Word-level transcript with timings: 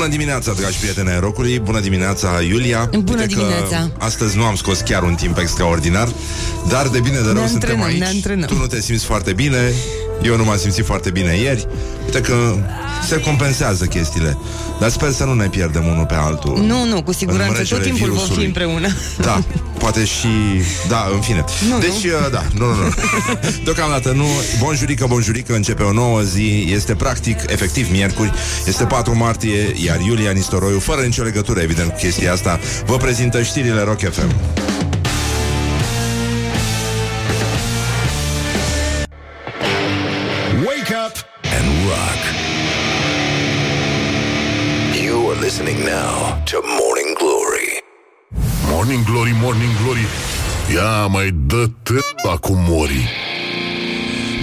Bună 0.00 0.12
dimineața, 0.12 0.52
dragi 0.52 0.78
prieteni 0.78 1.08
ai 1.08 1.20
rocului. 1.20 1.58
Bună 1.58 1.80
dimineața, 1.80 2.28
Iulia. 2.48 2.90
Bună 2.92 3.20
Uite 3.20 3.26
dimineața. 3.26 3.90
Astăzi 3.98 4.36
nu 4.36 4.44
am 4.44 4.54
scos 4.54 4.80
chiar 4.80 5.02
un 5.02 5.14
timp 5.14 5.38
extraordinar 5.38 6.08
Dar 6.68 6.88
de 6.88 7.00
bine 7.00 7.18
de 7.20 7.30
rău 7.32 7.42
ne 7.42 7.48
suntem 7.48 7.82
aici. 7.82 8.24
ne 8.26 8.44
Tu 8.46 8.56
nu 8.56 8.66
te 8.66 8.80
simți 8.80 9.04
foarte 9.04 9.32
bine 9.32 9.72
Eu 10.22 10.36
nu 10.36 10.44
m-am 10.44 10.56
simțit 10.56 10.84
foarte 10.84 11.10
bine 11.10 11.36
ieri. 11.36 11.66
Uite 12.04 12.20
că 12.20 12.54
se 13.08 13.20
compensează 13.20 13.84
chestiile. 13.84 14.38
Dar 14.80 14.90
sper 14.90 15.10
să 15.10 15.24
nu 15.24 15.34
ne 15.34 15.48
pierdem 15.48 15.86
unul 15.86 16.04
pe 16.04 16.14
altul 16.14 16.58
Nu, 16.66 16.84
nu, 16.84 17.02
cu 17.02 17.12
siguranță 17.12 17.62
Tot 17.62 17.82
timpul 17.82 17.98
virusului. 17.98 18.26
vom 18.28 18.36
fi 18.36 18.44
împreună. 18.44 18.88
Da, 19.20 19.42
poate 19.78 20.04
și... 20.04 20.28
Da, 20.88 21.08
în 21.14 21.20
fine. 21.20 21.44
Nu, 21.70 21.78
Deci, 21.78 21.88
nu. 21.88 22.10
Uh, 22.24 22.30
da, 22.32 22.42
nu, 22.58 22.66
nu, 22.66 22.74
nu. 22.74 22.92
Deocamdată 23.64 24.12
nu. 24.12 24.24
Bonjurică, 24.58 25.06
bonjurică, 25.08 25.54
începe 25.54 25.82
o 25.82 25.92
nouă 25.92 26.20
zi. 26.20 26.68
Este 26.72 26.94
practic, 26.94 27.38
efectiv, 27.46 27.90
miercuri. 27.90 28.32
Este 28.66 28.84
4 28.84 29.16
martie, 29.16 29.74
iar 29.84 30.00
Iulia 30.00 30.30
Nistoroiu 30.30 30.78
Fără 30.78 31.00
nicio 31.00 31.22
legătură, 31.22 31.60
evident, 31.60 31.88
cu 31.88 31.96
chestia 31.98 32.32
asta 32.32 32.58
Vă 32.84 32.96
prezintă 32.96 33.42
știrile 33.42 33.82
Rock 33.82 34.00
FM 34.12 34.34
now 45.84 46.42
to 46.44 46.60
Morning 46.80 47.16
Glory. 47.18 47.68
Morning 48.72 49.04
Glory, 49.04 49.32
Morning 49.40 49.70
Glory. 49.82 50.06
Ia 50.74 51.06
mai 51.06 51.30
dă 51.46 51.70
la 52.22 52.36
cu 52.36 52.52
mori. 52.68 53.08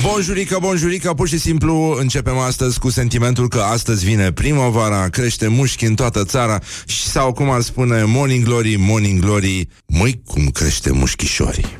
Bonjurică, 0.02 0.58
bonjurică, 0.62 1.14
pur 1.14 1.28
și 1.28 1.38
simplu 1.38 1.95
începem 2.00 2.38
astăzi 2.38 2.80
cu 2.80 2.90
sentimentul 2.90 3.48
că 3.48 3.59
astăzi 3.59 4.05
vine 4.05 4.31
primăvara, 4.31 5.09
crește 5.09 5.48
mușchi 5.48 5.86
în 5.86 5.95
toată 5.95 6.23
țara 6.23 6.59
și 6.86 7.08
sau 7.08 7.34
cum 7.34 7.50
ar 7.50 7.62
spune 7.62 8.04
Morning 8.04 8.44
Glory, 8.45 8.76
Morning 8.76 9.20
Glory, 9.20 9.67
măi 9.86 10.22
cum 10.26 10.48
crește 10.48 10.92
mușchișorii. 10.92 11.78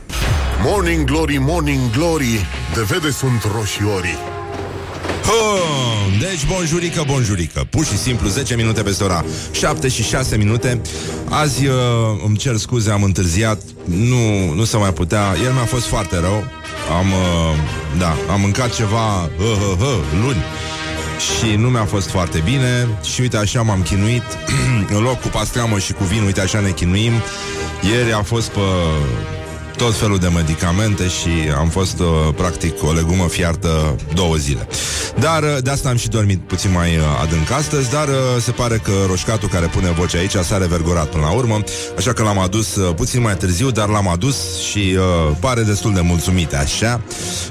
Morning 0.64 1.04
Glory, 1.06 1.38
Morning 1.38 1.92
Glory, 1.92 2.46
de 2.74 2.82
vede 2.82 3.12
sunt 3.12 3.48
roșiorii. 3.56 4.37
Oh, 5.30 6.20
deci, 6.20 6.46
bonjurică, 6.48 7.04
bonjurică. 7.08 7.68
Pur 7.70 7.86
și 7.86 7.98
simplu, 7.98 8.30
10 8.30 8.56
minute 8.56 8.82
peste 8.82 9.04
ora 9.04 9.26
7 9.52 9.88
și 9.88 10.04
6 10.04 10.38
minute. 10.38 10.82
Azi 11.30 11.66
uh, 11.66 11.74
îmi 12.26 12.38
cer 12.38 12.56
scuze, 12.56 12.92
am 12.92 13.04
întârziat. 13.04 13.62
Nu, 13.84 14.54
nu 14.54 14.64
se 14.64 14.78
mai 14.78 14.94
putea. 14.94 15.36
El 15.46 15.52
mi-a 15.52 15.66
fost 15.66 15.86
foarte 15.86 16.20
rău. 16.20 16.44
Am, 16.98 17.08
uh, 17.08 17.56
da, 17.98 18.16
am 18.32 18.42
mâncat 18.42 18.76
ceva 18.76 19.24
uh, 19.24 19.30
uh, 19.40 19.78
uh, 19.80 19.98
luni. 20.22 20.44
Și 21.18 21.56
nu 21.56 21.70
mi-a 21.70 21.86
fost 21.86 22.10
foarte 22.10 22.42
bine. 22.46 22.88
Și 23.14 23.22
uite 23.22 23.38
așa 23.38 23.62
m-am 23.62 23.82
chinuit. 23.82 24.24
În 24.96 25.02
loc 25.04 25.22
cu 25.22 25.28
pastramă 25.28 25.80
și 25.80 25.94
cu 25.94 26.04
vin 26.04 26.24
Uite 26.24 26.42
așa 26.42 26.60
ne 26.60 26.70
chinuim. 26.70 27.14
Ieri 27.82 28.14
a 28.14 28.22
fost 28.22 28.50
pe 28.50 28.60
tot 29.78 29.96
felul 29.96 30.18
de 30.18 30.28
medicamente 30.28 31.08
și 31.08 31.30
am 31.58 31.70
fost 31.70 32.00
uh, 32.00 32.08
practic 32.36 32.84
o 32.84 32.92
legumă 32.92 33.28
fiartă 33.28 33.96
două 34.14 34.36
zile. 34.36 34.68
Dar 35.20 35.44
uh, 35.44 35.58
de 35.62 35.70
asta 35.70 35.90
am 35.90 35.98
și 35.98 36.08
dormit 36.08 36.40
puțin 36.40 36.72
mai 36.72 36.98
uh, 36.98 37.04
adânc 37.22 37.52
astăzi, 37.52 37.90
dar 37.90 38.08
uh, 38.08 38.14
se 38.42 38.52
pare 38.52 38.78
că 38.78 38.92
roșcatul 39.08 39.50
care 39.50 39.66
pune 39.66 39.92
voce 39.92 40.18
aici 40.18 40.32
s-a 40.32 40.58
revergorat 40.58 41.10
până 41.10 41.24
la 41.24 41.32
urmă, 41.32 41.64
așa 41.98 42.14
că 42.14 42.24
l-am 42.24 42.40
adus 42.40 42.76
uh, 42.76 42.96
puțin 42.96 43.22
mai 43.22 43.38
târziu, 43.38 43.72
dar 43.72 43.88
l-am 43.88 44.08
adus 44.08 44.62
și 44.70 44.96
uh, 44.98 45.36
pare 45.40 45.62
destul 45.62 45.94
de 45.94 46.02
mulțumit 46.02 46.54
așa. 46.54 47.02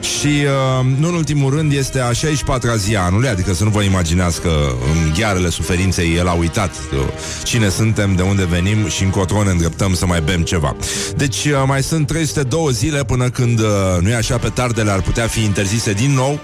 Și 0.01 0.27
uh, 0.27 0.87
nu 0.99 1.09
în 1.09 1.15
ultimul 1.15 1.55
rând 1.55 1.73
este 1.73 2.01
a 2.01 2.11
64-a 2.11 2.77
zi 2.77 2.97
a 2.97 3.03
anului, 3.03 3.29
adică 3.29 3.55
să 3.55 3.65
nu 3.65 3.71
vă 3.71 3.83
imaginați 3.83 4.41
că 4.41 4.51
în 4.93 5.13
ghearele 5.19 5.49
suferinței 5.49 6.17
el 6.17 6.29
a 6.29 6.33
uitat 6.33 6.71
uh, 6.93 6.99
cine 7.45 7.69
suntem, 7.69 8.15
de 8.15 8.23
unde 8.23 8.45
venim 8.45 8.89
și 8.89 9.03
încotro 9.03 9.43
ne 9.43 9.51
îndreptăm 9.51 9.95
să 9.95 10.07
mai 10.07 10.21
bem 10.21 10.43
ceva. 10.43 10.77
Deci 11.17 11.45
uh, 11.45 11.53
mai 11.67 11.83
sunt 11.83 12.07
302 12.17 12.73
zile 12.73 13.05
până 13.05 13.31
când, 13.31 13.59
uh, 13.59 13.67
nu 14.01 14.09
e 14.09 14.15
așa, 14.15 14.39
pe 14.39 14.49
tardele 14.49 14.91
ar 14.91 15.01
putea 15.01 15.27
fi 15.27 15.45
interzise 15.45 15.93
din 15.93 16.11
nou 16.11 16.39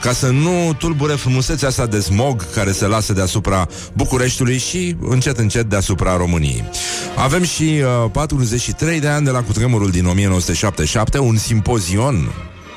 ca 0.00 0.12
să 0.12 0.30
nu 0.30 0.74
tulbure 0.78 1.14
frumusețea 1.14 1.68
asta 1.68 1.86
de 1.86 2.00
smog 2.00 2.52
care 2.54 2.72
se 2.72 2.86
lasă 2.86 3.12
deasupra 3.12 3.68
Bucureștiului 3.92 4.58
și 4.58 4.96
încet 5.00 5.38
încet 5.38 5.68
deasupra 5.68 6.16
României. 6.16 6.64
Avem 7.16 7.42
și 7.42 7.82
uh, 8.02 8.10
43 8.12 9.00
de 9.00 9.08
ani 9.08 9.24
de 9.24 9.30
la 9.30 9.42
cutremurul 9.42 9.90
din 9.90 10.06
1977, 10.06 11.18
un 11.18 11.36
simpozion, 11.36 12.32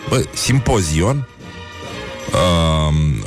bă, 0.10 0.24
simpozion 0.34 1.28
uh, 2.34 2.78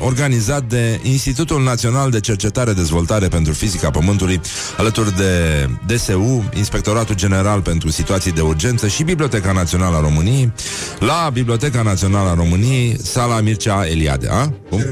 organizat 0.00 0.62
de 0.62 1.00
Institutul 1.02 1.62
Național 1.62 2.10
de 2.10 2.20
Cercetare 2.20 2.72
Dezvoltare 2.72 3.28
pentru 3.28 3.52
Fizica 3.52 3.90
Pământului, 3.90 4.40
alături 4.76 5.16
de 5.16 5.66
DSU, 5.86 6.44
Inspectoratul 6.56 7.14
General 7.14 7.60
pentru 7.60 7.90
Situații 7.90 8.32
de 8.32 8.40
Urgență 8.40 8.88
și 8.88 9.02
Biblioteca 9.02 9.52
Națională 9.52 9.96
a 9.96 10.00
României, 10.00 10.52
la 10.98 11.30
Biblioteca 11.32 11.82
Națională 11.82 12.28
a 12.28 12.34
României, 12.34 12.96
sala 13.02 13.40
Mircea 13.40 13.86
Eliade. 13.86 14.28
A? 14.30 14.52
Cum? 14.68 14.84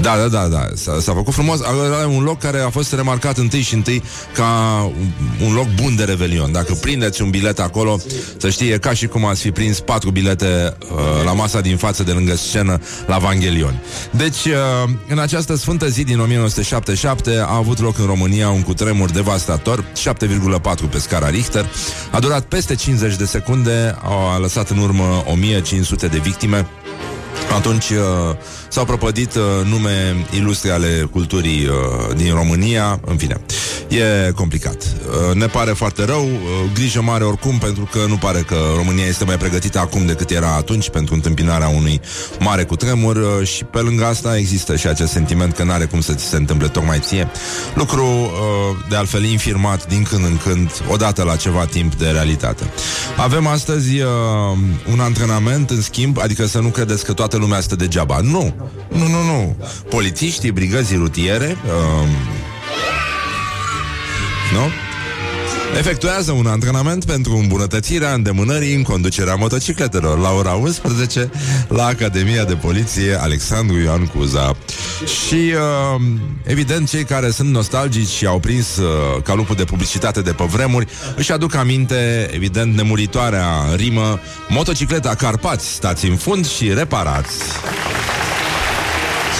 Da, 0.00 0.16
da, 0.16 0.28
da, 0.28 0.46
da. 0.48 0.68
S-a, 0.74 1.00
s-a 1.00 1.12
făcut 1.12 1.34
frumos. 1.34 1.60
Are 1.62 2.06
un 2.06 2.22
loc 2.22 2.38
care 2.38 2.60
a 2.60 2.70
fost 2.70 2.92
remarcat 2.92 3.38
întâi 3.38 3.60
și 3.60 3.74
întâi 3.74 4.02
ca 4.34 4.82
un 5.46 5.54
loc 5.54 5.66
bun 5.82 5.96
de 5.96 6.04
revelion. 6.04 6.52
Dacă 6.52 6.72
prindeți 6.80 7.22
un 7.22 7.30
bilet 7.30 7.60
acolo, 7.60 8.00
să 8.36 8.50
știe 8.50 8.78
ca 8.78 8.92
și 8.92 9.06
cum 9.06 9.24
ați 9.24 9.40
fi 9.40 9.50
prins 9.50 9.80
patru 9.80 10.10
bilete 10.10 10.76
uh, 10.82 10.98
la 11.24 11.32
masa 11.32 11.60
din 11.60 11.76
față 11.76 12.02
de 12.02 12.12
lângă 12.12 12.36
scenă 12.36 12.80
la 13.06 13.18
Evangelion. 13.28 13.82
Deci, 14.10 14.44
uh, 14.44 14.90
în 15.08 15.18
această 15.18 15.56
sfântă 15.56 15.88
zi 15.88 16.04
din 16.04 16.20
1977 16.20 17.38
a 17.46 17.56
avut 17.56 17.80
loc 17.80 17.98
în 17.98 18.06
România 18.06 18.48
un 18.48 18.62
cutremur 18.62 19.10
devastator, 19.10 19.84
7,4 19.94 20.90
pe 20.90 20.98
scara 20.98 21.28
Richter, 21.28 21.66
a 22.10 22.18
durat 22.20 22.42
peste 22.42 22.74
50 22.74 23.16
de 23.16 23.24
secunde, 23.24 23.96
a 24.02 24.38
lăsat 24.38 24.70
în 24.70 24.78
urmă 24.78 25.24
1500 25.26 26.06
de 26.06 26.18
victime, 26.18 26.66
atunci 27.56 27.90
uh, 27.90 28.36
s-au 28.68 28.84
propădit 28.84 29.34
uh, 29.34 29.42
nume 29.64 30.26
ilustre 30.30 30.70
ale 30.70 31.08
culturii 31.10 31.66
uh, 31.66 32.16
din 32.16 32.34
România, 32.34 33.00
în 33.04 33.16
fine. 33.16 33.40
E 33.88 34.30
complicat. 34.30 34.82
Uh, 34.82 35.34
ne 35.34 35.46
pare 35.46 35.72
foarte 35.72 36.04
rău, 36.04 36.24
uh, 36.24 36.70
grijă 36.74 37.02
mare 37.02 37.24
oricum, 37.24 37.58
pentru 37.58 37.88
că 37.92 37.98
nu 38.08 38.16
pare 38.16 38.40
că 38.40 38.56
România 38.76 39.04
este 39.04 39.24
mai 39.24 39.36
pregătită 39.36 39.78
acum 39.78 40.06
decât 40.06 40.30
era 40.30 40.54
atunci 40.54 40.90
pentru 40.90 41.14
întâmpinarea 41.14 41.68
unui 41.68 42.00
mare 42.38 42.64
cutremur 42.64 43.16
uh, 43.16 43.46
și 43.46 43.64
pe 43.64 43.78
lângă 43.78 44.04
asta 44.04 44.36
există 44.36 44.76
și 44.76 44.86
acest 44.86 45.12
sentiment 45.12 45.54
că 45.54 45.62
n-are 45.62 45.84
cum 45.84 46.00
să 46.00 46.12
ți 46.14 46.24
se 46.24 46.36
întâmple 46.36 46.68
tocmai 46.68 46.98
ție. 46.98 47.28
Lucru 47.74 48.04
uh, 48.04 48.30
de 48.88 48.96
altfel 48.96 49.24
infirmat 49.24 49.86
din 49.86 50.02
când 50.02 50.24
în 50.24 50.36
când, 50.36 50.70
odată 50.88 51.22
la 51.22 51.36
ceva 51.36 51.64
timp 51.64 51.94
de 51.94 52.06
realitate. 52.06 52.62
Avem 53.16 53.46
astăzi 53.46 54.00
uh, 54.00 54.08
un 54.92 55.00
antrenament, 55.00 55.70
în 55.70 55.82
schimb, 55.82 56.18
adică 56.18 56.46
să 56.46 56.58
nu 56.58 56.68
credeți 56.68 57.04
că 57.04 57.12
toată 57.12 57.36
lumea 57.36 57.60
stă 57.60 57.76
degeaba. 57.76 58.20
Nu, 58.22 58.54
nu, 58.88 59.06
nu, 59.06 59.22
nu. 59.22 59.56
Polițiștii, 59.88 60.50
brigăzii 60.50 60.96
rutiere, 60.96 61.56
uh, 61.66 62.08
nu? 64.52 64.70
Efectuează 65.76 66.32
un 66.32 66.46
antrenament 66.46 67.04
pentru 67.04 67.36
îmbunătățirea 67.36 68.12
îndemânării 68.12 68.74
în 68.74 68.82
conducerea 68.82 69.34
motocicletelor 69.34 70.18
la 70.18 70.30
ora 70.30 70.52
11 70.52 71.30
la 71.68 71.86
Academia 71.86 72.44
de 72.44 72.54
Poliție 72.54 73.14
Alexandru 73.20 73.78
Ioan 73.78 74.06
Cuza. 74.06 74.56
Și 75.04 75.34
uh, 75.34 76.02
evident 76.44 76.88
cei 76.88 77.04
care 77.04 77.30
sunt 77.30 77.48
nostalgici 77.48 78.08
și 78.08 78.26
au 78.26 78.38
prins 78.38 78.76
uh, 78.76 79.22
calupul 79.22 79.56
de 79.56 79.64
publicitate 79.64 80.20
de 80.20 80.32
pe 80.32 80.44
vremuri 80.44 80.86
își 81.16 81.32
aduc 81.32 81.54
aminte, 81.54 82.30
evident, 82.32 82.74
nemuritoarea 82.74 83.48
rimă 83.74 84.20
Motocicleta 84.48 85.14
Carpați, 85.14 85.72
stați 85.72 86.06
în 86.06 86.16
fund 86.16 86.48
și 86.48 86.72
reparați. 86.74 87.38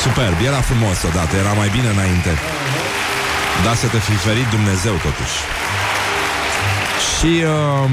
Superb, 0.08 0.36
era 0.44 0.60
frumos 0.60 1.02
odată, 1.02 1.36
era 1.36 1.52
mai 1.52 1.69
bine 1.69 1.88
înainte. 1.88 2.30
Da, 3.65 3.74
să 3.74 3.86
te 3.86 3.98
fi 3.98 4.12
ferit 4.12 4.47
Dumnezeu 4.50 4.92
totuși. 4.92 5.36
Și 7.15 7.33
uh, 7.44 7.91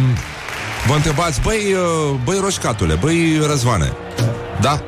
vă 0.88 0.96
întrebați, 0.96 1.42
băi, 1.42 1.74
uh, 1.74 2.20
băi 2.24 2.38
roșcatule, 2.42 2.94
băi 2.94 3.42
răzvane. 3.48 3.94
Da? 4.62 4.82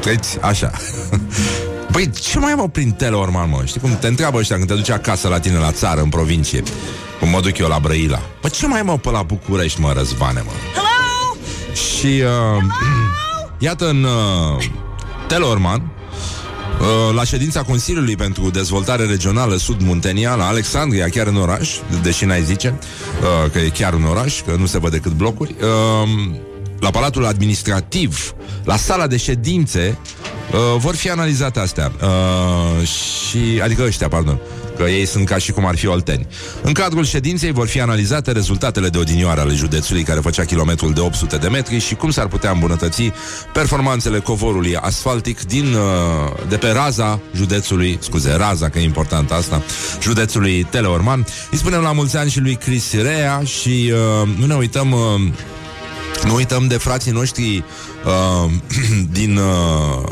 Treci 0.00 0.26
așa. 0.40 0.70
Băi, 1.92 2.10
ce 2.10 2.38
mai 2.38 2.54
mă 2.54 2.68
prin 2.68 2.90
Teleorman, 2.90 3.48
mă? 3.48 3.62
Știi 3.64 3.80
cum 3.80 3.96
te 3.98 4.06
întreabă 4.06 4.38
ăștia 4.38 4.56
când 4.56 4.68
te 4.68 4.74
duci 4.74 4.90
acasă 4.90 5.28
la 5.28 5.40
tine 5.40 5.58
la 5.58 5.72
țară, 5.72 6.00
în 6.00 6.08
provincie? 6.08 6.62
Cum 7.20 7.28
mă 7.28 7.40
duc 7.40 7.58
eu 7.58 7.68
la 7.68 7.78
Brăila. 7.78 8.20
Bă, 8.40 8.48
ce 8.48 8.66
mai 8.66 8.82
mă 8.82 8.98
pe 8.98 9.10
la 9.10 9.22
București, 9.22 9.80
mă, 9.80 9.92
răzvane, 9.92 10.42
mă? 10.44 10.50
Hello? 10.74 11.36
Și 11.74 12.22
uh, 12.22 12.62
iată 13.68 13.88
în 13.88 14.04
uh, 14.04 14.64
Teleorman, 15.26 15.82
Uh, 15.82 15.97
la 17.14 17.24
ședința 17.24 17.62
Consiliului 17.62 18.16
pentru 18.16 18.50
Dezvoltare 18.50 19.04
Regională 19.04 19.56
Sud-Muntenia, 19.56 20.34
la 20.34 20.46
Alexandria, 20.46 21.08
chiar 21.08 21.26
în 21.26 21.36
oraș, 21.36 21.70
deși 22.02 22.24
n-ai 22.24 22.42
zice 22.42 22.78
uh, 23.22 23.50
că 23.50 23.58
e 23.58 23.68
chiar 23.68 23.92
în 23.92 24.04
oraș, 24.04 24.40
că 24.42 24.54
nu 24.58 24.66
se 24.66 24.78
văd 24.78 24.90
decât 24.90 25.12
blocuri, 25.12 25.54
uh, 25.60 26.08
la 26.80 26.90
Palatul 26.90 27.26
Administrativ, 27.26 28.34
la 28.64 28.76
sala 28.76 29.06
de 29.06 29.16
ședințe, 29.16 29.98
uh, 30.52 30.80
vor 30.80 30.94
fi 30.94 31.10
analizate 31.10 31.60
astea. 31.60 31.92
Uh, 32.02 32.86
și, 32.86 33.60
adică 33.62 33.82
ăștia, 33.82 34.08
pardon 34.08 34.38
că 34.78 34.84
ei 34.90 35.06
sunt 35.06 35.26
ca 35.26 35.38
și 35.38 35.52
cum 35.52 35.66
ar 35.66 35.76
fi 35.76 35.86
olteni. 35.86 36.26
În 36.62 36.72
cadrul 36.72 37.04
ședinței 37.04 37.52
vor 37.52 37.66
fi 37.66 37.80
analizate 37.80 38.32
rezultatele 38.32 38.88
de 38.88 38.98
odinioară 38.98 39.40
ale 39.40 39.54
județului 39.54 40.02
care 40.02 40.20
făcea 40.20 40.44
kilometrul 40.44 40.92
de 40.92 41.00
800 41.00 41.36
de 41.36 41.48
metri 41.48 41.78
și 41.78 41.94
cum 41.94 42.10
s-ar 42.10 42.26
putea 42.26 42.50
îmbunătăți 42.50 43.12
performanțele 43.52 44.18
covorului 44.18 44.76
asfaltic 44.76 45.42
din, 45.42 45.74
uh, 45.74 46.48
de 46.48 46.56
pe 46.56 46.70
raza 46.70 47.20
județului, 47.34 47.98
scuze, 48.00 48.34
raza, 48.36 48.68
că 48.68 48.78
e 48.78 48.82
important 48.82 49.30
asta, 49.30 49.62
județului 50.02 50.66
Teleorman. 50.70 51.26
Îi 51.50 51.58
spunem 51.58 51.80
la 51.80 51.92
mulți 51.92 52.16
ani 52.16 52.30
și 52.30 52.40
lui 52.40 52.54
Chris 52.54 52.92
Rea 52.92 53.42
și 53.44 53.92
uh, 53.92 54.28
nu 54.38 54.46
ne 54.46 54.54
uităm... 54.54 54.92
Uh, 54.92 54.98
nu 56.24 56.34
uităm 56.34 56.66
de 56.66 56.76
frații 56.76 57.12
noștri 57.12 57.64
uh, 58.08 58.50
din... 59.18 59.36
Uh, 59.36 60.02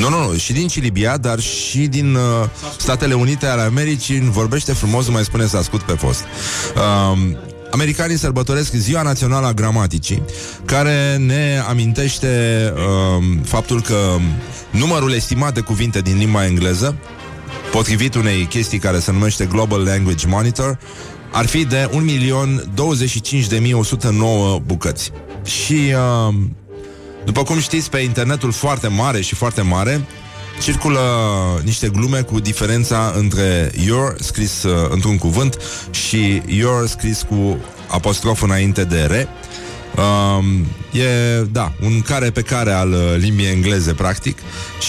nu, 0.00 0.08
nu, 0.08 0.26
nu, 0.26 0.36
și 0.36 0.52
din 0.52 0.68
Cilibia, 0.68 1.16
dar 1.16 1.40
și 1.40 1.86
din 1.86 2.14
uh, 2.14 2.20
Statele 2.78 3.14
Unite 3.14 3.46
ale 3.46 3.62
Americii 3.62 4.30
vorbește 4.30 4.72
frumos, 4.72 5.06
nu 5.06 5.12
mai 5.12 5.24
spune 5.24 5.46
să 5.46 5.56
ascult 5.56 5.82
pe 5.82 5.92
fost. 5.92 6.24
Uh, 6.76 7.18
Americanii 7.70 8.18
sărbătoresc 8.18 8.72
Ziua 8.72 9.02
Națională 9.02 9.46
a 9.46 9.52
Gramaticii, 9.52 10.22
care 10.64 11.16
ne 11.16 11.62
amintește 11.68 12.28
uh, 12.74 12.80
faptul 13.44 13.82
că 13.82 13.96
numărul 14.70 15.12
estimat 15.12 15.54
de 15.54 15.60
cuvinte 15.60 16.00
din 16.00 16.18
limba 16.18 16.46
engleză, 16.46 16.96
potrivit 17.72 18.14
unei 18.14 18.44
chestii 18.44 18.78
care 18.78 18.98
se 18.98 19.12
numește 19.12 19.44
Global 19.44 19.84
Language 19.84 20.26
Monitor, 20.26 20.78
ar 21.32 21.46
fi 21.46 21.64
de 21.64 21.90
1.025.109 21.92 21.98
bucăți. 24.64 25.10
Și, 25.44 25.94
uh, 26.28 26.34
după 27.24 27.42
cum 27.42 27.60
știți, 27.60 27.90
pe 27.90 27.98
internetul 27.98 28.52
foarte 28.52 28.88
mare 28.88 29.20
și 29.20 29.34
foarte 29.34 29.62
mare, 29.62 30.04
circulă 30.62 31.00
niște 31.64 31.88
glume 31.88 32.20
cu 32.20 32.40
diferența 32.40 33.12
între 33.16 33.72
your 33.84 34.14
scris 34.20 34.62
uh, 34.62 34.88
într-un 34.90 35.18
cuvânt 35.18 35.58
și 35.90 36.42
your 36.46 36.86
scris 36.86 37.22
cu 37.28 37.58
apostrof 37.88 38.42
înainte 38.42 38.84
de 38.84 39.02
re. 39.02 39.28
Um, 39.96 40.66
e, 40.92 41.42
da, 41.52 41.72
un 41.82 42.00
care 42.00 42.30
pe 42.30 42.40
care 42.40 42.72
al 42.72 42.90
uh, 42.90 43.14
limbii 43.16 43.46
engleze, 43.46 43.92
practic. 43.92 44.38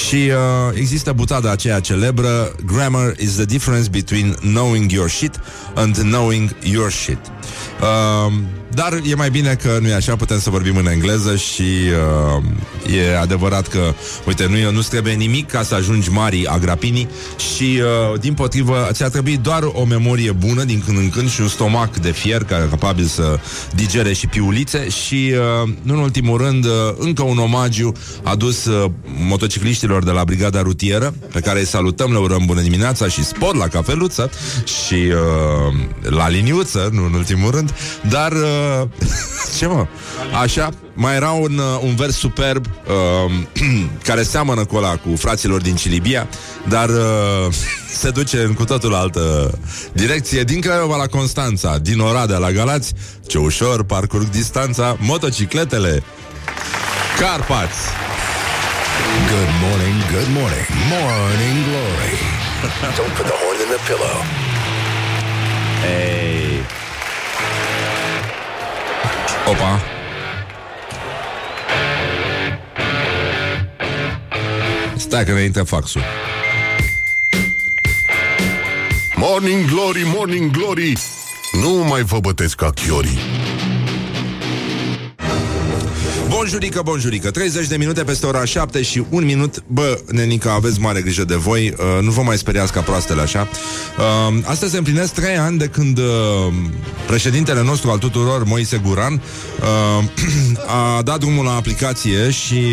Și 0.05 0.15
uh, 0.15 0.73
există 0.73 1.11
butada 1.11 1.51
aceea 1.51 1.79
celebră 1.79 2.55
Grammar 2.65 3.13
is 3.19 3.35
the 3.35 3.45
difference 3.45 3.89
between 3.89 4.31
knowing 4.31 4.91
your 4.91 5.09
shit 5.09 5.39
and 5.75 5.95
knowing 5.95 6.55
your 6.63 6.91
shit. 6.91 7.19
Um, 7.81 8.43
dar 8.75 8.99
e 9.03 9.15
mai 9.15 9.29
bine 9.29 9.55
că 9.61 9.77
nu 9.81 9.87
e 9.87 9.93
așa, 9.93 10.15
putem 10.15 10.39
să 10.39 10.49
vorbim 10.49 10.77
în 10.77 10.87
engleză 10.87 11.35
și 11.35 11.61
uh, 12.87 12.95
e 12.95 13.17
adevărat 13.17 13.67
că, 13.67 13.93
uite, 14.27 14.47
nu, 14.47 14.71
nu 14.71 14.81
trebuie 14.81 15.13
nimic 15.13 15.49
ca 15.49 15.63
să 15.63 15.75
ajungi 15.75 16.09
mari 16.09 16.47
agrapinii 16.47 17.09
și, 17.55 17.81
uh, 18.13 18.19
din 18.19 18.33
potrivă, 18.33 18.87
ți-a 18.91 19.09
trebuit 19.09 19.39
doar 19.39 19.61
o 19.73 19.85
memorie 19.85 20.31
bună 20.31 20.63
din 20.63 20.83
când 20.85 20.97
în 20.97 21.09
când 21.09 21.29
și 21.29 21.41
un 21.41 21.47
stomac 21.47 21.97
de 21.97 22.11
fier 22.11 22.43
care 22.43 22.63
e 22.63 22.69
capabil 22.69 23.05
să 23.05 23.39
digere 23.75 24.13
și 24.13 24.27
piulițe 24.27 24.89
și, 24.89 25.33
uh, 25.63 25.69
nu 25.81 25.93
în 25.93 25.99
ultimul 25.99 26.37
rând, 26.37 26.65
uh, 26.65 26.71
încă 26.97 27.23
un 27.23 27.37
omagiu 27.37 27.91
adus 28.23 28.65
uh, 28.65 28.91
motocicliștilor 29.27 30.03
de 30.03 30.11
la 30.11 30.23
Brigada 30.23 30.61
Rutieră, 30.61 31.13
pe 31.31 31.39
care 31.39 31.59
îi 31.59 31.65
salutăm, 31.65 32.11
le 32.11 32.17
urăm 32.17 32.43
bună 32.45 32.61
dimineața 32.61 33.07
și 33.07 33.23
spor 33.23 33.55
la 33.55 33.67
cafeluță 33.67 34.29
și 34.85 34.93
uh, 34.93 36.11
la 36.11 36.29
liniuță, 36.29 36.89
nu 36.91 37.05
în 37.05 37.13
ultimul 37.13 37.51
rând, 37.51 37.73
dar 38.09 38.31
uh, 38.31 38.64
ce 39.57 39.65
mă? 39.65 39.87
Așa, 40.41 40.69
mai 40.93 41.15
era 41.15 41.29
un, 41.29 41.57
uh, 41.57 41.79
un 41.83 41.95
vers 41.95 42.17
superb 42.17 42.65
uh, 42.65 43.33
care 44.07 44.23
seamănă 44.23 44.65
cu 44.65 44.75
ăla 44.75 44.95
cu 44.95 45.15
fraților 45.15 45.61
din 45.61 45.75
Cilibia, 45.75 46.27
dar 46.67 46.89
uh, 46.89 47.53
se 48.01 48.09
duce 48.09 48.37
în 48.37 48.53
cu 48.53 48.65
totul 48.65 48.93
altă 48.93 49.57
direcție. 49.93 50.43
Din 50.43 50.61
Craiova 50.61 50.95
la 50.95 51.07
Constanța, 51.07 51.77
din 51.77 51.99
Oradea 51.99 52.37
la 52.37 52.51
Galați, 52.51 52.93
ce 53.27 53.37
ușor 53.37 53.83
parcurg 53.83 54.29
distanța 54.29 54.97
motocicletele 54.99 56.03
Carpați. 57.19 57.81
Good 59.31 59.51
morning, 59.65 59.97
good 60.11 60.29
morning, 60.39 60.67
morning 60.95 61.57
glory. 61.69 62.13
Don't 62.97 63.13
put 63.17 63.25
the 63.25 63.37
horn 63.41 63.57
in 63.63 63.69
the 63.73 63.79
pillow. 63.87 64.17
Hey. 65.81 66.44
Opa. 69.47 69.81
Stai 74.95 75.25
că 75.25 75.31
ne 75.31 75.41
intră 75.41 75.63
faxul. 75.63 76.01
Morning 79.15 79.65
Glory, 79.65 80.03
Morning 80.15 80.51
Glory 80.51 80.93
Nu 81.51 81.69
mai 81.69 82.01
vă 82.01 82.19
bătesc 82.19 82.55
ca 82.55 82.69
chiorii 82.69 83.19
Bonjurică, 86.45 86.81
bonjurică. 86.83 87.31
30 87.31 87.67
de 87.67 87.77
minute 87.77 88.03
peste 88.03 88.25
ora 88.25 88.45
7 88.45 88.81
și 88.81 89.03
un 89.09 89.25
minut. 89.25 89.63
Bă, 89.67 89.99
nenică, 90.11 90.49
aveți 90.49 90.79
mare 90.79 91.01
grijă 91.01 91.23
de 91.23 91.35
voi. 91.35 91.73
Uh, 91.77 92.03
Nu 92.03 92.11
vă 92.11 92.21
mai 92.21 92.37
speriați 92.37 92.71
ca 92.71 92.81
proastele 92.81 93.21
așa? 93.21 93.47
Uh, 93.97 94.37
Astăzi 94.43 94.71
se 94.71 94.77
împlinesc 94.77 95.13
3 95.13 95.37
ani 95.37 95.57
de 95.57 95.65
când 95.65 95.97
uh, 95.97 96.05
Președintele 97.07 97.63
nostru 97.63 97.89
al 97.89 97.97
tuturor 97.97 98.43
Moise 98.43 98.77
Guran 98.77 99.13
uh, 99.13 100.03
A 100.97 101.01
dat 101.01 101.19
drumul 101.19 101.45
la 101.45 101.55
aplicație 101.55 102.29
Și 102.29 102.63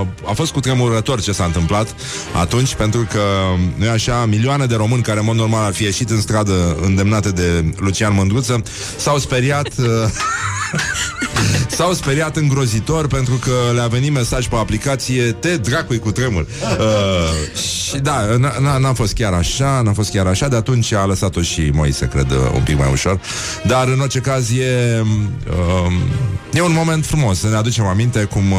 uh, 0.00 0.06
a 0.28 0.32
fost 0.32 0.52
cu 0.52 0.60
tremurător 0.60 1.20
ce 1.20 1.32
s-a 1.32 1.44
întâmplat 1.44 1.94
Atunci, 2.32 2.74
pentru 2.74 3.06
că 3.10 3.20
Nu 3.76 3.84
e 3.84 3.90
așa, 3.90 4.24
milioane 4.24 4.66
de 4.66 4.74
români 4.74 5.02
Care 5.02 5.18
în 5.18 5.24
mod 5.24 5.36
normal 5.36 5.64
ar 5.64 5.72
fi 5.72 5.82
ieșit 5.82 6.10
în 6.10 6.20
stradă 6.20 6.76
Îndemnate 6.82 7.30
de 7.30 7.64
Lucian 7.76 8.14
Mândruță 8.14 8.62
S-au 8.96 9.18
speriat 9.18 9.68
uh, 9.78 9.86
S-au 11.76 11.92
speriat 11.92 12.36
îngrozitor 12.36 13.06
pentru 13.18 13.36
că 13.36 13.72
le-a 13.74 13.86
venit 13.86 14.12
mesaj 14.12 14.48
pe 14.48 14.56
aplicație 14.56 15.22
Te 15.32 15.56
dracui 15.56 15.98
cu 15.98 16.10
tremur. 16.12 16.46
Uh, 16.78 17.58
Și 17.90 17.98
da, 17.98 18.20
n-a 18.78 18.92
fost 18.92 19.14
chiar 19.14 19.32
așa 19.32 19.80
N-a 19.84 19.92
fost 19.92 20.10
chiar 20.10 20.26
așa. 20.26 20.48
De 20.48 20.56
atunci 20.56 20.92
a 20.92 21.04
lăsat-o 21.04 21.40
și 21.40 21.70
Moise, 21.72 22.08
cred, 22.08 22.30
un 22.54 22.62
pic 22.62 22.78
mai 22.78 22.88
ușor. 22.92 23.20
Dar 23.66 23.88
în 23.88 24.00
orice 24.00 24.18
caz 24.18 24.50
e 24.50 25.02
uh, 25.48 25.92
E 26.52 26.60
un 26.60 26.72
moment 26.72 27.06
frumos. 27.06 27.38
Să 27.38 27.48
ne 27.48 27.56
aducem 27.56 27.84
aminte 27.84 28.24
cum 28.24 28.52
uh, 28.52 28.58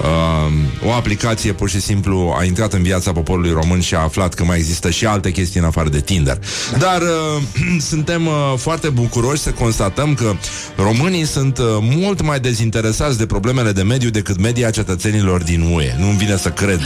uh, 0.00 0.88
o 0.88 0.92
aplicație 0.92 1.52
pur 1.52 1.68
și 1.68 1.80
simplu 1.80 2.34
a 2.38 2.44
intrat 2.44 2.72
în 2.72 2.82
viața 2.82 3.12
poporului 3.12 3.52
român 3.52 3.80
și 3.80 3.94
a 3.94 3.98
aflat 3.98 4.34
că 4.34 4.44
mai 4.44 4.58
există 4.58 4.90
și 4.90 5.06
alte 5.06 5.30
chestii 5.30 5.60
în 5.60 5.66
afară 5.66 5.88
de 5.88 6.00
Tinder. 6.00 6.38
Dar 6.78 7.00
uh, 7.02 7.42
suntem 7.90 8.26
uh, 8.26 8.32
foarte 8.56 8.88
bucuroși 8.88 9.40
să 9.40 9.50
constatăm 9.50 10.14
că 10.14 10.34
românii 10.76 11.24
sunt 11.24 11.58
uh, 11.58 11.66
mult 11.80 12.22
mai 12.22 12.40
dezinteresați 12.40 13.18
de 13.18 13.26
problemele 13.26 13.72
de 13.72 13.82
mediu 13.82 14.10
decât 14.10 14.40
media 14.40 14.70
cetățenilor 14.70 15.42
din 15.42 15.60
UE. 15.74 15.94
Nu-mi 15.98 16.16
vine 16.16 16.36
să 16.36 16.48
cred. 16.50 16.80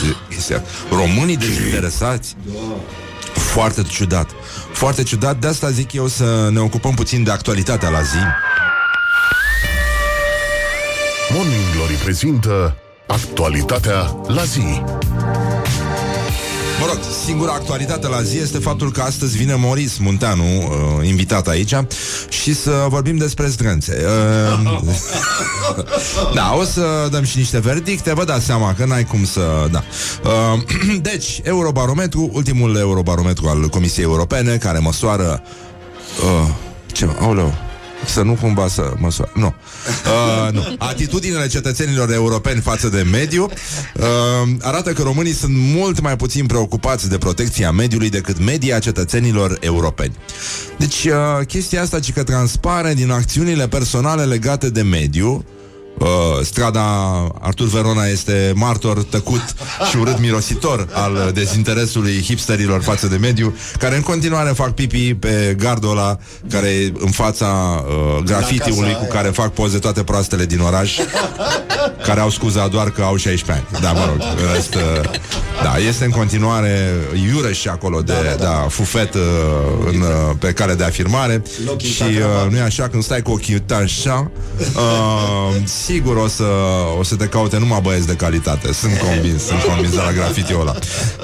Românii 0.91 1.37
dezinteresați? 1.37 2.37
Foarte 3.33 3.83
ciudat. 3.83 4.31
Foarte 4.73 5.03
ciudat. 5.03 5.39
De 5.41 5.47
asta 5.47 5.71
zic 5.71 5.93
eu 5.93 6.07
să 6.07 6.49
ne 6.53 6.61
ocupăm 6.61 6.95
puțin 6.95 7.23
de 7.23 7.31
actualitatea 7.31 7.89
la 7.89 8.03
zi. 8.03 8.19
Morning 11.33 11.63
Glory 11.75 11.95
prezintă 11.95 12.77
Actualitatea 13.07 14.17
la 14.27 14.45
zi. 14.45 14.83
Mă 16.81 16.87
rog, 16.87 16.99
singura 17.25 17.53
actualitate 17.53 18.09
la 18.09 18.23
zi 18.23 18.39
este 18.39 18.59
faptul 18.59 18.93
că 18.93 19.01
astăzi 19.03 19.37
vine 19.37 19.55
Moris 19.55 19.99
Munteanu, 19.99 20.45
uh, 20.45 21.09
invitat 21.09 21.49
aici, 21.49 21.75
și 22.29 22.55
să 22.55 22.87
vorbim 22.89 23.17
despre 23.17 23.47
zdrânțe. 23.47 24.05
Uh, 24.63 24.71
da, 26.35 26.55
o 26.59 26.65
să 26.65 27.09
dăm 27.11 27.25
și 27.25 27.39
niște 27.39 27.59
verdicte, 27.59 28.15
vă 28.15 28.25
dați 28.25 28.45
seama 28.45 28.75
că 28.75 28.85
n-ai 28.85 29.05
cum 29.05 29.25
să... 29.25 29.69
Da. 29.71 29.85
Uh, 30.25 30.63
deci, 31.11 31.41
Eurobarometru, 31.43 32.31
ultimul 32.33 32.77
Eurobarometru 32.77 33.49
al 33.49 33.69
Comisiei 33.69 34.05
Europene, 34.05 34.57
care 34.57 34.79
măsoară... 34.79 35.43
Uh, 36.23 36.49
ce? 36.93 37.09
Aoleu, 37.21 37.55
să 38.05 38.23
nu 38.23 38.33
cumva 38.41 38.69
să 38.69 38.93
măsoare. 38.99 39.31
Nu. 39.35 39.55
Uh, 40.47 40.53
nu. 40.53 40.75
Atitudinile 40.79 41.47
cetățenilor 41.47 42.13
europeni 42.13 42.61
față 42.61 42.89
de 42.89 43.07
mediu 43.13 43.45
uh, 43.95 44.05
arată 44.61 44.93
că 44.93 45.03
românii 45.03 45.33
sunt 45.33 45.55
mult 45.57 46.01
mai 46.01 46.17
puțin 46.17 46.47
preocupați 46.47 47.09
de 47.09 47.19
protecția 47.19 47.71
mediului 47.71 48.11
decât 48.11 48.39
media 48.39 48.79
cetățenilor 48.79 49.57
europeni. 49.61 50.17
Deci, 50.79 51.05
uh, 51.05 51.47
chestia 51.47 51.83
asta 51.83 52.01
ci 52.01 52.13
că 52.13 52.23
transpare 52.23 52.95
din 52.95 53.11
acțiunile 53.11 53.69
personale 53.69 54.25
legate 54.25 54.71
de 54.71 54.83
mediu 54.83 55.45
Uh, 55.99 56.09
strada 56.43 56.83
Artur 57.41 57.67
Verona 57.67 58.07
este 58.07 58.53
martor 58.55 59.03
tăcut 59.03 59.43
și 59.91 59.97
urât 59.97 60.19
mirositor 60.21 60.89
al 60.93 61.31
dezinteresului 61.35 62.23
hipsterilor 62.23 62.83
față 62.83 63.07
de 63.07 63.17
mediu, 63.17 63.57
care 63.79 63.97
în 63.97 64.03
continuare 64.03 64.51
fac 64.51 64.75
pipi 64.75 65.15
pe 65.15 65.57
gardul 65.59 65.91
ăla 65.91 66.19
care 66.51 66.69
e 66.69 66.93
în 66.99 67.11
fața 67.11 67.47
uh, 67.87 68.23
grafitiului 68.25 68.93
cu 68.93 69.07
care 69.13 69.29
fac 69.29 69.53
poze 69.53 69.79
toate 69.79 70.03
proastele 70.03 70.45
din 70.45 70.61
oraș, 70.61 70.99
care 72.07 72.21
au 72.21 72.31
scuza 72.31 72.69
doar 72.69 72.91
că 72.91 73.03
au 73.03 73.17
16 73.17 73.53
ani. 73.53 73.83
Da, 73.83 73.93
mă 73.93 74.05
rog, 74.07 74.23
rest, 74.55 74.75
uh, 74.75 75.11
da, 75.63 75.77
este 75.89 76.05
în 76.05 76.11
continuare 76.11 76.95
iureș 77.33 77.67
acolo 77.67 78.01
de 78.01 78.13
da, 78.13 78.23
da, 78.23 78.35
da. 78.37 78.45
da 78.45 78.67
fufet 78.69 79.15
uh, 79.15 79.21
în, 79.87 80.01
uh, 80.01 80.37
pe 80.39 80.53
care 80.53 80.75
de 80.75 80.85
afirmare 80.85 81.43
și 81.79 82.03
uh, 82.03 82.51
nu 82.51 82.57
e 82.57 82.61
așa, 82.61 82.89
când 82.89 83.03
stai 83.03 83.23
cu 83.23 83.31
ochii 83.31 83.65
așa, 83.69 84.31
uh, 84.75 85.55
sigur 85.87 86.17
o 86.17 86.29
să, 86.29 86.45
o 86.99 87.03
să 87.03 87.15
te 87.17 87.27
caute 87.27 87.59
numai 87.59 87.81
băieți 87.83 88.07
de 88.07 88.15
calitate. 88.15 88.73
Sunt 88.73 88.99
convins, 89.07 89.43
sunt 89.43 89.61
convins 89.61 89.91
de 89.91 90.01
la 90.01 90.13
grafitiul 90.13 90.61
ăla. 90.61 90.75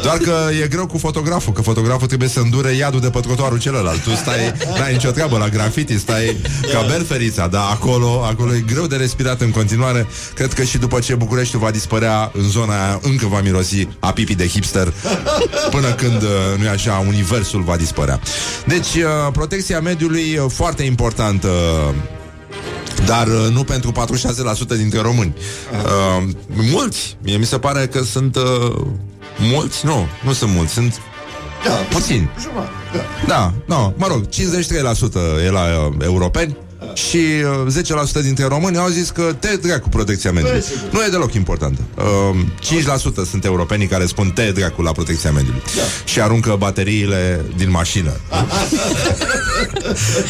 Doar 0.03 0.17
că 0.17 0.35
e 0.63 0.67
greu 0.67 0.87
cu 0.87 0.99
fotograful, 0.99 1.53
că 1.53 1.63
fotograful 1.63 2.07
trebuie 2.07 2.29
să 2.29 2.41
îndure 2.41 2.73
iadul 2.73 3.01
de 3.01 3.11
pătcotoarul 3.11 3.59
celălalt. 3.59 4.03
Tu 4.03 4.11
stai, 4.11 4.53
n-ai 4.79 4.93
nicio 4.93 5.11
treabă 5.11 5.39
la 5.39 5.49
grafiti, 5.49 5.99
stai 5.99 6.37
ca 6.73 6.85
berferița, 6.89 7.47
dar 7.47 7.71
acolo, 7.71 8.25
acolo 8.25 8.55
e 8.55 8.65
greu 8.67 8.87
de 8.87 8.97
respirat 8.97 9.41
în 9.41 9.51
continuare. 9.51 10.07
Cred 10.35 10.53
că 10.53 10.63
și 10.63 10.79
după 10.79 10.99
ce 10.99 11.15
Bucureștiul 11.15 11.61
va 11.61 11.71
dispărea 11.71 12.31
în 12.35 12.49
zona 12.49 12.85
aia, 12.85 13.01
încă 13.03 13.27
va 13.27 13.41
mirosi 13.41 13.89
a 13.99 14.13
pipi 14.13 14.35
de 14.35 14.47
hipster, 14.47 14.93
până 15.71 15.93
când, 15.93 16.23
uh, 16.23 16.29
nu 16.59 16.65
e 16.65 16.69
așa, 16.69 17.05
universul 17.07 17.63
va 17.63 17.77
dispărea. 17.77 18.21
Deci, 18.67 18.95
uh, 18.95 19.33
protecția 19.33 19.81
mediului 19.81 20.47
foarte 20.49 20.83
importantă 20.83 21.49
dar 23.07 23.27
uh, 23.27 23.49
nu 23.53 23.65
pentru 23.65 23.93
46% 23.93 24.77
dintre 24.77 25.01
români. 25.01 25.35
Uh, 25.73 26.29
mulți. 26.73 27.17
Mie 27.23 27.37
mi 27.37 27.45
se 27.45 27.59
pare 27.59 27.87
că 27.87 28.03
sunt 28.03 28.37
uh, 28.37 28.87
mulți. 29.39 29.87
Nu, 29.87 30.07
nu 30.25 30.33
sunt 30.33 30.51
mulți. 30.51 30.73
Sunt 30.73 31.01
da, 31.65 31.71
puțini. 31.71 32.31
Da, 32.95 33.05
da 33.27 33.53
no, 33.65 33.93
mă 33.97 34.07
rog, 34.07 34.29
53% 34.29 34.29
e 35.45 35.51
la 35.51 35.63
uh, 35.63 35.95
europeni 36.05 36.57
și 36.95 37.17
uh, 37.67 38.21
10% 38.21 38.23
dintre 38.23 38.45
români 38.45 38.77
au 38.77 38.89
zis 38.89 39.11
că 39.11 39.37
te 39.39 39.57
dracu 39.57 39.89
protecția 39.89 40.33
mediului. 40.33 40.65
Nu 40.91 41.03
e 41.03 41.09
deloc 41.11 41.35
importantă. 41.35 41.81
Uh, 41.97 42.37
5% 43.25 43.29
sunt 43.29 43.45
europenii 43.45 43.87
care 43.87 44.07
spun 44.07 44.31
te 44.31 44.51
dracu 44.51 44.83
la 44.83 44.93
protecția 44.93 45.33
mediului. 45.33 45.63
Da. 45.77 45.83
Și 46.05 46.21
aruncă 46.21 46.57
bateriile 46.59 47.45
din 47.57 47.71
mașină. 47.71 48.13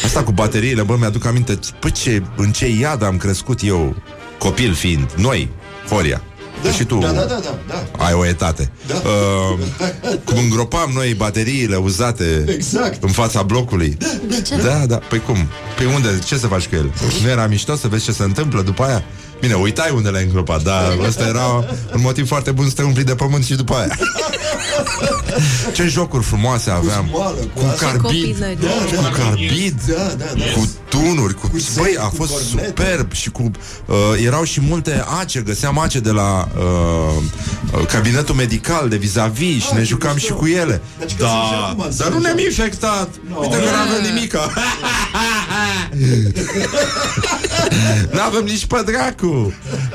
Asta 0.05 0.23
cu 0.23 0.31
bateriile, 0.31 0.81
bă, 0.81 0.95
mi-aduc 0.99 1.25
aminte, 1.25 1.59
păi 1.79 1.91
ce, 1.91 2.23
în 2.35 2.51
ce 2.51 2.67
iad 2.67 3.03
am 3.03 3.17
crescut 3.17 3.59
eu, 3.63 3.95
copil 4.37 4.73
fiind, 4.73 5.11
noi, 5.15 5.49
Horia. 5.89 6.21
Da, 6.63 6.71
și 6.71 6.83
tu 6.83 6.97
da, 6.97 7.11
da, 7.11 7.23
da, 7.23 7.39
da, 7.43 7.57
da. 7.67 8.05
ai 8.05 8.13
o 8.13 8.25
etate. 8.25 8.71
Da. 8.87 8.93
Uh, 8.93 9.59
cum 10.23 10.37
îngropam 10.37 10.91
noi 10.93 11.13
bateriile 11.13 11.75
uzate 11.75 12.45
exact. 12.47 13.03
în 13.03 13.09
fața 13.09 13.41
blocului. 13.41 13.95
Da, 13.99 14.07
de 14.27 14.41
ce? 14.41 14.55
Da, 14.55 14.85
da. 14.85 14.95
Păi 14.95 15.19
cum? 15.19 15.37
Păi 15.77 15.85
unde? 15.85 16.19
Ce 16.25 16.37
să 16.37 16.47
faci 16.47 16.67
cu 16.67 16.75
ele? 16.75 16.91
Nu 17.23 17.29
era 17.29 17.47
mișto 17.47 17.75
să 17.75 17.87
vezi 17.87 18.03
ce 18.03 18.11
se 18.11 18.23
întâmplă 18.23 18.61
după 18.61 18.83
aia? 18.83 19.03
Bine, 19.43 19.55
uitai 19.55 19.91
unde 19.95 20.09
le-ai 20.09 20.23
îngropat, 20.23 20.63
dar 20.63 20.97
ăsta 21.07 21.27
era 21.27 21.45
un 21.93 22.01
motiv 22.01 22.27
foarte 22.27 22.51
bun 22.51 22.67
să 22.67 22.73
te 22.73 22.83
umpli 22.83 23.03
de 23.03 23.15
pământ 23.15 23.45
și 23.45 23.55
după 23.55 23.75
aia. 23.75 23.97
Ce 25.73 25.87
jocuri 25.87 26.23
frumoase 26.23 26.69
aveam. 26.69 27.05
Cu, 27.05 27.09
smoală, 27.09 27.37
cu, 27.53 27.59
cu 27.59 27.65
carbid. 27.79 28.37
Da, 28.37 28.45
da, 28.95 29.07
cu 29.09 29.15
carbid. 29.17 29.81
Da, 29.87 30.13
da, 30.17 30.25
da. 30.37 30.43
Cu 30.55 30.69
tunuri. 30.89 31.33
Cu... 31.33 31.47
cu 31.47 31.57
Băi, 31.75 31.95
a 31.99 32.11
fost 32.15 32.31
cornete. 32.31 32.67
superb 32.67 33.11
și 33.11 33.29
cu... 33.29 33.51
Uh, 33.85 33.95
erau 34.25 34.43
și 34.43 34.61
multe 34.61 35.03
ace. 35.19 35.41
Găseam 35.41 35.79
ace 35.79 35.99
de 35.99 36.11
la 36.11 36.47
uh, 36.57 37.85
cabinetul 37.87 38.35
medical 38.35 38.89
de 38.89 38.95
vis-a-vis 38.95 39.63
și 39.63 39.73
ne 39.73 39.83
jucam 39.83 40.17
și 40.17 40.31
cu 40.31 40.45
ele. 40.47 40.81
Da, 41.17 41.75
dar 41.97 42.11
nu 42.11 42.19
ne-am 42.19 42.37
infectat. 42.37 43.09
Uite 43.39 43.55
că 43.57 43.63
n-avem 43.63 44.13
nimica. 44.13 44.51
N-avem 48.15 48.43
nici 48.43 48.65
pe 48.65 48.83
dracu 48.85 49.32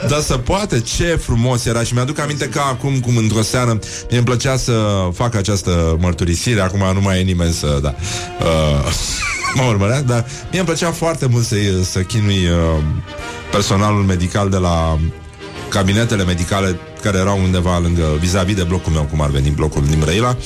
Dar 0.09 0.21
să 0.21 0.37
poate, 0.37 0.81
ce 0.81 1.05
frumos 1.05 1.65
era. 1.65 1.83
Și 1.83 1.95
mi-aduc 1.95 2.19
aminte 2.19 2.49
că 2.49 2.61
acum, 2.71 3.01
cum 3.01 3.17
într-o 3.17 3.43
seară 3.43 3.79
Mi-mi 4.11 4.25
plăcea 4.25 4.57
să 4.57 5.09
fac 5.13 5.35
această 5.35 5.97
mărturisire. 6.01 6.61
Acum 6.61 6.83
nu 6.95 7.01
mai 7.01 7.21
e 7.21 7.23
nimeni 7.23 7.53
să 7.53 7.79
da, 7.83 7.95
uh, 8.41 8.93
Mă 9.55 9.63
urmărea 9.69 10.03
Dar 10.03 10.27
mie 10.51 10.59
îmi 10.59 10.69
plăcea 10.69 10.91
foarte 10.91 11.27
mult 11.27 11.45
să, 11.45 11.57
să 11.83 12.01
chinui 12.01 12.47
uh, 12.47 12.83
Personalul 13.51 14.03
medical 14.03 14.51
de 14.51 14.57
la 14.57 14.99
Cabinetele 15.69 16.25
medicale 16.25 16.79
Care 17.03 17.19
erau 17.19 17.39
undeva 17.43 17.79
lângă 17.79 18.03
Vis-a-vis 18.21 18.55
de 18.55 18.63
blocul 18.63 18.93
meu 18.93 19.03
Cum 19.03 19.21
ar 19.21 19.31
veni 19.31 19.51
blocul 19.51 19.83
din 19.87 19.99
Brăila 19.99 20.37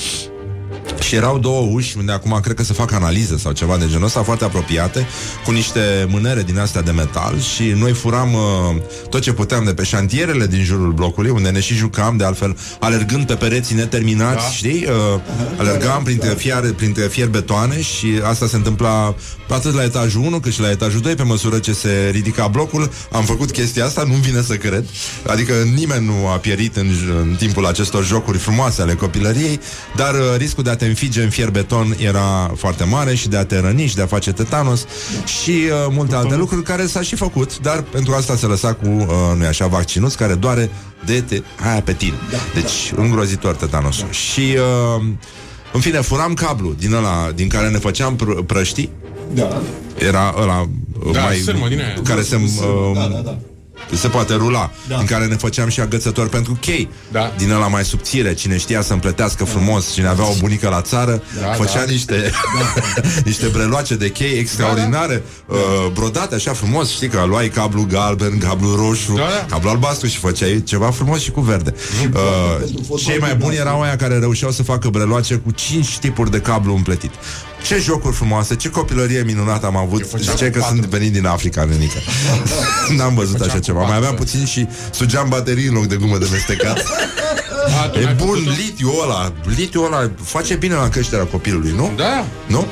și 0.99 1.15
erau 1.15 1.39
două 1.39 1.69
uși 1.71 1.97
unde 1.97 2.11
acum 2.11 2.39
cred 2.41 2.55
că 2.55 2.63
se 2.63 2.73
fac 2.73 2.91
analize 2.91 3.37
sau 3.37 3.51
ceva 3.51 3.77
de 3.77 3.87
genul 3.87 4.05
ăsta 4.05 4.23
foarte 4.23 4.43
apropiate, 4.43 5.07
cu 5.45 5.51
niște 5.51 6.07
mânere 6.09 6.41
din 6.43 6.59
astea 6.59 6.81
de 6.81 6.91
metal 6.91 7.39
și 7.39 7.63
noi 7.63 7.91
furam 7.91 8.33
uh, 8.33 8.41
tot 9.09 9.21
ce 9.21 9.33
puteam 9.33 9.63
de 9.63 9.73
pe 9.73 9.83
șantierele 9.83 10.47
din 10.47 10.63
jurul 10.63 10.91
blocului, 10.91 11.29
unde 11.29 11.49
ne 11.49 11.59
și 11.59 11.73
jucam, 11.73 12.17
de 12.17 12.23
altfel, 12.23 12.57
alergând 12.79 13.25
pe 13.25 13.33
pereții 13.33 13.75
neterminați, 13.75 14.35
da. 14.35 14.51
știi? 14.51 14.85
Uh, 15.13 15.19
alergam 15.57 16.03
printre 16.03 16.29
fier, 16.29 16.73
printre 16.73 17.07
fier 17.07 17.27
betoane 17.27 17.81
și 17.81 18.07
asta 18.23 18.47
se 18.47 18.55
întâmpla 18.55 19.15
atât 19.53 19.73
la 19.73 19.83
etajul 19.83 20.21
1 20.21 20.39
cât 20.39 20.53
și 20.53 20.61
la 20.61 20.69
etajul 20.69 21.01
2, 21.01 21.15
pe 21.15 21.23
măsură 21.23 21.59
ce 21.59 21.73
se 21.73 22.09
ridica 22.11 22.47
blocul. 22.47 22.91
Am 23.11 23.23
făcut 23.23 23.51
chestia 23.51 23.85
asta, 23.85 24.03
nu-mi 24.03 24.21
vine 24.21 24.41
să 24.41 24.55
cred. 24.55 24.85
Adică 25.27 25.53
nimeni 25.75 26.05
nu 26.05 26.27
a 26.27 26.37
pierit 26.37 26.75
în, 26.75 26.89
în 27.21 27.35
timpul 27.37 27.65
acestor 27.65 28.05
jocuri 28.05 28.37
frumoase 28.37 28.81
ale 28.81 28.93
copilăriei, 28.93 29.59
dar 29.95 30.13
uh, 30.13 30.37
riscul 30.37 30.63
de 30.63 30.69
a 30.73 30.75
te 30.75 30.85
înfige 30.85 31.23
în 31.23 31.29
fier 31.29 31.49
beton 31.49 31.95
era 31.99 32.53
foarte 32.55 32.83
mare 32.83 33.15
și 33.15 33.27
de 33.27 33.37
a 33.37 33.45
te 33.45 33.59
răni 33.59 33.85
și 33.85 33.95
de 33.95 34.01
a 34.01 34.05
face 34.05 34.31
tetanos 34.31 34.85
și 35.41 35.49
uh, 35.49 35.87
multe 35.89 36.15
alte 36.15 36.35
lucruri 36.35 36.63
care 36.63 36.85
s-a 36.85 37.01
și 37.01 37.15
făcut, 37.15 37.59
dar 37.59 37.81
pentru 37.81 38.13
asta 38.13 38.35
se 38.35 38.45
lăsa 38.45 38.73
cu, 38.73 38.87
uh, 38.87 39.07
nu 39.37 39.45
așa, 39.45 39.67
vaccinuț 39.67 40.13
care 40.13 40.33
doare 40.33 40.69
de 41.05 41.21
te, 41.21 41.41
aia 41.69 41.81
pe 41.81 41.93
tine. 41.93 42.15
Da, 42.31 42.37
deci, 42.53 42.91
da. 42.95 43.01
îngrozitor 43.01 43.55
tetanosul. 43.55 44.05
Da. 44.05 44.11
Și, 44.11 44.55
uh, 44.97 45.03
în 45.73 45.79
fine, 45.79 46.01
furam 46.01 46.33
cablu 46.33 46.73
din 46.79 46.93
ăla, 46.93 47.31
din 47.35 47.47
care 47.47 47.69
ne 47.69 47.77
făceam 47.77 48.15
pr- 48.15 48.45
prăștii. 48.45 48.89
Da. 49.33 49.61
Era 49.97 50.35
ăla 50.41 50.69
da, 51.11 51.21
mai, 51.21 51.35
sârmă 51.35 51.67
din 51.67 51.79
aia. 51.79 51.93
care 52.03 52.21
se... 52.21 52.35
Uh, 52.35 52.41
da, 52.95 53.07
da, 53.07 53.21
da 53.23 53.37
se 53.91 54.07
poate 54.07 54.33
rula, 54.33 54.71
da. 54.87 54.97
în 54.97 55.05
care 55.05 55.25
ne 55.25 55.35
făceam 55.35 55.69
și 55.69 55.79
agățători 55.79 56.29
pentru 56.29 56.57
chei, 56.61 56.89
da. 57.11 57.33
din 57.37 57.51
ăla 57.51 57.67
mai 57.67 57.83
subțire, 57.83 58.33
cine 58.33 58.57
știa 58.57 58.81
să 58.81 58.93
împletească 58.93 59.43
frumos, 59.43 59.93
cine 59.93 60.07
avea 60.07 60.29
o 60.29 60.33
bunică 60.39 60.69
la 60.69 60.81
țară, 60.81 61.21
da, 61.41 61.47
făcea 61.47 61.85
da. 61.85 61.91
niște 61.91 62.31
da. 62.59 63.01
niște 63.29 63.47
breloace 63.47 63.95
de 63.95 64.09
chei 64.09 64.37
extraordinare, 64.37 65.23
da, 65.47 65.53
da. 65.55 65.59
Uh, 65.59 65.91
brodate 65.93 66.35
așa 66.35 66.53
frumos, 66.53 66.91
știi 66.91 67.07
că 67.07 67.23
luai 67.27 67.47
cablu 67.47 67.85
galben, 67.89 68.37
cablu 68.37 68.75
roșu, 68.75 69.13
da, 69.13 69.21
da. 69.21 69.45
cablu 69.49 69.69
albastru 69.69 70.07
și 70.07 70.17
făceai 70.17 70.63
ceva 70.65 70.91
frumos 70.91 71.21
și 71.21 71.31
cu 71.31 71.41
verde. 71.41 71.73
Uh, 72.13 72.97
cei 72.97 73.17
mai 73.19 73.35
buni 73.35 73.55
erau 73.55 73.81
aia 73.81 73.95
care 73.95 74.19
reușeau 74.19 74.51
să 74.51 74.63
facă 74.63 74.89
breloace 74.89 75.35
cu 75.35 75.51
cinci 75.51 75.97
tipuri 75.97 76.31
de 76.31 76.39
cablu 76.39 76.75
împletit. 76.75 77.11
Ce 77.63 77.77
jocuri 77.77 78.15
frumoase, 78.15 78.55
ce 78.55 78.69
copilărie 78.69 79.23
minunată 79.25 79.65
am 79.65 79.77
avut. 79.77 80.05
Ziceai 80.17 80.51
că 80.51 80.63
sunt 80.67 80.85
venit 80.85 81.13
din 81.13 81.25
Africa, 81.25 81.63
nenică. 81.63 81.97
N-am 82.97 83.15
văzut 83.15 83.41
așa 83.41 83.59
ceva. 83.59 83.81
Mai 83.81 83.95
aveam 83.95 84.15
puțin 84.15 84.45
și 84.45 84.67
sugeam 84.91 85.29
baterii 85.29 85.67
în 85.67 85.73
loc 85.73 85.85
de 85.85 85.95
gumă 85.95 86.17
de 86.17 86.27
mestecat. 86.31 86.85
A, 87.81 87.91
E 87.99 88.15
bun, 88.17 88.55
litiu 88.57 88.91
ăla. 89.03 89.33
Litiu 89.55 89.83
ăla 89.83 90.11
face 90.23 90.55
bine 90.55 90.73
la 90.73 90.89
creșterea 90.89 91.25
copilului, 91.25 91.73
nu? 91.75 91.91
Da. 91.95 92.25
Nu? 92.47 92.65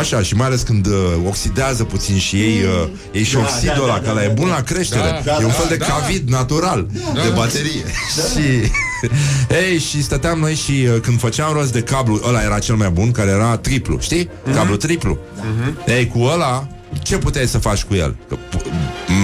Așa, 0.00 0.22
și 0.22 0.34
mai 0.34 0.46
ales 0.46 0.62
când 0.62 0.86
uh, 0.86 0.94
oxidează 1.26 1.84
puțin 1.84 2.18
și 2.18 2.36
ei, 2.36 2.62
uh, 2.62 2.88
ei 3.12 3.22
și 3.22 3.34
da, 3.34 3.40
oxidul 3.40 3.74
da, 3.76 3.82
ăla 3.82 3.98
da, 3.98 4.12
da, 4.12 4.24
e 4.24 4.28
bun 4.28 4.48
la 4.48 4.62
creștere. 4.62 5.22
Da, 5.24 5.38
E 5.40 5.44
un 5.44 5.50
fel 5.50 5.66
de 5.68 5.76
da, 5.76 5.86
cavid 5.86 6.28
natural 6.28 6.86
da, 7.14 7.20
De 7.20 7.28
baterie. 7.34 7.84
Da. 8.16 8.22
Și 8.22 8.70
Ei, 9.68 9.78
și 9.78 10.02
stăteam 10.02 10.38
noi 10.38 10.54
și 10.54 10.86
uh, 10.94 11.00
când 11.00 11.18
făceam 11.18 11.52
rost 11.52 11.72
de 11.72 11.80
cablu, 11.80 12.20
ăla 12.26 12.42
era 12.42 12.58
cel 12.58 12.74
mai 12.74 12.90
bun, 12.90 13.10
care 13.10 13.30
era 13.30 13.56
triplu, 13.56 13.98
știi? 14.00 14.28
Mm-hmm. 14.28 14.54
Cablu 14.54 14.76
triplu. 14.76 15.18
Mm-hmm. 15.18 15.86
Ei, 15.86 16.06
cu 16.06 16.20
ăla, 16.20 16.68
ce 17.02 17.18
puteai 17.18 17.46
să 17.46 17.58
faci 17.58 17.82
cu 17.82 17.94
el? 17.94 18.16
Că 18.28 18.36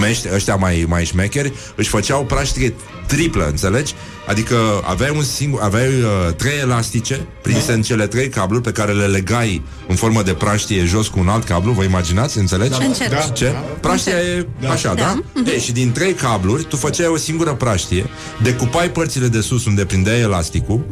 mești, 0.00 0.28
ăștia 0.34 0.56
mai, 0.56 0.84
mai 0.88 1.04
șmecheri 1.04 1.52
își 1.76 1.88
făceau 1.88 2.24
praștie 2.24 2.74
triplă, 3.14 3.46
înțelegi? 3.46 3.94
Adică 4.26 4.56
aveai 4.84 5.12
un 5.16 5.22
singur, 5.22 5.60
aveai 5.62 5.88
uh, 5.88 6.34
trei 6.36 6.58
elastice 6.60 7.26
prinse 7.42 7.66
da. 7.66 7.72
în 7.72 7.82
cele 7.82 8.06
trei 8.06 8.28
cabluri 8.28 8.62
pe 8.62 8.72
care 8.72 8.92
le 8.92 9.06
legai 9.06 9.62
în 9.88 9.94
formă 9.94 10.22
de 10.22 10.32
praștie 10.32 10.84
jos 10.84 11.08
cu 11.08 11.18
un 11.18 11.28
alt 11.28 11.44
cablu, 11.44 11.72
vă 11.72 11.82
imaginați, 11.82 12.38
înțelegi? 12.38 12.78
Da. 12.78 13.06
Da. 13.10 13.18
Ce? 13.18 13.54
Praștia 13.80 14.12
e 14.12 14.46
da. 14.60 14.70
așa, 14.70 14.94
da? 14.94 15.02
da? 15.02 15.18
Mhm. 15.34 15.48
Ei, 15.48 15.60
și 15.60 15.72
din 15.72 15.92
trei 15.92 16.12
cabluri 16.12 16.62
tu 16.64 16.76
făceai 16.76 17.06
o 17.06 17.16
singură 17.16 17.54
praștie, 17.54 18.06
decupai 18.42 18.90
părțile 18.90 19.26
de 19.26 19.40
sus 19.40 19.66
unde 19.66 19.84
prindeai 19.84 20.20
elasticul, 20.20 20.86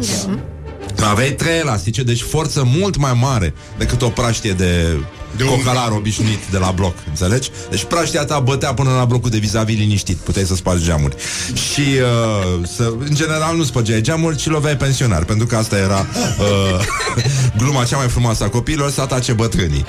da. 0.95 1.11
aveai 1.11 1.31
trei 1.31 1.59
elastice, 1.59 2.03
deci 2.03 2.23
forță 2.23 2.62
mult 2.79 2.97
mai 2.97 3.19
mare 3.21 3.55
decât 3.79 4.03
o 4.03 4.09
praștie 4.09 4.53
de 4.53 4.97
de 5.37 5.44
cocalar 5.44 5.90
obișnuit 5.90 6.44
de 6.50 6.58
la 6.58 6.70
bloc, 6.70 6.94
înțelegi? 7.08 7.50
Deci 7.70 7.84
praștia 7.84 8.25
ta 8.25 8.38
bătea 8.38 8.75
până 8.75 8.90
la 8.90 9.04
blocul 9.04 9.30
de 9.30 9.38
vis-a-vis 9.38 9.78
liniștit, 9.78 10.16
puteai 10.16 10.44
să 10.44 10.54
spargi 10.54 10.84
geamuri. 10.84 11.16
Și, 11.72 11.80
uh, 11.80 12.68
să, 12.76 12.92
în 12.99 13.14
general, 13.14 13.56
nu 13.56 13.62
spăgeai 13.62 14.00
geamuri, 14.00 14.37
ci 14.37 14.46
loveai 14.46 14.76
pensionar, 14.76 15.25
pentru 15.25 15.46
că 15.46 15.56
asta 15.56 15.76
era 15.76 16.06
uh, 16.38 16.84
gluma 17.58 17.84
cea 17.84 17.96
mai 17.96 18.08
frumoasă 18.08 18.44
a 18.44 18.49
copiilor, 18.49 18.90
să 18.90 19.00
atace 19.00 19.32
bătrânii. 19.32 19.84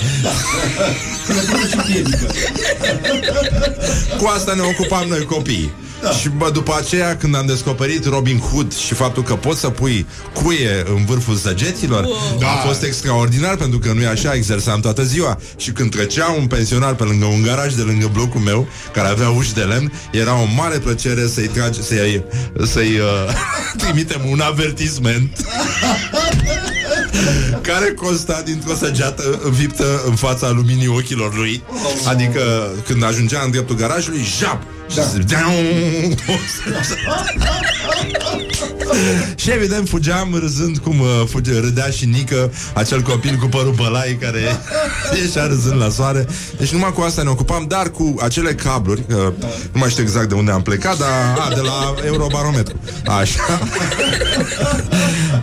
Cu 4.18 4.26
asta 4.36 4.54
ne 4.54 4.62
ocupam 4.62 5.08
noi 5.08 5.26
copiii. 5.26 5.74
Da. 6.02 6.12
Și 6.12 6.30
bă, 6.30 6.50
după 6.50 6.76
aceea, 6.80 7.18
când 7.18 7.36
am 7.36 7.46
descoperit 7.46 8.06
Robin 8.06 8.38
Hood 8.38 8.76
și 8.76 8.94
faptul 8.94 9.24
că 9.24 9.34
poți 9.34 9.60
să 9.60 9.70
pui 9.70 10.06
cuie 10.34 10.84
în 10.96 11.06
vârful 11.06 11.36
săgeților, 11.36 12.08
da. 12.40 12.48
a 12.48 12.56
fost 12.56 12.84
extraordinar, 12.84 13.56
pentru 13.56 13.80
că 13.80 13.92
nu 13.94 14.02
e 14.02 14.08
așa, 14.08 14.34
exersam 14.34 14.80
toată 14.80 15.04
ziua. 15.04 15.40
Și 15.58 15.72
când 15.72 15.92
trecea 15.92 16.36
un 16.40 16.48
pensionar 16.48 16.94
pe 16.96 17.04
lângă 17.04 17.26
un 17.26 17.42
garaj 17.42 17.74
de 17.74 17.82
lângă 17.82 18.10
blocul 18.14 18.42
meu, 18.42 18.68
care 18.94 19.08
avea 19.08 19.30
uși 19.30 19.54
de 19.54 19.62
lemn, 19.62 19.92
era 20.12 20.34
o 20.34 20.46
mare 20.56 20.78
plăcere 20.78 21.28
să-i 21.28 21.48
trage, 21.48 21.82
să-i, 21.82 22.24
să-i 22.66 23.00
uh, 23.00 23.34
trimitem 23.84 24.22
un 24.30 24.40
avertisment. 24.40 25.38
care 27.68 27.94
consta 27.94 28.42
dintr-o 28.46 28.76
săgeată 28.76 29.40
înviptă 29.44 30.02
în 30.06 30.16
fața 30.16 30.50
luminii 30.50 30.88
ochilor 30.88 31.36
lui. 31.36 31.64
Adică 32.06 32.72
când 32.86 33.04
ajungea 33.04 33.42
în 33.46 33.52
dreptul 33.52 33.76
garajului, 33.76 34.26
jap! 34.40 34.64
Da. 34.96 35.02
și 35.02 35.08
evident 39.46 39.88
fugeam 39.90 40.38
râzând 40.40 40.78
cum 40.78 41.00
uh, 41.00 41.08
fuge, 41.30 41.60
râdea 41.60 41.90
și 41.90 42.06
Nică, 42.06 42.52
acel 42.74 43.02
copil 43.02 43.36
cu 43.36 43.46
părul 43.46 43.74
bălai 43.74 44.18
care 44.22 44.40
ieșea 45.24 45.46
râzând 45.46 45.80
la 45.80 45.90
soare. 45.90 46.28
Deci 46.58 46.72
numai 46.72 46.94
cu 46.94 47.02
asta 47.02 47.24
ne 47.24 47.30
ocupam, 47.30 47.66
dar 47.68 47.90
cu 47.90 48.16
acele 48.22 48.54
cabluri, 48.54 49.04
uh, 49.10 49.16
nu 49.72 49.80
mai 49.80 49.90
știu 49.90 50.04
exact 50.04 50.30
de 50.30 50.36
unde 50.36 50.52
am 50.52 50.62
plecat, 50.62 50.98
dar 50.98 51.10
a, 51.38 51.54
de 51.54 51.62
la 51.62 51.94
Eurobarometru. 52.06 52.80
Așa. 53.06 53.42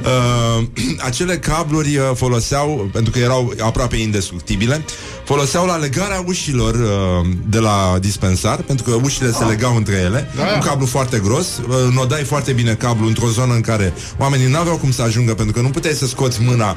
uh, 0.02 0.66
acele 0.98 1.38
cabluri 1.38 1.96
uh, 1.96 2.10
foloseau, 2.14 2.88
pentru 2.92 3.12
că 3.12 3.18
erau 3.18 3.54
aproape 3.60 3.96
indestructibile, 3.96 4.84
foloseau 5.24 5.66
la 5.66 5.76
legarea 5.76 6.22
ușilor 6.26 6.74
uh, 6.74 7.26
de 7.48 7.58
la 7.58 7.98
dispensar, 8.00 8.56
pentru 8.56 8.90
că 8.90 8.98
ușile 9.02 9.32
se 9.32 9.44
legau 9.44 9.76
între 9.76 9.94
ele, 9.94 10.30
da. 10.36 10.42
un 10.54 10.60
cablu 10.60 10.86
foarte 10.86 11.18
gros, 11.18 11.46
uh, 11.46 11.94
nodai 11.94 12.22
foarte 12.24 12.52
bine 12.52 12.74
cablu 12.74 13.06
într-o 13.06 13.28
zonă 13.38 13.54
în 13.54 13.60
care 13.60 13.92
oamenii 14.18 14.50
n-aveau 14.50 14.76
cum 14.76 14.90
să 14.90 15.02
ajungă, 15.02 15.34
pentru 15.34 15.54
că 15.54 15.60
nu 15.60 15.70
puteai 15.70 15.94
să 15.94 16.06
scoți 16.06 16.42
mâna 16.42 16.76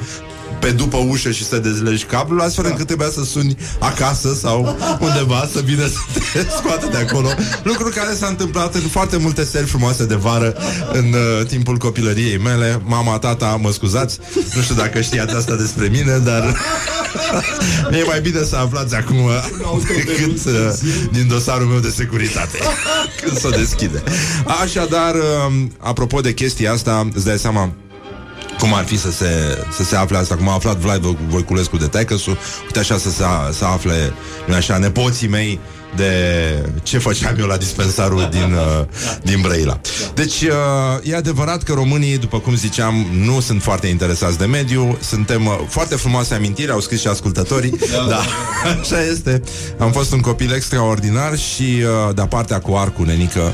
pe 0.60 0.72
după 0.72 0.98
ușă 0.98 1.32
și 1.32 1.46
să 1.46 1.58
dezlegi 1.58 2.04
cablul, 2.04 2.42
astfel 2.42 2.66
încât 2.66 2.86
trebuia 2.86 3.10
să 3.10 3.24
suni 3.24 3.58
acasă 3.80 4.34
sau 4.34 4.78
undeva 5.00 5.50
să 5.54 5.62
vină 5.66 5.86
să 5.86 6.20
te 6.34 6.46
scoată 6.58 6.88
de 6.92 6.98
acolo. 6.98 7.28
Lucru 7.64 7.90
care 7.90 8.14
s-a 8.14 8.28
întâmplat 8.28 8.76
în 8.76 8.82
foarte 8.82 9.18
multe 9.18 9.44
seri 9.44 9.66
frumoase 9.66 10.06
de 10.06 10.16
vară 10.16 10.56
în 10.92 11.14
uh, 11.14 11.46
timpul 11.48 11.78
copilăriei 11.78 12.38
mele. 12.38 12.82
Mama, 12.84 13.18
tata, 13.18 13.60
mă 13.62 13.72
scuzați, 13.72 14.20
nu 14.56 14.62
știu 14.62 14.76
dacă 14.76 15.02
știați 15.02 15.36
asta 15.36 15.56
despre 15.56 15.88
mine, 15.88 16.18
dar 16.18 16.44
e 18.00 18.04
mai 18.06 18.22
bine 18.22 18.44
să 18.44 18.56
aflați 18.56 18.96
acum 18.96 19.18
decât 20.06 20.46
uh, 20.46 20.54
din 21.12 21.28
dosarul 21.28 21.68
meu 21.68 21.80
de 21.80 21.90
securitate 21.90 22.58
când 23.22 23.38
se 23.38 23.50
deschide. 23.50 24.04
Așadar, 24.64 25.16
uh, 25.16 25.64
apropo 25.78 26.22
de 26.22 26.34
chestia 26.52 26.72
asta, 26.72 27.08
îți 27.14 27.26
dai 27.26 27.38
seama 27.38 27.74
cum 28.60 28.74
ar 28.74 28.86
fi 28.86 28.98
să 28.98 29.12
se, 29.12 29.58
să 29.72 29.84
se 29.84 29.96
afle 29.96 30.18
asta, 30.18 30.36
cum 30.36 30.48
a 30.48 30.54
aflat 30.54 30.78
Vlad 30.78 31.02
Voiculescu 31.02 31.78
de 31.78 31.86
Tecăsu, 31.86 32.38
uite 32.64 32.80
așa 32.80 32.98
să 32.98 33.10
se, 33.10 33.24
să 33.52 33.66
afle, 33.66 34.14
nu 34.48 34.54
așa, 34.54 34.78
nepoții 34.78 35.28
mei 35.28 35.60
de 35.96 36.14
ce 36.84 36.98
făceam 36.98 37.36
eu 37.40 37.46
la 37.46 37.58
dispensarul 37.58 38.28
din, 38.32 38.54
uh, 38.54 38.86
din 39.24 39.42
Brăila. 39.42 39.80
Deci, 40.14 40.42
uh, 40.42 40.50
e 41.04 41.16
adevărat 41.16 41.64
că 41.64 41.74
românii, 41.74 42.18
după 42.18 42.40
cum 42.40 42.56
ziceam, 42.56 43.06
nu 43.12 43.40
sunt 43.40 43.62
foarte 43.62 43.88
interesați 43.88 44.38
de 44.38 44.46
mediu, 44.46 44.98
suntem 45.02 45.46
uh, 45.46 45.60
foarte 45.68 45.96
frumoase 45.96 46.34
amintiri, 46.34 46.72
au 46.72 46.80
scris 46.80 47.00
și 47.00 47.08
ascultătorii, 47.08 47.70
da, 47.70 48.06
da, 48.10 48.22
așa 48.82 49.04
este. 49.12 49.42
Am 49.78 49.92
fost 49.92 50.12
un 50.12 50.20
copil 50.20 50.54
extraordinar 50.54 51.38
și 51.38 51.84
uh, 52.08 52.16
de 52.16 52.26
partea 52.30 52.60
cu 52.60 52.76
arcul, 52.76 53.06
nenică, 53.06 53.54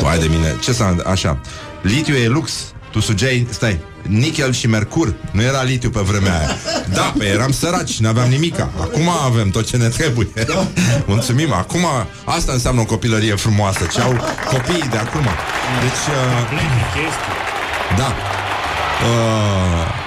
vai 0.00 0.18
de 0.18 0.26
mine, 0.30 0.56
ce 0.60 0.72
s-a... 0.72 0.96
Așa, 1.04 1.40
litiu 1.82 2.14
e 2.14 2.28
lux, 2.28 2.52
tu 2.90 3.00
sugeai, 3.00 3.46
stai, 3.50 3.80
nichel 4.02 4.52
și 4.52 4.66
mercur. 4.66 5.14
Nu 5.30 5.42
era 5.42 5.62
litiu 5.62 5.90
pe 5.90 6.00
vremea 6.00 6.38
aia. 6.38 6.56
Da, 6.92 7.12
pe 7.18 7.24
eram 7.24 7.52
săraci, 7.52 7.98
n-aveam 7.98 8.28
nimica. 8.28 8.70
Acum 8.80 9.08
avem 9.24 9.50
tot 9.50 9.66
ce 9.66 9.76
ne 9.76 9.88
trebuie. 9.88 10.28
Da. 10.46 10.66
Mulțumim. 11.12 11.52
Acum 11.52 11.84
asta 12.24 12.52
înseamnă 12.52 12.80
o 12.80 12.84
copilărie 12.84 13.34
frumoasă. 13.34 13.86
Ce 13.92 14.00
au 14.00 14.16
copiii 14.50 14.88
de 14.90 14.96
acum. 14.96 15.26
Deci... 15.80 16.04
Uh, 16.08 17.04
da. 17.96 18.12
Uh, 19.06 20.04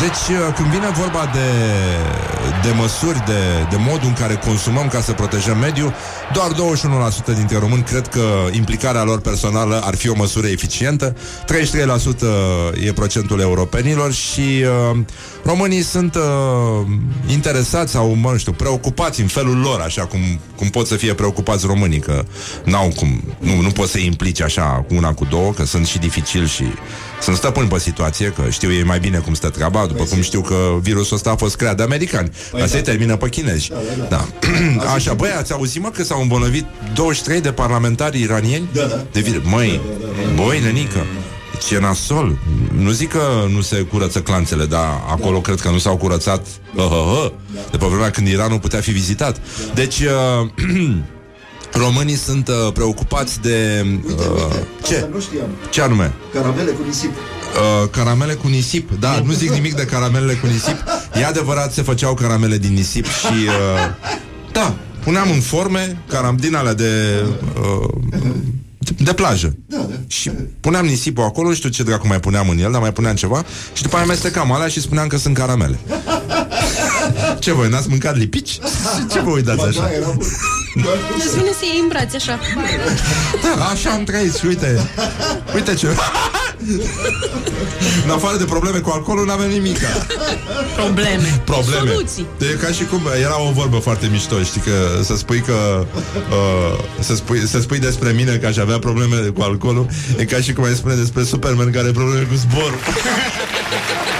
deci, 0.00 0.36
uh, 0.38 0.54
când 0.54 0.68
vine 0.68 0.88
vorba 0.88 1.30
de, 1.32 1.48
de 2.62 2.70
măsuri, 2.76 3.22
de, 3.26 3.66
de 3.70 3.76
modul 3.78 4.08
în 4.08 4.12
care 4.12 4.34
consumăm 4.34 4.88
ca 4.88 5.00
să 5.00 5.12
protejăm 5.12 5.58
mediul, 5.58 5.94
doar 6.32 6.50
21% 7.32 7.36
dintre 7.36 7.58
români 7.58 7.82
cred 7.82 8.06
că 8.06 8.24
implicarea 8.50 9.02
lor 9.02 9.20
personală 9.20 9.80
ar 9.84 9.94
fi 9.94 10.08
o 10.08 10.14
măsură 10.16 10.46
eficientă, 10.46 11.16
33% 12.76 12.84
e 12.84 12.92
procentul 12.92 13.40
europenilor 13.40 14.12
și 14.12 14.64
uh, 14.90 14.98
românii 15.44 15.82
sunt 15.82 16.14
uh, 16.14 16.22
interesați 17.26 17.92
sau, 17.92 18.14
mă 18.14 18.36
știu, 18.36 18.52
preocupați 18.52 19.20
în 19.20 19.26
felul 19.26 19.58
lor, 19.58 19.80
așa 19.80 20.06
cum, 20.06 20.20
cum 20.56 20.68
pot 20.68 20.86
să 20.86 20.94
fie 20.94 21.14
preocupați 21.14 21.66
românii, 21.66 22.00
că 22.00 22.24
n-au 22.64 22.92
cum, 22.96 23.22
nu, 23.38 23.60
nu 23.60 23.68
pot 23.68 23.88
să 23.88 23.98
implice 23.98 24.42
așa 24.42 24.84
cu 24.88 24.94
una 24.94 25.12
cu 25.12 25.24
două, 25.24 25.52
că 25.52 25.64
sunt 25.64 25.86
și 25.86 25.98
dificil 25.98 26.46
și 26.46 26.64
sunt 27.22 27.36
stăpân 27.36 27.66
pe 27.66 27.78
situație, 27.78 28.28
că 28.36 28.42
știu 28.50 28.72
ei 28.72 28.82
mai 28.84 28.98
bine 28.98 29.18
cum 29.18 29.34
stă 29.34 29.48
treaba, 29.48 29.86
după 29.86 30.04
cum 30.04 30.20
știu 30.20 30.40
că 30.40 30.54
virusul 30.80 31.16
ăsta 31.16 31.30
a 31.30 31.36
fost 31.36 31.56
creat 31.56 31.76
de 31.76 31.82
americani. 31.82 32.30
Păi 32.50 32.62
Asta 32.62 32.76
da. 32.76 32.82
termină 32.82 33.16
pe 33.16 33.28
chinezi. 33.28 33.68
Da, 33.68 33.76
da, 33.98 34.04
da. 34.08 34.26
da. 34.84 34.90
Așa, 34.90 35.14
băi, 35.14 35.30
ați 35.38 35.52
auzit, 35.52 35.82
mă, 35.82 35.88
că 35.88 36.02
s-au 36.02 36.20
îmbolnăvit 36.20 36.64
23 36.94 37.40
de 37.40 37.52
parlamentari 37.52 38.20
iranieni? 38.20 38.68
Da, 38.72 38.82
da. 38.84 39.04
De 39.12 39.20
vi- 39.20 39.40
Măi, 39.44 39.80
da, 40.00 40.06
da, 40.06 40.36
da, 40.36 40.42
băi, 40.42 40.60
nenică, 40.60 41.06
ce 41.68 41.78
nasol. 41.78 42.38
Nu 42.78 42.90
zic 42.90 43.10
că 43.10 43.22
nu 43.52 43.60
se 43.60 43.76
curăță 43.80 44.20
clanțele, 44.20 44.64
dar 44.64 45.02
acolo 45.10 45.34
da. 45.34 45.40
cred 45.40 45.60
că 45.60 45.68
nu 45.70 45.78
s-au 45.78 45.96
curățat 45.96 46.46
uh, 46.74 46.84
uh, 46.84 46.90
uh, 47.24 47.30
da. 47.54 47.60
de 47.70 47.76
pe 47.76 47.86
vremea 47.86 48.10
când 48.10 48.28
Iranul 48.28 48.58
putea 48.58 48.80
fi 48.80 48.90
vizitat. 48.90 49.36
Da. 49.36 49.72
Deci, 49.74 49.98
uh, 50.00 50.48
Românii 51.72 52.16
sunt 52.16 52.48
uh, 52.48 52.72
preocupați 52.72 53.40
de... 53.40 53.86
Uh, 54.06 54.12
uite, 54.12 54.66
ce? 54.86 55.08
Nu 55.12 55.20
știam. 55.20 55.48
Ce 55.70 55.80
anume? 55.80 56.12
Caramele 56.32 56.70
cu 56.70 56.82
nisip. 56.86 57.10
Uh, 57.10 57.88
caramele 57.90 58.32
cu 58.32 58.48
nisip, 58.48 58.90
da, 59.00 59.22
nu 59.24 59.32
zic 59.32 59.50
nimic 59.50 59.74
de 59.74 59.84
caramelele 59.84 60.32
cu 60.32 60.46
nisip. 60.46 60.84
E 61.14 61.24
adevărat, 61.24 61.72
se 61.72 61.82
făceau 61.82 62.14
caramele 62.14 62.58
din 62.58 62.72
nisip 62.72 63.04
și... 63.04 63.32
Uh, 63.46 64.10
da, 64.52 64.74
puneam 65.04 65.30
în 65.30 65.40
forme 65.40 66.02
caram 66.08 66.36
din 66.36 66.54
alea 66.54 66.74
de... 66.74 67.22
Uh, 67.60 67.88
de 68.98 69.12
plajă. 69.12 69.56
Da, 69.66 69.76
da. 69.76 69.94
Și 70.06 70.30
puneam 70.60 70.86
nisipul 70.86 71.24
acolo, 71.24 71.48
nu 71.48 71.54
știu 71.54 71.68
ce 71.68 71.82
dracu 71.82 72.06
mai 72.06 72.20
puneam 72.20 72.48
în 72.48 72.58
el, 72.58 72.72
dar 72.72 72.80
mai 72.80 72.92
puneam 72.92 73.14
ceva 73.14 73.44
și 73.72 73.82
după 73.82 73.94
aia 73.94 74.04
amestecam 74.04 74.52
alea 74.52 74.68
și 74.68 74.80
spuneam 74.80 75.06
că 75.06 75.16
sunt 75.16 75.36
caramele. 75.36 75.78
Ce 77.38 77.52
voi, 77.52 77.68
n-ați 77.68 77.88
mâncat 77.88 78.16
lipici? 78.16 78.58
Ce 79.12 79.20
vă 79.20 79.30
uitați 79.30 79.62
așa? 79.66 79.90
Da, 80.74 80.90
Îți 81.24 81.36
vine 81.36 81.50
să 81.58 81.64
iei 81.64 81.80
în 81.82 81.88
brațe 81.88 82.16
așa. 82.16 82.38
Da, 83.42 83.64
așa 83.64 83.90
am 83.90 84.04
trăit 84.04 84.34
și 84.36 84.46
uite, 84.46 84.90
uite 85.54 85.74
ce... 85.74 85.86
În 88.04 88.10
afară 88.10 88.36
de 88.36 88.44
probleme 88.44 88.78
cu 88.78 88.90
alcoolul, 88.90 89.26
n-avem 89.26 89.48
nimic. 89.48 89.78
Probleme. 90.74 91.42
Probleme. 91.44 91.90
Soluții. 91.90 92.26
E 92.38 92.56
ca 92.56 92.72
și 92.72 92.84
cum 92.84 93.00
era 93.20 93.40
o 93.40 93.52
vorbă 93.52 93.76
foarte 93.76 94.08
mișto, 94.10 94.42
știi, 94.42 94.60
că 94.60 95.02
să 95.02 95.16
spui 95.16 95.40
că 95.40 95.86
uh, 96.30 96.84
să, 97.00 97.14
spui, 97.14 97.46
să 97.46 97.60
spui 97.60 97.78
despre 97.78 98.10
mine 98.10 98.36
că 98.36 98.46
aș 98.46 98.56
avea 98.56 98.78
probleme 98.78 99.16
cu 99.16 99.42
alcoolul, 99.42 99.86
e 100.18 100.24
ca 100.24 100.40
și 100.40 100.52
cum 100.52 100.64
ai 100.64 100.74
spune 100.74 100.94
despre 100.94 101.24
Superman 101.24 101.70
care 101.70 101.84
are 101.84 101.92
probleme 101.92 102.22
cu 102.22 102.34
zborul. 102.34 102.78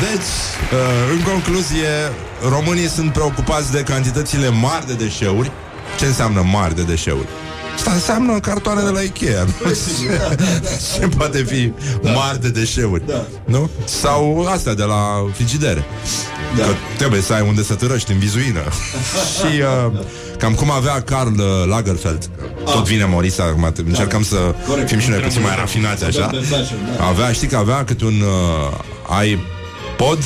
deci, 0.00 0.32
uh, 0.72 1.12
în 1.12 1.22
concluzie, 1.22 1.88
românii 2.48 2.88
sunt 2.88 3.12
preocupați 3.12 3.72
de 3.72 3.82
cantitățile 3.82 4.48
mari 4.48 4.86
de 4.86 4.92
deșeuri. 4.92 5.50
Ce 5.98 6.04
înseamnă 6.04 6.44
mari 6.52 6.74
de 6.74 6.82
deșeuri? 6.82 7.28
Asta 7.74 7.90
înseamnă 7.90 8.40
cartoane 8.40 8.82
de 8.82 8.88
la 8.88 9.00
Ikea. 9.00 9.44
Nu? 9.64 9.70
Ce 10.94 11.08
poate 11.16 11.42
fi 11.42 11.72
mari 12.02 12.40
de 12.40 12.48
deșeuri. 12.48 13.06
Da. 13.06 13.26
Nu? 13.44 13.70
Sau 13.84 14.46
astea 14.46 14.74
de 14.74 14.82
la 14.82 15.30
frigidere. 15.32 15.84
Da. 16.56 16.64
Că 16.64 16.70
trebuie 16.96 17.20
să 17.20 17.32
ai 17.32 17.40
unde 17.48 17.62
să 17.62 17.74
târăști 17.74 18.12
în 18.12 18.18
vizuină. 18.18 18.60
și 19.36 19.60
uh, 19.60 20.00
cam 20.38 20.54
cum 20.54 20.70
avea 20.70 21.02
Karl 21.02 21.28
uh, 21.28 21.44
Lagerfeld. 21.68 22.30
Ah. 22.64 22.72
Tot 22.72 22.84
vine 22.84 23.04
Morisa, 23.04 23.44
acum 23.44 23.72
încercăm 23.86 24.20
da. 24.20 24.36
să 24.36 24.54
Corect. 24.68 24.88
fim 24.88 24.98
și 24.98 25.08
noi 25.08 25.18
puțin 25.18 25.42
mai 25.42 25.54
rafinați 25.56 26.04
așa. 26.04 26.30
Da. 26.98 27.06
Avea, 27.06 27.32
știi 27.32 27.48
că 27.48 27.56
avea 27.56 27.84
câte 27.84 28.04
un 28.04 28.20
uh, 28.20 29.26
iPod 29.26 30.18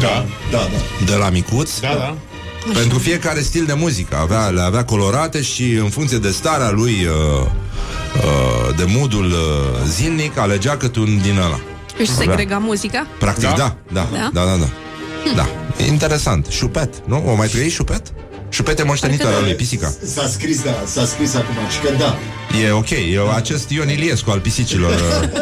da, 0.00 0.24
da, 0.50 0.58
da. 0.58 1.04
De 1.04 1.14
la 1.14 1.30
micuț 1.30 1.80
Da, 1.80 1.88
da 1.98 2.16
pentru 2.74 2.98
fiecare 2.98 3.40
stil 3.40 3.64
de 3.64 3.72
muzică 3.72 4.16
avea, 4.16 4.46
Le 4.46 4.60
avea 4.60 4.84
colorate 4.84 5.42
și 5.42 5.72
în 5.72 5.88
funcție 5.88 6.18
de 6.18 6.30
starea 6.30 6.70
lui 6.70 6.92
uh, 6.92 7.46
uh, 8.16 8.76
De 8.76 8.84
modul 8.98 9.24
uh, 9.24 9.36
zilnic 9.86 10.38
Alegea 10.38 10.76
cât 10.76 10.96
un 10.96 11.18
din 11.22 11.36
ăla 11.44 11.60
Își 11.98 12.10
segrega 12.10 12.58
muzica? 12.58 13.06
Practic, 13.18 13.42
da, 13.42 13.54
da, 13.56 13.76
da, 13.92 14.08
da, 14.12 14.30
da, 14.32 14.44
da, 14.44 14.56
da. 14.56 14.68
Hm. 15.24 15.34
da. 15.34 15.48
Interesant. 15.84 16.46
Șupet, 16.46 16.94
nu? 17.04 17.24
O 17.26 17.34
mai 17.34 17.48
trăi 17.48 17.68
șupet? 17.68 18.02
Șupete 18.48 18.82
moștenită 18.82 19.28
la 19.28 19.40
lui 19.40 19.54
Pisica. 19.54 19.92
S-a 20.14 20.26
scris, 20.26 20.62
da, 20.62 20.82
s-a 20.86 21.04
scris 21.04 21.34
acum 21.34 21.54
și 21.70 21.78
că 21.78 21.94
da. 21.98 22.18
E 22.64 22.70
ok, 22.70 22.90
e 22.90 23.20
acest 23.34 23.70
Ion 23.70 23.88
Iliescu 23.88 24.30
al 24.30 24.40
pisicilor. 24.40 24.94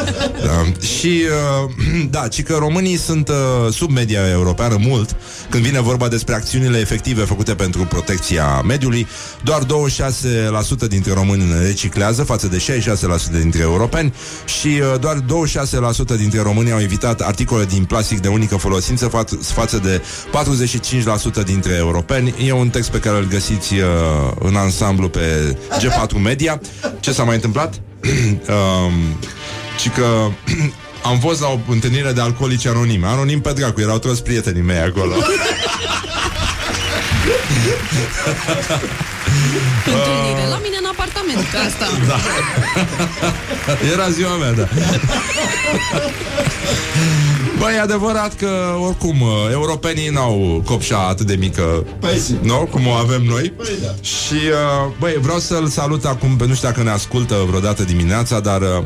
da. 0.47 0.87
Și, 0.87 1.23
uh, 1.65 1.71
da, 2.17 2.29
ci 2.29 2.43
că 2.43 2.57
românii 2.59 2.97
sunt 2.97 3.29
uh, 3.29 3.35
sub 3.73 3.91
media 3.91 4.31
europeană 4.31 4.77
mult 4.81 5.17
când 5.51 5.63
vine 5.65 5.81
vorba 5.81 6.09
despre 6.09 6.35
acțiunile 6.35 6.79
efective 6.79 7.23
făcute 7.23 7.55
pentru 7.55 7.85
protecția 7.85 8.61
mediului. 8.61 9.07
Doar 9.43 9.63
26% 9.65 9.67
dintre 10.89 11.13
români 11.13 11.43
reciclează 11.63 12.23
față 12.23 12.47
de 12.47 12.65
66% 13.37 13.41
dintre 13.41 13.63
europeni 13.63 14.15
și 14.45 14.67
uh, 14.67 15.01
doar 15.01 15.17
26% 15.21 16.17
dintre 16.17 16.41
români 16.43 16.73
au 16.73 16.81
evitat 16.81 17.21
articole 17.21 17.65
din 17.65 17.85
plastic 17.85 18.21
de 18.21 18.29
unică 18.29 18.57
folosință 18.57 19.09
fa- 19.09 19.39
față 19.41 19.79
de 19.79 20.03
45% 21.43 21.45
dintre 21.45 21.75
europeni. 21.75 22.35
E 22.47 22.53
un 22.53 22.69
text 22.69 22.91
pe 22.97 23.03
care 23.09 23.17
îl 23.17 23.29
găsiți 23.29 23.75
uh, 23.75 23.85
în 24.39 24.57
ansamblu 24.57 25.09
pe 25.09 25.57
G4 25.79 26.23
Media. 26.23 26.61
Ce 27.01 27.13
s-a 27.13 27.23
mai 27.23 27.35
întâmplat? 27.35 27.75
um, 28.05 28.93
ci 29.79 29.89
că 29.89 30.29
am 31.11 31.19
fost 31.19 31.41
la 31.41 31.49
o 31.49 31.59
întâlnire 31.69 32.13
de 32.13 32.21
alcoolici 32.21 32.67
anonime. 32.67 33.07
Anonim 33.07 33.41
pe 33.41 33.53
dracu, 33.53 33.81
erau 33.81 33.99
toți 33.99 34.23
prietenii 34.23 34.63
mei 34.63 34.79
acolo. 34.79 35.15
Întâlnire 39.95 40.47
la 40.49 40.59
mine 40.63 40.77
în 40.81 40.86
apartament, 41.07 41.51
ca 41.53 41.59
asta. 41.59 41.87
Da. 42.07 42.19
Era 43.93 44.11
ziua 44.11 44.37
mea, 44.37 44.53
da. 44.53 44.69
Băi, 47.59 47.75
e 47.75 47.81
adevărat 47.81 48.35
că, 48.35 48.49
oricum, 48.81 49.21
uh, 49.21 49.29
europenii 49.51 50.09
n-au 50.09 50.63
copșa 50.65 51.07
atât 51.09 51.27
de 51.27 51.35
mică, 51.35 51.87
păi, 52.01 52.23
nu? 52.43 52.69
Cum 52.71 52.87
o 52.87 52.91
avem 52.91 53.23
noi. 53.23 53.51
Păi, 53.57 53.79
da. 53.83 53.95
Și, 54.01 54.35
uh, 54.35 54.93
băi, 54.99 55.17
vreau 55.21 55.39
să-l 55.39 55.67
salut 55.67 56.05
acum, 56.05 56.37
pe 56.37 56.47
nu 56.47 56.55
știu 56.55 56.69
dacă 56.69 56.83
ne 56.83 56.91
ascultă 56.91 57.35
vreodată 57.47 57.83
dimineața, 57.83 58.41
dar 58.41 58.61
uh, 58.61 58.83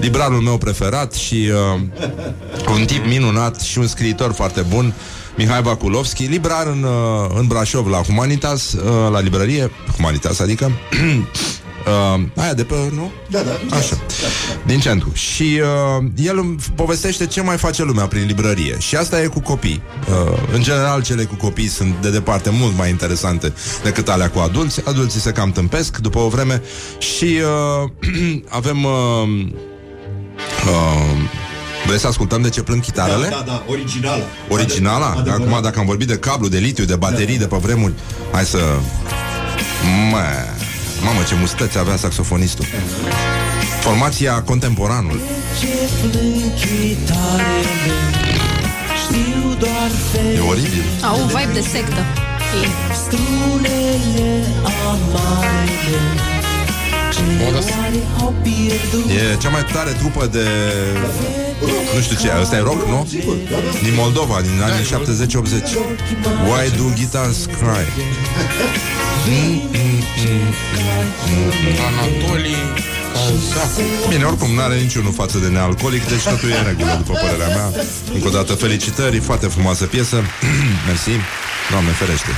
librarul 0.00 0.40
meu 0.40 0.58
preferat 0.58 1.12
și 1.14 1.50
uh, 1.74 1.80
un 2.70 2.84
tip 2.84 3.06
minunat 3.06 3.60
și 3.60 3.78
un 3.78 3.86
scriitor 3.86 4.32
foarte 4.32 4.60
bun, 4.60 4.94
Mihai 5.40 5.62
Bakulovski, 5.62 6.24
librar 6.24 6.66
în, 6.66 6.82
uh, 6.82 7.30
în 7.38 7.46
Brașov 7.46 7.86
la 7.86 7.98
Humanitas, 7.98 8.72
uh, 8.72 8.82
la 9.10 9.20
librărie, 9.20 9.70
Humanitas, 9.96 10.38
adică 10.38 10.70
Uh, 11.86 12.22
aia 12.36 12.54
de 12.54 12.64
pe, 12.64 12.74
nu? 12.94 13.10
Da, 13.30 13.40
da. 13.40 13.76
Așa. 13.76 13.94
Da. 13.96 14.26
Din 14.66 14.80
centru. 14.80 15.12
Și 15.12 15.60
uh, 15.98 16.04
el 16.16 16.38
îmi 16.38 16.56
povestește 16.74 17.26
ce 17.26 17.40
mai 17.40 17.56
face 17.56 17.82
lumea 17.82 18.06
prin 18.06 18.26
librărie. 18.26 18.78
Și 18.78 18.96
asta 18.96 19.22
e 19.22 19.26
cu 19.26 19.40
copii. 19.40 19.82
Uh, 20.08 20.38
în 20.52 20.62
general, 20.62 21.02
cele 21.02 21.24
cu 21.24 21.34
copii 21.34 21.68
sunt 21.68 21.94
de 22.00 22.10
departe 22.10 22.50
mult 22.50 22.76
mai 22.76 22.90
interesante 22.90 23.52
decât 23.82 24.08
alea 24.08 24.30
cu 24.30 24.38
adulți. 24.38 24.80
Adulții 24.84 25.20
se 25.20 25.32
cam 25.32 25.52
tâmpesc 25.52 25.96
după 25.98 26.18
o 26.18 26.28
vreme 26.28 26.62
și 26.98 27.38
uh, 27.82 27.90
avem... 28.48 28.84
Uh, 28.84 29.46
uh, 30.66 31.39
Vrei 31.90 32.02
să 32.02 32.08
ascultăm 32.08 32.42
de 32.42 32.48
ce 32.48 32.62
plâng 32.62 32.82
chitarele? 32.82 33.28
Da, 33.28 33.36
da, 33.36 33.42
da, 33.46 33.64
originala. 33.66 34.22
Originala? 34.48 35.06
Adevărat. 35.06 35.40
Acum, 35.40 35.62
dacă 35.62 35.78
am 35.78 35.86
vorbit 35.86 36.06
de 36.06 36.16
cablu, 36.18 36.48
de 36.48 36.58
litiu, 36.58 36.84
de 36.84 36.96
baterii, 36.96 37.38
da, 37.38 37.44
da. 37.44 37.48
de 37.48 37.54
pe 37.54 37.56
vremuri, 37.66 37.92
hai 38.32 38.44
să... 38.44 38.58
Mă... 40.10 40.22
Mamă, 41.04 41.22
ce 41.28 41.34
mustăți 41.34 41.78
avea 41.78 41.96
saxofonistul. 41.96 42.64
Formația 43.80 44.42
Contemporanul. 44.42 45.20
E 50.36 50.40
oribil. 50.48 50.82
Au 51.02 51.20
un 51.20 51.26
vibe 51.26 51.50
de 51.52 51.60
sectă. 51.60 52.04
Strunele 52.94 54.44
amarele 54.64 56.20
E 59.32 59.36
cea 59.36 59.48
mai 59.48 59.64
tare 59.72 59.90
trupă 59.90 60.26
de... 60.26 60.46
Nu 61.94 62.00
știu 62.00 62.16
ce, 62.16 62.32
ăsta 62.40 62.56
e 62.56 62.60
rock, 62.60 62.86
nu? 62.86 63.08
Din 63.82 63.94
Moldova, 63.94 64.40
din 64.40 64.62
anii 64.62 64.84
70-80 64.84 64.88
Why 66.48 66.70
do 66.76 66.84
guitars 66.96 67.44
cry? 67.44 67.84
Anatolii 71.88 72.88
Bine, 74.08 74.24
oricum 74.24 74.54
n-are 74.54 74.76
niciunul 74.76 75.12
față 75.12 75.38
de 75.38 75.46
nealcoolic 75.46 76.08
Deci 76.08 76.22
totul 76.22 76.50
e 76.50 76.58
în 76.58 76.64
regulă, 76.66 76.94
după 76.96 77.12
părerea 77.12 77.46
mea. 77.46 77.70
Încă 78.14 78.26
o 78.26 78.30
dată 78.30 78.52
felicitări, 78.52 79.18
foarte 79.18 79.46
frumoasă 79.46 79.84
piesă. 79.84 80.16
Mersi, 80.86 81.10
Doamne 81.70 81.90
ferește. 81.90 82.32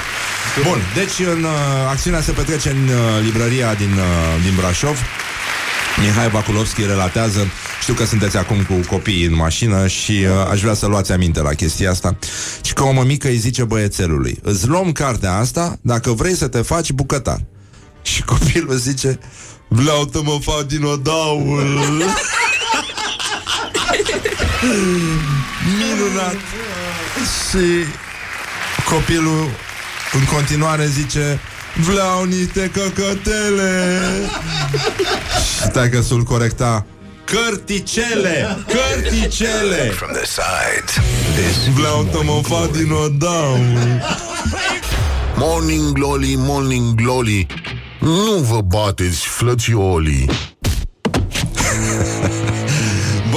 Bun, 0.68 0.80
deci 0.94 1.26
în, 1.34 1.42
uh, 1.44 1.50
acțiunea 1.90 2.20
se 2.20 2.32
petrece 2.32 2.70
în 2.70 2.88
uh, 2.88 2.96
librăria 3.22 3.74
din, 3.74 3.92
uh, 3.92 4.42
din 4.44 4.54
Brașov 4.56 4.98
Mihai 6.00 6.28
Bakulovski 6.28 6.86
relatează. 6.86 7.46
Știu 7.80 7.94
că 7.94 8.04
sunteți 8.04 8.36
acum 8.36 8.56
cu 8.62 8.74
copiii 8.88 9.24
în 9.24 9.34
mașină 9.34 9.86
Și 9.86 10.12
uh, 10.12 10.50
aș 10.50 10.60
vrea 10.60 10.74
să 10.74 10.86
luați 10.86 11.12
aminte 11.12 11.40
la 11.40 11.50
chestia 11.50 11.90
asta. 11.90 12.16
Și 12.62 12.72
că 12.72 12.82
o 12.82 12.92
mămică 12.92 13.28
îi 13.28 13.36
zice 13.36 13.64
băiețelului 13.64 14.38
Îți 14.42 14.66
luăm 14.66 14.92
cartea 14.92 15.34
asta 15.34 15.78
dacă 15.80 16.10
vrei 16.10 16.34
să 16.34 16.48
te 16.48 16.62
faci 16.62 16.92
bucătar. 16.92 17.44
Și 18.02 18.22
copilul 18.22 18.76
zice 18.76 19.18
Vreau 19.68 20.08
să 20.12 20.20
mă 20.22 20.38
fac 20.42 20.62
din 20.62 20.82
odaul 20.84 21.62
Minunat. 25.78 26.36
Și 27.50 27.84
copilul 28.84 29.48
în 30.12 30.24
continuare 30.34 30.86
zice 30.86 31.40
Vreau 31.76 32.24
niște 32.24 32.70
căcătele. 32.72 34.00
Stai 35.60 35.90
că 35.90 36.00
sul 36.00 36.22
corecta. 36.22 36.86
Cărticele 37.24 38.64
Cărticele. 38.66 39.92
From 39.94 40.10
the 40.12 40.24
side 40.24 41.02
Vreau 41.74 42.08
să 42.12 42.20
mă 42.24 42.40
fac 42.42 42.70
din 42.70 42.90
odau 42.90 43.58
Morning 45.36 45.92
glory, 45.92 46.34
morning 46.36 46.94
glory. 46.94 47.46
Nu 48.00 48.32
vă 48.32 48.60
bateți, 48.60 49.26
flățiolii 49.26 50.30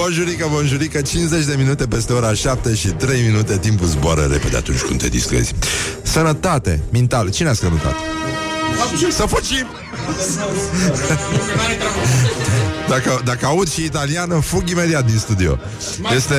Bonjurică, 0.06 0.48
bonjurică 0.52 1.02
50 1.02 1.46
de 1.46 1.56
minute 1.58 1.86
peste 1.86 2.14
ora 2.14 2.34
7 2.34 2.76
și 2.76 2.88
3 2.88 3.22
minute 3.22 3.58
Timpul 3.58 3.88
zboară 3.88 4.28
repede 4.32 4.58
atunci 4.58 4.80
când 4.80 5.02
te 5.02 5.08
distrezi 5.08 5.54
Sănătate 6.04 6.82
mentală 6.92 7.30
Cine 7.30 7.50
a 7.50 7.54
scănutat? 7.54 7.96
Să 9.12 9.26
fugim! 9.26 9.68
dacă, 12.90 13.22
dacă 13.24 13.46
aud 13.46 13.70
și 13.70 13.84
italiană, 13.84 14.40
fug 14.40 14.70
imediat 14.70 15.06
din 15.06 15.18
studio. 15.18 15.60
Este... 16.16 16.36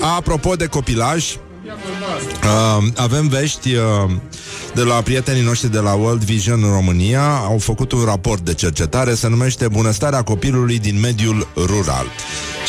Apropo 0.16 0.54
de 0.54 0.66
copilaj, 0.66 1.34
uh, 1.34 1.38
avem 2.96 3.28
vești... 3.28 3.74
Uh, 3.74 4.10
de 4.74 4.82
la 4.82 5.02
prietenii 5.02 5.42
noștri 5.42 5.70
de 5.70 5.78
la 5.78 5.92
World 5.92 6.22
Vision 6.22 6.64
în 6.64 6.70
România 6.70 7.36
au 7.36 7.58
făcut 7.58 7.92
un 7.92 8.04
raport 8.04 8.40
de 8.40 8.54
cercetare, 8.54 9.14
se 9.14 9.28
numește 9.28 9.68
Bunăstarea 9.68 10.22
copilului 10.22 10.78
din 10.78 11.00
mediul 11.00 11.48
rural. 11.56 12.06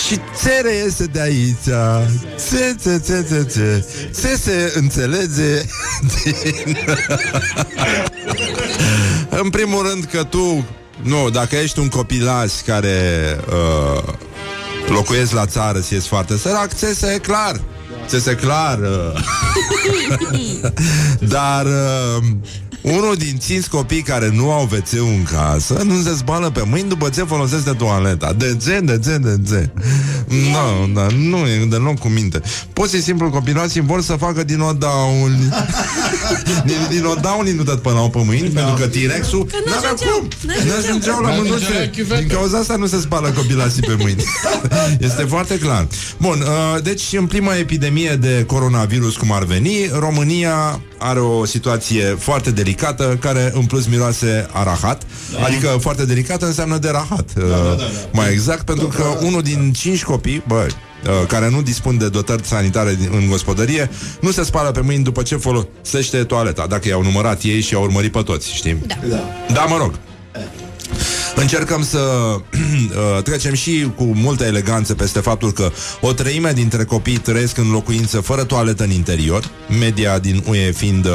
Și 0.08 0.20
țere 0.36 0.74
iese 0.74 1.06
de 1.06 1.22
aici. 1.22 1.64
Ce, 2.50 2.76
ce, 2.84 3.02
ce, 3.06 3.26
ce, 3.30 3.48
ce 3.54 3.86
Ce 4.22 4.36
se 4.36 4.74
înțelege 4.76 5.62
din... 6.24 6.78
În 9.44 9.50
primul 9.50 9.88
rând 9.88 10.04
că 10.04 10.24
tu 10.24 10.66
Nu, 11.02 11.30
dacă 11.30 11.56
ești 11.56 11.80
un 11.80 11.88
copilaj 11.88 12.52
care 12.66 13.00
uh, 13.50 14.14
Locuiesc 14.88 15.32
la 15.32 15.46
țară 15.46 15.82
și 15.82 15.96
ești 15.96 16.08
foarte 16.08 16.38
sărac 16.38 16.74
Ți 16.74 17.06
e 17.06 17.18
clar. 17.18 17.56
ți 17.56 17.75
se 18.08 18.36
clar 18.36 18.80
uh, 18.80 19.22
Dar 21.36 21.66
uh, 21.66 22.24
Unul 22.86 23.16
din 23.16 23.38
cinci 23.38 23.66
copii 23.66 24.02
care 24.02 24.30
nu 24.34 24.52
au 24.52 24.64
wc 24.72 24.92
în 24.92 25.24
casă 25.24 25.82
nu 25.84 26.02
se 26.02 26.16
spală 26.16 26.50
pe 26.50 26.64
mâini 26.70 26.90
după 26.90 27.10
ce 27.10 27.24
folosesc 27.24 27.64
de 27.64 27.72
toaleta. 27.72 28.34
De 28.34 28.58
ce, 28.64 28.80
de 28.84 29.00
ce, 29.04 29.18
de 29.18 29.40
ce? 29.48 29.70
Nu, 30.28 30.94
da, 30.94 31.08
nu 31.16 31.38
e 31.38 31.66
deloc 31.70 32.00
cu 32.00 32.08
minte. 32.08 32.42
Pot 32.74 32.90
și 32.90 33.02
simplu 33.02 33.30
copilații 33.30 33.82
vor 33.82 34.02
să 34.02 34.14
facă 34.14 34.44
din 34.44 34.60
odauni. 34.60 35.38
din, 36.66 36.76
din 36.90 37.06
odauni 37.06 37.52
nu 37.52 37.64
dat 37.64 37.80
până 37.80 38.10
pe 38.12 38.22
mâini, 38.26 38.50
da. 38.50 38.62
pentru 38.62 38.82
că 38.82 38.88
T-Rex-ul 38.88 39.46
Că 39.46 39.56
n-avea 39.66 39.90
n-ajungeau, 39.90 40.18
cum. 40.20 40.30
n-ajungeau. 40.48 40.76
N-ajungeau 40.78 41.20
la 41.22 41.28
N-ajungeau 41.28 41.58
mânuțe. 41.60 41.80
la 41.80 41.90
chiuvetă. 41.98 42.22
Din 42.22 42.28
cauza 42.36 42.58
asta 42.58 42.76
nu 42.76 42.86
se 42.88 43.00
spală 43.00 43.30
copilații 43.32 43.82
pe 43.82 43.96
mâini. 44.00 44.24
este 45.10 45.24
foarte 45.24 45.58
clar. 45.58 45.88
Bun, 46.18 46.42
uh, 46.42 46.82
deci 46.84 47.04
în 47.12 47.26
prima 47.26 47.56
epidemie 47.56 48.16
de 48.16 48.44
coronavirus, 48.48 49.16
cum 49.18 49.32
ar 49.32 49.44
veni, 49.44 49.90
România 50.00 50.82
are 50.98 51.20
o 51.20 51.46
situație 51.46 52.04
foarte 52.20 52.52
delicată, 52.52 53.18
care 53.22 53.52
în 53.56 53.66
plus 53.66 53.86
miroase 53.88 54.48
a 54.52 54.64
rahat. 54.64 55.02
Da. 55.34 55.46
Adică 55.46 55.68
foarte 55.80 56.06
delicată 56.06 56.46
înseamnă 56.46 56.78
de 56.78 56.90
rahat. 56.90 57.30
Da, 57.34 57.42
da, 57.46 57.56
da, 57.56 57.76
da. 57.76 57.84
Mai 58.12 58.32
exact, 58.32 58.66
pentru 58.66 58.88
că 58.88 59.04
unul 59.22 59.42
din 59.42 59.74
cinci 59.74 60.04
copii, 60.04 60.44
bă, 60.48 60.66
uh, 60.68 60.74
care 61.28 61.50
nu 61.50 61.62
dispun 61.62 61.98
de 61.98 62.10
dotări 62.10 62.46
sanitare 62.46 62.96
din- 62.96 63.10
în 63.12 63.28
gospodărie, 63.30 63.90
nu 64.22 64.32
se 64.32 64.44
spală 64.44 64.72
pe 64.72 64.82
mâini 64.82 65.04
după 65.04 65.22
ce 65.22 65.36
folosește 65.36 66.24
toaleta, 66.24 66.66
dacă 66.68 66.88
i-au 66.88 67.02
numărat 67.04 67.42
ei 67.44 67.62
și 67.62 67.74
i-au 67.74 67.84
urmărit 67.84 68.12
pe 68.12 68.22
toți, 68.22 68.54
știi? 68.54 68.78
Da. 68.88 68.96
Da. 69.10 69.24
Da, 69.54 69.62
mă 69.62 69.78
rog. 69.78 70.00
Încercăm 71.36 71.84
să 71.84 72.00
uh, 73.18 73.24
trecem 73.24 73.54
și 73.54 73.92
cu 73.96 74.04
multă 74.04 74.44
eleganță 74.44 74.94
peste 74.94 75.20
faptul 75.20 75.52
că 75.52 75.72
o 76.02 76.14
treime 76.14 76.52
dintre 76.52 76.84
copii 76.84 77.18
trăiesc 77.18 77.58
în 77.58 77.72
locuință 77.72 78.22
fără 78.22 78.44
toaletă 78.44 78.84
în 78.84 78.92
interior, 78.92 79.50
media 79.80 80.20
din 80.20 80.44
UE 80.48 80.72
fiind 80.72 81.06
uh, 81.06 81.12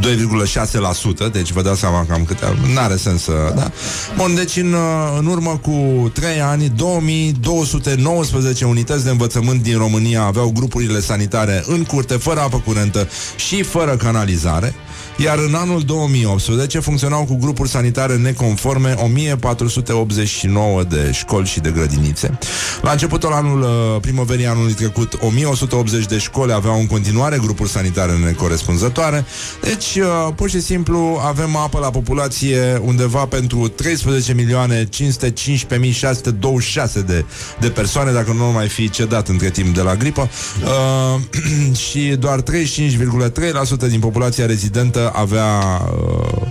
2,6%, 0.00 1.32
deci 1.32 1.52
vă 1.52 1.62
dați 1.62 1.80
seama 1.80 2.06
cam 2.08 2.24
câte... 2.24 2.46
N-are 2.74 2.96
sens 2.96 3.22
să... 3.22 3.52
Da? 3.56 3.70
Bun, 4.16 4.34
deci 4.34 4.56
în, 4.56 4.72
uh, 4.72 5.16
în 5.18 5.26
urmă 5.26 5.60
cu 5.62 6.10
3 6.14 6.40
ani, 6.40 6.68
2219 6.76 8.64
unități 8.64 9.04
de 9.04 9.10
învățământ 9.10 9.62
din 9.62 9.78
România 9.78 10.22
aveau 10.22 10.50
grupurile 10.50 11.00
sanitare 11.00 11.64
în 11.66 11.84
curte, 11.84 12.14
fără 12.14 12.40
apă 12.40 12.62
curentă 12.66 13.08
și 13.36 13.62
fără 13.62 13.96
canalizare. 13.96 14.74
Iar 15.16 15.38
în 15.38 15.54
anul 15.54 15.80
2018 15.80 16.78
funcționau 16.78 17.24
cu 17.24 17.36
grupuri 17.36 17.68
sanitare 17.68 18.16
neconforme 18.16 18.94
1489 18.98 20.82
de 20.82 21.10
școli 21.12 21.46
și 21.46 21.60
de 21.60 21.70
grădinițe. 21.70 22.38
La 22.82 22.90
începutul 22.90 23.32
anul 23.32 23.60
uh, 23.62 23.68
primăverii 24.00 24.46
anului 24.46 24.72
trecut, 24.72 25.18
1180 25.20 26.06
de 26.06 26.18
școli 26.18 26.52
aveau 26.52 26.78
în 26.78 26.86
continuare 26.86 27.38
grupuri 27.38 27.70
sanitare 27.70 28.12
necorespunzătoare. 28.12 29.24
Deci, 29.60 29.94
uh, 29.96 30.32
pur 30.34 30.50
și 30.50 30.60
simplu, 30.60 31.20
avem 31.24 31.56
apă 31.56 31.78
la 31.78 31.90
populație 31.90 32.80
undeva 32.84 33.24
pentru 33.26 33.68
13 33.68 34.34
milioane 34.34 34.86
515 34.90 35.98
626 35.98 37.00
de, 37.00 37.24
de 37.60 37.68
persoane, 37.68 38.12
dacă 38.12 38.32
nu 38.32 38.44
mai 38.44 38.68
fi 38.68 38.90
cedat 38.90 39.28
între 39.28 39.50
timp 39.50 39.74
de 39.74 39.80
la 39.80 39.94
gripă. 39.94 40.28
Uh, 40.62 41.20
și 41.88 42.16
doar 42.18 42.42
35,3% 42.42 43.88
din 43.88 44.00
populația 44.00 44.46
rezidentă 44.46 45.09
avea 45.12 45.82
uh, 45.92 46.42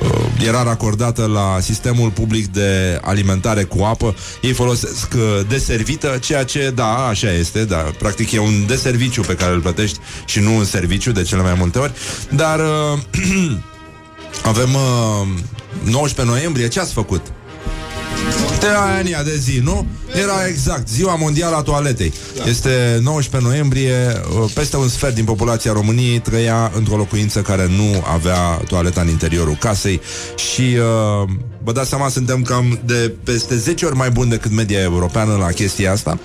uh, 0.00 0.46
era 0.46 0.62
racordată 0.62 1.26
la 1.26 1.58
sistemul 1.60 2.10
public 2.10 2.46
de 2.46 3.00
alimentare 3.02 3.62
cu 3.62 3.82
apă. 3.82 4.14
Ei 4.40 4.52
folosesc 4.52 5.12
uh, 5.16 5.40
deservită, 5.48 6.18
ceea 6.20 6.44
ce, 6.44 6.72
da, 6.74 7.06
așa 7.06 7.32
este, 7.32 7.64
da, 7.64 7.76
practic 7.98 8.32
e 8.32 8.38
un 8.38 8.66
deserviciu 8.66 9.22
pe 9.22 9.34
care 9.34 9.52
îl 9.52 9.60
plătești 9.60 9.98
și 10.24 10.40
nu 10.40 10.56
un 10.56 10.64
serviciu 10.64 11.12
de 11.12 11.22
cele 11.22 11.42
mai 11.42 11.54
multe 11.58 11.78
ori, 11.78 11.92
dar 12.28 12.60
uh, 12.60 12.98
avem 14.52 14.74
uh, 14.74 15.28
19 15.84 16.34
noiembrie, 16.34 16.68
ce 16.68 16.80
ați 16.80 16.92
făcut? 16.92 17.22
Teania 18.60 19.22
de 19.22 19.36
zi, 19.36 19.58
nu? 19.58 19.86
Era 20.14 20.46
exact, 20.46 20.88
ziua 20.88 21.14
mondială 21.14 21.56
a 21.56 21.62
toaletei. 21.62 22.12
Este 22.48 22.98
19 23.02 23.50
noiembrie, 23.50 24.22
uh, 24.42 24.50
peste 24.54 24.76
un 24.76 24.88
sfert 24.88 25.14
din 25.14 25.24
populația 25.24 25.72
României 25.72 26.18
trăia 26.18 26.72
într-o 26.76 26.96
locuință 26.96 27.40
care 27.40 27.66
nu 27.66 28.04
avea 28.12 28.38
toaleta 28.68 29.00
în 29.00 29.08
interiorul 29.08 29.56
casei 29.56 30.00
și 30.52 30.60
uh, 30.60 31.28
vă 31.64 31.72
dați 31.72 31.88
seama, 31.88 32.08
suntem 32.08 32.42
cam 32.42 32.80
de 32.84 33.12
peste 33.24 33.56
10 33.56 33.86
ori 33.86 33.96
mai 33.96 34.10
buni 34.10 34.30
decât 34.30 34.50
media 34.50 34.80
europeană 34.80 35.36
la 35.36 35.46
chestia 35.46 35.92
asta. 35.92 36.18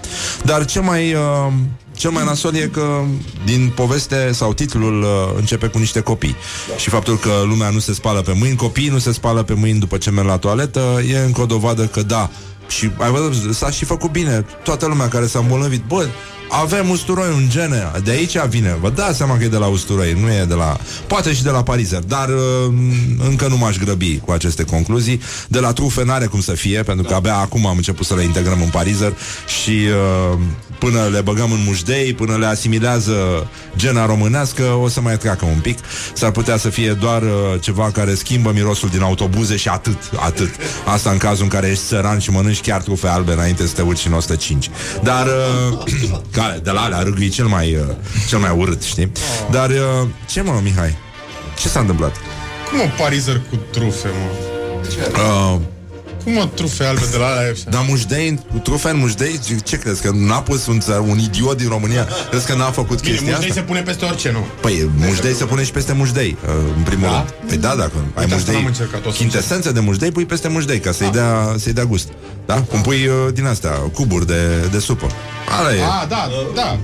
Dar 0.43 0.65
cel 0.65 0.82
mai... 0.82 1.13
Uh, 1.13 1.54
cel 1.97 2.10
mai 2.10 2.23
nasol 2.25 2.55
e 2.55 2.69
că 2.73 3.03
din 3.45 3.71
poveste 3.75 4.31
sau 4.31 4.53
titlul 4.53 5.01
uh, 5.01 5.07
începe 5.38 5.67
cu 5.67 5.77
niște 5.77 5.99
copii. 5.99 6.36
Da. 6.69 6.77
Și 6.77 6.89
faptul 6.89 7.17
că 7.17 7.31
lumea 7.47 7.69
nu 7.69 7.79
se 7.79 7.93
spală 7.93 8.21
pe 8.21 8.33
mâini, 8.39 8.55
copiii 8.55 8.89
nu 8.89 8.97
se 8.97 9.12
spală 9.12 9.43
pe 9.43 9.53
mâini 9.53 9.79
după 9.79 9.97
ce 9.97 10.12
merg 10.12 10.27
la 10.27 10.38
toaletă, 10.38 11.01
e 11.12 11.17
încă 11.17 11.41
o 11.41 11.45
dovadă 11.45 11.86
că 11.86 12.01
da. 12.01 12.29
Și 12.67 12.91
ai 12.97 13.12
văzut, 13.12 13.55
s-a 13.55 13.69
și 13.69 13.86
făcut 13.86 14.12
bine. 14.12 14.45
Toată 14.63 14.86
lumea 14.86 15.07
care 15.07 15.27
s-a 15.27 15.39
îmbolnăvit, 15.39 15.83
bă, 15.88 16.07
avem 16.49 16.89
usturoi 16.89 17.27
în 17.38 17.49
gene, 17.49 17.91
de 18.03 18.12
aici 18.12 18.38
vine. 18.49 18.77
Vă 18.81 18.89
dați 18.89 19.17
seama 19.17 19.38
că 19.38 19.43
e 19.43 19.47
de 19.47 19.57
la 19.57 19.65
usturoi, 19.65 20.13
nu 20.21 20.31
e 20.31 20.45
de 20.45 20.53
la... 20.53 20.77
Poate 21.07 21.33
și 21.33 21.43
de 21.43 21.49
la 21.49 21.63
parizer, 21.63 21.99
dar 21.99 22.29
uh, 22.29 22.73
încă 23.29 23.47
nu 23.47 23.57
m-aș 23.57 23.77
grăbi 23.77 24.19
cu 24.19 24.31
aceste 24.31 24.63
concluzii. 24.63 25.21
De 25.47 25.60
la 25.60 25.73
trufe 25.73 26.03
n-are 26.03 26.25
cum 26.25 26.41
să 26.41 26.51
fie, 26.51 26.83
pentru 26.83 27.05
că 27.07 27.13
abia 27.13 27.36
acum 27.36 27.65
am 27.65 27.75
început 27.75 28.05
să 28.05 28.15
le 28.15 28.23
integrăm 28.23 28.62
în 28.62 28.69
parizer 28.69 29.13
și 29.62 29.71
uh, 30.31 30.39
până 30.79 31.07
le 31.11 31.21
băgăm 31.21 31.51
în 31.51 31.63
mușdei, 31.65 32.13
până 32.13 32.35
le 32.37 32.45
asimilează 32.45 33.47
gena 33.75 34.05
românească, 34.05 34.63
o 34.63 34.87
să 34.87 35.01
mai 35.01 35.17
treacă 35.17 35.45
un 35.45 35.59
pic. 35.59 35.77
S-ar 36.13 36.31
putea 36.31 36.57
să 36.57 36.69
fie 36.69 36.91
doar 36.91 37.21
uh, 37.21 37.29
ceva 37.59 37.91
care 37.91 38.13
schimbă 38.13 38.51
mirosul 38.53 38.89
din 38.89 39.01
autobuze 39.01 39.55
și 39.55 39.67
atât, 39.67 39.97
atât. 40.19 40.49
Asta 40.85 41.09
în 41.09 41.17
cazul 41.17 41.43
în 41.43 41.49
care 41.49 41.67
ești 41.67 41.83
săran 41.83 42.19
și 42.19 42.31
mănânci 42.31 42.61
chiar 42.61 42.81
trufe 42.81 43.07
albe 43.07 43.31
înainte 43.31 43.67
să 43.67 43.73
te 43.73 43.81
urci 43.81 44.05
în 44.05 44.13
105. 44.13 44.69
Dar 45.03 45.27
uh, 45.71 45.83
care, 46.37 46.59
de 46.63 46.71
la 46.71 46.81
alea 46.81 46.99
râgâi 46.99 47.29
cel 47.29 47.45
mai, 47.45 47.75
uh, 47.75 47.95
cel 48.27 48.39
mai 48.39 48.53
urât, 48.57 48.81
știi? 48.81 49.11
Dar 49.51 49.69
uh, 49.69 50.07
ce 50.29 50.41
mă, 50.41 50.59
Mihai? 50.63 50.97
Ce 51.59 51.67
s-a 51.67 51.79
întâmplat? 51.79 52.15
Cum 52.69 52.79
o 52.79 53.03
parizer 53.03 53.41
cu 53.49 53.55
trufe, 53.71 54.07
mă? 54.07 54.29
Uh, 55.19 55.61
Cum 56.27 56.37
o 56.37 56.45
trufe 56.45 56.83
albe 56.83 57.05
de 57.11 57.17
la 57.17 57.25
alea? 57.25 57.51
dar 57.69 57.85
mușdei, 57.89 58.39
trufe 58.63 58.89
în 58.89 58.97
mușdei, 58.97 59.39
ce 59.63 59.77
crezi? 59.77 60.01
Că 60.01 60.11
n-a 60.13 60.41
pus 60.41 60.65
un, 60.67 60.79
țăr, 60.79 60.99
un 60.99 61.19
idiot 61.19 61.57
din 61.57 61.67
România? 61.69 62.07
Crezi 62.29 62.45
că 62.45 62.53
n-a 62.55 62.71
făcut 62.71 63.01
Bine, 63.01 63.11
chestia 63.11 63.31
mușdei 63.31 63.49
asta? 63.49 63.61
se 63.61 63.67
pune 63.67 63.81
peste 63.81 64.05
orice, 64.05 64.31
nu? 64.31 64.45
Păi, 64.61 64.89
mușdei 64.97 65.33
se 65.33 65.45
pune 65.45 65.63
și 65.63 65.71
peste 65.71 65.93
mușdei, 65.93 66.37
uh, 66.45 66.53
în 66.77 66.83
primul 66.83 67.07
Da? 67.07 67.15
rând. 67.15 67.47
Păi 67.47 67.57
da, 67.57 67.75
dacă 67.75 67.91
ai 68.13 68.23
asta 68.23 68.35
mușdei, 68.35 68.53
n-am 68.55 68.65
încercat, 68.65 69.05
o 69.05 69.11
să 69.11 69.17
chintesență 69.17 69.71
de 69.71 69.79
mușdei, 69.79 70.11
pui 70.11 70.25
peste 70.25 70.47
mușdei, 70.47 70.79
ca 70.79 70.91
să-i 70.91 71.09
dea, 71.11 71.55
să-i 71.57 71.73
dea 71.73 71.85
gust. 71.85 72.07
Da? 72.45 72.61
Cum 72.61 72.81
pui 72.81 73.07
uh, 73.07 73.33
din 73.33 73.45
astea, 73.45 73.71
cuburi 73.71 74.27
de, 74.27 74.67
de 74.71 74.79
supă. 74.79 75.07
Ala 75.47 75.75
e. 75.75 75.81
Ah, 75.83 76.07
da, 76.07 76.29
da. 76.55 76.79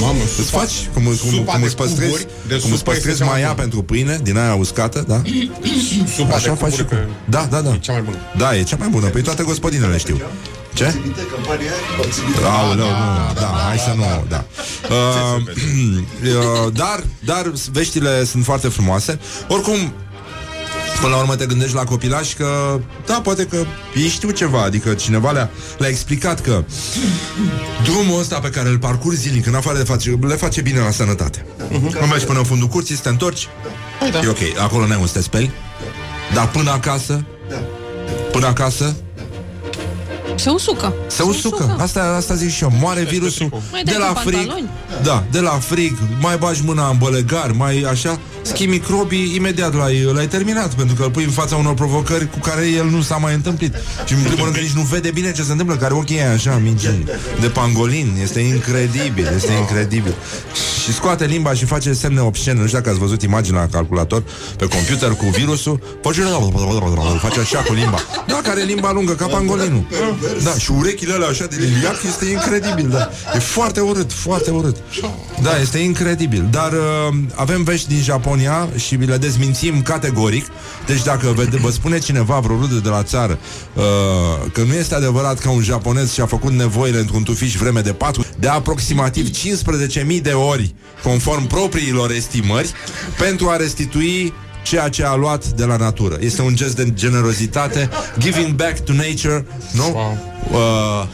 Mamă, 0.00 0.22
Îți 0.38 0.50
faci? 0.50 0.88
Cum, 0.92 1.02
cum, 1.02 1.14
supa 1.14 1.52
cum 1.52 1.60
de 1.60 1.66
îți 1.66 1.76
păstrezi, 1.76 2.10
cuburi, 2.10 2.26
de 2.46 2.58
cum 2.58 2.70
îți 2.70 2.78
supă 2.78 2.90
păstrezi 2.90 3.08
este 3.08 3.22
cea 3.24 3.30
mai 3.30 3.40
maia 3.40 3.52
bună. 3.52 3.60
pentru 3.60 3.82
pâine, 3.82 4.20
din 4.22 4.36
aia 4.38 4.54
uscată, 4.54 5.04
da? 5.08 5.22
Supa 6.16 6.34
Așa 6.34 6.48
de 6.48 6.58
faci 6.58 6.72
și 6.72 6.82
cuburi 6.82 6.88
cu... 6.88 6.94
pe... 6.94 7.08
Da, 7.24 7.46
da, 7.50 7.60
da. 7.60 7.70
E 7.70 7.78
cea 7.78 7.92
mai 7.92 8.02
bună. 8.02 8.16
Da, 8.36 8.56
e 8.56 8.62
cea 8.62 8.76
mai 8.78 8.88
bună. 8.88 9.06
Păi 9.06 9.22
toate 9.22 9.42
gospodinele 9.42 9.98
știu. 9.98 10.20
Ce? 10.74 10.90
Ții 10.90 11.00
minte 11.02 11.20
campania 11.34 11.70
aia? 11.70 12.08
Ții 12.10 12.22
minte? 12.22 12.40
Aoleu, 12.44 12.86
nu, 12.86 13.32
da, 13.40 13.46
hai 13.68 13.78
să 13.78 13.92
nu, 13.96 14.24
da. 14.28 14.44
Uh, 14.90 15.42
uh, 16.66 16.72
dar, 16.72 17.04
dar 17.24 17.52
veștile 17.72 18.24
sunt 18.24 18.44
foarte 18.44 18.68
frumoase. 18.68 19.18
Oricum, 19.48 19.92
Până 21.04 21.16
la 21.16 21.22
urmă 21.22 21.36
te 21.36 21.46
gândești 21.46 21.74
la 21.74 21.84
copilași 21.84 22.34
că 22.34 22.80
Da, 23.06 23.20
poate 23.22 23.46
că 23.46 23.56
ei 23.94 24.08
știu 24.08 24.30
ceva 24.30 24.62
Adică 24.62 24.94
cineva 24.94 25.30
le-a, 25.30 25.50
le-a 25.78 25.88
explicat 25.88 26.40
că 26.40 26.64
Drumul 27.82 28.20
ăsta 28.20 28.38
pe 28.38 28.48
care 28.48 28.68
îl 28.68 28.78
parcurgi 28.78 29.18
zilnic 29.18 29.46
În 29.46 29.54
afară 29.54 29.78
de 29.78 29.84
face, 29.84 30.18
le 30.20 30.34
face 30.34 30.60
bine 30.60 30.78
la 30.78 30.90
sănătate 30.90 31.46
uh-huh. 31.68 32.00
Nu 32.00 32.06
mergi 32.06 32.24
până 32.24 32.38
în 32.38 32.44
fundul 32.44 32.68
curții, 32.68 32.94
să 32.94 33.02
te 33.02 33.08
întorci 33.08 33.48
Păi 33.98 34.10
da. 34.10 34.18
E 34.18 34.28
ok, 34.28 34.58
acolo 34.58 34.86
n-ai 34.86 34.98
un 35.00 35.06
să 35.06 35.12
te 35.12 35.20
speli 35.20 35.50
Dar 36.34 36.50
până 36.50 36.70
acasă 36.70 37.24
Până 38.32 38.46
acasă 38.46 38.94
Se 40.34 40.50
usucă. 40.50 40.94
Se 41.06 41.22
usucă. 41.22 41.76
Asta, 41.80 42.14
asta 42.16 42.34
zic 42.34 42.50
și 42.50 42.62
eu. 42.62 42.72
Moare 42.80 43.02
virusul 43.02 43.62
Mai 43.70 43.82
de 43.82 43.90
dai 43.90 44.00
la 44.00 44.06
cu 44.06 44.18
frig. 44.18 44.34
pantaloni? 44.34 44.68
Da, 45.02 45.24
de 45.30 45.40
la 45.40 45.50
frig. 45.50 45.98
Mai 46.20 46.36
bagi 46.36 46.62
mâna 46.64 46.88
în 46.88 46.98
bălegar, 46.98 47.50
mai 47.50 47.86
așa. 47.90 48.18
Schimbi 48.44 48.72
microbii, 48.76 49.34
imediat 49.34 49.74
l-ai, 49.74 50.02
l-ai 50.12 50.26
terminat, 50.26 50.74
pentru 50.74 50.94
că 50.94 51.02
îl 51.02 51.10
pui 51.10 51.24
în 51.24 51.30
fața 51.30 51.56
unor 51.56 51.74
provocări 51.74 52.30
cu 52.30 52.38
care 52.38 52.66
el 52.66 52.86
nu 52.86 53.02
s-a 53.02 53.16
mai 53.16 53.34
întâmplit. 53.34 53.74
Și 54.04 54.12
în 54.12 54.20
primul 54.20 54.42
rând 54.42 54.54
că 54.54 54.60
nici 54.60 54.70
nu 54.70 54.82
vede 54.82 55.10
bine 55.10 55.32
ce 55.32 55.42
se 55.42 55.50
întâmplă, 55.50 55.76
care 55.76 55.94
ochii 55.94 56.16
e 56.16 56.26
așa, 56.26 56.60
mici, 56.62 56.82
de 57.40 57.46
pangolin. 57.46 58.18
Este 58.22 58.40
incredibil, 58.40 59.32
este 59.36 59.52
incredibil. 59.52 60.14
Și 60.84 60.92
scoate 60.92 61.24
limba 61.24 61.52
și 61.54 61.64
face 61.64 61.92
semne 61.92 62.20
obscene. 62.20 62.60
Nu 62.60 62.66
știu 62.66 62.78
dacă 62.78 62.90
ați 62.90 62.98
văzut 62.98 63.22
imaginea 63.22 63.60
la 63.60 63.66
calculator 63.66 64.22
pe 64.56 64.66
computer 64.66 65.08
cu 65.10 65.26
virusul. 65.26 65.80
Face, 66.02 66.20
face 67.20 67.40
așa 67.40 67.58
cu 67.58 67.72
limba. 67.72 67.98
Da, 68.26 68.40
care 68.42 68.60
e 68.60 68.64
limba 68.64 68.92
lungă, 68.92 69.12
ca 69.12 69.26
pangolinul. 69.26 69.84
Da, 70.42 70.54
și 70.58 70.70
urechile 70.70 71.12
alea 71.12 71.28
așa 71.28 71.44
de 71.44 71.56
liliac 71.58 72.02
este 72.06 72.24
incredibil, 72.24 72.88
da. 72.88 73.10
E 73.34 73.38
foarte 73.38 73.80
urât, 73.80 74.12
foarte 74.12 74.50
urât. 74.50 74.76
Da, 75.42 75.58
este 75.60 75.78
incredibil. 75.78 76.48
Dar 76.50 76.72
uh, 76.72 77.14
avem 77.34 77.62
vești 77.62 77.88
din 77.88 78.02
Japonia 78.02 78.33
și 78.76 78.94
le 78.94 79.16
dezmințim 79.16 79.82
categoric. 79.82 80.46
Deci 80.86 81.02
dacă 81.02 81.32
vede, 81.36 81.56
vă 81.56 81.70
spune 81.70 81.98
cineva 81.98 82.38
vreo 82.38 82.56
rudă 82.56 82.74
de 82.74 82.88
la 82.88 83.02
țară 83.02 83.38
uh, 83.74 83.82
că 84.52 84.62
nu 84.62 84.74
este 84.74 84.94
adevărat 84.94 85.38
că 85.38 85.48
un 85.48 85.62
japonez 85.62 86.12
și-a 86.12 86.26
făcut 86.26 86.52
nevoile 86.52 86.98
într-un 86.98 87.22
tufiș 87.22 87.56
vreme 87.56 87.80
de 87.80 87.92
4 87.92 88.24
de 88.38 88.48
aproximativ 88.48 89.30
15.000 90.16 90.22
de 90.22 90.32
ori, 90.32 90.74
conform 91.02 91.46
propriilor 91.46 92.10
estimări, 92.10 92.72
pentru 93.18 93.48
a 93.48 93.56
restitui 93.56 94.32
ceea 94.62 94.88
ce 94.88 95.04
a 95.04 95.14
luat 95.14 95.46
de 95.46 95.64
la 95.64 95.76
natură. 95.76 96.16
Este 96.20 96.42
un 96.42 96.54
gest 96.54 96.76
de 96.76 96.92
generozitate, 96.92 97.88
giving 98.18 98.54
back 98.54 98.78
to 98.78 98.92
nature, 98.92 99.46
nu? 99.72 100.16
Uh, 100.50 101.06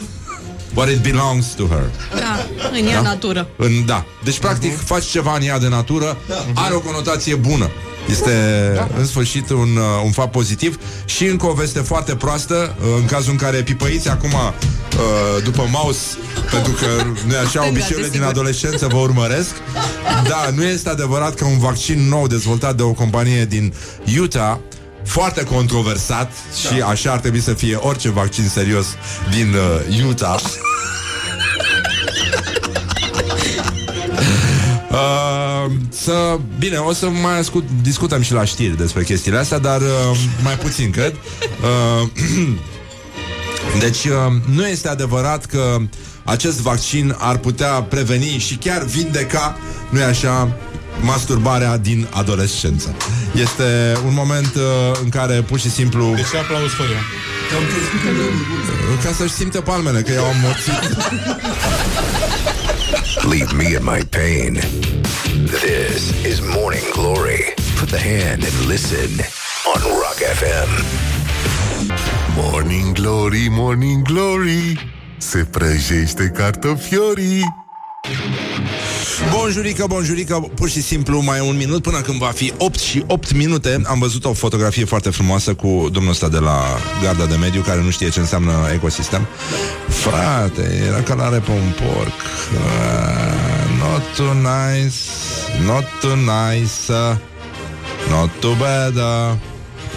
what 0.73 0.89
it 0.89 1.01
belongs 1.01 1.45
to 1.45 1.63
her. 1.63 1.89
Da, 2.19 2.45
în 2.79 2.87
ea 2.87 3.01
Da? 3.01 3.01
natură. 3.01 3.47
În, 3.55 3.85
da. 3.85 4.05
Deci, 4.23 4.39
practic, 4.39 4.83
faci 4.85 5.05
ceva 5.05 5.35
în 5.35 5.41
ea 5.47 5.59
de 5.59 5.67
natură, 5.67 6.17
are 6.53 6.73
o 6.73 6.79
conotație 6.79 7.35
bună. 7.35 7.69
Este, 8.09 8.31
în 8.97 9.05
sfârșit, 9.05 9.49
un, 9.49 9.75
uh, 9.75 9.83
un 10.05 10.11
fapt 10.11 10.31
pozitiv 10.31 10.77
și 11.05 11.25
încă 11.25 11.45
o 11.45 11.53
veste 11.53 11.79
foarte 11.79 12.15
proastă, 12.15 12.75
uh, 12.79 12.85
în 12.99 13.05
cazul 13.05 13.31
în 13.31 13.37
care 13.37 13.61
pipăiți 13.61 14.09
acum 14.09 14.31
uh, 14.33 15.43
după 15.43 15.67
mouse, 15.71 16.05
pentru 16.51 16.71
că 16.71 16.85
nu 17.27 17.35
așa, 17.35 17.47
Stânga, 17.49 17.67
obiceiurile 17.67 18.09
din 18.09 18.19
desigur. 18.19 18.27
adolescență 18.27 18.87
vă 18.87 18.97
urmăresc. 18.97 19.49
Da, 20.27 20.49
nu 20.55 20.63
este 20.63 20.89
adevărat 20.89 21.35
că 21.35 21.45
un 21.45 21.57
vaccin 21.57 22.07
nou 22.09 22.27
dezvoltat 22.27 22.75
de 22.75 22.83
o 22.83 22.91
companie 22.91 23.45
din 23.45 23.73
Utah 24.19 24.55
foarte 25.05 25.43
controversat 25.43 26.31
și 26.59 26.81
așa 26.81 27.11
ar 27.11 27.19
trebui 27.19 27.41
să 27.41 27.53
fie 27.53 27.75
orice 27.75 28.09
vaccin 28.09 28.47
serios 28.47 28.85
din 29.31 29.53
uh, 29.99 30.07
Utah. 30.07 30.41
Uh, 34.91 35.71
să, 35.89 36.39
bine, 36.59 36.77
o 36.77 36.93
să 36.93 37.09
mai 37.09 37.39
ascult, 37.39 37.63
discutăm 37.81 38.21
și 38.21 38.33
la 38.33 38.45
știri 38.45 38.77
despre 38.77 39.03
chestiile 39.03 39.37
astea, 39.37 39.57
dar 39.57 39.81
uh, 39.81 40.17
mai 40.43 40.53
puțin, 40.53 40.91
cred. 40.91 41.15
Uh, 42.01 42.07
deci, 43.83 44.03
uh, 44.03 44.33
nu 44.53 44.67
este 44.67 44.87
adevărat 44.87 45.45
că 45.45 45.77
acest 46.23 46.59
vaccin 46.59 47.15
ar 47.17 47.37
putea 47.37 47.81
preveni 47.81 48.37
și 48.37 48.55
chiar 48.55 48.83
vindeca, 48.83 49.57
nu-i 49.89 50.03
așa, 50.03 50.57
masturbarea 50.99 51.77
din 51.77 52.07
adolescență. 52.09 52.95
Este 53.33 53.97
un 54.05 54.13
moment 54.13 54.55
uh, 54.55 54.61
în 55.03 55.09
care 55.09 55.41
pur 55.41 55.59
și 55.59 55.69
simplu 55.69 56.13
Deci 56.15 56.35
aplauz 56.41 56.71
fără. 56.71 56.89
ca 59.03 59.11
să-și 59.17 59.33
simte 59.33 59.59
palmele 59.59 60.01
că 60.01 60.11
eu 60.11 60.23
am 60.23 60.35
morțit. 60.41 60.97
Leave 63.29 63.53
me 63.55 63.63
in 63.63 63.83
my 63.83 64.01
pain. 64.09 64.59
This 65.45 66.25
is 66.31 66.39
Morning 66.55 66.91
Glory. 66.93 67.53
Put 67.79 67.89
the 67.89 67.99
hand 67.99 68.43
and 68.43 68.69
listen 68.69 69.09
on 69.75 69.81
Rock 69.81 70.19
FM. 70.39 70.83
Morning 72.35 72.93
Glory, 72.93 73.47
Morning 73.49 74.01
Glory 74.03 74.91
Se 75.17 75.37
prăjește 75.51 76.31
cartofiorii 76.35 77.43
Bonjurică, 79.29 79.85
bonjurică, 79.87 80.49
pur 80.55 80.69
și 80.69 80.81
simplu 80.81 81.21
mai 81.21 81.39
un 81.39 81.57
minut 81.57 81.81
până 81.81 82.01
când 82.01 82.17
va 82.17 82.31
fi 82.35 82.53
8 82.57 82.79
și 82.79 83.03
8 83.07 83.33
minute. 83.33 83.81
Am 83.85 83.99
văzut 83.99 84.25
o 84.25 84.33
fotografie 84.33 84.85
foarte 84.85 85.09
frumoasă 85.09 85.53
cu 85.53 85.89
domnul 85.91 86.11
ăsta 86.11 86.29
de 86.29 86.37
la 86.37 86.63
Garda 87.03 87.25
de 87.25 87.35
Mediu, 87.35 87.61
care 87.61 87.81
nu 87.81 87.89
știe 87.89 88.09
ce 88.09 88.19
înseamnă 88.19 88.51
ecosistem. 88.73 89.27
Frate, 89.87 90.83
era 90.87 91.01
ca 91.01 91.13
la 91.13 91.23
pe 91.23 91.51
un 91.51 91.73
porc. 91.85 92.19
Uh, 92.53 93.51
not 93.79 94.15
too 94.15 94.33
nice, 94.33 94.95
not 95.65 95.85
too 95.99 96.15
nice, 96.15 96.91
uh, 96.91 97.15
not 98.09 98.29
too 98.39 98.53
bad. 98.59 98.95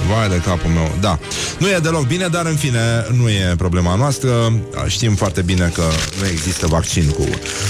Uh. 0.09 0.15
Vai 0.15 0.29
de 0.29 0.43
capul 0.45 0.71
meu, 0.71 0.97
da. 1.01 1.19
Nu 1.59 1.69
e 1.69 1.79
deloc 1.83 2.07
bine, 2.07 2.27
dar 2.27 2.47
în 2.47 2.57
fine 2.57 2.81
Nu 3.11 3.29
e 3.29 3.55
problema 3.57 3.95
noastră. 3.95 4.53
Știm 4.87 5.15
foarte 5.15 5.43
bine 5.43 5.71
că 5.75 5.83
nu 6.21 6.27
există 6.27 6.67
vaccin 6.67 7.11
cu 7.11 7.25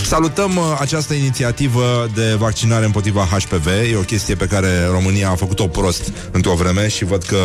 Salutăm 0.05 0.57
uh, 0.57 0.63
această 0.81 1.15
inițiativă 1.15 2.11
De 2.15 2.35
vaccinare 2.39 2.85
împotriva 2.85 3.29
HPV 3.31 3.67
E 3.67 3.97
o 3.97 4.01
chestie 4.01 4.35
pe 4.35 4.47
care 4.47 4.69
România 4.91 5.31
a 5.31 5.35
făcut-o 5.35 5.67
prost 5.67 6.13
Într-o 6.31 6.55
vreme 6.55 6.89
și 6.89 7.05
văd 7.05 7.23
că 7.23 7.37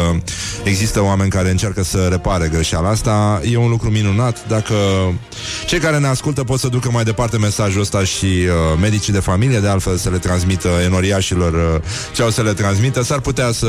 Există 0.64 1.04
oameni 1.04 1.30
care 1.30 1.50
încearcă 1.50 1.84
să 1.84 2.08
repare 2.10 2.48
greșeala 2.54 2.90
asta. 2.90 3.42
E 3.52 3.58
un 3.58 3.70
lucru 3.70 3.90
minunat. 3.90 4.48
Dacă 4.48 4.74
cei 5.66 5.80
care 5.80 5.98
ne 5.98 6.08
ascultă 6.08 6.44
pot 6.44 6.60
să 6.60 6.68
ducă 6.68 6.90
mai 6.92 7.04
departe 7.04 7.38
mesajul 7.38 7.82
ăsta 7.82 8.04
Și 8.04 8.26
uh, 8.26 8.80
medicii 8.82 9.14
de 9.14 9.20
familie 9.20 9.60
De 9.60 9.68
altfel 9.68 9.98
să 9.98 10.10
le 10.10 10.18
transmită 10.18 10.70
enoriașilor 10.86 11.54
uh, 11.54 11.82
Ce 12.14 12.22
au 12.22 12.30
să 12.30 12.42
le 12.42 12.54
transmită 12.54 13.04
S-ar 13.04 13.20
putea 13.20 13.52
să 13.52 13.68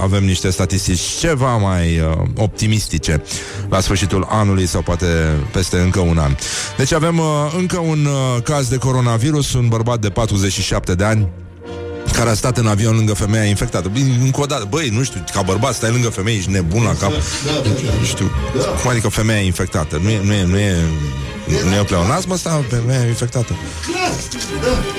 avem 0.00 0.24
niște 0.24 0.50
statistici 0.62 1.18
ceva 1.18 1.56
mai 1.56 1.98
uh, 1.98 2.28
optimistice 2.36 3.22
la 3.68 3.80
sfârșitul 3.80 4.26
anului 4.30 4.66
sau 4.66 4.82
poate 4.82 5.06
peste 5.52 5.76
încă 5.76 6.00
un 6.00 6.18
an. 6.18 6.36
Deci 6.76 6.92
avem 6.92 7.18
uh, 7.18 7.24
încă 7.56 7.78
un 7.78 8.04
uh, 8.04 8.42
caz 8.42 8.68
de 8.68 8.76
coronavirus, 8.76 9.52
un 9.52 9.68
bărbat 9.68 9.98
de 9.98 10.08
47 10.08 10.94
de 10.94 11.04
ani 11.04 11.28
care 12.12 12.30
a 12.30 12.34
stat 12.34 12.58
în 12.58 12.66
avion 12.66 12.94
lângă 12.96 13.12
femeia 13.12 13.44
infectată. 13.44 13.88
Bine, 13.88 14.18
încă 14.20 14.40
o 14.40 14.44
dată, 14.44 14.66
băi, 14.70 14.88
nu 14.88 15.02
știu, 15.02 15.24
ca 15.32 15.42
bărbat 15.42 15.74
stai 15.74 15.90
lângă 15.90 16.08
femeie, 16.08 16.36
ești 16.36 16.50
nebun 16.50 16.82
la 16.82 16.94
cap. 16.94 17.10
Nu 17.98 18.04
știu, 18.04 18.30
cum 18.80 18.90
adică 18.90 19.08
femeia 19.08 19.40
infectată? 19.40 20.00
Nu 20.02 20.10
e, 20.10 20.20
nu 20.24 20.32
e, 20.32 20.44
nu 20.44 20.58
e, 20.58 20.76
nu 21.68 21.74
e 21.74 21.80
o 21.80 21.84
pleonasm 21.84 22.30
ăsta, 22.30 22.64
femeia 22.68 23.06
infectată? 23.06 23.52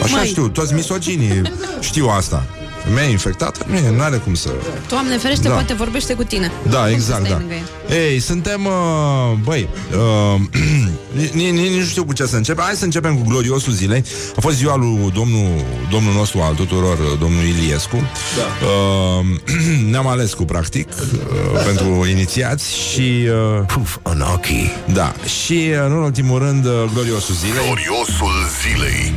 Așa 0.04 0.16
Măi. 0.16 0.28
știu, 0.28 0.48
toți 0.48 0.74
misoginii 0.74 1.42
știu 1.80 2.08
asta. 2.08 2.46
Femeia 2.84 3.08
infectată? 3.08 3.66
Nu 3.70 3.76
e, 3.76 3.90
nu 3.96 4.02
are 4.02 4.16
cum 4.18 4.34
să... 4.34 4.50
Doamne 4.90 5.18
ferește, 5.18 5.48
Da. 5.48 5.54
poate 5.54 5.74
vorbește 5.74 6.14
cu 6.14 6.24
tine. 6.24 6.52
Da, 6.70 6.78
Cum 6.78 6.86
să 6.88 6.92
exact, 6.94 7.20
stai 7.26 7.32
da. 7.32 7.38
lângă 7.38 7.54
ea? 7.54 7.98
Ei, 7.98 8.20
suntem, 8.20 8.66
uh, 8.66 9.38
băi, 9.44 9.68
uh, 9.94 10.42
nici, 11.34 11.50
nici 11.52 11.72
nu 11.80 11.84
știu 11.84 12.06
cu 12.06 12.14
ce 12.14 12.26
să 12.26 12.36
începem. 12.36 12.64
Hai 12.64 12.74
să 12.76 12.84
începem 12.84 13.16
cu 13.18 13.28
gloriosul 13.30 13.74
zilei. 13.74 14.04
A 14.38 14.40
fost 14.42 14.56
ziua 14.56 14.76
lui 14.76 15.12
domnul, 15.14 15.48
domnul 15.92 16.14
nostru 16.14 16.40
al 16.42 16.54
tuturor, 16.54 16.98
uh, 17.00 17.20
domnul 17.20 17.44
Iliescu. 17.44 17.96
Da. 18.38 18.66
Uh, 18.66 19.26
ne-am 19.92 20.08
ales 20.08 20.34
cu, 20.34 20.44
practic, 20.46 20.88
uh, 20.90 21.64
pentru 21.68 22.08
inițiați 22.10 22.78
și, 22.78 23.28
uh, 23.58 23.66
Poof, 23.74 23.98
Anarchy. 24.02 24.72
da, 24.94 25.14
și, 25.44 25.68
uh, 25.72 25.86
în 25.86 25.92
ultimul 25.92 26.40
rând, 26.40 26.66
uh, 26.66 26.72
gloriosul 26.94 27.36
zilei. 27.36 27.64
Gloriosul 27.66 28.34
zilei 28.62 29.14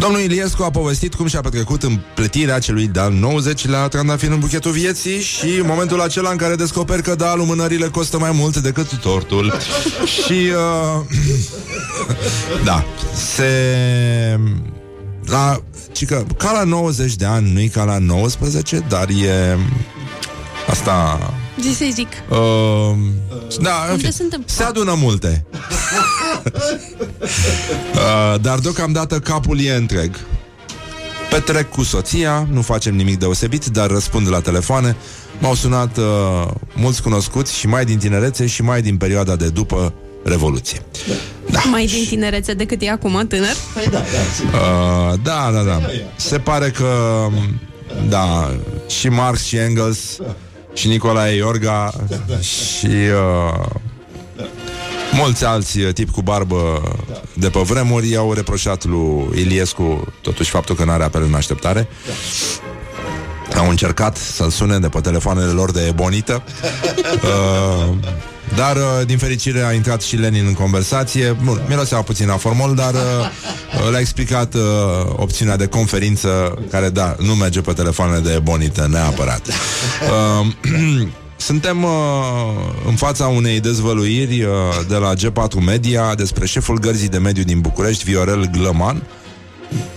Domnul 0.00 0.20
Iliescu 0.20 0.62
a 0.62 0.70
povestit 0.70 1.14
cum 1.14 1.26
și-a 1.26 1.40
petrecut 1.40 1.82
împletirea 1.82 2.58
celui 2.58 2.86
de-al 2.86 3.12
90-lea 3.12 3.88
trandafir 3.88 4.30
în 4.30 4.38
buchetul 4.38 4.70
vieții 4.70 5.20
și 5.20 5.46
momentul 5.62 6.00
acela 6.00 6.30
în 6.30 6.36
care 6.36 6.54
descoperi 6.54 7.02
că 7.02 7.14
da, 7.14 7.34
lumânările 7.34 7.88
costă 7.88 8.18
mai 8.18 8.30
mult 8.32 8.56
decât 8.56 8.96
tortul. 8.96 9.52
și... 10.24 10.32
Uh, 10.32 11.04
da, 12.68 12.84
se... 13.14 13.44
La, 15.24 15.62
ci 15.92 16.04
că 16.06 16.24
ca 16.36 16.52
la 16.52 16.64
90 16.64 17.14
de 17.14 17.24
ani, 17.24 17.52
nu-i 17.52 17.68
ca 17.68 17.84
la 17.84 17.98
19, 17.98 18.84
dar 18.88 19.08
e... 19.08 19.58
Asta... 20.70 21.18
Zi 21.60 21.74
să 21.74 21.84
zic. 21.92 22.08
Uh, 22.28 22.36
da, 23.60 23.84
în 23.84 23.90
Unde 23.90 23.96
fine, 23.96 24.10
se 24.10 24.22
întâmplă? 24.22 24.54
se 24.54 24.62
adună 24.62 24.94
multe. 24.96 25.44
uh, 27.94 28.40
dar 28.40 28.58
deocamdată 28.58 29.18
capul 29.18 29.60
e 29.60 29.74
întreg. 29.74 30.16
Petrec 31.30 31.70
cu 31.70 31.82
soția, 31.82 32.46
nu 32.50 32.62
facem 32.62 32.94
nimic 32.94 33.18
deosebit, 33.18 33.64
dar 33.66 33.90
răspund 33.90 34.28
la 34.28 34.40
telefoane. 34.40 34.96
M-au 35.38 35.54
sunat 35.54 35.96
uh, 35.96 36.04
mulți 36.74 37.02
cunoscuți 37.02 37.56
și 37.56 37.66
mai 37.66 37.84
din 37.84 37.98
tinerețe 37.98 38.46
și 38.46 38.62
mai 38.62 38.82
din 38.82 38.96
perioada 38.96 39.36
de 39.36 39.48
după 39.48 39.94
Revoluție. 40.24 40.82
Da. 41.50 41.60
Mai 41.70 41.86
din 41.86 42.04
tinerețe 42.06 42.52
decât 42.52 42.82
e 42.82 42.90
acum, 42.90 43.26
tânăr. 43.28 43.54
Uh, 43.76 45.18
da, 45.22 45.50
da, 45.52 45.62
da. 45.62 45.80
Se 46.16 46.38
pare 46.38 46.70
că 46.70 46.86
da, 48.08 48.56
și 48.88 49.08
Marx 49.08 49.42
și 49.44 49.56
Engels 49.56 50.18
și 50.80 50.88
Nicolae 50.88 51.36
Iorga 51.36 51.92
și 52.40 52.86
uh, 52.86 53.66
mulți 55.12 55.44
alți 55.44 55.80
uh, 55.80 55.92
tipi 55.92 56.10
cu 56.10 56.22
barbă 56.22 56.82
de 57.34 57.48
pe 57.48 57.58
vremuri 57.58 58.10
i-au 58.10 58.32
reproșat 58.32 58.84
lui 58.84 59.28
Iliescu 59.34 60.12
totuși 60.20 60.50
faptul 60.50 60.74
că 60.74 60.84
n-are 60.84 61.04
apel 61.04 61.22
în 61.22 61.34
așteptare. 61.34 61.88
Au 63.56 63.68
încercat 63.68 64.16
să-l 64.16 64.50
sune 64.50 64.78
de 64.78 64.88
pe 64.88 65.00
telefoanele 65.00 65.50
lor 65.50 65.70
de 65.70 65.86
ebonită 65.86 66.42
uh, 67.88 67.94
Dar, 68.56 68.76
uh, 68.76 69.06
din 69.06 69.18
fericire, 69.18 69.62
a 69.62 69.72
intrat 69.72 70.02
și 70.02 70.16
Lenin 70.16 70.44
în 70.46 70.52
conversație 70.52 71.36
Bun, 71.44 71.62
mirosea 71.68 72.02
puțin 72.02 72.30
a 72.30 72.36
formol 72.36 72.74
Dar 72.74 72.94
uh, 72.94 73.90
le-a 73.90 74.00
explicat 74.00 74.54
uh, 74.54 74.60
opțiunea 75.16 75.56
de 75.56 75.66
conferință 75.66 76.58
Care, 76.70 76.88
da, 76.88 77.16
nu 77.18 77.34
merge 77.34 77.60
pe 77.60 77.72
telefoanele 77.72 78.20
de 78.20 78.32
ebonită 78.32 78.88
Neapărat 78.90 79.46
uh, 79.46 80.46
suntem 81.40 81.82
uh, 81.82 81.90
în 82.86 82.94
fața 82.94 83.26
unei 83.26 83.60
dezvăluiri 83.60 84.42
uh, 84.42 84.50
de 84.88 84.96
la 84.96 85.12
G4 85.14 85.64
Media 85.64 86.14
despre 86.14 86.46
șeful 86.46 86.78
gărzii 86.78 87.08
de 87.08 87.18
mediu 87.18 87.42
din 87.42 87.60
București, 87.60 88.04
Viorel 88.04 88.50
Glăman. 88.52 89.02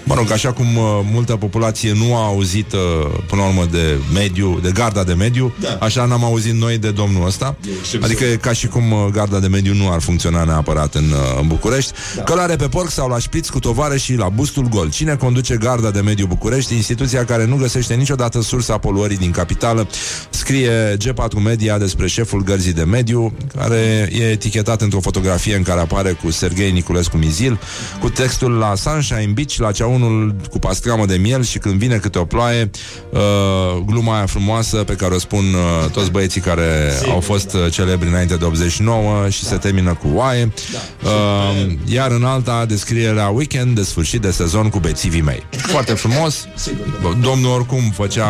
Mă 0.03 0.15
rog, 0.15 0.31
așa 0.31 0.51
cum 0.51 0.65
uh, 0.77 0.83
multă 1.11 1.35
populație 1.35 1.93
nu 1.93 2.15
a 2.15 2.25
auzit 2.25 2.73
uh, 2.73 2.79
până 3.27 3.41
la 3.41 3.47
urmă 3.47 3.65
de 3.71 3.97
mediu, 4.13 4.59
de 4.61 4.71
garda 4.73 5.03
de 5.03 5.13
mediu, 5.13 5.53
Da. 5.59 5.77
așa 5.79 6.05
n-am 6.05 6.23
auzit 6.23 6.53
noi 6.53 6.77
de 6.77 6.91
domnul 6.91 7.25
ăsta. 7.25 7.55
șef 7.89 8.03
Adică 8.03 8.23
e 8.23 8.35
ca 8.35 8.53
și 8.53 8.67
cum 8.67 8.91
uh, 8.91 9.05
garda 9.11 9.39
de 9.39 9.47
mediu 9.47 9.73
nu 9.73 9.91
ar 9.91 10.01
funcționa 10.01 10.43
neapărat 10.43 10.95
în, 10.95 11.03
uh, 11.11 11.39
în 11.41 11.47
București. 11.47 11.91
Da. 12.15 12.23
Călare 12.23 12.55
pe 12.55 12.67
porc 12.67 12.89
sau 12.89 13.09
la 13.09 13.19
șpriț 13.19 13.49
cu 13.49 13.59
tovară 13.59 13.97
și 13.97 14.15
la 14.15 14.29
bustul 14.29 14.67
gol. 14.67 14.89
Cine 14.89 15.15
conduce 15.15 15.57
garda 15.57 15.91
de 15.91 15.99
mediu 16.01 16.25
București, 16.25 16.75
instituția 16.75 17.25
care 17.25 17.45
nu 17.45 17.55
găsește 17.55 17.93
niciodată 17.93 18.41
sursa 18.41 18.77
poluării 18.77 19.17
din 19.17 19.31
capitală, 19.31 19.87
scrie 20.29 20.97
G4 20.97 21.41
Media 21.43 21.77
despre 21.77 22.07
șeful 22.07 22.43
gărzii 22.43 22.73
de 22.73 22.83
mediu, 22.83 23.33
care 23.55 24.09
e 24.11 24.23
etichetat 24.31 24.81
într-o 24.81 24.99
fotografie 24.99 25.55
în 25.55 25.63
care 25.63 25.79
apare 25.79 26.11
cu 26.11 26.31
Serghei 26.31 26.71
Niculescu 26.71 27.17
Mizil, 27.17 27.59
cu 27.99 28.09
textul 28.09 28.51
la 28.51 28.75
Sunshine 28.75 29.31
Beach, 29.33 29.53
la 29.55 29.71
ceaunul 29.99 30.35
cu 30.49 30.59
pastramă 30.59 31.05
de 31.05 31.15
miel 31.15 31.43
și 31.43 31.57
când 31.57 31.75
vine 31.75 31.97
câte 31.97 32.19
o 32.19 32.25
ploaie, 32.25 32.69
uh, 33.09 33.19
gluma 33.85 34.15
aia 34.15 34.25
frumoasă 34.25 34.77
pe 34.77 34.93
care 34.93 35.13
o 35.13 35.19
spun 35.19 35.43
uh, 35.53 35.89
toți 35.91 36.11
băieții 36.11 36.41
care 36.41 36.91
au 37.09 37.19
fost 37.19 37.53
uh, 37.53 37.71
celebri 37.71 38.07
înainte 38.07 38.35
de 38.35 38.45
89 38.45 39.29
și 39.29 39.43
se 39.43 39.55
termină 39.55 39.93
cu 39.93 40.07
oaie. 40.13 40.51
Uh, 41.03 41.73
iar 41.85 42.11
în 42.11 42.23
alta, 42.23 42.65
descrierea 42.65 43.27
weekend 43.27 43.75
de 43.75 43.83
sfârșit 43.83 44.21
de 44.21 44.31
sezon 44.31 44.69
cu 44.69 44.79
bețivii 44.79 45.21
mei. 45.21 45.43
Foarte 45.49 45.93
frumos. 45.93 46.47
Sigur, 46.55 47.13
Domnul 47.21 47.51
oricum 47.51 47.91
făcea 47.93 48.27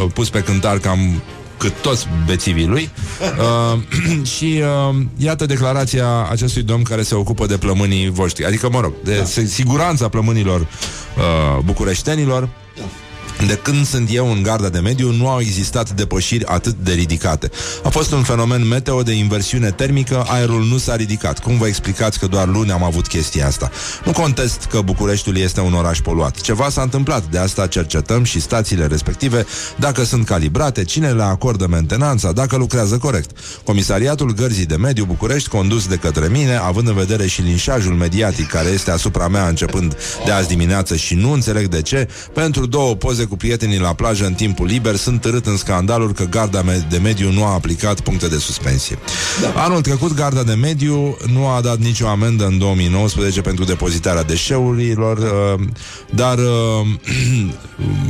uh, 0.00 0.10
pus 0.14 0.30
pe 0.30 0.40
cântar 0.40 0.78
cam 0.78 1.22
cât 1.62 1.80
toți 1.80 2.08
bețivii 2.26 2.66
lui. 2.66 2.90
Uh, 3.20 3.78
și 4.34 4.62
uh, 4.90 4.96
iată 5.16 5.46
declarația 5.46 6.26
acestui 6.30 6.62
domn 6.62 6.82
care 6.82 7.02
se 7.02 7.14
ocupă 7.14 7.46
de 7.46 7.56
plămânii 7.56 8.10
voștri, 8.10 8.44
adică 8.44 8.68
mă 8.70 8.80
rog, 8.80 8.92
de 9.04 9.16
da. 9.16 9.24
siguranța 9.44 10.08
plămânilor 10.08 10.60
uh, 10.60 11.64
bucureștenilor 11.64 12.48
de 13.46 13.58
când 13.62 13.86
sunt 13.86 14.08
eu 14.12 14.30
în 14.32 14.42
garda 14.42 14.68
de 14.68 14.78
mediu, 14.78 15.10
nu 15.10 15.28
au 15.28 15.40
existat 15.40 15.90
depășiri 15.90 16.46
atât 16.46 16.76
de 16.82 16.92
ridicate. 16.92 17.50
A 17.82 17.88
fost 17.88 18.12
un 18.12 18.22
fenomen 18.22 18.68
meteo 18.68 19.02
de 19.02 19.12
inversiune 19.12 19.70
termică, 19.70 20.24
aerul 20.28 20.64
nu 20.64 20.78
s-a 20.78 20.96
ridicat. 20.96 21.38
Cum 21.38 21.58
vă 21.58 21.66
explicați 21.66 22.18
că 22.18 22.26
doar 22.26 22.48
luni 22.48 22.70
am 22.70 22.82
avut 22.82 23.06
chestia 23.06 23.46
asta? 23.46 23.70
Nu 24.04 24.12
contest 24.12 24.66
că 24.70 24.80
Bucureștiul 24.80 25.36
este 25.36 25.60
un 25.60 25.72
oraș 25.72 26.00
poluat. 26.00 26.40
Ceva 26.40 26.68
s-a 26.68 26.82
întâmplat, 26.82 27.24
de 27.30 27.38
asta 27.38 27.66
cercetăm 27.66 28.24
și 28.24 28.40
stațiile 28.40 28.86
respective, 28.86 29.46
dacă 29.76 30.04
sunt 30.04 30.26
calibrate, 30.26 30.84
cine 30.84 31.10
le 31.10 31.22
acordă 31.22 31.66
mentenanța, 31.66 32.32
dacă 32.32 32.56
lucrează 32.56 32.98
corect. 32.98 33.30
Comisariatul 33.64 34.34
Gărzii 34.34 34.66
de 34.66 34.76
Mediu 34.76 35.04
București, 35.04 35.48
condus 35.48 35.86
de 35.86 35.96
către 35.96 36.28
mine, 36.28 36.56
având 36.56 36.88
în 36.88 36.94
vedere 36.94 37.26
și 37.26 37.40
linșajul 37.40 37.94
mediatic 37.94 38.48
care 38.48 38.68
este 38.68 38.90
asupra 38.90 39.28
mea 39.28 39.48
începând 39.48 39.96
de 40.24 40.30
azi 40.30 40.48
dimineață 40.48 40.96
și 40.96 41.14
nu 41.14 41.32
înțeleg 41.32 41.66
de 41.66 41.82
ce, 41.82 42.08
pentru 42.34 42.66
două 42.66 42.94
poze 42.94 43.21
cu 43.24 43.36
prietenii 43.36 43.78
la 43.78 43.92
plajă 43.92 44.24
în 44.26 44.34
timpul 44.34 44.66
liber, 44.66 44.96
sunt 44.96 45.20
târât 45.20 45.46
în 45.46 45.56
scandalul 45.56 46.12
că 46.12 46.24
garda 46.24 46.62
me- 46.62 46.86
de 46.90 46.98
mediu 46.98 47.32
nu 47.32 47.44
a 47.44 47.52
aplicat 47.52 48.00
puncte 48.00 48.28
de 48.28 48.36
suspensie. 48.38 48.98
Da. 49.40 49.62
Anul 49.62 49.80
trecut, 49.80 50.14
garda 50.14 50.42
de 50.42 50.54
mediu 50.54 51.16
nu 51.32 51.46
a 51.46 51.60
dat 51.60 51.78
nicio 51.78 52.06
amendă 52.06 52.46
în 52.46 52.58
2019 52.58 53.40
pentru 53.40 53.64
depozitarea 53.64 54.22
deșeurilor, 54.22 55.18
uh, 55.18 55.66
dar 56.10 56.38
uh, 56.38 56.44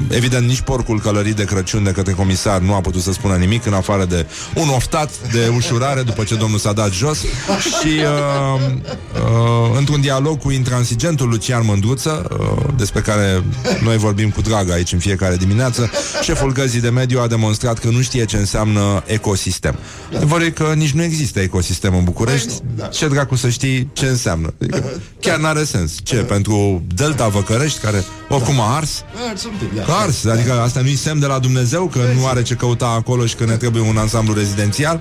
evident 0.18 0.46
nici 0.46 0.60
porcul 0.60 1.00
călărit 1.00 1.36
de 1.36 1.44
Crăciun 1.44 1.84
de 1.84 1.90
către 1.90 2.12
comisar 2.12 2.60
nu 2.60 2.74
a 2.74 2.80
putut 2.80 3.02
să 3.02 3.12
spună 3.12 3.34
nimic 3.34 3.66
în 3.66 3.72
afară 3.72 4.04
de 4.04 4.26
un 4.54 4.68
oftat 4.68 5.32
de 5.32 5.52
ușurare 5.56 6.02
după 6.02 6.24
ce 6.24 6.34
domnul 6.34 6.58
s-a 6.58 6.72
dat 6.72 6.92
jos 6.92 7.18
și 7.18 7.88
uh, 7.88 8.72
uh, 9.14 9.76
într-un 9.78 10.00
dialog 10.00 10.38
cu 10.38 10.50
intransigentul 10.50 11.28
Lucian 11.28 11.64
Mândruță, 11.64 12.26
uh, 12.40 12.64
despre 12.76 13.00
care 13.00 13.42
noi 13.82 13.96
vorbim 13.96 14.30
cu 14.30 14.40
drag 14.40 14.70
aici 14.70 14.92
în 14.92 14.98
fiecare 15.02 15.36
dimineață, 15.36 15.90
șeful 16.22 16.52
găzii 16.52 16.80
de 16.80 16.90
mediu 16.90 17.20
a 17.20 17.26
demonstrat 17.26 17.78
că 17.78 17.88
nu 17.88 18.00
știe 18.00 18.24
ce 18.24 18.36
înseamnă 18.36 19.02
ecosistem. 19.06 19.74
Adevărul 20.16 20.46
e 20.46 20.50
că 20.50 20.72
nici 20.76 20.90
nu 20.90 21.02
există 21.02 21.40
ecosistem 21.40 21.94
în 21.94 22.04
București. 22.04 22.46
Păi 22.46 22.60
nu, 22.64 22.82
da. 22.82 22.86
Ce 22.86 23.08
dracu 23.08 23.34
să 23.34 23.48
știi 23.48 23.90
ce 23.92 24.06
înseamnă? 24.06 24.54
Adică, 24.62 24.84
chiar 25.20 25.38
n-are 25.38 25.64
sens. 25.64 25.92
Ce? 26.02 26.16
Pentru 26.16 26.82
Delta 26.94 27.28
Văcărești, 27.28 27.80
care 27.80 28.04
oricum 28.28 28.60
a 28.60 28.74
ars? 28.76 29.04
Ars 29.30 29.44
un 29.44 29.52
pic, 29.58 29.76
ia. 29.76 29.82
Că 29.82 29.92
ars, 29.92 30.24
adică 30.24 30.52
asta 30.52 30.80
nu-i 30.80 30.94
semn 30.94 31.20
de 31.20 31.26
la 31.26 31.38
Dumnezeu 31.38 31.86
Că 31.86 31.98
nu 32.16 32.26
are 32.26 32.42
ce 32.42 32.54
căuta 32.54 32.86
acolo 32.86 33.26
și 33.26 33.34
că 33.34 33.44
ne 33.44 33.56
trebuie 33.56 33.82
un 33.82 33.96
ansamblu 33.96 34.34
rezidențial 34.34 35.00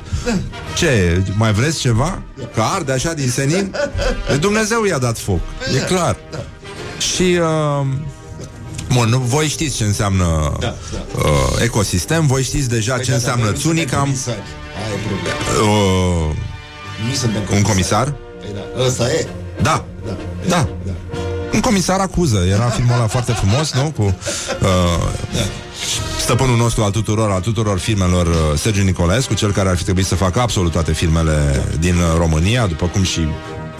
Ce, 0.75 1.23
mai 1.37 1.53
vreți 1.53 1.79
ceva? 1.79 2.21
Că 2.53 2.61
arde 2.61 2.91
așa 2.91 3.13
din 3.13 3.29
senin? 3.29 3.75
De 4.29 4.37
Dumnezeu 4.47 4.83
i-a 4.83 4.97
dat 4.97 5.17
foc, 5.17 5.39
e 5.75 5.79
clar 5.79 6.17
Și 7.13 7.39
uh, 7.39 7.85
Bun, 8.93 9.09
nu, 9.09 9.17
voi 9.17 9.47
știți 9.47 9.75
ce 9.75 9.83
înseamnă 9.83 10.53
Da, 10.59 10.75
uh, 11.15 11.23
ecosistem 11.63 12.27
Voi 12.27 12.43
știți 12.43 12.69
deja 12.69 12.93
Păi 12.95 13.03
ce 13.03 13.09
da, 13.09 13.15
înseamnă 13.15 13.43
dar 13.45 13.53
noi 13.53 13.61
nu 13.63 13.67
suntem 13.67 13.85
țunicam 13.85 14.03
comisari. 14.03 14.41
Aia 14.77 14.93
e 14.93 15.07
problema. 15.07 15.71
uh, 16.29 16.35
Nu 17.07 17.13
suntem 17.13 17.41
Un 17.57 17.61
comisar? 17.61 18.13
Păi 18.39 18.49
da, 18.53 18.83
ăsta 18.85 19.11
e. 19.11 19.27
Da, 19.61 19.85
Da. 20.05 20.17
da 20.47 20.67
da. 20.85 20.91
Un 21.53 21.59
comisar 21.59 21.99
acuză, 21.99 22.37
era 22.49 22.65
filmul 22.65 22.93
ăla 22.95 23.07
foarte 23.07 23.31
frumos, 23.31 23.71
nu? 23.73 23.93
Cu 23.97 24.01
uh, 24.03 25.07
stăpânul 26.19 26.57
nostru 26.57 26.83
al 26.83 26.91
tuturor, 26.91 27.31
al 27.31 27.41
tuturor 27.41 27.79
filmelor, 27.79 28.27
uh, 28.27 28.33
Sergiu 28.57 28.83
Nicolescu, 28.83 29.33
cel 29.33 29.51
care 29.51 29.69
ar 29.69 29.77
fi 29.77 29.83
trebuit 29.83 30.05
să 30.05 30.15
facă 30.15 30.39
absolut 30.39 30.71
toate 30.71 30.93
filmele 30.93 31.65
din 31.79 31.95
uh, 31.95 32.03
România, 32.17 32.65
după 32.67 32.85
cum 32.85 33.03
și 33.03 33.19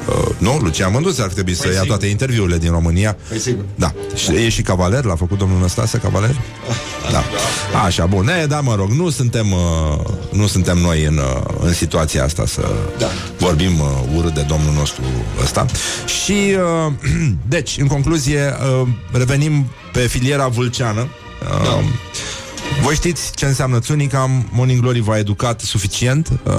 Uh, 0.08 0.16
nu, 0.38 0.58
Lucian 0.58 0.92
Mândruț 0.92 1.18
ar 1.20 1.28
trebui 1.28 1.54
să 1.54 1.62
Păi 1.62 1.72
ia 1.72 1.80
sigur. 1.82 1.88
toate 1.96 2.06
interviurile 2.12 2.58
din 2.58 2.72
România. 2.72 3.18
Păi 3.30 3.40
sigur. 3.40 3.64
Da. 3.76 3.94
Și 4.16 4.32
e 4.32 4.50
și 4.50 4.62
cavaler, 4.62 5.04
l-a 5.04 5.16
făcut 5.16 5.38
domnul 5.38 5.60
Năstase 5.60 5.98
cavaler? 5.98 6.36
Da. 7.12 7.24
Așa, 7.86 8.06
bun. 8.06 8.28
E, 8.28 8.46
da, 8.46 8.60
mă 8.60 8.76
rog, 8.76 8.90
nu 8.90 9.10
suntem, 9.10 9.52
uh, 9.52 9.60
nu 10.32 10.48
suntem 10.48 10.78
noi 10.78 11.04
în, 11.04 11.18
uh, 11.18 11.42
în 11.60 11.74
situația 11.74 12.24
asta 12.24 12.46
să 12.46 12.62
Da. 12.98 13.08
vorbim 13.38 13.80
uh, 13.80 13.88
urât 14.18 14.34
de 14.34 14.42
domnul 14.48 14.74
nostru 14.74 15.02
ăsta. 15.44 15.66
Și, 16.24 16.56
uh, 16.88 16.94
deci, 17.56 17.76
în 17.80 17.88
concluzie, 17.88 18.54
uh, 18.82 18.88
revenim 19.12 19.66
pe 19.94 20.00
filiera 20.00 20.48
vulceană. 20.48 21.00
Uh, 21.42 21.64
Da. 21.64 21.80
Voi 22.80 22.96
știți 22.96 23.32
ce 23.36 23.46
înseamnă 23.46 23.80
țunica, 23.80 24.30
Morning 24.52 24.82
Glory 24.82 25.00
v-a 25.00 25.18
educat 25.18 25.60
suficient, 25.60 26.30
uh, 26.44 26.54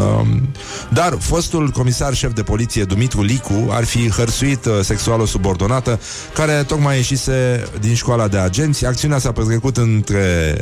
dar 0.89 1.17
fostul 1.21 1.69
comisar 1.69 2.15
șef 2.15 2.33
de 2.33 2.43
poliție 2.43 2.85
Dumitru 2.85 3.23
Licu 3.23 3.69
ar 3.71 3.85
fi 3.85 4.11
hărțuit 4.11 4.65
uh, 4.65 4.73
sexual 4.83 5.21
o 5.21 5.27
subordonată 5.27 6.01
care 6.35 6.53
tocmai 6.67 6.97
ieșise 6.97 7.65
din 7.81 7.95
școala 7.95 8.29
de 8.29 8.39
agenți. 8.39 8.87
Acțiunea 8.87 9.19
s-a 9.19 9.33
petrecut 9.33 9.77
între 9.77 10.55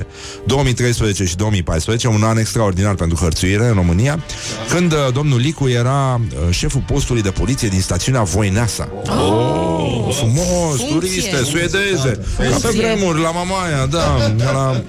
2013 0.46 1.24
și 1.24 1.36
2014, 1.36 2.09
un 2.09 2.22
an 2.22 2.38
extraordinar 2.38 2.94
pentru 2.94 3.16
hărțuire 3.16 3.66
în 3.66 3.74
România, 3.74 4.22
când 4.70 4.92
uh, 4.92 4.98
domnul 5.12 5.38
Licu 5.40 5.68
era 5.68 6.14
uh, 6.14 6.55
șeful 6.55 6.84
postului 6.86 7.22
de 7.22 7.30
poliție 7.30 7.68
din 7.68 7.80
stațiunea 7.80 8.22
Voineasa. 8.22 8.88
Oh, 9.07 10.14
frumos, 10.16 10.76
Funcție. 10.76 10.88
turiste, 10.94 11.36
suedeze, 11.44 12.11
ca 12.36 12.42
pe 12.42 12.44
Funcție. 12.44 12.70
vremuri, 12.80 13.20
la 13.20 13.30
Mamaia, 13.30 13.86
da, 13.86 14.16
la... 14.53 14.82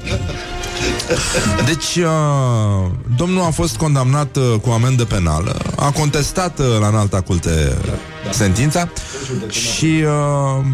Deci, 1.66 1.96
uh, 1.96 2.92
domnul 3.18 3.42
a 3.42 3.50
fost 3.50 3.76
condamnat 3.76 4.36
uh, 4.36 4.60
cu 4.62 4.70
amendă 4.70 5.06
penală, 5.06 5.56
a 5.76 5.92
contestat 5.92 6.60
uh, 6.60 6.66
la 6.80 6.88
înalta 6.88 7.22
culte 7.22 7.78
sentința 8.30 8.90
și 9.50 10.04
uh, 10.04 10.66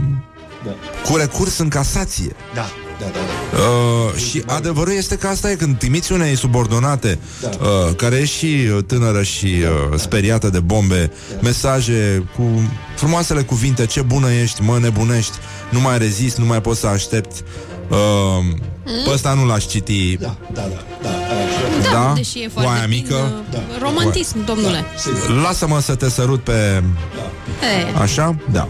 cu 1.09 1.15
recurs 1.15 1.57
în 1.57 1.67
casație. 1.67 2.35
Da, 2.53 2.65
da, 2.99 3.05
da. 3.05 3.19
da. 3.57 3.63
Uh, 3.63 4.21
și 4.29 4.43
adevărul 4.45 4.93
este 4.93 5.15
că 5.15 5.27
asta 5.27 5.51
e 5.51 5.55
când 5.55 5.77
trimiți 5.77 6.11
unei 6.11 6.35
subordonate 6.35 7.19
Da. 7.41 7.49
uh, 7.61 7.95
care 7.95 8.15
e 8.15 8.25
și 8.25 8.67
uh, 8.75 8.83
tânără 8.83 9.23
și 9.23 9.45
uh, 9.45 9.99
speriată 9.99 10.49
de 10.49 10.59
bombe 10.59 11.11
mesaje 11.41 12.29
cu 12.35 12.43
frumoasele 12.95 13.41
cuvinte 13.41 13.85
ce 13.85 14.01
bună 14.01 14.31
ești, 14.31 14.61
mă 14.61 14.77
nebunești 14.79 15.37
nu 15.69 15.79
mai 15.79 15.97
rezist, 15.97 16.37
nu 16.37 16.45
mai 16.45 16.61
poți 16.61 16.79
să 16.79 16.87
aștept 16.87 17.43
uh, 17.89 17.97
pe 19.05 19.11
ăsta 19.13 19.33
nu 19.33 19.45
l-aș 19.45 19.65
citi 19.65 20.17
Da, 20.17 20.35
da, 20.53 20.61
da, 20.61 20.67
da, 21.01 21.09
așa. 21.09 21.81
Da, 21.83 21.89
Da? 21.91 22.13
deși 22.15 22.39
e 22.39 22.49
Oaia 22.53 22.67
foarte 22.69 22.87
mică? 22.89 23.13
plin, 23.15 23.43
Da. 23.51 23.57
uh, 23.57 23.81
romantism, 23.81 24.45
domnule. 24.45 24.85
Sigur. 24.97 25.41
Lasă-mă 25.43 25.79
să 25.81 25.95
te 25.95 26.09
sărut 26.09 26.39
pe 26.43 26.83
E, 27.61 27.99
Așa? 28.01 28.35
Da. 28.51 28.67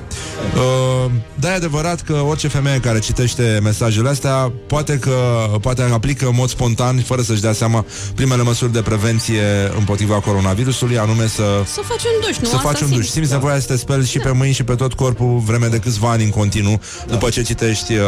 Uh, 0.56 1.12
da, 1.40 1.52
e 1.52 1.56
adevărat 1.56 2.02
că 2.02 2.14
orice 2.14 2.48
femeie 2.48 2.80
care 2.80 3.00
citește 3.00 3.60
mesajele 3.64 4.10
astea 4.10 4.52
poate 4.68 4.98
că 5.00 5.16
poate 5.62 5.82
aplică 5.94 6.26
în 6.26 6.32
mod 6.36 6.50
spontan, 6.50 6.98
fără 7.00 7.22
să-și 7.22 7.42
dea 7.42 7.54
seama, 7.54 7.86
primele 8.16 8.42
măsuri 8.44 8.72
de 8.72 8.82
prevenție 8.82 9.42
împotriva 9.78 10.20
coronavirusului, 10.20 10.98
anume 10.98 11.28
să 11.28 11.44
să 11.66 11.82
faci 11.84 12.04
un 12.04 12.22
duș, 12.28 12.38
nu? 12.38 12.48
să 12.48 12.56
Asta 12.56 12.68
faci 12.70 12.82
un 12.82 12.88
duș. 12.88 12.96
simți. 12.96 13.12
Simți 13.12 13.32
nevoia 13.32 13.60
să 13.60 13.68
te 13.68 13.78
speli 13.78 14.06
și 14.06 14.18
pe 14.20 14.32
mâini 14.32 14.54
și 14.54 14.64
pe 14.64 14.76
tot 14.76 14.94
corpul 14.94 15.38
vreme 15.46 15.68
de 15.68 15.78
câțiva 15.78 16.10
ani 16.10 16.24
în 16.24 16.30
continuu, 16.30 16.82
după 17.08 17.30
ce 17.30 17.42
citești 17.42 17.94
uh, 17.94 18.00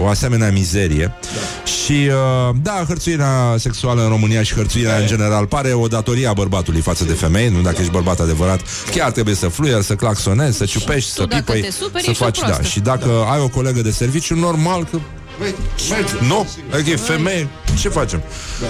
o 0.00 0.06
asemenea 0.08 0.50
mizerie. 0.50 1.14
Și, 1.64 1.92
uh, 1.92 2.54
da, 2.62 2.84
hărțuirea 2.86 3.54
sexuală 3.58 4.02
în 4.02 4.08
România 4.08 4.42
și 4.42 4.54
hărțuirea 4.54 4.96
în 4.96 5.06
general 5.06 5.46
pare 5.46 5.72
o 5.72 5.86
datorie 5.86 6.26
a 6.26 6.32
bărbatului 6.32 6.80
față 6.80 7.04
de 7.04 7.12
femei, 7.12 7.48
nu 7.48 7.60
dacă 7.60 7.76
ești 7.78 7.92
bărbat 7.92 8.20
adevărat, 8.20 8.60
chiar 8.90 9.10
trebuie 9.10 9.34
să 9.34 9.48
fluier, 9.48 9.80
să 9.80 9.94
claxonezi, 9.94 10.56
să 10.56 10.64
ciupești, 10.64 11.10
să 11.10 11.24
dacă 11.24 11.42
pipăi, 11.42 11.60
te 11.60 11.70
superi, 11.70 12.04
să 12.04 12.10
ești 12.10 12.22
o 12.22 12.24
faci, 12.24 12.38
da. 12.38 12.44
proastă. 12.44 12.64
Și 12.66 12.80
dacă 12.80 13.10
ai 13.32 13.40
o 13.40 13.48
colegă 13.48 13.82
de 13.82 13.90
serviciu, 13.90 14.34
normal 14.34 14.84
că 14.84 14.98
Băi, 15.38 15.54
merge. 15.90 16.14
nu, 16.26 16.46
adică 16.72 16.90
e 16.90 16.96
femeie, 16.96 17.48
ce 17.80 17.88
facem? 17.88 18.22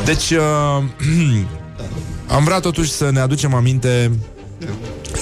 Deci, 0.04 0.30
uh, 0.30 0.82
am 2.36 2.44
vrea 2.44 2.60
totuși 2.60 2.90
să 2.90 3.10
ne 3.10 3.20
aducem 3.20 3.54
aminte 3.54 4.10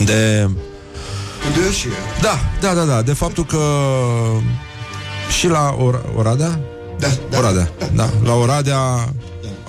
de 0.05 0.49
Unde 1.47 1.73
și 1.73 1.87
da, 2.21 2.39
da, 2.61 2.75
da, 2.75 2.85
da, 2.85 3.03
de 3.03 3.13
faptul 3.13 3.45
că 3.45 3.59
și 5.39 5.49
la 5.49 5.77
Or- 5.79 6.05
Oradea, 6.17 6.61
Da, 6.99 7.09
da. 7.31 7.39
Oradea, 7.39 7.71
da, 7.95 8.11
la 8.25 8.35
Oradea 8.35 8.79
a 8.79 9.09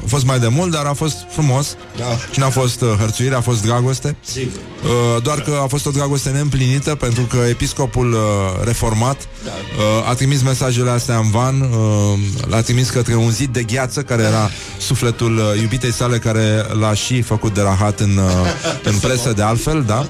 fost 0.07 0.25
mai 0.25 0.39
de 0.39 0.47
mult, 0.47 0.71
dar 0.71 0.85
a 0.85 0.93
fost 0.93 1.15
frumos 1.29 1.75
Da. 1.97 2.03
și 2.31 2.39
n-a 2.39 2.49
fost 2.49 2.81
uh, 2.81 2.89
hărțuire, 2.99 3.35
a 3.35 3.41
fost 3.41 3.61
dragoste. 3.61 4.15
Sigur. 4.25 4.59
Uh, 4.85 5.21
doar 5.23 5.41
că 5.41 5.59
a 5.63 5.67
fost 5.67 5.85
o 5.85 5.89
dragoste 5.89 6.29
neîmplinită 6.29 6.95
pentru 6.95 7.21
că 7.21 7.37
episcopul 7.49 8.13
uh, 8.13 8.19
reformat 8.65 9.17
uh, 9.17 10.09
a 10.09 10.13
trimis 10.13 10.41
mesajele 10.41 10.89
astea 10.89 11.17
în 11.17 11.29
van, 11.29 11.61
uh, 11.61 12.19
l-a 12.47 12.61
trimis 12.61 12.89
către 12.89 13.15
un 13.15 13.31
zid 13.31 13.53
de 13.53 13.63
gheață 13.63 14.01
care 14.01 14.23
era 14.23 14.49
sufletul 14.79 15.37
uh, 15.37 15.61
iubitei 15.61 15.91
sale 15.91 16.17
care 16.17 16.65
l-a 16.79 16.93
și 16.93 17.21
făcut 17.21 17.53
de 17.53 17.61
rahat 17.61 17.99
în, 17.99 18.17
uh, 18.17 18.83
în 18.91 18.97
presă 18.97 19.33
de 19.33 19.41
altfel, 19.41 19.83
da? 19.87 20.07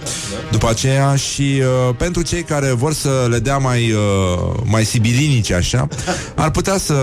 După 0.51 0.69
aceea 0.69 1.15
și 1.15 1.61
uh, 1.61 1.95
pentru 1.97 2.21
cei 2.21 2.43
care 2.43 2.71
vor 2.71 2.93
să 2.93 3.27
le 3.29 3.39
dea 3.39 3.57
mai, 3.57 3.91
uh, 3.91 4.59
mai 4.63 4.85
sibilinice 4.85 5.53
așa, 5.53 5.87
ar 6.35 6.51
putea 6.51 6.77
să 6.77 6.95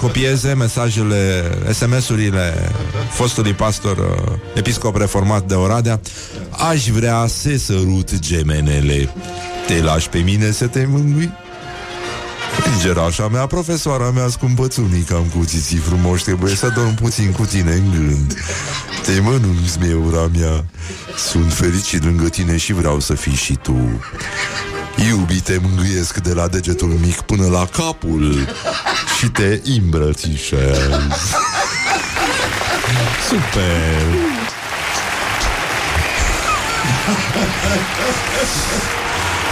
copieze 0.00 0.52
mesajele, 0.52 1.50
SMS-urile 1.72 2.70
fostului 3.10 3.52
pastor 3.52 3.96
uh, 3.96 4.32
episcop 4.54 4.96
reformat 4.96 5.44
de 5.44 5.54
Oradea. 5.54 6.00
Aș 6.70 6.87
vrea 6.90 7.26
să 7.26 7.56
sărut 7.56 8.18
gemenele. 8.18 9.08
Te 9.66 9.82
lași 9.82 10.08
pe 10.08 10.18
mine 10.18 10.50
să 10.50 10.66
te 10.66 10.86
mângâi? 10.88 11.32
Îngerașa 12.72 13.28
mea, 13.28 13.46
profesoara 13.46 14.10
mea 14.10 14.28
scumpățunica 14.28 15.14
Am 15.14 15.32
cuțiții 15.36 15.76
frumoși, 15.76 16.24
trebuie 16.24 16.54
să 16.54 16.72
dorm 16.74 16.94
puțin 16.94 17.32
cu 17.32 17.44
tine 17.44 17.72
în 17.72 17.90
gând 17.90 18.34
Te 19.04 19.20
mănânci, 19.20 19.76
mieura 19.80 20.30
mea 20.38 20.64
Sunt 21.16 21.52
fericit 21.52 22.04
lângă 22.04 22.28
tine 22.28 22.56
și 22.56 22.72
vreau 22.72 23.00
să 23.00 23.14
fii 23.14 23.34
și 23.34 23.58
tu 23.62 24.00
Iubi, 25.08 25.40
te 25.40 25.58
mângâiesc 25.62 26.18
de 26.18 26.32
la 26.32 26.48
degetul 26.48 26.98
mic 27.04 27.20
până 27.20 27.46
la 27.46 27.66
capul 27.66 28.48
Și 29.18 29.26
te 29.26 29.60
îmbrățișez 29.64 30.78
Super! 33.28 34.37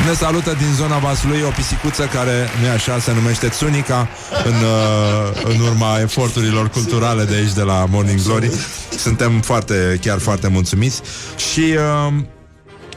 Ne 0.06 0.12
salută 0.12 0.54
din 0.58 0.74
zona 0.74 0.98
Vaslui 0.98 1.42
o 1.46 1.50
pisicuță 1.50 2.08
care, 2.12 2.48
nu 2.62 2.70
așa, 2.70 2.98
se 2.98 3.12
numește 3.12 3.48
Tsunica 3.48 4.08
în, 4.44 4.54
uh, 4.54 5.54
în 5.54 5.60
urma 5.60 5.98
eforturilor 6.00 6.68
culturale 6.68 7.24
de 7.24 7.34
aici, 7.34 7.52
de 7.52 7.62
la 7.62 7.86
Morning 7.90 8.22
Glory. 8.22 8.50
Suntem 8.98 9.40
foarte, 9.40 9.98
chiar 10.00 10.18
foarte 10.18 10.48
mulțumiți 10.48 11.02
și... 11.36 11.74
Uh, 12.06 12.14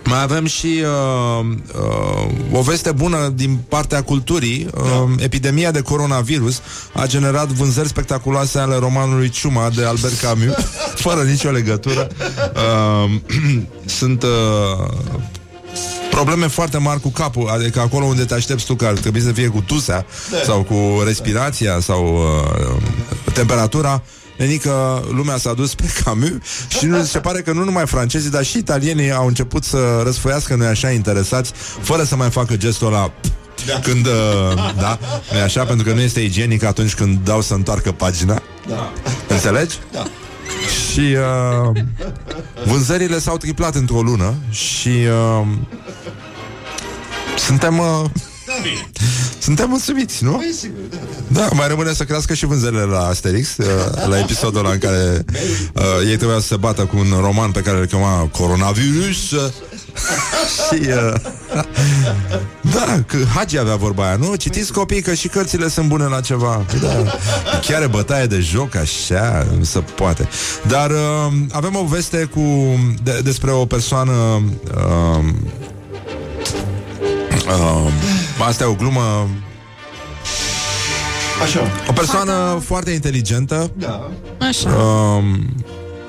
mai 0.04 0.22
avem 0.22 0.46
și 0.46 0.84
uh, 0.84 1.46
uh, 1.76 2.58
o 2.58 2.62
veste 2.62 2.92
bună 2.92 3.32
din 3.36 3.60
partea 3.70 4.04
culturii. 4.04 4.68
Uh, 4.76 5.10
Epidemia 5.18 5.72
de 5.72 5.82
coronavirus 5.82 6.62
a 6.94 7.06
generat 7.06 7.48
vânzări 7.48 7.88
spectaculoase 7.88 8.60
ale 8.60 8.76
romanului 8.76 9.30
Ciuma 9.30 9.70
de 9.76 9.86
Albert 9.86 10.20
Camus, 10.20 10.56
fără 11.06 11.22
nicio 11.22 11.50
legătură. 11.50 12.08
Uh, 12.54 13.12
sunt 14.00 14.24
uh, 14.24 14.30
probleme 16.10 16.48
foarte 16.48 16.78
mari 16.78 17.00
cu 17.00 17.10
capul, 17.10 17.50
adică 17.50 17.80
acolo 17.80 18.06
unde 18.06 18.26
te 18.26 18.34
aștepți 18.34 18.66
tu 18.66 18.76
că 18.76 18.86
ar 18.86 18.94
trebui 18.94 19.22
să 19.22 19.32
fie 19.32 19.48
cu 19.48 19.62
tusea 19.62 20.06
sau 20.46 20.64
cu 20.64 21.02
respirația 21.06 21.80
sau 21.80 22.16
uh, 22.16 22.82
temperatura, 23.34 24.04
Nenică, 24.40 25.04
lumea 25.12 25.38
s-a 25.38 25.54
dus 25.54 25.76
pe 25.76 25.84
Camus 26.04 26.30
și 26.68 26.86
nu, 26.86 27.04
se 27.04 27.20
pare 27.20 27.42
că 27.42 27.52
nu 27.52 27.64
numai 27.64 27.88
francezii, 27.88 28.30
dar 28.30 28.44
și 28.44 28.58
italienii 28.58 29.12
au 29.12 29.28
început 29.28 29.64
să 29.64 30.02
răsfoiască, 30.04 30.56
noi 30.56 30.68
așa, 30.68 30.90
interesați, 30.90 31.52
fără 31.82 32.04
să 32.04 32.16
mai 32.16 32.30
facă 32.30 32.58
gestul 32.58 32.88
ăla 32.88 33.12
da. 33.66 33.80
când, 33.80 34.06
uh, 34.06 34.74
da, 34.78 35.00
nu 35.34 35.40
așa, 35.40 35.64
pentru 35.64 35.86
că 35.88 35.94
nu 35.94 36.02
este 36.02 36.20
igienic 36.20 36.64
atunci 36.64 36.96
când 36.96 37.20
dau 37.24 37.42
să 37.42 37.54
întoarcă 37.54 37.92
pagina. 37.92 38.42
Da. 38.68 38.92
Înțelegi? 39.28 39.76
Da. 39.92 40.04
Și 40.92 41.00
uh, 41.00 41.82
vânzările 42.66 43.20
s-au 43.20 43.38
triplat 43.38 43.76
într-o 43.76 44.02
lună 44.02 44.34
și 44.50 44.90
uh, 44.90 45.48
suntem 47.38 47.78
uh, 47.78 48.06
suntem 49.40 49.70
mulțumiți, 49.70 50.24
nu? 50.24 50.32
Păi, 50.32 50.54
sigur, 50.60 50.80
da. 50.90 51.40
Da, 51.40 51.48
mai 51.54 51.68
rămâne 51.68 51.94
să 51.94 52.04
crească 52.04 52.34
și 52.34 52.46
vânzările 52.46 52.82
la 52.82 53.08
Asterix 53.08 53.58
uh, 53.58 53.66
La 54.08 54.20
episodul 54.20 54.60
ăla 54.60 54.72
în 54.72 54.78
care 54.78 55.26
uh, 55.74 55.84
Ei 56.10 56.18
trebuia 56.18 56.40
să 56.40 56.48
se 56.48 56.56
bată 56.56 56.82
cu 56.86 56.98
un 56.98 57.14
roman 57.22 57.52
Pe 57.52 57.62
care 57.62 57.78
îl 57.78 57.86
chema 57.86 58.30
Coronavirus 58.32 59.32
uh, 59.32 59.52
Și 60.56 60.82
uh, 60.82 61.14
Da, 62.76 63.04
că 63.08 63.18
Hagi 63.36 63.58
avea 63.58 63.76
vorba 63.76 64.06
aia 64.06 64.16
Nu, 64.16 64.36
citiți 64.36 64.72
copii 64.74 65.02
că 65.02 65.14
și 65.14 65.28
cărțile 65.28 65.70
sunt 65.70 65.88
bune 65.88 66.06
la 66.06 66.22
ceva 66.22 66.66
da. 66.82 67.04
Chiar 67.62 67.82
e 67.82 67.88
bătaie 67.88 68.26
de 68.26 68.40
joc 68.40 68.76
Așa, 68.76 69.48
nu 69.58 69.64
se 69.64 69.80
poate 69.80 70.28
Dar 70.68 70.90
uh, 70.90 71.34
avem 71.52 71.76
o 71.76 71.84
veste 71.84 72.30
cu 72.34 72.42
de, 73.04 73.20
Despre 73.24 73.52
o 73.52 73.66
persoană 73.66 74.12
uh, 74.76 75.24
uh, 77.48 77.92
Asta 78.48 78.64
e 78.64 78.68
o 78.68 78.74
glumă 78.74 79.28
Așa. 81.44 81.60
O 81.90 81.92
persoană 81.94 82.62
foarte 82.66 82.92
inteligentă 82.92 83.72
Da. 83.78 84.10
Așa. 84.48 84.70
um, 84.70 85.56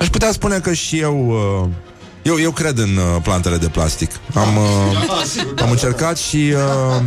Aș 0.01 0.09
putea 0.09 0.33
spune 0.33 0.59
că 0.59 0.73
și 0.73 0.99
eu 0.99 1.29
uh, 1.63 1.69
eu, 2.23 2.39
eu 2.41 2.51
cred 2.51 2.79
în 2.79 2.97
uh, 2.97 3.23
plantele 3.23 3.57
de 3.57 3.67
plastic 3.69 4.11
Am, 4.35 4.57
uh, 4.57 5.19
Ah, 5.21 5.25
sigur, 5.27 5.53
da, 5.53 5.65
am 5.65 5.71
încercat 5.71 6.19
și 6.19 6.53
uh, 6.55 7.03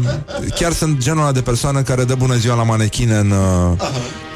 chiar 0.55 0.71
sunt 0.73 0.97
genul 0.97 1.21
ăla 1.21 1.31
de 1.31 1.41
persoană 1.41 1.81
care 1.81 2.03
dă 2.03 2.15
bună 2.15 2.35
ziua 2.35 2.55
la 2.55 2.63
manechine 2.63 3.15
în, 3.15 3.31
uh, 3.31 3.71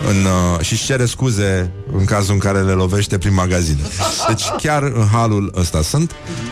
în, 0.10 0.16
uh, 0.56 0.60
și 0.66 0.74
își 0.74 0.86
cere 0.86 1.06
scuze 1.06 1.72
în 1.98 2.06
cazul 2.06 2.34
în 2.34 2.40
care 2.40 2.62
le 2.62 2.72
lovește 2.72 3.18
prin 3.18 3.34
magazin. 3.34 3.78
Deci 4.28 4.44
chiar 4.62 4.84
în 4.84 5.08
halul 5.12 5.54
ăsta 5.58 5.82
sunt. 5.82 6.12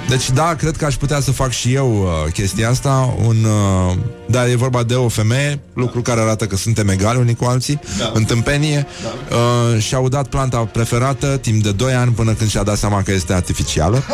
Deci 0.10 0.30
da, 0.30 0.56
cred 0.58 0.78
că 0.78 0.86
aș 0.86 0.96
putea 0.96 1.20
să 1.20 1.32
fac 1.32 1.52
și 1.52 1.74
eu 1.74 2.02
uh, 2.02 2.32
chestia 2.34 2.70
asta. 2.70 3.14
Un, 3.26 3.36
uh, 3.44 3.96
dar 4.26 4.48
e 4.48 4.56
vorba 4.56 4.84
de 4.84 4.94
o 4.94 5.08
femeie, 5.08 5.60
lucru 5.74 6.02
care 6.02 6.22
arată 6.22 6.46
că 6.46 6.56
suntem 6.56 6.88
egali 6.88 7.20
unii 7.20 7.36
cu 7.36 7.46
alții, 7.46 7.80
Da. 7.98 8.12
în 8.14 8.24
tâmpenie, 8.24 8.88
uh, 9.30 9.82
și-au 9.82 10.10
dat 10.10 10.28
planta 10.28 10.58
preferată 10.58 11.38
timp 11.38 11.64
de 11.64 11.72
2 11.72 11.94
ani 11.94 12.12
până 12.12 12.34
când 12.34 12.50
și-a 12.50 12.64
dat 12.64 12.78
seama 12.78 13.02
că 13.02 13.12
este 13.12 13.34
artificială. 13.34 14.04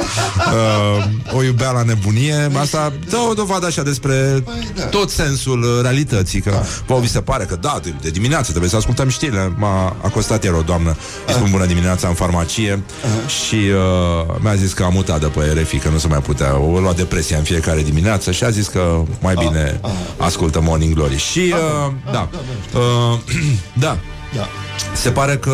Uh, 0.51 1.05
o 1.38 1.43
iubea 1.43 1.72
la 1.72 1.84
nebunie. 1.84 2.49
Asta 2.59 2.93
dă 3.09 3.18
o 3.30 3.34
dovadă 3.34 3.66
așa 3.66 3.84
despre 3.84 4.14
Păi, 4.45 4.72
da. 4.76 4.84
tot 4.84 5.09
sensul 5.09 5.62
uh, 5.62 5.80
realității. 5.82 6.41
Că 6.41 6.51
vă 6.88 6.97
vi 7.01 7.09
se 7.09 7.22
pare 7.22 7.43
că 7.43 7.55
da, 7.55 7.80
de, 7.84 7.93
de 8.01 8.09
dimineață 8.09 8.49
trebuie 8.49 8.70
să 8.70 8.76
ascultăm 8.76 9.09
știrile. 9.09 9.53
M-a 9.57 9.95
acostat 10.01 10.43
ieri 10.43 10.55
o 10.55 10.62
doamnă, 10.62 10.95
îi 11.28 11.34
spun 11.34 11.47
bună 11.51 11.66
dimineața 11.66 12.07
în 12.07 12.14
farmacie 12.14 12.84
și 13.28 13.55
uh, 13.55 14.36
mi-a 14.39 14.55
zis 14.55 14.74
că 14.74 14.84
a 14.84 14.89
mutat 14.89 15.20
de 15.20 15.26
pe 15.26 15.59
RFI, 15.62 15.78
că 15.78 15.89
nu 15.89 15.97
se 15.97 16.07
mai 16.07 16.20
putea. 16.22 16.59
O 16.59 16.80
lua 16.80 16.93
depresia 16.93 17.38
în 17.38 17.43
fiecare 17.43 17.82
dimineață 17.82 18.32
și 18.32 18.43
a 18.43 18.49
zis 18.49 18.68
că 18.68 19.01
mai 19.22 19.34
bine 19.39 19.80
ascultă 20.17 20.61
Morning 20.61 20.93
Glory. 20.93 21.17
Și 21.17 21.39
uh, 21.39 21.91
da, 22.11 22.29
uh, 22.73 23.19
da, 23.85 23.97
Da. 24.35 24.47
se 24.93 25.09
pare 25.09 25.37
că 25.37 25.51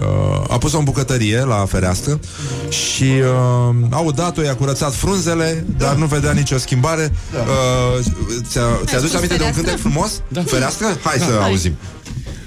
uh, 0.00 0.44
a 0.48 0.58
pus-o 0.58 0.78
în 0.78 0.84
bucătărie 0.84 1.40
la 1.40 1.64
fereastră 1.68 2.20
și 2.68 3.02
uh, 3.02 3.74
au 3.90 4.12
dat-o, 4.12 4.42
i-a 4.42 4.54
curățat 4.54 4.94
frunzele, 4.94 5.64
dar 5.78 5.94
nu 5.94 6.06
vedea 6.06 6.32
nicio 6.32 6.58
schimbare. 6.58 7.12
Uh, 7.32 8.04
ți-a, 8.48 8.62
ți-aduci 8.84 9.08
spus 9.08 9.14
aminte 9.14 9.36
de 9.36 9.42
un 9.44 9.52
fereastră? 9.52 9.62
cântec 9.62 9.78
frumos? 9.80 10.20
Da. 10.28 10.42
Fereastră? 10.46 10.86
Hai 11.02 11.18
să 11.18 11.36
Hai. 11.40 11.48
auzim. 11.48 11.76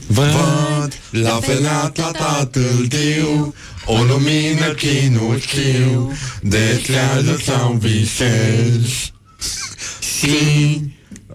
Văd 0.08 0.28
la 1.12 1.40
fereastra 1.42 2.12
tatăl 2.12 2.88
tău 2.90 3.54
O 3.86 4.04
lumină 4.04 4.66
chinuștiu 4.68 6.12
De 6.42 6.82
trează 6.84 7.40
sau 7.46 7.78
visez 7.80 8.86
Și 10.18 10.36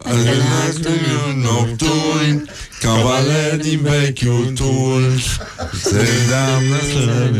în 0.04 1.40
nocturn 1.40 2.48
Cavaler 2.80 3.56
din 3.56 3.80
vechiul 3.82 4.52
tul 4.54 5.20
Se 5.82 6.08
îndeamnă 6.20 6.76
să 6.92 7.30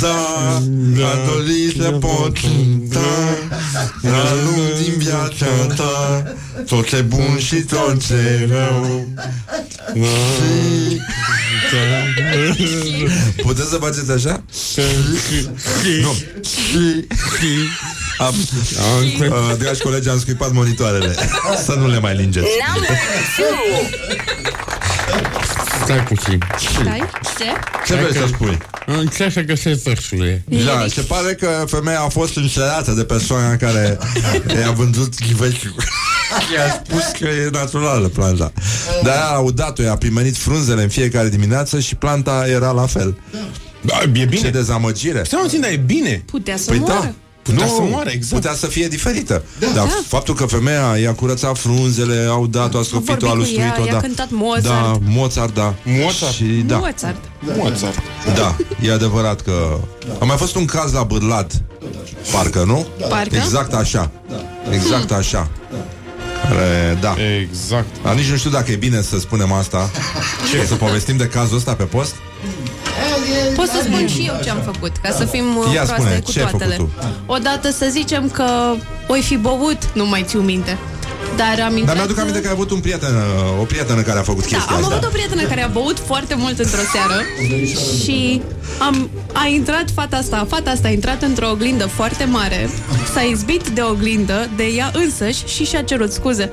Da, 0.00 0.62
adoliile 1.12 1.90
pot 1.90 2.38
cânta 2.38 3.38
La 4.02 4.34
lung 4.44 4.72
din 4.82 4.94
viața 4.98 5.74
ta 5.76 6.22
Tot 6.66 6.88
ce 6.88 7.00
bun 7.00 7.38
și 7.38 7.54
tot 7.56 8.06
ce 8.06 8.48
rău 8.50 9.08
Puteți 13.42 13.68
să 13.68 13.76
faceți 13.76 14.10
așa? 14.10 14.42
Nu. 16.02 16.16
Am, 18.20 18.34
uh, 19.20 19.56
dragi 19.58 19.80
colegi, 19.80 20.08
am 20.08 20.18
scuipat 20.18 20.52
monitoarele 20.52 21.14
Să 21.64 21.74
nu 21.78 21.88
le 21.88 21.98
mai 21.98 22.16
lingeți 22.16 22.46
Number 22.74 22.96
two. 23.36 24.00
Stai 25.84 26.02
puțin. 26.04 26.38
Stai, 26.80 27.02
ce? 27.38 27.44
Ce 27.86 27.94
vrei 27.94 28.14
să 28.14 28.26
spui? 28.26 28.58
Încerc 28.86 29.32
să 29.32 29.40
găsesc 29.40 29.82
versurile. 29.82 30.44
Da, 30.64 30.84
se 30.88 31.00
pare 31.00 31.34
că 31.34 31.64
femeia 31.66 32.00
a 32.00 32.08
fost 32.08 32.36
înșelată 32.36 32.90
de 32.90 33.04
persoana 33.04 33.56
care 33.56 33.98
i-a 34.60 34.70
vândut 34.70 35.14
ghiveciul. 35.26 35.74
I-a 36.56 36.82
spus 36.84 37.02
că 37.18 37.26
e 37.26 37.48
naturală 37.52 38.08
planta. 38.08 38.52
Dar 39.02 39.16
a 39.16 39.34
audat-o, 39.34 39.82
i-a 39.82 39.96
primenit 39.96 40.36
frunzele 40.36 40.82
în 40.82 40.88
fiecare 40.88 41.28
dimineață 41.28 41.80
și 41.80 41.94
planta 41.94 42.44
era 42.48 42.70
la 42.70 42.86
fel. 42.86 43.18
Da, 43.80 43.98
e 44.02 44.18
Ce 44.18 44.24
bine. 44.24 44.50
dezamăgire. 44.50 45.22
Stai 45.24 45.40
puțin, 45.42 45.60
dar 45.60 45.70
e 45.70 45.76
bine. 45.76 46.22
Putea 46.26 46.56
să 46.56 46.70
Păi 46.70 46.78
moară. 46.78 47.00
da. 47.00 47.14
Putea 47.42 47.64
nu, 47.64 47.72
să 47.72 47.80
moară, 47.80 48.10
exact. 48.10 48.42
Putea 48.42 48.54
să 48.54 48.66
fie 48.66 48.88
diferită. 48.88 49.42
Da. 49.58 49.66
Dar 49.74 49.88
faptul 50.06 50.34
că 50.34 50.46
femeia 50.46 50.96
i-a 51.02 51.14
curățat 51.14 51.58
frunzele, 51.58 52.26
au 52.28 52.46
dat-o, 52.46 52.78
a 52.78 52.82
stropit-o, 52.82 53.12
a 53.12 53.14
vorbit 53.14 53.28
cu 53.28 53.36
lustruit-o, 53.36 53.80
ea, 53.80 53.86
i-a 53.86 53.92
da. 53.92 54.00
cântat 54.00 54.28
Mozart. 54.30 54.64
Da, 54.64 54.98
Mozart, 55.06 55.54
da. 55.54 55.74
Mozart? 55.84 56.32
Și, 56.32 56.44
da. 56.44 56.76
Mozart. 56.76 57.24
Mozart. 57.56 57.98
Da, 58.34 58.56
e 58.82 58.92
adevărat 58.92 59.40
că... 59.40 59.78
A 60.20 60.24
mai 60.24 60.36
fost 60.36 60.54
un 60.54 60.64
caz 60.64 60.92
la 60.92 61.02
Bârlad, 61.02 61.62
parcă, 62.32 62.64
nu? 62.66 62.86
Parcă? 63.08 63.36
Exact 63.36 63.72
așa. 63.74 64.10
Exact 64.70 65.12
așa. 65.12 65.48
Care, 66.42 66.98
da. 67.00 67.14
Exact. 67.40 67.86
Dar 68.02 68.14
nici 68.14 68.30
nu 68.30 68.36
știu 68.36 68.50
dacă 68.50 68.70
e 68.70 68.76
bine 68.76 69.02
să 69.02 69.18
spunem 69.18 69.52
asta. 69.52 69.90
Ce? 70.50 70.66
Să 70.66 70.74
povestim 70.74 71.16
de 71.16 71.26
cazul 71.26 71.56
ăsta 71.56 71.74
pe 71.74 71.82
post? 71.82 72.14
Pot 73.56 73.66
să 73.66 73.80
spun 73.84 74.06
și 74.08 74.24
eu 74.26 74.34
ce 74.42 74.50
am 74.50 74.60
făcut, 74.72 74.96
ca 75.02 75.10
să 75.10 75.24
fim 75.24 75.56
uh, 75.56 75.74
Ia 75.74 75.82
proaste 75.82 76.02
spune, 76.02 76.20
cu 76.20 76.32
ce 76.32 76.40
ai 76.40 76.50
toatele. 76.50 76.76
făcut 76.76 76.92
Odată 77.26 77.70
să 77.70 77.86
zicem 77.90 78.28
că 78.28 78.74
oi 79.08 79.20
fi 79.22 79.36
băut, 79.36 79.94
nu 79.94 80.06
mai 80.06 80.24
țiu 80.26 80.40
minte. 80.40 80.78
Dar 81.36 81.60
am 81.66 81.76
intrat... 81.76 81.86
Dar 81.86 81.96
mi-aduc 81.96 82.18
aminte 82.18 82.40
că 82.40 82.46
ai 82.46 82.52
avut 82.52 82.70
un 82.70 82.80
prieten, 82.80 83.14
o 83.60 83.64
prietenă 83.64 84.00
care 84.00 84.18
a 84.18 84.22
făcut 84.22 84.40
Da, 84.50 84.56
chestia 84.56 84.74
am 84.76 84.82
asta. 84.82 84.94
avut 84.94 85.06
o 85.06 85.12
prietenă 85.12 85.42
care 85.42 85.62
a 85.62 85.66
băut 85.68 85.98
foarte 86.06 86.34
mult 86.34 86.58
într-o 86.58 86.80
seară 86.92 87.20
și 88.02 88.42
am, 88.78 89.10
a 89.32 89.46
intrat 89.46 89.84
fata 89.94 90.16
asta. 90.16 90.46
Fata 90.48 90.70
asta 90.70 90.88
a 90.88 90.90
intrat 90.90 91.22
într-o 91.22 91.48
oglindă 91.50 91.86
foarte 91.86 92.24
mare, 92.24 92.70
s-a 93.14 93.20
izbit 93.20 93.68
de 93.68 93.80
oglindă, 93.80 94.48
de 94.56 94.64
ea 94.64 94.90
însăși 94.94 95.46
și 95.46 95.64
și-a 95.64 95.82
cerut 95.82 96.12
scuze. 96.12 96.50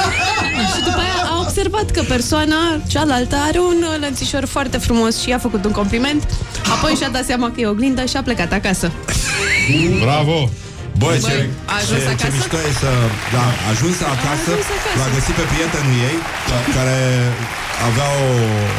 și 0.74 0.82
după 0.84 0.98
aia 0.98 1.30
a 1.30 1.40
observat 1.40 1.90
că 1.90 2.02
persoana 2.08 2.56
cealaltă 2.88 3.36
are 3.48 3.58
un 3.58 3.76
uh, 3.82 4.00
lănțișor 4.00 4.44
foarte 4.44 4.78
frumos 4.78 5.20
și 5.20 5.28
i-a 5.28 5.38
făcut 5.38 5.64
un 5.64 5.70
compliment, 5.70 6.22
apoi 6.78 6.92
și-a 6.94 7.08
dat 7.08 7.24
seama 7.24 7.50
că 7.50 7.60
e 7.60 7.66
oglindă 7.66 8.04
și 8.04 8.16
a 8.16 8.22
plecat 8.22 8.52
acasă. 8.52 8.92
Bravo. 10.00 10.48
Băi, 11.02 11.18
ce, 11.26 11.36
Băi, 11.36 11.48
a 11.72 11.74
ajuns 11.82 12.02
ce, 12.02 12.08
ce 12.20 12.26
acasă? 12.26 12.34
mișto 12.36 12.58
e 12.68 12.72
să... 12.82 12.90
Da, 13.34 13.44
a 13.64 13.66
ajuns 13.74 13.96
acasă, 14.14 14.50
ajuns 14.54 14.70
acasă. 14.76 14.96
l-a 15.00 15.08
găsit 15.16 15.34
pe 15.40 15.44
prietenul 15.52 15.96
ei, 16.08 16.16
care 16.76 16.98
avea 17.88 18.08
o, 18.26 18.28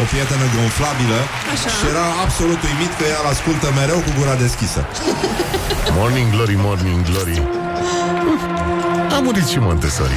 o 0.01 0.03
prietenă 0.11 0.45
gonflabilă 0.55 1.19
Așa. 1.53 1.69
și 1.75 1.83
era 1.93 2.07
absolut 2.25 2.59
uimit 2.69 2.91
că 2.99 3.05
ea 3.13 3.21
ascultă 3.33 3.67
mereu 3.79 3.99
cu 4.05 4.11
gura 4.17 4.35
deschisă. 4.45 4.81
Morning 5.97 6.29
Glory, 6.33 6.55
Morning 6.65 7.01
Glory 7.09 7.37
A 9.11 9.19
murit 9.23 9.45
și 9.45 9.59
Montessori. 9.59 10.13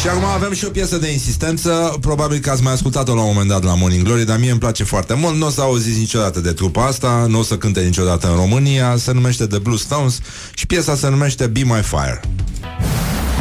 Și 0.00 0.08
acum 0.08 0.24
avem 0.24 0.52
și 0.52 0.64
o 0.64 0.68
piesă 0.68 0.96
de 0.96 1.12
insistență. 1.12 1.96
Probabil 2.00 2.38
că 2.38 2.50
ați 2.50 2.62
mai 2.62 2.72
ascultat-o 2.72 3.14
la 3.14 3.20
un 3.20 3.26
moment 3.26 3.48
dat 3.48 3.64
la 3.64 3.74
Morning 3.74 4.04
Glory 4.04 4.24
Dar 4.24 4.38
mie 4.38 4.50
îmi 4.50 4.58
place 4.58 4.84
foarte 4.84 5.14
mult. 5.14 5.36
Nu 5.36 5.46
o 5.46 5.50
să 5.50 5.60
auziți 5.60 5.98
niciodată 5.98 6.40
de 6.40 6.52
trupa 6.52 6.86
asta 6.86 7.26
Nu 7.28 7.38
o 7.38 7.42
să 7.42 7.56
cânte 7.56 7.80
niciodată 7.80 8.28
în 8.28 8.36
România. 8.36 8.96
Se 8.96 9.12
numește 9.12 9.46
The 9.46 9.58
Blue 9.58 9.76
Stones 9.76 10.18
Și 10.54 10.66
piesa 10.66 10.94
se 10.94 11.08
numește 11.08 11.46
Be 11.46 11.60
My 11.64 11.82
Fire. 11.82 12.20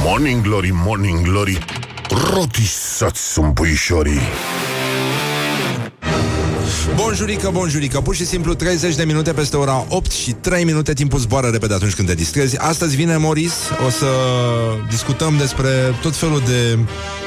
Morning 0.03 0.41
Glory, 0.41 0.71
Morning 0.73 1.21
Glory 1.21 1.57
Rotisați 2.33 3.31
sunt 3.31 3.53
puișorii 3.53 4.21
Bonjurică, 6.95 7.49
bonjurică. 7.53 8.01
Pur 8.01 8.15
și 8.15 8.25
simplu 8.25 8.53
30 8.53 8.95
de 8.95 9.03
minute 9.03 9.33
peste 9.33 9.57
ora 9.57 9.85
8 9.89 10.11
și 10.11 10.31
3 10.31 10.63
minute 10.63 10.93
Timpul 10.93 11.19
zboară 11.19 11.47
repede 11.47 11.73
atunci 11.73 11.93
când 11.93 12.07
te 12.07 12.13
distrezi. 12.13 12.57
Astăzi 12.57 12.95
vine 12.95 13.17
Moris 13.17 13.53
O 13.85 13.89
să 13.89 14.05
discutăm 14.89 15.37
despre 15.37 15.69
tot 16.01 16.15
felul 16.15 16.41
de... 16.45 16.77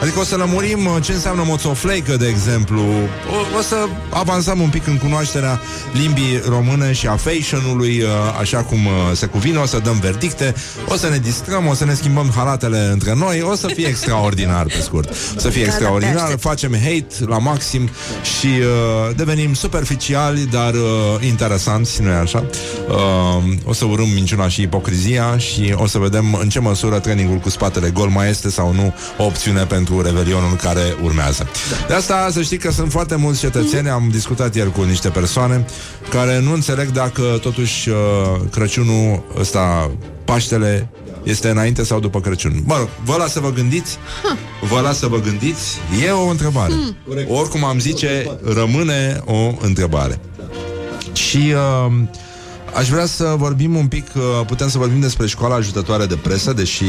Adică 0.02 0.18
o 0.18 0.24
să 0.24 0.36
lămurim 0.36 0.86
uh, 0.86 1.02
ce 1.02 1.12
înseamnă 1.12 1.42
moțofleică, 1.46 2.16
de 2.16 2.26
exemplu. 2.26 2.80
O, 2.80 3.59
o 3.59 3.61
să 3.61 3.76
avansăm 4.11 4.61
un 4.61 4.68
pic 4.68 4.86
în 4.86 4.98
cunoașterea 4.98 5.61
limbii 5.92 6.42
române 6.48 6.92
și 6.92 7.07
a 7.07 7.16
fashion-ului 7.16 8.02
uh, 8.02 8.09
Așa 8.40 8.62
cum 8.62 8.86
uh, 8.86 8.92
se 9.14 9.26
cuvine. 9.26 9.59
O 9.59 9.66
să 9.66 9.78
dăm 9.78 9.98
verdicte 10.00 10.54
O 10.88 10.96
să 10.96 11.09
ne 11.09 11.18
distrăm, 11.18 11.66
o 11.66 11.74
să 11.74 11.84
ne 11.84 11.94
schimbăm 11.94 12.32
halatele 12.34 12.88
între 12.92 13.14
noi. 13.14 13.42
O 13.42 13.54
să 13.54 13.66
fie 13.66 13.86
extraordinar, 13.86 14.66
pe 14.66 14.80
scurt. 14.80 15.11
O 15.36 15.38
să 15.38 15.48
fie 15.48 15.62
extraordinar. 15.62 16.36
Facem 16.38 16.72
hate 16.72 17.24
la 17.26 17.38
maxim 17.38 17.90
Și 18.38 18.46
uh, 18.46 19.16
devenim 19.16 19.45
superficiali 19.55 20.47
Dar 20.51 20.74
uh, 20.74 21.26
interesanți, 21.26 22.03
nu-i 22.03 22.12
așa? 22.12 22.44
Uh, 22.88 23.55
o 23.64 23.72
să 23.72 23.84
urâm 23.84 24.09
minciuna 24.09 24.49
și 24.49 24.62
ipocrizia 24.62 25.38
Și 25.38 25.74
o 25.76 25.86
să 25.86 25.99
vedem 25.99 26.34
în 26.34 26.49
ce 26.49 26.61
măsură 26.61 26.99
Trainingul 26.99 27.36
cu 27.36 27.49
spatele 27.49 27.90
gol 27.90 28.09
mai 28.09 28.28
este 28.28 28.51
sau 28.51 28.72
nu 28.72 28.94
O 29.18 29.24
opțiune 29.24 29.64
pentru 29.64 30.03
revelionul 30.03 30.57
care 30.62 30.97
urmează 31.03 31.49
De 31.88 31.94
asta 31.94 32.28
să 32.30 32.42
știi 32.42 32.59
că 32.59 32.70
sunt 32.70 32.90
foarte 32.90 33.16
mulți 33.16 33.40
cetățeni 33.40 33.88
Am 33.88 34.09
discutat 34.11 34.55
ieri 34.55 34.72
cu 34.72 34.82
niște 34.82 35.09
persoane 35.09 35.64
Care 36.11 36.40
nu 36.40 36.53
înțeleg 36.53 36.90
dacă 36.90 37.38
totuși 37.40 37.88
uh, 37.88 37.97
Crăciunul 38.51 39.22
ăsta 39.38 39.90
Paștele 40.24 40.88
este 41.27 41.49
înainte 41.49 41.85
sau 41.85 42.01
după 42.01 42.20
Crăciun? 42.20 42.62
Mă 42.64 42.77
rog, 42.79 42.89
vă 43.05 43.16
las 43.18 43.33
să 43.33 43.41
vă 43.41 43.53
gândiți. 43.53 43.99
Vă 44.61 44.81
las 44.81 44.99
să 44.99 45.07
vă 45.07 45.20
gândiți. 45.20 45.79
E 46.07 46.11
o 46.11 46.29
întrebare. 46.29 46.72
Oricum 47.29 47.64
am 47.64 47.79
zice, 47.79 48.39
rămâne 48.45 49.20
o 49.24 49.53
întrebare. 49.61 50.20
Și 51.12 51.37
uh, 51.37 51.93
aș 52.74 52.89
vrea 52.89 53.07
să 53.07 53.35
vorbim 53.39 53.77
un 53.77 53.87
pic 53.87 54.07
uh, 54.16 54.22
Putem 54.47 54.68
să 54.68 54.79
vorbim 54.79 55.01
despre 55.01 55.27
școala 55.27 55.55
ajutătoare 55.55 56.07
de 56.07 56.16
presă 56.16 56.53
Deși 56.53 56.85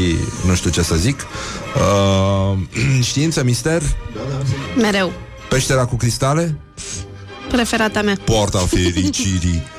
nu 0.46 0.54
știu 0.54 0.70
ce 0.70 0.82
să 0.82 0.94
zic. 0.94 1.26
Uh, 1.76 2.58
Știință, 3.08 3.44
mister? 3.44 3.82
Mereu. 4.76 5.12
Peștera 5.48 5.84
cu 5.84 5.96
cristale 5.96 6.58
Preferata 7.48 8.02
mea. 8.02 8.16
Poarta 8.24 8.58
fericirii 8.58 9.62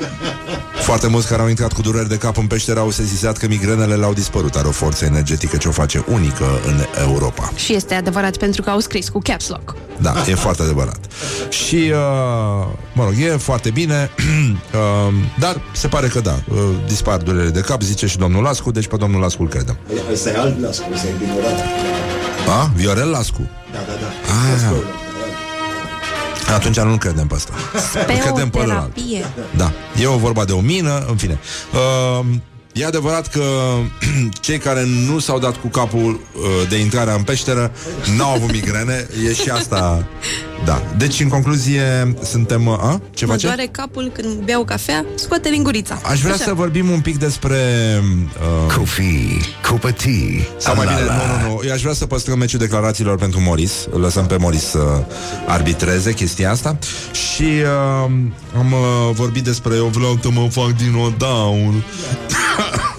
Foarte 0.90 1.08
mulți 1.08 1.28
care 1.28 1.42
au 1.42 1.48
intrat 1.48 1.74
cu 1.74 1.82
dureri 1.82 2.10
de 2.10 2.18
cap 2.18 2.38
în 2.38 2.48
peșteră 2.48 2.80
Au 2.80 2.92
sesizat 2.92 3.38
că 3.38 3.48
migrenele 3.48 3.96
le-au 3.96 4.14
dispărut 4.14 4.56
Are 4.56 4.68
o 4.68 4.72
forță 4.72 5.06
energetică 5.06 5.58
ce 5.58 5.68
o 5.68 5.72
face 5.72 6.04
unică 6.08 6.46
în 6.66 6.86
Europa 7.08 7.52
Și 7.56 7.74
este 7.74 7.94
adevărat 7.94 8.38
pentru 8.38 8.62
că 8.62 8.70
au 8.70 8.80
scris 8.80 9.10
cu 9.10 9.20
caps 9.24 9.48
lock. 9.48 9.76
Da, 10.02 10.14
e 10.28 10.34
foarte 10.46 10.62
adevărat 10.62 11.00
Și, 11.50 11.76
uh, 11.76 12.68
mă 12.94 13.04
rog, 13.04 13.14
e 13.20 13.30
foarte 13.30 13.70
bine 13.70 14.10
uh, 14.74 15.14
Dar 15.40 15.62
se 15.74 15.88
pare 15.88 16.08
că 16.08 16.20
da 16.20 16.40
uh, 16.52 16.58
Dispar 16.88 17.18
durerile 17.18 17.52
de 17.52 17.60
cap, 17.60 17.82
zice 17.82 18.08
și 18.08 18.18
domnul 18.18 18.44
Lascu 18.44 18.72
Deci 18.72 18.88
pe 18.88 18.96
domnul 18.96 19.22
Lascu 19.22 19.42
îl 19.42 19.48
credem 19.48 19.78
Ăsta 20.12 20.30
e 20.30 20.38
alt 20.38 20.62
Lascu, 20.62 20.86
ăsta 20.94 21.08
e 21.08 21.14
ignorat. 21.24 21.60
A? 22.62 22.72
Viorel 22.76 23.10
Lascu 23.10 23.50
Da, 23.72 23.78
da, 23.78 23.94
da. 24.02 24.08
Ah. 24.76 25.09
Atunci 26.54 26.80
nu-l 26.80 26.98
credem 26.98 27.28
pe 27.28 27.36
ăsta 27.36 27.54
Îl 28.08 28.16
credem 28.16 28.50
pe 28.50 28.60
ălalt. 28.60 28.92
Speoterapie. 28.92 29.26
Da, 29.56 29.72
e 30.02 30.08
o 30.08 30.18
vorba 30.18 30.46
de 30.46 30.52
o 30.52 30.60
mină, 30.60 31.06
în 31.08 31.16
fine. 31.16 31.40
Uh, 31.74 32.26
e 32.74 32.86
adevărat 32.86 33.28
că 33.28 33.44
cei 34.42 34.58
care 34.58 34.86
nu 35.08 35.20
s-au 35.20 35.40
dat 35.40 35.56
cu 35.56 35.68
capul 35.68 36.10
uh, 36.10 36.70
de 36.70 36.78
intrarea 36.78 37.14
în 37.14 37.24
peșteră 37.24 37.72
n-au 38.18 38.34
avut 38.34 38.52
migrene, 38.52 39.08
e 39.28 39.34
și 39.34 39.50
asta. 39.50 40.06
Da. 40.66 40.82
Deci, 40.98 41.20
în 41.20 41.28
concluzie, 41.28 42.14
suntem... 42.24 42.68
Uh, 42.68 42.74
a? 42.74 43.02
Ce 43.14 43.26
Mă 43.26 43.32
face? 43.32 43.46
doare 43.46 43.68
capul 43.72 44.12
când 44.14 44.44
beau 44.44 44.64
cafea, 44.64 45.06
scoate 45.16 45.50
lingurița. 45.50 46.02
Aș 46.04 46.20
vrea 46.20 46.34
Așa. 46.34 46.44
să 46.44 46.54
vorbim 46.54 46.90
un 46.90 47.00
pic 47.00 47.18
despre... 47.18 47.58
Uh, 48.68 48.74
Kofi, 48.76 49.38
Kupati, 49.70 50.48
sau 50.58 50.76
mai 50.76 50.86
bine, 50.86 51.00
nu, 51.02 51.48
nu, 51.48 51.54
nu. 51.54 51.62
Eu 51.66 51.74
aș 51.74 51.82
vrea 51.82 51.94
să 51.94 52.06
păstrăm 52.06 52.38
meciul 52.38 52.60
declarațiilor 52.60 53.18
pentru 53.18 53.40
Moris. 53.40 53.88
Îl 53.92 54.00
lăsăm 54.00 54.26
pe 54.26 54.38
Moris 54.38 54.64
să 54.64 55.04
arbitreze 55.48 56.14
chestia 56.14 56.52
asta. 56.52 56.78
Și 57.12 57.44
uh, 57.44 58.12
am 58.58 58.72
uh, 58.72 59.14
vorbit 59.14 59.44
despre 59.44 59.76
eu 59.76 59.86
vreau 59.86 60.20
să 60.22 60.30
mă 60.32 60.48
fac 60.50 60.76
din 60.76 60.96
o 60.96 61.10
down. 61.18 61.84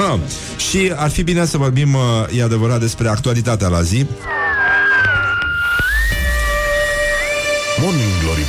și 0.70 0.92
ar 0.96 1.10
fi 1.10 1.22
bine 1.22 1.46
să 1.46 1.58
vorbim, 1.58 1.94
uh, 1.94 2.38
e 2.38 2.42
adevărat, 2.42 2.80
despre 2.80 3.08
actualitatea 3.08 3.68
la 3.68 3.82
zi. 3.82 4.06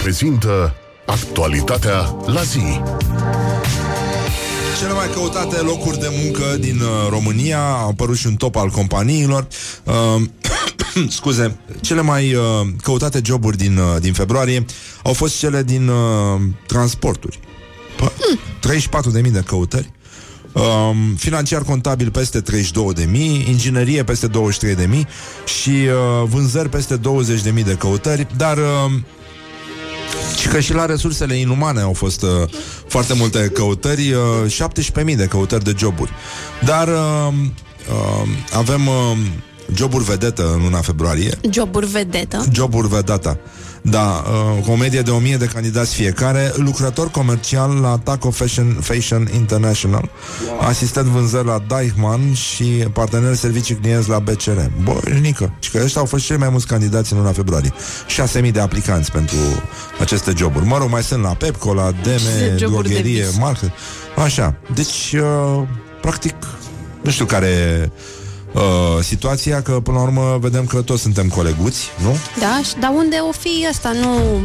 Prezintă 0.01 0.73
actualitatea 1.05 2.15
la 2.25 2.41
zi. 2.41 2.81
Cele 4.79 4.93
mai 4.93 5.09
căutate 5.13 5.61
locuri 5.61 5.99
de 5.99 6.07
muncă 6.23 6.57
din 6.59 6.79
uh, 6.79 7.09
România 7.09 7.69
Au 7.69 7.89
apărut 7.89 8.17
și 8.17 8.27
un 8.27 8.35
top 8.35 8.55
al 8.55 8.69
companiilor. 8.69 9.47
Uh, 9.83 10.21
Scuze 11.17 11.59
Cele 11.81 12.01
mai 12.01 12.33
uh, 12.33 12.41
căutate 12.83 13.21
joburi 13.23 13.57
din, 13.57 13.77
uh, 13.77 14.01
din 14.01 14.13
februarie 14.13 14.65
Au 15.03 15.13
fost 15.13 15.39
cele 15.39 15.63
din 15.63 15.87
uh, 15.87 16.41
transporturi. 16.65 17.39
Pă, 17.97 18.11
34.000 19.23 19.31
de 19.31 19.43
căutări. 19.45 19.91
Um, 20.53 21.15
financiar 21.15 21.63
contabil 21.63 22.11
peste 22.11 22.41
32.000, 22.41 23.11
inginerie 23.47 24.03
peste 24.03 24.27
23.000 24.27 24.33
și 25.45 25.69
uh, 25.69 26.27
vânzări 26.29 26.69
peste 26.69 26.97
20.000 26.97 27.63
de 27.65 27.75
căutări, 27.79 28.27
dar 28.37 28.57
uh, 28.57 28.91
și 30.37 30.47
că 30.47 30.59
și 30.59 30.73
la 30.73 30.85
resursele 30.85 31.35
inumane 31.35 31.81
au 31.81 31.93
fost 31.93 32.21
uh, 32.21 32.29
foarte 32.87 33.13
multe 33.13 33.51
căutări, 33.53 34.13
uh, 34.13 34.69
17.000 35.05 35.15
de 35.15 35.25
căutări 35.25 35.63
de 35.63 35.73
joburi. 35.77 36.11
Dar 36.65 36.87
uh, 36.87 37.33
uh, 37.89 38.27
avem 38.53 38.87
uh, 38.87 39.17
joburi 39.73 40.03
vedetă 40.03 40.51
în 40.53 40.61
luna 40.61 40.81
februarie. 40.81 41.37
Joburi 41.51 41.85
vedetă. 41.85 42.45
Joburi 42.53 42.87
vedata. 42.87 43.39
Da, 43.81 44.23
uh, 44.25 44.63
cu 44.63 44.71
o 44.71 44.75
medie 44.75 45.01
de 45.01 45.11
1000 45.11 45.37
de 45.37 45.45
candidați 45.45 45.95
fiecare, 45.95 46.51
lucrător 46.55 47.11
comercial 47.11 47.79
la 47.79 47.99
Taco 48.03 48.31
Fashion, 48.31 48.77
Fashion 48.81 49.27
International, 49.33 50.09
wow. 50.47 50.59
asistent 50.67 51.05
vânzări 51.05 51.45
la 51.45 51.63
Deichmann 51.67 52.33
și 52.33 52.63
partener 52.93 53.35
servicii 53.35 53.75
clienți 53.75 54.09
la 54.09 54.19
BCR. 54.19 54.59
Băinică, 54.83 55.53
și 55.59 55.71
că 55.71 55.81
ăștia 55.83 56.01
au 56.01 56.07
fost 56.07 56.25
cei 56.25 56.37
mai 56.37 56.49
mulți 56.49 56.67
candidați 56.67 57.13
în 57.13 57.19
luna 57.19 57.31
februarie. 57.31 57.73
6000 58.07 58.51
de 58.51 58.59
aplicanți 58.59 59.11
pentru 59.11 59.37
aceste 59.99 60.33
joburi. 60.37 60.65
Mă 60.65 60.77
rog, 60.77 60.89
mai 60.89 61.03
sunt 61.03 61.23
la 61.23 61.33
Pepco, 61.33 61.73
la 61.73 61.91
Deme, 62.03 62.55
Joburi 62.57 62.87
de 62.87 62.93
drogherie, 62.93 63.25
vis. 63.25 63.37
market. 63.37 63.71
Așa, 64.23 64.55
deci, 64.73 65.15
uh, 65.15 65.67
practic, 66.01 66.35
nu 67.01 67.11
știu 67.11 67.25
care 67.25 67.91
uh, 68.53 68.61
situația, 69.01 69.61
că 69.61 69.71
până 69.71 69.97
la 69.97 70.03
urmă 70.03 70.37
vedem 70.41 70.65
că 70.65 70.81
toți 70.81 71.01
suntem 71.01 71.27
coleguți, 71.27 71.87
nu? 72.03 72.17
Da, 72.39 72.59
și- 72.63 72.75
dar 72.79 72.91
unde 72.95 73.15
o 73.29 73.31
fi 73.31 73.65
ăsta? 73.69 73.91
Nu, 74.01 74.41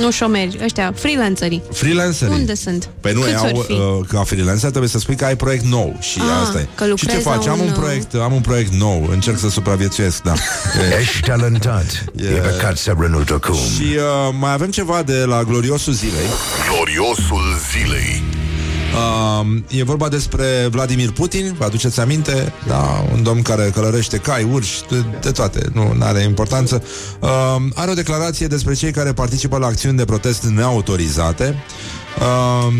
nu 0.00 0.10
șomeri, 0.10 0.58
ăștia, 0.64 0.92
freelancerii. 0.96 1.62
Freelancerii. 1.72 2.34
Unde 2.34 2.54
sunt? 2.54 2.88
Păi 3.00 3.12
nu, 3.12 3.20
Câți 3.20 3.34
au, 3.34 3.44
ori 3.56 3.66
fi? 3.66 3.72
uh, 3.72 3.80
ca 4.08 4.22
freelancer 4.22 4.68
trebuie 4.68 4.90
să 4.90 4.98
spui 4.98 5.14
că 5.16 5.24
ai 5.24 5.36
proiect 5.36 5.64
nou 5.64 5.96
și 6.00 6.18
Ah, 6.20 6.40
asta 6.46 6.58
e. 6.60 6.66
că 6.74 6.84
și 6.84 6.90
lucrezi 6.90 7.16
ce 7.16 7.22
faci? 7.22 7.44
la 7.44 7.52
Am 7.52 7.58
un, 7.58 7.64
un 7.64 7.70
uh, 7.72 7.78
proiect, 7.78 8.14
am 8.14 8.32
un 8.32 8.40
proiect 8.40 8.72
nou, 8.72 9.08
încerc 9.10 9.38
să 9.38 9.48
supraviețuiesc, 9.48 10.22
da. 10.22 10.32
E, 10.32 10.98
Ești 11.00 11.20
talentat. 11.20 12.04
Yeah. 12.16 12.34
E 12.36 12.38
păcat 12.38 12.76
să 12.76 12.94
renunți 12.98 13.32
acum. 13.32 13.54
și 13.54 13.82
uh, 13.96 14.34
mai 14.38 14.52
avem 14.52 14.70
ceva 14.70 15.02
de 15.02 15.16
la 15.26 15.42
gloriosul 15.42 15.92
zilei. 15.92 16.26
Gloriosul 16.72 17.42
zilei. 17.72 18.22
Uh, 18.94 19.62
e 19.68 19.82
vorba 19.82 20.08
despre 20.08 20.68
Vladimir 20.70 21.10
Putin, 21.10 21.54
vă 21.58 21.64
aduceți 21.64 22.00
aminte? 22.00 22.52
Da, 22.66 23.04
un 23.12 23.22
domn 23.22 23.42
care 23.42 23.70
călărește 23.74 24.18
cai, 24.18 24.48
urși, 24.52 24.80
de, 24.90 25.04
de 25.20 25.30
toate, 25.30 25.66
nu 25.72 25.96
are 26.00 26.22
importanță. 26.22 26.82
Uh, 27.20 27.28
are 27.74 27.90
o 27.90 27.94
declarație 27.94 28.46
despre 28.46 28.74
cei 28.74 28.92
care 28.92 29.12
participă 29.12 29.58
la 29.58 29.66
acțiuni 29.66 29.96
de 29.96 30.04
protest 30.04 30.44
neautorizate. 30.44 31.54
Uh, 32.18 32.74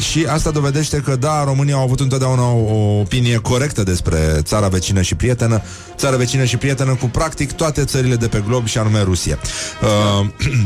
și 0.00 0.24
asta 0.28 0.50
dovedește 0.50 0.96
că, 0.96 1.16
da, 1.16 1.44
România 1.44 1.74
au 1.74 1.82
avut 1.82 2.00
întotdeauna 2.00 2.50
o, 2.50 2.74
o 2.74 3.00
opinie 3.00 3.36
corectă 3.36 3.82
despre 3.82 4.40
țara 4.42 4.68
vecină 4.68 5.02
și 5.02 5.14
prietenă, 5.14 5.62
țara 5.96 6.16
vecină 6.16 6.44
și 6.44 6.56
prietenă 6.56 6.94
cu 6.94 7.06
practic 7.06 7.52
toate 7.52 7.84
țările 7.84 8.16
de 8.16 8.28
pe 8.28 8.42
glob 8.46 8.66
și 8.66 8.78
anume 8.78 9.02
Rusia. 9.02 9.38
Uh, 9.82 10.26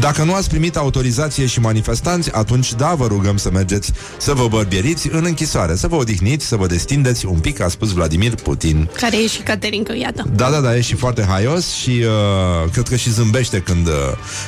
Dacă 0.00 0.22
nu 0.22 0.34
ați 0.34 0.48
primit 0.48 0.76
autorizație 0.76 1.46
și 1.46 1.60
manifestanți, 1.60 2.32
atunci 2.32 2.74
da, 2.74 2.94
vă 2.94 3.06
rugăm 3.06 3.36
să 3.36 3.50
mergeți 3.50 3.92
să 4.18 4.32
vă 4.32 4.48
bărbieriți 4.48 5.08
în 5.12 5.24
închisoare, 5.24 5.76
să 5.76 5.88
vă 5.88 5.96
odihniți, 5.96 6.46
să 6.46 6.56
vă 6.56 6.66
destindeți 6.66 7.26
un 7.26 7.38
pic, 7.38 7.60
a 7.60 7.68
spus 7.68 7.92
Vladimir 7.92 8.34
Putin. 8.34 8.90
Care 8.96 9.16
e 9.16 9.26
și 9.26 9.40
Caterinca, 9.40 9.94
iată. 9.94 10.28
Da, 10.34 10.50
da, 10.50 10.60
da, 10.60 10.76
e 10.76 10.80
și 10.80 10.94
foarte 10.94 11.24
haios 11.28 11.70
și 11.70 11.90
uh, 11.90 12.70
cred 12.72 12.88
că 12.88 12.96
și 12.96 13.10
zâmbește 13.10 13.58
când, 13.58 13.86
uh, 13.86 13.92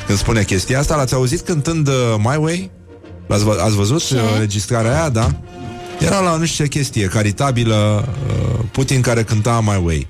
când 0.06 0.18
spune 0.18 0.42
chestia 0.42 0.78
asta. 0.78 0.96
L-ați 0.96 1.14
auzit 1.14 1.40
cântând 1.40 1.88
uh, 1.88 1.94
My 2.18 2.36
Way? 2.38 2.70
L-ați, 3.30 3.44
vă- 3.44 3.60
ați 3.64 3.74
văzut 3.74 4.06
Ce? 4.06 4.14
uh, 4.14 4.20
registrarea 4.38 4.98
aia, 4.98 5.08
da? 5.08 5.30
Era 5.98 6.20
la 6.20 6.36
nu 6.36 6.44
știu 6.44 6.64
ce 6.64 6.70
chestie 6.70 7.06
caritabilă 7.06 8.08
uh, 8.28 8.64
Putin 8.72 9.00
care 9.00 9.22
cânta 9.22 9.60
My 9.64 9.82
Way. 9.84 10.06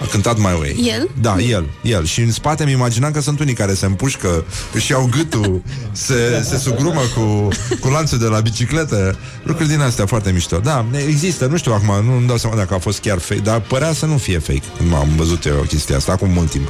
A 0.00 0.06
cântat 0.10 0.36
My 0.36 0.56
Way. 0.60 0.92
El? 0.96 1.08
Da, 1.20 1.36
el, 1.38 1.66
el. 1.82 2.04
Și 2.04 2.20
în 2.20 2.32
spate 2.32 2.64
mi 2.64 2.72
imaginam 2.72 3.10
că 3.12 3.20
sunt 3.20 3.40
unii 3.40 3.54
care 3.54 3.74
se 3.74 3.86
împușcă, 3.86 4.44
își 4.72 4.90
iau 4.90 5.08
gâtul, 5.16 5.62
se, 5.92 6.42
se 6.48 6.56
sugrumă 6.58 7.00
cu, 7.14 7.48
cu 7.80 7.88
lanțul 7.88 8.18
de 8.18 8.26
la 8.26 8.40
bicicletă. 8.40 9.18
Lucruri 9.42 9.68
din 9.68 9.80
astea 9.80 10.06
foarte 10.06 10.30
mișto. 10.30 10.58
Da, 10.58 10.84
există, 11.06 11.46
nu 11.46 11.56
știu 11.56 11.72
acum, 11.72 12.04
nu 12.04 12.16
îmi 12.16 12.26
dau 12.26 12.36
seama 12.36 12.56
dacă 12.56 12.74
a 12.74 12.78
fost 12.78 13.00
chiar 13.00 13.18
fake, 13.18 13.40
dar 13.40 13.60
părea 13.60 13.92
să 13.92 14.06
nu 14.06 14.16
fie 14.16 14.38
fake 14.38 14.62
când 14.76 14.92
am 14.94 15.08
văzut 15.16 15.44
eu 15.44 15.64
chestia 15.68 15.96
asta 15.96 16.12
acum 16.12 16.30
mult 16.30 16.50
timp. 16.50 16.68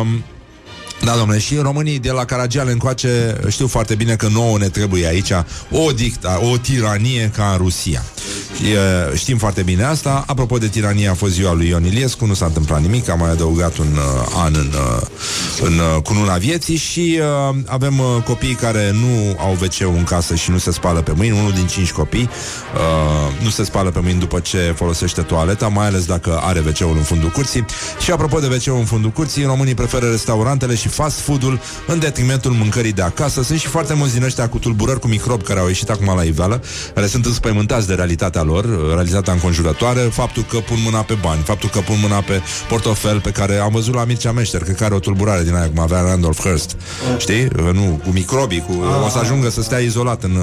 Um, 0.00 0.22
da, 1.04 1.14
domnule, 1.16 1.38
și 1.38 1.56
românii 1.56 1.98
de 1.98 2.10
la 2.10 2.24
Caragiale 2.24 2.72
încoace 2.72 3.40
știu 3.48 3.66
foarte 3.66 3.94
bine 3.94 4.16
că 4.16 4.28
nouă 4.28 4.58
ne 4.58 4.68
trebuie 4.68 5.06
aici 5.06 5.32
o 5.70 5.90
dicta, 5.92 6.40
o 6.52 6.56
tiranie 6.56 7.30
ca 7.34 7.50
în 7.50 7.56
Rusia. 7.56 8.04
E, 9.12 9.16
știm 9.16 9.38
foarte 9.38 9.62
bine 9.62 9.84
asta. 9.84 10.24
Apropo 10.26 10.58
de 10.58 10.68
tiranie, 10.68 11.08
a 11.08 11.14
fost 11.14 11.32
ziua 11.32 11.52
lui 11.52 11.68
Ion 11.68 11.84
Iliescu, 11.84 12.26
nu 12.26 12.34
s-a 12.34 12.46
întâmplat 12.46 12.80
nimic, 12.80 13.08
am 13.08 13.18
mai 13.18 13.30
adăugat 13.30 13.76
un 13.76 13.86
uh, 13.86 14.42
an 14.44 14.54
în, 14.54 14.72
uh, 14.72 15.06
în 15.60 15.72
uh, 15.78 16.02
cununa 16.02 16.36
vieții 16.36 16.76
și 16.76 17.20
uh, 17.20 17.56
avem 17.66 17.98
uh, 17.98 18.06
copii 18.24 18.54
care 18.54 18.90
nu 18.92 19.36
au 19.38 19.56
wc 19.60 19.96
în 19.96 20.04
casă 20.04 20.34
și 20.34 20.50
nu 20.50 20.58
se 20.58 20.72
spală 20.72 21.02
pe 21.02 21.12
mâini, 21.16 21.38
unul 21.38 21.52
din 21.52 21.66
cinci 21.66 21.92
copii 21.92 22.28
uh, 22.74 23.42
nu 23.42 23.50
se 23.50 23.64
spală 23.64 23.90
pe 23.90 24.00
mâini 24.02 24.18
după 24.18 24.40
ce 24.40 24.74
folosește 24.76 25.20
toaleta, 25.22 25.68
mai 25.68 25.86
ales 25.86 26.04
dacă 26.04 26.40
are 26.42 26.62
wc 26.66 26.80
în 26.80 27.02
fundul 27.02 27.28
curții. 27.28 27.64
Și 28.00 28.10
apropo 28.10 28.38
de 28.38 28.46
wc 28.46 28.78
în 28.78 28.84
fundul 28.84 29.10
curții, 29.10 29.44
românii 29.44 29.74
preferă 29.74 30.10
restaurantele 30.10 30.74
și 30.74 30.87
fast 30.88 31.20
food-ul 31.20 31.60
în 31.86 31.98
detrimentul 31.98 32.50
mâncării 32.50 32.92
de 32.92 33.02
acasă. 33.02 33.42
Sunt 33.42 33.58
și 33.58 33.66
foarte 33.66 33.94
mulți 33.94 34.14
din 34.14 34.22
ăștia 34.22 34.48
cu 34.48 34.58
tulburări 34.58 35.00
cu 35.00 35.08
microb 35.08 35.42
care 35.42 35.60
au 35.60 35.66
ieșit 35.66 35.90
acum 35.90 36.12
la 36.16 36.22
iveală, 36.22 36.62
care 36.94 37.06
sunt 37.06 37.26
înspăimântați 37.26 37.86
de 37.86 37.94
realitatea 37.94 38.42
lor, 38.42 38.88
realitatea 38.94 39.32
înconjurătoare, 39.32 40.00
faptul 40.00 40.42
că 40.42 40.58
pun 40.58 40.76
mâna 40.84 41.00
pe 41.00 41.18
bani, 41.20 41.42
faptul 41.42 41.68
că 41.68 41.78
pun 41.78 41.96
mâna 42.02 42.20
pe 42.20 42.40
portofel 42.68 43.20
pe 43.20 43.30
care 43.30 43.56
am 43.56 43.70
văzut 43.72 43.94
la 43.94 44.04
Mircea 44.04 44.32
Meșter, 44.32 44.62
că 44.62 44.72
care 44.72 44.94
o 44.94 44.98
tulburare 44.98 45.42
din 45.42 45.54
aia, 45.54 45.68
cum 45.68 45.78
avea 45.78 46.00
Randolph 46.00 46.40
Hearst. 46.42 46.76
Știi? 47.18 47.48
Nu, 47.72 48.00
cu 48.04 48.10
microbii, 48.10 48.64
cu, 48.66 48.72
o 49.04 49.08
să 49.08 49.18
ajungă 49.18 49.50
să 49.50 49.62
stea 49.62 49.78
izolat 49.78 50.22
în, 50.22 50.36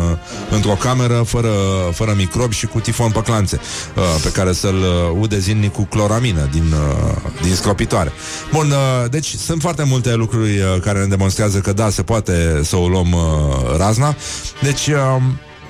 într-o 0.49 0.77
cameră 0.79 1.23
fără, 1.27 1.49
fără 1.91 2.13
microbi 2.17 2.55
și 2.55 2.65
cu 2.65 2.79
tifon 2.79 3.11
pe 3.11 3.21
clanțe, 3.21 3.59
uh, 3.95 4.03
pe 4.23 4.29
care 4.29 4.53
să-l 4.53 4.75
uh, 4.75 5.17
ude 5.19 5.39
zilnic 5.39 5.71
cu 5.71 5.83
cloramină 5.83 6.49
din, 6.51 6.73
uh, 6.73 7.15
din 7.41 7.55
scropitoare. 7.55 8.11
Bun, 8.51 8.71
uh, 8.71 9.09
deci 9.09 9.35
sunt 9.35 9.61
foarte 9.61 9.83
multe 9.83 10.13
lucruri 10.13 10.34
uh, 10.43 10.81
care 10.81 10.99
ne 10.99 11.05
demonstrează 11.05 11.59
că 11.59 11.73
da, 11.73 11.89
se 11.89 12.03
poate 12.03 12.61
să 12.63 12.75
o 12.75 12.87
luăm 12.87 13.11
uh, 13.11 13.77
razna. 13.77 14.15
Deci, 14.61 14.87
uh, 14.87 15.21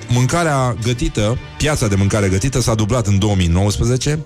mâncarea 0.08 0.76
gătită, 0.82 1.38
piața 1.58 1.86
de 1.86 1.94
mâncare 1.94 2.28
gătită 2.28 2.60
s-a 2.60 2.74
dublat 2.74 3.06
în 3.06 3.18
2019. 3.18 4.18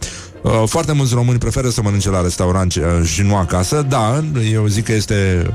Uh, 0.42 0.62
foarte 0.66 0.92
mulți 0.92 1.14
români 1.14 1.38
preferă 1.38 1.68
să 1.68 1.82
mănânce 1.82 2.10
la 2.10 2.22
restaurant 2.22 2.74
uh, 2.74 2.82
și 3.04 3.22
nu 3.22 3.36
acasă. 3.36 3.86
Da, 3.88 4.24
eu 4.52 4.66
zic 4.66 4.84
că 4.84 4.92
este 4.92 5.46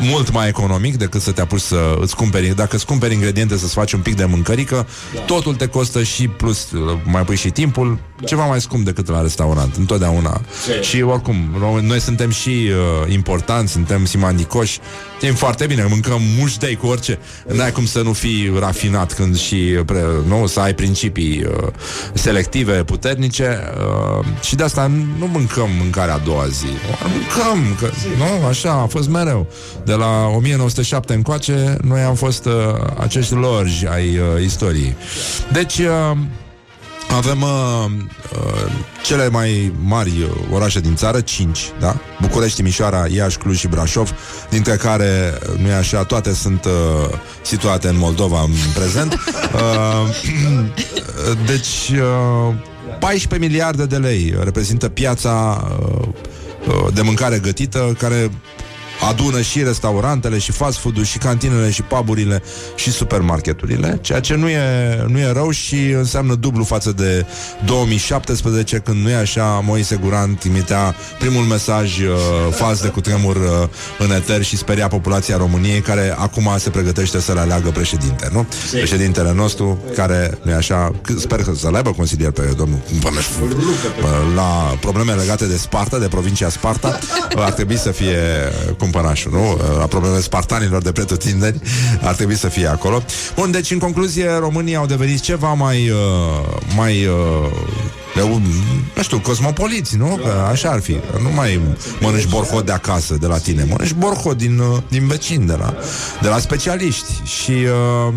mult 0.00 0.32
mai 0.32 0.48
economic 0.48 0.96
decât 0.96 1.20
să 1.20 1.30
te 1.30 1.40
apuci 1.40 1.60
să 1.60 1.96
îți 2.00 2.16
cumperi. 2.16 2.54
Dacă 2.54 2.76
îți 2.76 2.86
cumperi 2.86 3.14
ingrediente 3.14 3.56
să-ți 3.56 3.72
faci 3.72 3.92
un 3.92 4.00
pic 4.00 4.16
de 4.16 4.24
mâncărică, 4.24 4.86
da. 5.14 5.20
totul 5.20 5.54
te 5.54 5.66
costă 5.66 6.02
și 6.02 6.28
plus 6.28 6.70
uh, 6.70 6.98
mai 7.04 7.22
pui 7.22 7.36
și 7.36 7.50
timpul, 7.50 7.98
da. 8.20 8.26
ceva 8.26 8.46
mai 8.46 8.60
scump 8.60 8.84
decât 8.84 9.08
la 9.08 9.22
restaurant, 9.22 9.76
întotdeauna. 9.76 10.40
Ce? 10.66 10.80
Și 10.82 11.02
oricum, 11.02 11.36
ro- 11.56 11.82
noi 11.82 12.00
suntem 12.00 12.30
și 12.30 12.48
uh, 12.48 13.12
importanți, 13.12 13.72
suntem 13.72 14.04
simandicoși, 14.04 14.78
știm 15.18 15.34
foarte 15.34 15.66
bine, 15.66 15.86
mâncăm 15.88 16.20
mușdei 16.38 16.76
cu 16.76 16.86
orice. 16.86 17.18
N-ai 17.46 17.72
cum 17.72 17.86
să 17.86 18.02
nu 18.02 18.12
fii 18.12 18.52
rafinat 18.58 19.12
când 19.12 19.38
și 19.38 19.56
pre, 19.86 20.04
nu, 20.26 20.46
să 20.46 20.60
ai 20.60 20.74
principii 20.74 21.44
uh, 21.44 21.68
selective 22.14 22.84
puternice 22.84 23.58
uh, 24.18 24.26
și 24.40 24.54
de 24.54 24.62
asta 24.62 24.86
nu 25.18 25.26
mâncăm 25.26 25.68
mâncarea 25.78 26.14
a 26.14 26.18
doua 26.18 26.46
zi. 26.46 26.66
Mâncăm, 27.12 27.76
că, 27.78 27.90
nu, 28.16 28.46
așa 28.46 28.72
a 28.72 28.86
fost 28.86 29.08
mereu. 29.08 29.46
De 29.84 29.92
la 29.92 30.26
1907 30.26 31.14
încoace, 31.14 31.76
noi 31.82 32.00
am 32.00 32.14
fost 32.14 32.44
uh, 32.44 32.52
acești 32.98 33.34
lorji 33.34 33.86
ai 33.86 34.18
uh, 34.18 34.42
istoriei. 34.42 34.96
Deci, 35.52 35.78
uh, 35.78 36.16
avem 37.16 37.42
uh, 37.42 37.84
uh, 38.32 38.72
cele 39.02 39.28
mai 39.28 39.72
mari 39.82 40.10
uh, 40.10 40.28
orașe 40.52 40.80
din 40.80 40.94
țară, 40.96 41.20
5, 41.20 41.60
da? 41.80 41.96
București, 42.20 42.56
Timișoara, 42.56 43.06
Iași, 43.08 43.36
Cluj 43.36 43.58
și 43.58 43.68
Brașov, 43.68 44.14
dintre 44.50 44.76
care, 44.76 45.38
uh, 45.48 45.58
nu 45.58 45.68
e 45.68 45.74
așa, 45.74 46.04
toate 46.04 46.34
sunt 46.34 46.64
uh, 46.64 47.18
situate 47.42 47.88
în 47.88 47.98
Moldova 47.98 48.40
în 48.40 48.50
prezent. 48.74 49.18
Uh, 49.52 50.08
deci, 51.50 51.98
uh, 52.00 52.54
14 53.02 53.38
miliarde 53.38 53.86
de 53.86 53.96
lei 53.96 54.34
reprezintă 54.42 54.88
piața 54.88 55.64
uh, 55.80 56.08
uh, 56.66 56.94
de 56.94 57.02
mâncare 57.02 57.38
gătită, 57.38 57.96
care 57.98 58.30
adună 59.08 59.40
și 59.40 59.62
restaurantele, 59.62 60.38
și 60.38 60.52
fast 60.52 60.78
food-ul, 60.78 61.04
și 61.04 61.18
cantinele, 61.18 61.70
și 61.70 61.82
puburile, 61.82 62.42
și 62.74 62.90
supermarketurile, 62.90 63.98
ceea 64.00 64.20
ce 64.20 64.34
nu 64.34 64.48
e, 64.48 65.04
nu 65.06 65.18
e 65.18 65.32
rău 65.32 65.50
și 65.50 65.76
înseamnă 65.76 66.34
dublu 66.34 66.64
față 66.64 66.92
de 66.92 67.26
2017, 67.64 68.76
când 68.78 69.02
nu 69.02 69.10
e 69.10 69.14
așa, 69.14 69.62
Moise 69.64 69.96
Guran 69.96 70.34
trimitea 70.34 70.94
primul 71.18 71.42
mesaj 71.42 71.98
uh, 71.98 72.06
fals 72.50 72.82
de 72.82 72.88
cutremur 72.88 73.36
uh, 73.36 73.68
în 73.98 74.10
eter 74.10 74.42
și 74.42 74.56
speria 74.56 74.88
populația 74.88 75.36
României, 75.36 75.80
care 75.80 76.14
acum 76.18 76.50
se 76.58 76.70
pregătește 76.70 77.20
să 77.20 77.32
le 77.32 77.40
aleagă 77.40 77.70
președinte, 77.70 78.28
nu? 78.32 78.46
Președintele 78.70 79.32
nostru, 79.32 79.78
care 79.94 80.38
nu 80.42 80.50
e 80.50 80.54
așa, 80.54 80.90
c- 80.90 81.18
sper 81.18 81.42
că 81.42 81.52
să-l 81.54 81.74
aibă 81.74 81.90
consilier 81.90 82.30
pe 82.30 82.42
domnul 82.56 82.80
Băneșcu, 83.00 83.42
uh, 83.42 84.34
la 84.34 84.76
probleme 84.80 85.12
legate 85.12 85.46
de 85.46 85.56
Sparta, 85.56 85.98
de 85.98 86.08
provincia 86.08 86.48
Sparta, 86.48 86.98
uh, 87.36 87.42
ar 87.46 87.52
trebui 87.52 87.78
să 87.78 87.90
fie 87.90 88.18
cumpănașul, 88.92 89.32
nu? 89.32 89.52
Uh, 89.52 89.78
La 89.78 89.86
problemele 89.86 90.20
spartanilor 90.20 90.82
de 90.82 90.92
pretutindeni, 90.92 91.60
ar 92.02 92.14
trebui 92.14 92.36
să 92.36 92.48
fie 92.48 92.66
acolo. 92.66 93.02
Bun, 93.34 93.50
deci 93.50 93.70
în 93.70 93.78
concluzie, 93.78 94.30
românii 94.38 94.76
au 94.76 94.86
devenit 94.86 95.20
ceva 95.20 95.52
mai, 95.52 95.90
uh, 95.90 96.56
mai 96.76 97.06
uh, 97.06 97.50
eu, 98.16 98.40
nu 98.96 99.02
știu, 99.02 99.18
cosmopoliți, 99.18 99.96
nu? 99.96 100.06
Că 100.06 100.28
așa 100.50 100.68
ar 100.68 100.80
fi. 100.80 100.92
Nu 101.22 101.30
mai 101.34 101.60
mănânci 102.00 102.28
borhot 102.28 102.66
de 102.66 102.72
acasă, 102.72 103.16
de 103.20 103.26
la 103.26 103.38
tine. 103.38 103.66
Mănânci 103.68 103.92
borhot 103.92 104.36
din, 104.36 104.58
uh, 104.58 104.78
din 104.88 105.06
vecin, 105.06 105.46
de 105.46 105.56
la, 105.58 105.74
de 106.20 106.28
la 106.28 106.38
specialiști. 106.38 107.12
Și 107.24 107.50
uh, 107.50 108.14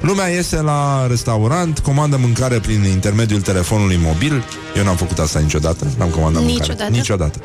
lumea 0.00 0.28
iese 0.28 0.60
la 0.60 1.06
restaurant, 1.08 1.78
comandă 1.78 2.16
mâncare 2.16 2.58
prin 2.58 2.84
intermediul 2.84 3.40
telefonului 3.40 3.98
mobil. 4.02 4.44
Eu 4.76 4.84
n-am 4.84 4.96
făcut 4.96 5.18
asta 5.18 5.38
niciodată. 5.38 5.86
N-am 5.98 6.08
comandat 6.08 6.42
mâncare. 6.42 6.88
Niciodată? 6.90 7.38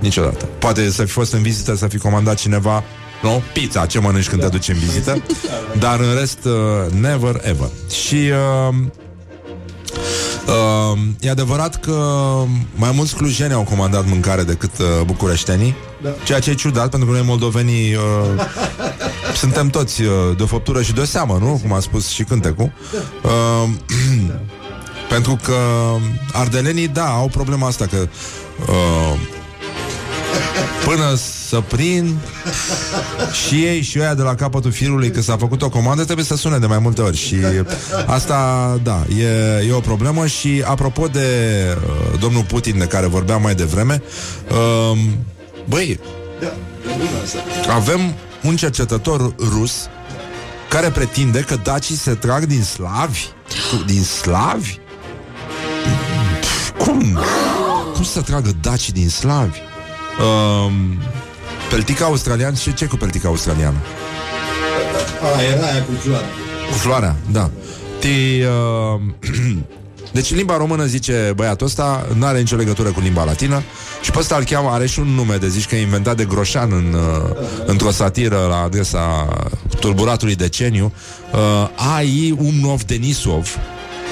Niciodată. 0.00 0.34
Niciodată. 0.36 0.44
Poate 0.58 0.90
să 0.90 1.04
fi 1.04 1.10
fost 1.10 1.32
în 1.32 1.42
vizită, 1.42 1.76
să 1.76 1.86
fi 1.86 1.98
comandat 1.98 2.34
cineva 2.34 2.82
nu? 3.22 3.42
Pizza, 3.52 3.86
ce 3.86 4.00
mănânci 4.00 4.28
când 4.28 4.42
te 4.42 4.48
duci 4.48 4.68
în 4.68 4.78
vizită 4.78 5.22
Dar 5.84 6.00
în 6.00 6.14
rest, 6.18 6.44
uh, 6.44 6.92
never 7.00 7.40
ever 7.44 7.68
Și 7.90 8.14
uh, 8.14 8.74
Uh, 10.46 10.98
e 11.20 11.30
adevărat 11.30 11.80
că 11.80 11.92
mai 12.74 12.90
mulți 12.94 13.16
clujeni 13.16 13.52
au 13.52 13.62
comandat 13.62 14.06
mâncare 14.08 14.42
decât 14.42 14.78
uh, 14.78 14.86
bucureștenii, 15.04 15.74
da. 16.02 16.08
ceea 16.24 16.38
ce 16.38 16.50
e 16.50 16.54
ciudat, 16.54 16.90
pentru 16.90 17.08
că 17.08 17.14
noi 17.14 17.24
moldovenii 17.26 17.94
uh, 17.94 18.02
suntem 19.42 19.68
toți 19.68 20.02
uh, 20.02 20.08
de 20.36 20.42
o 20.42 20.46
făptură 20.46 20.82
și 20.82 20.92
de 20.92 21.00
o 21.00 21.04
seamă, 21.04 21.38
nu? 21.40 21.60
Cum 21.62 21.72
a 21.72 21.80
spus 21.80 22.08
și 22.08 22.24
cântecul. 22.24 22.72
Uh, 23.22 23.68
pentru 25.14 25.38
că 25.42 25.56
ardelenii, 26.32 26.88
da, 26.88 27.06
au 27.06 27.28
problema 27.28 27.66
asta 27.66 27.86
că 27.86 28.08
uh, 28.60 29.18
până 30.88 31.14
să 31.48 31.60
prind 31.60 32.16
și 33.46 33.54
ei 33.54 33.82
și 33.82 33.98
ăia 33.98 34.14
de 34.14 34.22
la 34.22 34.34
capătul 34.34 34.70
firului 34.72 35.10
că 35.10 35.20
s-a 35.20 35.36
făcut 35.36 35.62
o 35.62 35.68
comandă 35.68 36.04
trebuie 36.04 36.24
să 36.24 36.36
sune 36.36 36.58
de 36.58 36.66
mai 36.66 36.78
multe 36.78 37.02
ori 37.02 37.16
și 37.16 37.36
asta, 38.06 38.80
da, 38.82 39.04
e, 39.18 39.66
e 39.68 39.72
o 39.72 39.80
problemă 39.80 40.26
și 40.26 40.62
apropo 40.66 41.06
de 41.06 41.28
uh, 41.76 42.18
domnul 42.20 42.44
Putin 42.44 42.78
de 42.78 42.84
care 42.84 43.06
vorbeam 43.06 43.42
mai 43.42 43.54
devreme 43.54 44.02
uh, 44.50 44.98
băi 45.68 46.00
avem 47.68 48.14
un 48.42 48.56
cercetător 48.56 49.34
rus 49.38 49.88
care 50.68 50.90
pretinde 50.90 51.40
că 51.40 51.56
dacii 51.62 51.96
se 51.96 52.14
trag 52.14 52.44
din 52.44 52.62
slavi 52.62 53.24
din 53.86 54.02
slavi 54.02 54.78
cum? 56.78 57.18
Cum 57.94 58.04
să 58.04 58.20
tragă 58.20 58.50
dacii 58.60 58.92
din 58.92 59.08
slavi? 59.08 59.58
Um, 60.18 60.98
peltica 61.70 62.04
australian 62.04 62.54
și 62.54 62.74
ce 62.74 62.86
cu 62.86 62.96
peltica 62.96 63.28
australiană? 63.28 63.76
A, 65.36 65.42
era 65.42 65.66
aia 65.66 65.82
cu 65.82 65.92
floarea. 65.92 66.28
Cu 66.70 66.72
floarea, 66.72 67.16
da. 67.30 67.50
Ti, 67.98 68.08
uh, 68.08 69.00
deci 70.12 70.34
limba 70.34 70.56
română, 70.56 70.84
zice 70.84 71.32
băiatul 71.34 71.66
ăsta, 71.66 72.06
nu 72.14 72.26
are 72.26 72.38
nicio 72.38 72.56
legătură 72.56 72.88
cu 72.88 73.00
limba 73.00 73.24
latină 73.24 73.62
și 74.02 74.10
pe 74.10 74.18
ăsta 74.18 74.36
îl 74.36 74.44
cheamă, 74.44 74.68
are 74.68 74.86
și 74.86 74.98
un 74.98 75.06
nume 75.06 75.36
de 75.36 75.48
zici 75.48 75.66
că 75.66 75.74
e 75.74 75.80
inventat 75.80 76.16
de 76.16 76.24
Groșan 76.24 76.72
în, 76.72 76.94
uh, 76.94 77.36
într-o 77.66 77.90
satiră 77.90 78.46
la 78.48 78.62
adresa 78.62 79.28
tulburatului 79.80 80.34
deceniu. 80.34 80.92
Uh, 81.32 81.68
A.I. 81.96 82.34
Umnov 82.38 82.82
Denisov 82.82 83.56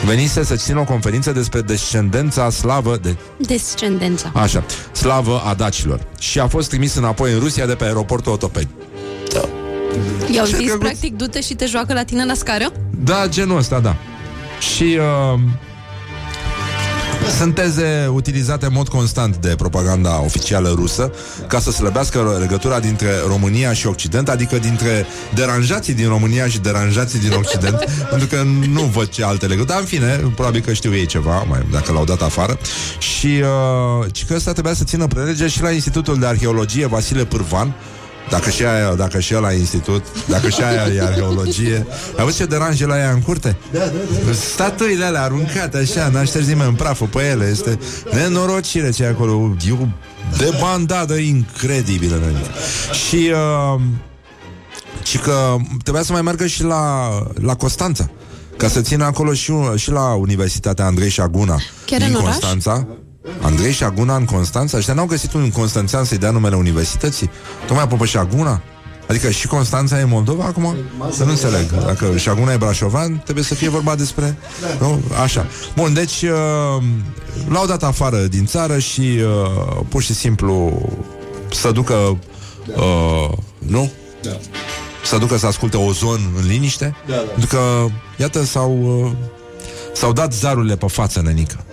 venise 0.04 0.44
să 0.44 0.56
țină 0.56 0.80
o 0.80 0.84
conferință 0.84 1.32
despre 1.32 1.60
descendența 1.60 2.50
slavă 2.50 2.96
de 3.02 3.16
Descendența. 3.38 4.30
Așa, 4.34 4.64
slavă 4.92 5.42
a 5.44 5.54
dacilor. 5.54 6.00
Și 6.18 6.38
a 6.40 6.46
fost 6.46 6.68
trimis 6.68 6.94
înapoi 6.94 7.32
în 7.32 7.38
Rusia 7.38 7.66
de 7.66 7.74
pe 7.74 7.84
aeroportul 7.84 8.32
Otopeni. 8.32 8.68
I-au 10.32 10.46
Ce 10.46 10.56
zis, 10.56 10.64
drăguț. 10.66 10.82
practic, 10.82 11.16
du-te 11.16 11.40
și 11.40 11.54
te 11.54 11.66
joacă 11.66 11.92
la 11.92 12.04
tine 12.04 12.24
la 12.24 12.34
scară? 12.34 12.72
Da, 13.04 13.26
genul 13.28 13.56
ăsta, 13.56 13.80
da. 13.80 13.96
Și 14.74 14.98
uh, 15.34 15.40
sunt 17.30 17.54
teze 17.54 18.10
utilizate 18.12 18.66
în 18.66 18.72
mod 18.74 18.88
constant 18.88 19.36
de 19.36 19.54
propaganda 19.56 20.22
oficială 20.22 20.72
rusă 20.76 21.12
ca 21.46 21.60
să 21.60 21.70
slăbească 21.70 22.36
legătura 22.40 22.80
dintre 22.80 23.08
România 23.26 23.72
și 23.72 23.86
Occident, 23.86 24.28
adică 24.28 24.58
dintre 24.58 25.06
deranjații 25.34 25.94
din 25.94 26.08
România 26.08 26.46
și 26.46 26.58
deranjații 26.58 27.18
din 27.18 27.32
Occident, 27.32 27.84
pentru 28.10 28.26
că 28.26 28.42
nu 28.70 28.80
văd 28.80 29.08
ce 29.08 29.24
alte 29.24 29.46
legături. 29.46 29.72
Dar, 29.72 29.80
în 29.80 29.86
fine, 29.86 30.16
probabil 30.34 30.60
că 30.60 30.72
știu 30.72 30.94
ei 30.94 31.06
ceva, 31.06 31.42
mai 31.48 31.66
dacă 31.72 31.92
l-au 31.92 32.04
dat 32.04 32.22
afară. 32.22 32.58
Și, 32.98 33.26
uh, 33.26 34.06
și 34.14 34.24
că 34.24 34.34
ăsta 34.34 34.52
trebuia 34.52 34.74
să 34.74 34.84
țină 34.84 35.06
prelege 35.06 35.48
și 35.48 35.62
la 35.62 35.70
Institutul 35.70 36.18
de 36.18 36.26
Arheologie 36.26 36.86
Vasile 36.86 37.24
Pârvan, 37.24 37.74
dacă 38.30 38.50
și 38.50 38.64
aia, 38.64 38.94
dacă 38.94 39.20
și 39.20 39.32
la 39.32 39.52
institut, 39.52 40.04
dacă 40.26 40.48
și 40.48 40.62
aia 40.62 40.94
e 40.94 41.02
arheologie. 41.02 41.86
Ai 42.16 42.24
văzut 42.24 42.34
ce 42.34 42.44
deranj 42.44 42.80
e 42.80 42.86
la 42.86 42.98
ea 42.98 43.10
în 43.10 43.20
curte? 43.20 43.56
Da, 43.72 43.78
da, 43.78 43.84
da. 44.26 44.32
Statuile 44.32 45.04
alea 45.04 45.22
aruncate 45.22 45.76
așa, 45.76 46.08
n-a 46.08 46.24
șters 46.24 46.46
nimeni 46.46 46.76
praful 46.76 47.06
pe 47.06 47.22
ele. 47.22 47.48
Este 47.50 47.78
nenorocire 48.12 48.90
ce 48.90 49.02
e 49.02 49.06
acolo. 49.06 49.56
E 49.68 49.72
o 49.72 49.86
debandadă 50.38 51.14
incredibilă. 51.14 52.16
nenică. 52.16 52.50
Și... 53.08 53.32
Uh, 53.74 53.80
și 55.02 55.18
că 55.18 55.56
trebuia 55.82 56.02
să 56.02 56.12
mai 56.12 56.22
meargă 56.22 56.46
și 56.46 56.62
la, 56.62 57.08
la 57.34 57.54
Constanța 57.54 58.10
ca 58.56 58.68
să 58.68 58.80
țină 58.80 59.04
acolo 59.04 59.32
și, 59.32 59.52
și 59.74 59.90
la 59.90 60.14
Universitatea 60.14 60.84
Andrei 60.84 61.08
Șaguna 61.08 61.60
Chiar 61.84 62.00
din 62.00 62.08
în 62.08 62.14
oraș? 62.14 62.36
Constanța. 63.24 63.46
Andrei 63.46 63.72
Șaguna 63.72 64.16
în 64.16 64.24
Constanța? 64.24 64.76
Ăștia 64.76 64.94
n-au 64.94 65.06
găsit 65.06 65.32
un 65.32 65.50
constanțean 65.50 66.04
să-i 66.04 66.18
dea 66.18 66.30
numele 66.30 66.56
universității? 66.56 67.30
Tocmai 67.66 67.88
pe 67.88 68.04
Șaguna? 68.04 68.62
Adică 69.08 69.30
și 69.30 69.46
Constanța 69.46 70.00
e 70.00 70.04
Moldova 70.04 70.44
acum? 70.44 70.76
Să 71.10 71.24
nu 71.24 71.30
înțeleg. 71.30 71.70
Dacă 71.70 72.16
Șaguna 72.16 72.52
e 72.52 72.56
brașovan, 72.56 73.20
trebuie 73.24 73.44
să 73.44 73.54
fie 73.54 73.68
vorba 73.68 73.94
despre... 73.94 74.36
Nu? 74.80 75.02
Așa. 75.22 75.46
Bun, 75.76 75.92
deci 75.92 76.22
uh, 76.22 76.82
l-au 77.48 77.66
dat 77.66 77.82
afară 77.82 78.16
din 78.16 78.46
țară 78.46 78.78
și 78.78 79.00
uh, 79.00 79.80
pur 79.88 80.02
și 80.02 80.14
simplu 80.14 80.82
să 81.50 81.70
ducă... 81.70 82.18
Uh, 82.76 83.36
nu? 83.58 83.90
Da. 84.22 84.38
să 85.04 85.18
ducă 85.18 85.36
să 85.36 85.46
asculte 85.46 85.76
Ozon 85.76 86.20
în 86.36 86.46
liniște 86.46 86.96
Da, 87.06 87.14
da. 87.14 87.20
Pentru 87.20 87.46
că, 87.46 87.86
iată, 88.16 88.44
s-au 88.44 89.02
uh, 89.04 89.12
S-au 89.94 90.12
dat 90.12 90.32
zarurile 90.32 90.76
pe 90.76 90.86
față, 90.86 91.20
nenică 91.22 91.64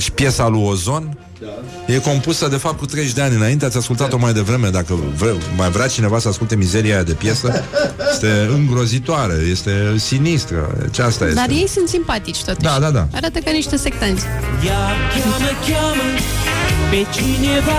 Și 0.00 0.12
piesa 0.12 0.48
lui 0.48 0.62
Ozon 0.64 1.18
Da. 1.40 1.92
E 1.94 1.98
compusă, 1.98 2.48
de 2.48 2.56
fapt, 2.56 2.78
cu 2.78 2.86
30 2.86 3.12
de 3.12 3.22
ani 3.22 3.34
înainte 3.34 3.64
Ați 3.64 3.76
ascultat-o 3.76 4.18
mai 4.18 4.32
devreme 4.32 4.68
Dacă 4.68 4.98
vre, 5.16 5.34
mai 5.56 5.70
vrea 5.70 5.86
cineva 5.86 6.18
să 6.18 6.28
asculte 6.28 6.56
mizeria 6.56 6.94
aia 6.94 7.02
de 7.02 7.12
piesă 7.12 7.64
Este 8.12 8.48
îngrozitoare 8.52 9.34
Este 9.50 9.94
sinistră 9.96 10.74
Deci 10.80 10.98
asta 10.98 11.24
este 11.24 11.36
Dar 11.36 11.48
ei 11.48 11.68
sunt 11.68 11.88
simpatici, 11.88 12.44
totuși. 12.44 12.66
Da, 12.66 12.78
da, 12.80 12.90
da. 12.90 13.06
Arată 13.14 13.38
ca 13.38 13.50
niște 13.50 13.76
sectanți. 13.76 14.24
Ea 14.66 14.84
cheamă, 15.12 15.50
cheamă 15.66 16.08
pe 16.90 17.06
cineva 17.16 17.78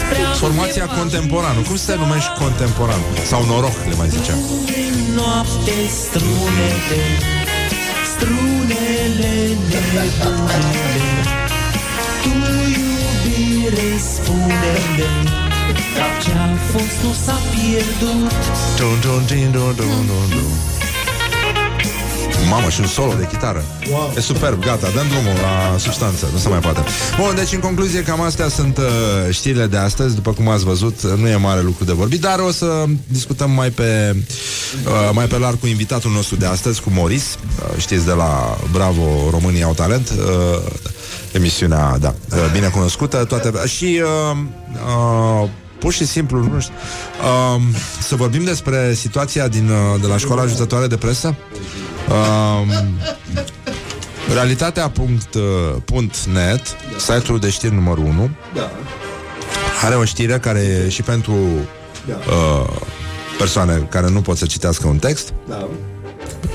spre 0.00 0.20
a 0.30 0.32
Formația 0.32 0.82
undeva 0.82 1.00
contemporană 1.00 1.60
Cum 1.68 1.76
se 1.76 1.94
numește 1.96 2.32
contemporan? 2.38 3.00
Sau 3.26 3.44
noroc, 3.46 3.76
le 3.88 3.94
mai 3.96 4.08
zicea 4.08 4.32
În 4.32 5.14
noapte 5.14 5.76
strunele 6.00 7.33
Strunele 8.14 9.34
nebunele 9.70 11.10
Tu 12.22 12.30
iubire 12.74 13.98
spune-le 13.98 15.10
Ce-a 16.22 16.48
fost 16.70 16.98
nu 17.02 17.12
s-a 17.24 17.38
pierdut 17.50 18.32
Dun, 18.76 19.00
dun, 19.00 19.24
din, 19.26 19.50
dun, 19.50 19.74
dun, 19.76 20.06
dun, 20.06 20.28
dun. 20.30 20.73
Mamă, 22.54 22.68
și 22.68 22.80
un 22.80 22.86
solo 22.86 23.12
de 23.18 23.26
chitară 23.26 23.64
Wow. 23.90 24.12
E 24.16 24.20
superb, 24.20 24.60
gata, 24.64 24.88
dăm 24.94 25.06
drumul 25.08 25.32
la 25.42 25.78
substanță 25.78 26.28
Nu 26.32 26.38
se 26.38 26.48
mai 26.48 26.58
poate 26.58 26.80
Bun, 27.20 27.34
deci 27.34 27.52
în 27.52 27.58
concluzie 27.58 28.02
cam 28.02 28.20
astea 28.20 28.48
sunt 28.48 28.78
uh, 28.78 28.84
știrile 29.30 29.66
de 29.66 29.76
astăzi 29.76 30.14
După 30.14 30.32
cum 30.32 30.48
ați 30.48 30.64
văzut, 30.64 31.02
nu 31.02 31.28
e 31.28 31.36
mare 31.36 31.62
lucru 31.62 31.84
de 31.84 31.92
vorbit 31.92 32.20
Dar 32.20 32.38
o 32.38 32.50
să 32.50 32.84
discutăm 33.06 33.50
mai 33.50 33.70
pe 33.70 34.16
uh, 34.86 35.10
Mai 35.12 35.26
pe 35.26 35.38
larg 35.38 35.60
cu 35.60 35.66
invitatul 35.66 36.10
nostru 36.10 36.36
de 36.36 36.46
astăzi 36.46 36.82
Cu 36.82 36.90
Moris, 36.92 37.24
uh, 37.34 37.80
știți 37.80 38.04
de 38.04 38.12
la 38.12 38.58
Bravo 38.72 39.30
România 39.30 39.66
au 39.66 39.72
talent 39.72 40.10
uh, 40.10 40.72
Emisiunea, 41.32 41.96
da, 42.00 42.14
uh, 42.30 42.38
bine 42.52 42.68
cunoscută 42.68 43.24
toate, 43.24 43.52
Și 43.66 44.02
uh, 44.02 44.36
uh, 45.42 45.48
pur 45.84 45.92
și 45.92 46.06
simplu, 46.06 46.38
nu 46.38 46.60
știu. 46.60 46.74
Um, 47.54 47.62
să 48.00 48.16
vorbim 48.16 48.44
despre 48.44 48.94
situația 48.94 49.48
din, 49.48 49.68
uh, 49.68 50.00
de 50.00 50.06
la 50.06 50.16
școala 50.16 50.42
ajutătoare 50.42 50.86
de 50.86 50.96
presă? 50.96 51.36
Um, 52.10 52.70
Realitatea.net, 54.32 56.62
site-ul 56.98 57.38
de 57.38 57.50
știri 57.50 57.74
numărul 57.74 58.04
1, 58.04 58.30
Da. 58.54 58.70
are 59.84 59.94
o 59.94 60.04
știre 60.04 60.38
care 60.38 60.58
e 60.60 60.88
și 60.88 61.02
pentru 61.02 61.32
uh, 61.32 62.66
persoane 63.38 63.86
care 63.90 64.08
nu 64.10 64.20
pot 64.20 64.36
să 64.36 64.46
citească 64.46 64.86
un 64.86 64.98
text, 64.98 65.32
Da. 65.48 65.68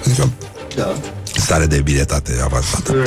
adică 0.06 0.30
Da. 0.76 0.94
stare 1.36 1.66
de 1.66 1.82
bilietate 1.82 2.40
avansată. 2.44 2.94
Uh, 2.94 3.06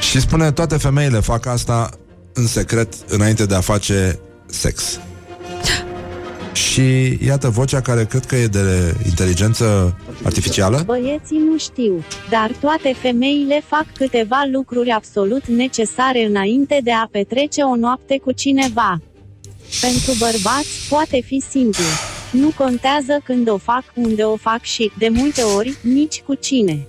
și 0.00 0.20
spune, 0.20 0.52
toate 0.52 0.76
femeile 0.76 1.20
fac 1.20 1.46
asta 1.46 1.90
în 2.32 2.46
secret 2.46 2.94
înainte 3.08 3.46
de 3.46 3.54
a 3.54 3.60
face 3.60 4.18
sex. 4.46 4.98
Și 6.70 7.18
iată 7.24 7.48
vocea 7.48 7.80
care 7.80 8.04
cred 8.04 8.24
că 8.24 8.36
e 8.36 8.46
de 8.46 8.94
inteligență 9.06 9.96
artificială. 10.22 10.82
Băieții 10.86 11.38
nu 11.38 11.58
știu, 11.58 12.04
dar 12.28 12.50
toate 12.60 12.94
femeile 13.00 13.62
fac 13.66 13.86
câteva 13.96 14.48
lucruri 14.52 14.90
absolut 14.90 15.46
necesare 15.46 16.24
înainte 16.24 16.80
de 16.82 16.92
a 16.92 17.08
petrece 17.10 17.62
o 17.62 17.76
noapte 17.76 18.18
cu 18.18 18.32
cineva. 18.32 19.00
Pentru 19.80 20.12
bărbați, 20.18 20.88
poate 20.88 21.20
fi 21.20 21.42
simplu. 21.50 21.84
Nu 22.32 22.50
contează 22.56 23.20
când 23.24 23.50
o 23.50 23.56
fac, 23.56 23.84
unde 23.94 24.22
o 24.22 24.36
fac 24.36 24.62
și, 24.62 24.90
de 24.98 25.08
multe 25.08 25.42
ori, 25.42 25.76
nici 25.82 26.20
cu 26.20 26.34
cine. 26.34 26.86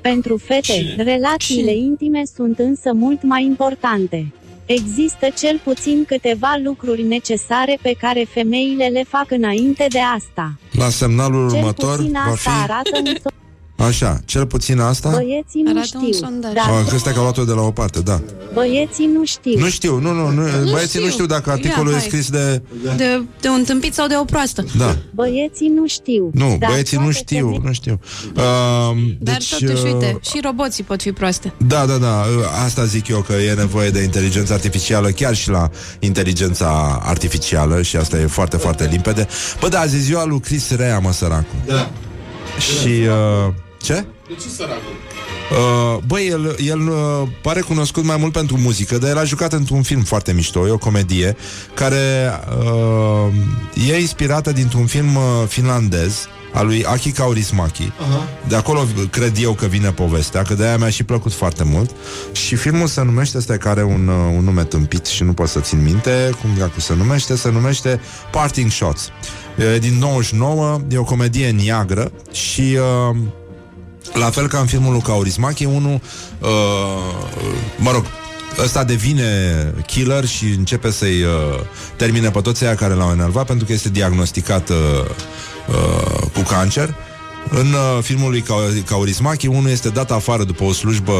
Pentru 0.00 0.36
fete, 0.36 0.94
relațiile 0.96 1.74
intime 1.74 2.22
sunt 2.34 2.58
însă 2.58 2.92
mult 2.92 3.22
mai 3.22 3.44
importante. 3.44 4.32
Există 4.66 5.28
cel 5.36 5.60
puțin 5.64 6.04
câteva 6.04 6.54
lucruri 6.62 7.02
necesare 7.02 7.78
pe 7.82 7.94
care 8.00 8.26
femeile 8.32 8.86
le 8.86 9.04
fac 9.08 9.30
înainte 9.30 9.86
de 9.88 10.00
asta. 10.00 10.58
La 10.72 10.88
semnalul 10.88 11.50
Cel 11.50 11.58
următor 11.58 11.96
puțin 11.96 12.12
va 12.12 12.30
asta 12.30 12.50
fi... 12.50 12.70
arată 12.70 12.98
un 12.98 13.14
so- 13.14 13.41
Așa, 13.86 14.20
cel 14.24 14.46
puțin 14.46 14.78
asta... 14.80 15.08
Băieții 15.10 15.62
nu 15.62 15.70
Arată 15.70 15.96
un 15.98 16.02
știu, 16.04 16.26
sondaj. 16.26 16.52
dar 16.52 16.64
Oh, 16.70 16.86
Cresta 16.88 17.10
că 17.10 17.18
a 17.18 17.22
luat-o 17.22 17.44
de 17.44 17.52
la 17.52 17.60
o 17.60 17.70
parte, 17.70 18.00
da. 18.00 18.20
băieții 18.54 19.06
nu 19.14 19.24
știu. 19.24 19.58
Nu 19.58 19.68
știu, 19.68 19.98
nu, 19.98 20.12
nu, 20.12 20.30
nu 20.30 20.42
băieții 20.70 20.88
știu. 20.88 21.04
nu 21.04 21.10
știu 21.10 21.26
dacă 21.26 21.50
articolul 21.50 21.90
Ia, 21.90 21.96
e 21.96 22.00
hai. 22.00 22.08
scris 22.08 22.30
de... 22.30 22.62
De, 22.96 23.22
de 23.40 23.48
un 23.48 23.64
tâmpit 23.64 23.94
sau 23.94 24.06
de 24.06 24.14
o 24.20 24.24
proastă. 24.24 24.64
Da. 24.78 24.96
Băieții 25.14 25.68
nu 25.68 25.86
știu. 25.86 26.30
Nu, 26.32 26.56
dar 26.58 26.70
băieții 26.70 26.96
nu 26.96 27.02
toate 27.02 27.18
știu, 27.18 27.48
femei- 27.52 27.64
nu 27.64 27.72
știu. 27.72 28.00
Uh, 28.36 28.42
Dar 29.18 29.34
deci, 29.36 29.58
totuși, 29.58 29.84
uh, 29.84 29.92
uite, 29.92 30.18
și 30.30 30.40
roboții 30.44 30.84
pot 30.84 31.00
fi 31.02 31.12
proaste. 31.12 31.52
Da, 31.66 31.86
da, 31.86 31.96
da, 31.96 32.24
asta 32.64 32.84
zic 32.84 33.08
eu 33.08 33.20
că 33.20 33.32
e 33.32 33.52
nevoie 33.54 33.90
de 33.90 34.02
inteligență 34.02 34.52
artificială 34.52 35.08
chiar 35.08 35.34
și 35.34 35.50
la 35.50 35.70
inteligența 35.98 37.00
artificială 37.04 37.82
și 37.82 37.96
asta 37.96 38.18
e 38.18 38.26
foarte, 38.26 38.56
foarte 38.56 38.88
limpede. 38.90 39.26
Bă, 39.60 39.68
da, 39.68 39.80
azi 39.80 39.96
e 39.96 39.98
ziua 39.98 40.24
lui 40.24 40.40
Chris 40.40 40.70
Rea, 40.76 40.98
mă, 40.98 41.12
săracul. 41.12 41.56
Da. 41.66 41.90
Și, 42.58 42.88
uh, 42.88 43.52
ce? 43.82 44.04
De 44.28 44.34
ce 44.42 44.48
săracul? 44.48 44.94
Uh, 45.50 46.02
băi, 46.06 46.28
el, 46.28 46.56
el 46.66 46.88
uh, 46.88 47.28
pare 47.42 47.60
cunoscut 47.60 48.04
mai 48.04 48.16
mult 48.16 48.32
pentru 48.32 48.58
muzică, 48.58 48.98
dar 48.98 49.10
el 49.10 49.18
a 49.18 49.24
jucat 49.24 49.52
într-un 49.52 49.82
film 49.82 50.02
foarte 50.02 50.32
mișto, 50.32 50.66
e 50.66 50.70
o 50.70 50.78
comedie, 50.78 51.36
care 51.74 52.30
uh, 52.58 53.88
e 53.88 54.00
inspirată 54.00 54.52
dintr-un 54.52 54.86
film 54.86 55.14
uh, 55.14 55.22
finlandez 55.48 56.28
al 56.52 56.66
lui 56.66 56.84
Aki 56.84 57.12
Kaurismäki. 57.12 57.82
Uh-huh. 57.82 58.48
De 58.48 58.56
acolo 58.56 58.86
cred 59.10 59.36
eu 59.40 59.52
că 59.52 59.66
vine 59.66 59.92
povestea, 59.92 60.42
că 60.42 60.54
de-aia 60.54 60.76
mi-a 60.76 60.90
și 60.90 61.04
plăcut 61.04 61.32
foarte 61.32 61.64
mult. 61.64 61.90
Și 62.32 62.56
filmul 62.56 62.86
se 62.86 63.02
numește, 63.02 63.38
ăsta 63.38 63.56
care 63.56 63.82
un, 63.82 64.08
uh, 64.08 64.34
un 64.36 64.44
nume 64.44 64.64
tâmpit 64.64 65.06
și 65.06 65.22
nu 65.22 65.32
pot 65.32 65.48
să 65.48 65.60
țin 65.60 65.82
minte, 65.82 66.30
cum 66.40 66.50
dacă 66.58 66.80
se 66.80 66.94
numește, 66.94 67.36
se 67.36 67.50
numește 67.50 68.00
Parting 68.30 68.70
Shots. 68.70 69.08
E 69.74 69.78
din 69.78 69.98
99, 69.98 70.80
e 70.90 70.98
o 70.98 71.04
comedie 71.04 71.50
neagră 71.50 72.12
și... 72.32 72.78
Uh, 73.10 73.16
la 74.14 74.30
fel 74.30 74.48
ca 74.48 74.58
în 74.58 74.66
filmul 74.66 74.92
lui 74.92 75.02
Kaurismäki, 75.02 75.64
unul, 75.64 76.00
uh, 76.38 76.48
mă 77.76 77.90
rog, 77.90 78.04
ăsta 78.62 78.84
devine 78.84 79.24
killer 79.86 80.26
și 80.26 80.44
începe 80.44 80.90
să-i 80.90 81.22
uh, 81.22 81.60
termine 81.96 82.30
pe 82.30 82.40
toți 82.40 82.64
aia 82.64 82.74
care 82.74 82.94
l-au 82.94 83.10
enervat 83.10 83.46
pentru 83.46 83.66
că 83.66 83.72
este 83.72 83.88
diagnosticat 83.88 84.68
uh, 84.68 84.76
uh, 85.68 86.26
cu 86.32 86.40
cancer. 86.40 86.94
În 87.50 87.66
uh, 87.66 88.02
filmul 88.02 88.30
lui 88.30 88.40
Kau- 88.40 88.84
Kaurismäki, 88.86 89.46
unul 89.46 89.70
este 89.70 89.88
dat 89.88 90.10
afară 90.10 90.44
după 90.44 90.64
o 90.64 90.72
slujbă 90.72 91.12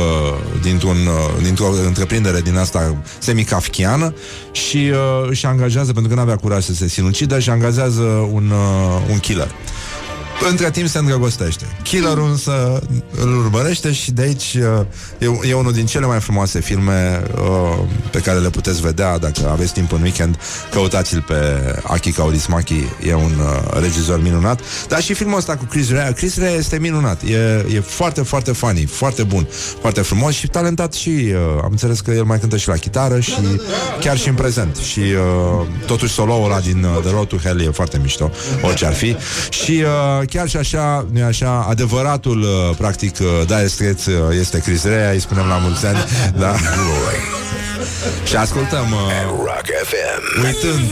dintr-un, 0.62 0.96
uh, 1.06 1.42
dintr-o 1.42 1.66
întreprindere 1.86 2.40
din 2.40 2.56
asta 2.56 2.96
semicafchiană 3.18 4.14
și 4.52 4.76
uh, 4.76 5.28
își 5.28 5.46
angajează, 5.46 5.92
pentru 5.92 6.10
că 6.10 6.16
nu 6.16 6.22
avea 6.22 6.36
curaj 6.36 6.64
să 6.64 6.74
se 6.74 6.88
sinucidă, 6.88 7.38
și 7.38 7.50
angajează 7.50 8.02
un, 8.32 8.50
uh, 8.50 9.10
un 9.10 9.18
killer. 9.18 9.50
Între 10.50 10.70
timp 10.70 10.88
se 10.88 10.98
îndrăgostește. 10.98 11.64
Killerul 11.82 12.30
însă 12.30 12.82
îl 13.20 13.38
urmărește 13.38 13.92
și 13.92 14.10
de 14.10 14.22
aici 14.22 14.58
uh, 14.58 14.86
e, 15.42 15.48
e 15.48 15.54
unul 15.54 15.72
din 15.72 15.86
cele 15.86 16.06
mai 16.06 16.20
frumoase 16.20 16.60
filme 16.60 17.22
uh, 17.34 17.78
pe 18.10 18.18
care 18.18 18.38
le 18.38 18.50
puteți 18.50 18.80
vedea 18.80 19.18
dacă 19.18 19.48
aveți 19.50 19.72
timp 19.72 19.92
în 19.92 20.02
weekend. 20.02 20.38
Căutați-l 20.70 21.24
pe 21.26 21.34
Aki 21.82 22.12
Kaurismäki, 22.12 23.06
e 23.08 23.14
un 23.14 23.32
uh, 23.38 23.80
regizor 23.80 24.22
minunat. 24.22 24.60
Dar 24.88 25.02
și 25.02 25.14
filmul 25.14 25.36
ăsta 25.36 25.56
cu 25.56 25.64
Chris 25.64 25.90
Rea, 25.90 26.12
Chris 26.12 26.38
Rea 26.38 26.50
este 26.50 26.78
minunat. 26.78 27.22
E, 27.22 27.66
e 27.74 27.80
foarte, 27.80 28.22
foarte 28.22 28.52
funny, 28.52 28.84
foarte 28.84 29.22
bun, 29.22 29.48
foarte 29.80 30.00
frumos 30.00 30.34
și 30.34 30.46
talentat 30.46 30.92
și 30.92 31.08
uh, 31.08 31.34
am 31.62 31.68
înțeles 31.70 32.00
că 32.00 32.10
el 32.10 32.24
mai 32.24 32.38
cântă 32.38 32.56
și 32.56 32.68
la 32.68 32.74
chitară 32.74 33.20
și 33.20 33.60
chiar 34.00 34.16
și 34.18 34.28
în 34.28 34.34
prezent. 34.34 34.76
Și 34.76 35.00
uh, 35.00 35.66
totuși 35.86 36.12
solo-ul 36.12 36.44
ăla 36.44 36.60
din 36.60 36.84
uh, 36.84 37.02
The 37.02 37.10
Road 37.10 37.26
to 37.26 37.36
Hell 37.36 37.60
e 37.60 37.70
foarte 37.70 37.98
mișto, 38.02 38.30
orice 38.62 38.86
ar 38.86 38.94
fi. 38.94 39.16
Și 39.50 39.84
uh, 40.20 40.28
chiar 40.32 40.48
și 40.48 40.56
așa, 40.56 41.06
nu 41.12 41.24
așa, 41.24 41.66
adevăratul, 41.68 42.40
uh, 42.40 42.76
practic, 42.76 43.16
uh, 43.20 43.46
Dire 43.46 43.66
Straits 43.66 44.06
uh, 44.06 44.36
este 44.38 44.58
Chris 44.58 44.84
Rea, 44.84 45.10
îi 45.10 45.20
spunem 45.20 45.46
la 45.46 45.56
mulți 45.56 45.86
ani, 45.86 45.98
da? 46.42 46.54
și 48.24 48.36
ascultăm, 48.36 48.92
uh, 48.92 49.28
Rock 49.28 49.66
FM. 49.84 50.44
uitând 50.44 50.90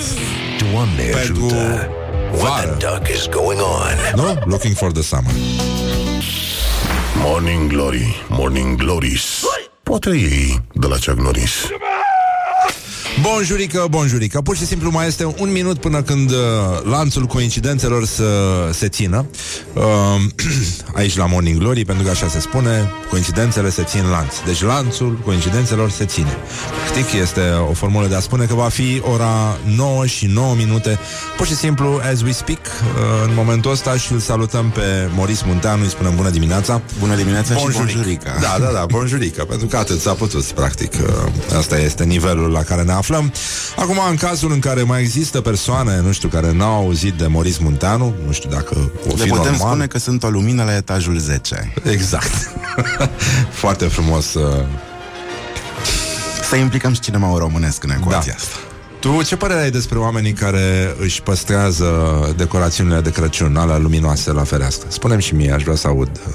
Doamne 0.72 1.03
pentru 1.03 1.45
ajută. 1.45 1.91
What 2.32 2.61
the 2.61 2.66
vară, 2.66 2.76
duck 2.78 3.09
is 3.09 3.28
going 3.28 3.61
on? 3.61 4.24
nu? 4.24 4.43
Looking 4.45 4.76
for 4.76 4.93
the 4.93 5.03
summer. 5.03 5.32
Morning 7.16 7.72
Glory, 7.72 8.24
Morning 8.28 8.76
Glories 8.76 9.22
Poate 9.82 10.11
ei 10.11 10.62
de 10.72 10.86
la 10.86 10.97
Chuck 10.97 11.20
Norris 11.20 11.53
Bonjurică, 13.18 13.86
bonjurică 13.90 14.40
Pur 14.40 14.56
și 14.56 14.66
simplu 14.66 14.90
mai 14.90 15.06
este 15.06 15.24
un 15.38 15.52
minut 15.52 15.78
până 15.78 16.02
când 16.02 16.30
uh, 16.30 16.36
Lanțul 16.82 17.24
coincidențelor 17.24 18.04
să 18.06 18.24
se 18.72 18.88
țină 18.88 19.26
uh, 19.72 19.82
Aici 20.98 21.16
la 21.16 21.26
Morning 21.26 21.58
Glory 21.58 21.84
Pentru 21.84 22.04
că 22.04 22.11
așa 22.11 22.28
se 22.28 22.40
spune 22.40 22.90
Coincidențele 23.11 23.70
se 23.70 23.82
țin 23.82 24.08
lanț 24.11 24.34
Deci 24.46 24.62
lanțul 24.62 25.18
coincidențelor 25.24 25.90
se 25.90 26.04
ține 26.04 26.36
Practic 26.84 27.20
este 27.20 27.40
o 27.70 27.72
formulă 27.72 28.06
de 28.06 28.14
a 28.14 28.20
spune 28.20 28.44
că 28.44 28.54
va 28.54 28.68
fi 28.68 29.02
ora 29.12 29.58
9 29.76 30.06
și 30.06 30.26
9 30.26 30.54
minute 30.54 30.98
Pur 31.36 31.46
și 31.46 31.54
simplu 31.56 32.00
as 32.12 32.20
we 32.20 32.32
speak 32.32 32.61
uh, 32.66 33.28
În 33.28 33.34
momentul 33.34 33.70
ăsta 33.70 33.96
și 33.96 34.12
îl 34.12 34.18
salutăm 34.18 34.70
pe 34.70 35.08
Moris 35.14 35.42
Munteanu 35.42 35.82
Îi 35.82 35.88
spunem 35.88 36.16
bună 36.16 36.30
dimineața 36.30 36.80
Bună 36.98 37.14
dimineața 37.14 37.54
și 37.54 37.61
Bonjurică. 37.62 37.92
bonjurica. 37.94 38.36
Da, 38.40 38.56
da, 38.64 38.70
da, 38.72 38.84
bonjurică, 38.88 39.44
pentru 39.44 39.66
că 39.66 39.76
atât 39.76 40.00
s-a 40.00 40.12
putut, 40.12 40.44
practic. 40.44 40.92
Uh, 40.92 41.56
Asta 41.58 41.78
este 41.78 42.04
nivelul 42.04 42.50
la 42.50 42.62
care 42.62 42.82
ne 42.82 42.92
aflăm. 43.01 43.32
Acum, 43.76 43.98
în 44.11 44.16
cazul 44.16 44.53
în 44.53 44.59
care 44.59 44.82
mai 44.82 45.01
există 45.01 45.40
persoane, 45.40 46.01
nu 46.01 46.12
știu, 46.12 46.28
care 46.28 46.53
n-au 46.53 46.74
auzit 46.74 47.12
de 47.14 47.26
Moris 47.26 47.59
Munteanu, 47.59 48.14
nu 48.26 48.32
știu 48.32 48.51
dacă 48.51 48.74
o 49.07 49.14
Le 49.16 49.22
fi 49.22 49.28
putem 49.28 49.51
normal. 49.51 49.57
spune 49.57 49.86
că 49.86 49.98
sunt 49.98 50.22
o 50.22 50.28
lumină 50.28 50.64
la 50.64 50.74
etajul 50.76 51.18
10. 51.18 51.72
Exact. 51.90 52.51
Foarte 53.62 53.84
frumos. 53.84 54.34
Uh... 54.34 54.64
Să 56.48 56.57
implicăm 56.57 56.92
și 56.92 57.01
cinema 57.01 57.38
românesc 57.38 57.84
în 57.84 57.90
ecuația 57.90 58.32
Da. 58.32 58.38
asta. 58.38 58.57
Tu 59.01 59.22
ce 59.22 59.36
părere 59.36 59.61
ai 59.61 59.70
despre 59.70 59.98
oamenii 59.98 60.32
care 60.32 60.94
își 61.01 61.22
păstrează 61.22 61.86
decorațiunile 62.36 63.01
de 63.01 63.11
Crăciun, 63.11 63.57
alea 63.57 63.76
luminoase 63.78 64.32
la 64.32 64.44
fereastră? 64.44 64.86
Spune-mi 64.90 65.22
și 65.22 65.34
mie, 65.34 65.53
aș 65.53 65.62
vrea 65.62 65.74
să 65.76 65.86
aud 65.86 66.20
uh, 66.28 66.34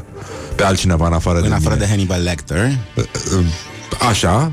pe 0.55 0.63
altcineva 0.63 1.07
în 1.07 1.13
afară 1.13 1.39
de 1.39 1.47
În 1.47 1.53
afară 1.53 1.69
de 1.69 1.75
mine. 1.75 1.87
Hannibal 1.87 2.21
Lecter, 2.23 2.57
Uh, 2.95 3.03
uh, 3.37 3.45
Așa, 4.09 4.51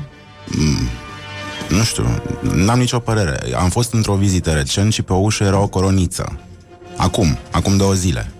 nu 1.73 1.83
știu, 1.83 2.21
n-am 2.41 2.79
nicio 2.79 2.99
părere. 2.99 3.55
Am 3.55 3.69
fost 3.69 3.93
într-o 3.93 4.15
vizită 4.15 4.51
recent 4.51 4.93
și 4.93 5.01
pe 5.01 5.13
o 5.13 5.15
ușă 5.15 5.43
era 5.43 5.59
o 5.59 5.67
coroniță. 5.67 6.39
Acum, 6.97 7.37
acum 7.51 7.77
două 7.77 7.93
zile. 7.93 8.31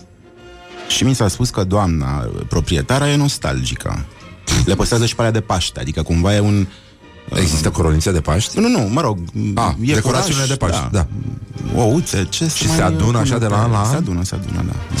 Și 0.88 1.04
mi 1.04 1.14
s-a 1.14 1.28
spus 1.28 1.50
că 1.50 1.64
doamna 1.64 2.28
proprietară 2.48 3.06
e 3.06 3.16
nostalgică. 3.16 4.04
Le 4.64 4.74
păstrează 4.74 5.06
și 5.06 5.14
pe 5.14 5.20
alea 5.20 5.32
de 5.32 5.40
Paște, 5.40 5.80
adică 5.80 6.02
cumva 6.02 6.34
e 6.34 6.40
un... 6.40 6.66
există 7.32 7.70
coronițe 7.70 8.12
de 8.12 8.20
Paști? 8.20 8.58
Nu, 8.60 8.68
nu, 8.68 8.80
nu, 8.80 8.88
mă 8.88 9.00
rog, 9.00 9.18
Ah, 9.54 9.72
e 9.80 9.94
decorațiunile 9.94 10.44
curaj, 10.44 10.48
de 10.48 10.56
Paște, 10.56 10.88
da. 10.92 11.06
Ouțe, 11.80 12.26
ce 12.30 12.48
Și 12.54 12.68
se 12.68 12.82
adună 12.82 13.18
așa 13.18 13.38
de 13.38 13.46
la 13.46 13.62
an 13.62 13.70
la 13.70 13.78
an? 13.78 13.90
Se 13.90 13.96
adună, 13.96 14.24
se 14.24 14.34
adună, 14.34 14.64
da. 14.66 14.96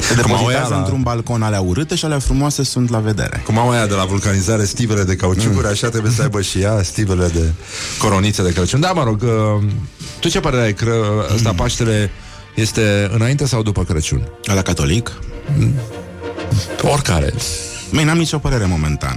Se 0.00 0.14
Cum 0.22 0.32
au 0.32 0.36
ea 0.36 0.36
depozitează 0.36 0.72
la- 0.74 0.78
într-un 0.78 1.02
balcon, 1.02 1.42
alea 1.42 1.60
urâte 1.60 1.94
și 1.94 2.04
alea 2.04 2.18
frumoase 2.18 2.62
sunt 2.64 2.90
la 2.90 2.98
vedere. 2.98 3.42
Cum 3.46 3.58
au 3.58 3.70
aia 3.70 3.86
de 3.86 3.94
la 3.94 4.04
vulcanizare 4.04 4.64
stivele 4.64 5.02
de 5.04 5.16
cauciucuri, 5.16 5.64
Mm. 5.64 5.70
așa 5.70 5.88
trebuie 5.88 6.12
să 6.12 6.22
aibă 6.22 6.40
și 6.40 6.60
ea 6.60 6.82
stivele 6.82 7.26
de 7.26 7.52
coronițe 7.98 8.42
de 8.42 8.52
Crăciun. 8.52 8.80
Da, 8.80 8.92
mă 8.92 9.02
rog, 9.04 9.22
uh, 9.22 9.62
tu 10.20 10.28
ce 10.28 10.40
părere 10.40 10.62
ai? 10.62 10.74
Că 10.74 10.92
ăsta 11.34 11.52
Paștele 11.56 12.10
este 12.54 13.10
înainte 13.14 13.46
sau 13.46 13.62
după 13.62 13.84
Crăciun? 13.84 14.28
La 14.42 14.62
catolic? 14.62 15.12
Oricare. 16.82 17.32
Măi, 17.90 18.04
n-am 18.04 18.18
nicio 18.18 18.38
părere 18.38 18.64
momentan. 18.66 19.16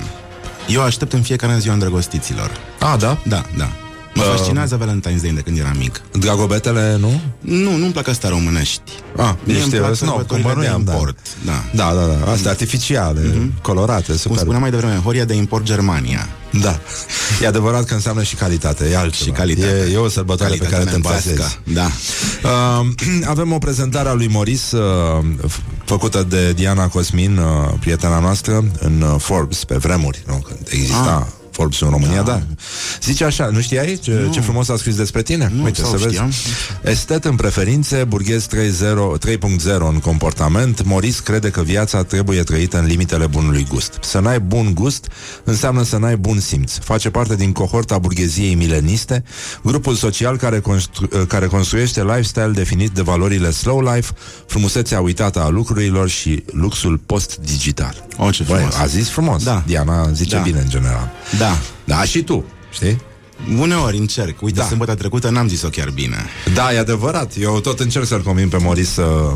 Eu 0.68 0.82
aștept 0.82 1.14
în 1.14 1.22
fiecare 1.22 1.53
ziua 1.59 1.74
îndrăgostiților. 1.74 2.51
A, 2.80 2.97
da? 2.97 3.18
Da, 3.26 3.45
da. 3.57 3.70
Mă 4.16 4.24
Uh. 4.24 4.34
fascinează 4.38 4.78
Valentine's 4.78 5.22
Day 5.22 5.32
de 5.36 5.41
când 5.41 5.57
eram 5.59 5.76
mic. 5.78 6.01
Dragobetele, 6.11 6.97
nu? 6.99 7.22
Nu, 7.39 7.76
nu-mi 7.78 7.91
plac 7.91 8.07
astea 8.07 8.30
românești. 8.30 8.82
Ah, 9.18 9.34
Mie 9.43 9.55
niște 9.55 9.76
îmi 9.76 9.86
plac 9.86 9.95
snob, 9.95 10.09
cum 10.09 10.18
sărbătorile 10.28 10.47
de 10.47 10.53
bănuiam, 10.53 10.84
da. 10.84 10.91
import. 10.91 11.18
Da. 11.45 11.64
Da, 11.74 11.93
da, 11.93 12.05
da. 12.26 12.32
Astea 12.32 12.51
artificiale, 12.51 13.51
colorate, 13.61 14.05
Cum 14.07 14.16
super. 14.16 14.38
spuneam 14.38 14.61
mai 14.61 14.72
devreme, 14.72 14.95
Horia 15.03 15.26
de 15.26 15.34
import 15.34 15.64
Germania. 15.64 16.30
Da. 16.61 16.80
E 17.41 17.47
adevărat 17.47 17.84
că 17.86 17.93
înseamnă 17.93 18.24
și 18.24 18.36
calitate. 18.36 18.89
E 18.91 18.97
altceva. 18.97 19.26
Și 19.26 19.32
calitate. 19.39 19.86
E, 19.89 19.93
e 19.93 19.97
o 19.97 20.07
sărbătoare 20.09 20.55
pe 20.55 20.66
care 20.66 20.84
te 20.84 20.89
nemțească. 20.91 21.30
bazezi. 21.30 21.59
Da. 21.74 21.88
Uh, 22.43 22.88
avem 23.34 23.51
o 23.51 23.57
prezentare 23.57 24.09
a 24.09 24.14
lui 24.14 24.28
Moris 24.28 24.72
uh, 24.72 25.26
f- 25.47 25.59
făcută 25.86 26.26
de 26.30 26.51
Diana 26.53 26.88
Cosmin, 26.88 27.38
uh, 27.38 27.74
prietena 27.80 28.20
noastră, 28.20 28.64
în 28.80 29.01
uh, 29.01 29.16
Forbes, 29.20 29.64
pe 29.64 29.76
vremuri, 29.76 30.24
nu? 30.28 30.34
Când 30.47 30.59
exista 30.70 31.28
Ah. 31.28 31.34
Forbes 31.54 31.80
în 31.82 31.89
România, 31.89 32.22
da. 32.22 32.41
Zice 33.01 33.24
așa, 33.24 33.45
nu 33.45 33.62
știai 33.62 33.99
ce, 34.01 34.12
Nu. 34.26 34.32
ce 34.32 34.39
frumos 34.39 34.70
a 34.70 34.76
scris 34.78 34.95
despre 34.95 35.22
tine? 35.22 35.51
Nu, 35.56 35.64
Uite, 35.64 35.82
sau 35.82 35.89
să 35.91 35.97
vezi. 35.97 36.10
știam. 36.14 36.32
Estet 36.84 37.26
în 37.26 37.36
preferințe, 37.36 38.04
burghez 38.04 38.45
3.0 38.47 39.18
3.0 39.18 39.88
în 39.89 39.99
comportament, 39.99 40.84
Moris 40.84 41.20
crede 41.20 41.49
că 41.49 41.62
viața 41.62 42.04
trebuie 42.04 42.43
trăită 42.43 42.78
în 42.80 42.86
limitele 42.86 43.28
bunului 43.28 43.66
gust. 43.70 43.97
Să 44.01 44.20
n-ai 44.20 44.39
bun 44.39 44.74
gust 44.74 45.08
înseamnă 45.43 45.84
să 45.84 45.97
n-ai 45.97 46.16
bun 46.18 46.39
simț. 46.39 46.78
Face 46.78 47.10
parte 47.10 47.36
din 47.36 47.51
cohorta 47.51 47.97
burgheziei 47.97 48.56
mileniste, 48.56 49.24
grupul 49.64 49.95
social 49.95 50.38
care, 50.38 50.60
constru- 50.60 51.08
care 51.28 51.45
construiește 51.47 52.04
lifestyle 52.04 52.51
definit 52.54 52.89
de 52.91 53.01
valorile 53.01 53.51
slow 53.51 53.82
life, 53.93 54.12
frumusețea 54.47 54.99
uitată 55.01 55.41
a 55.41 55.49
lucrurilor 55.49 56.10
și 56.10 56.43
luxul 56.51 56.97
post-digital. 57.06 58.06
O, 58.18 58.30
ce 58.30 58.43
Băi, 58.43 58.56
frumos. 58.58 58.76
a 58.76 58.86
zis 58.86 59.10
frumos. 59.10 59.43
Da. 59.43 59.64
Diana 59.66 60.12
zice 60.12 60.36
Da. 60.36 60.41
bine 60.41 60.60
în 60.60 60.70
general. 60.70 61.12
Da. 61.38 61.42
Da, 61.83 62.03
și 62.03 62.23
tu, 62.23 62.45
știi? 62.71 63.01
Uneori 63.59 63.97
încerc. 63.97 64.41
Uite, 64.41 64.55
Da. 64.57 64.61
da. 64.61 64.67
sâmbătă 64.69 64.95
trecută 64.95 65.29
n-am 65.29 65.47
zis-o 65.47 65.67
chiar 65.69 65.89
bine. 65.89 66.25
Da, 66.53 66.73
e 66.73 66.77
adevărat. 66.79 67.33
Eu 67.39 67.59
tot 67.59 67.79
încerc 67.79 68.05
să-l 68.05 68.21
convin 68.21 68.49
pe 68.49 68.57
Moris 68.57 68.89
să 68.89 69.33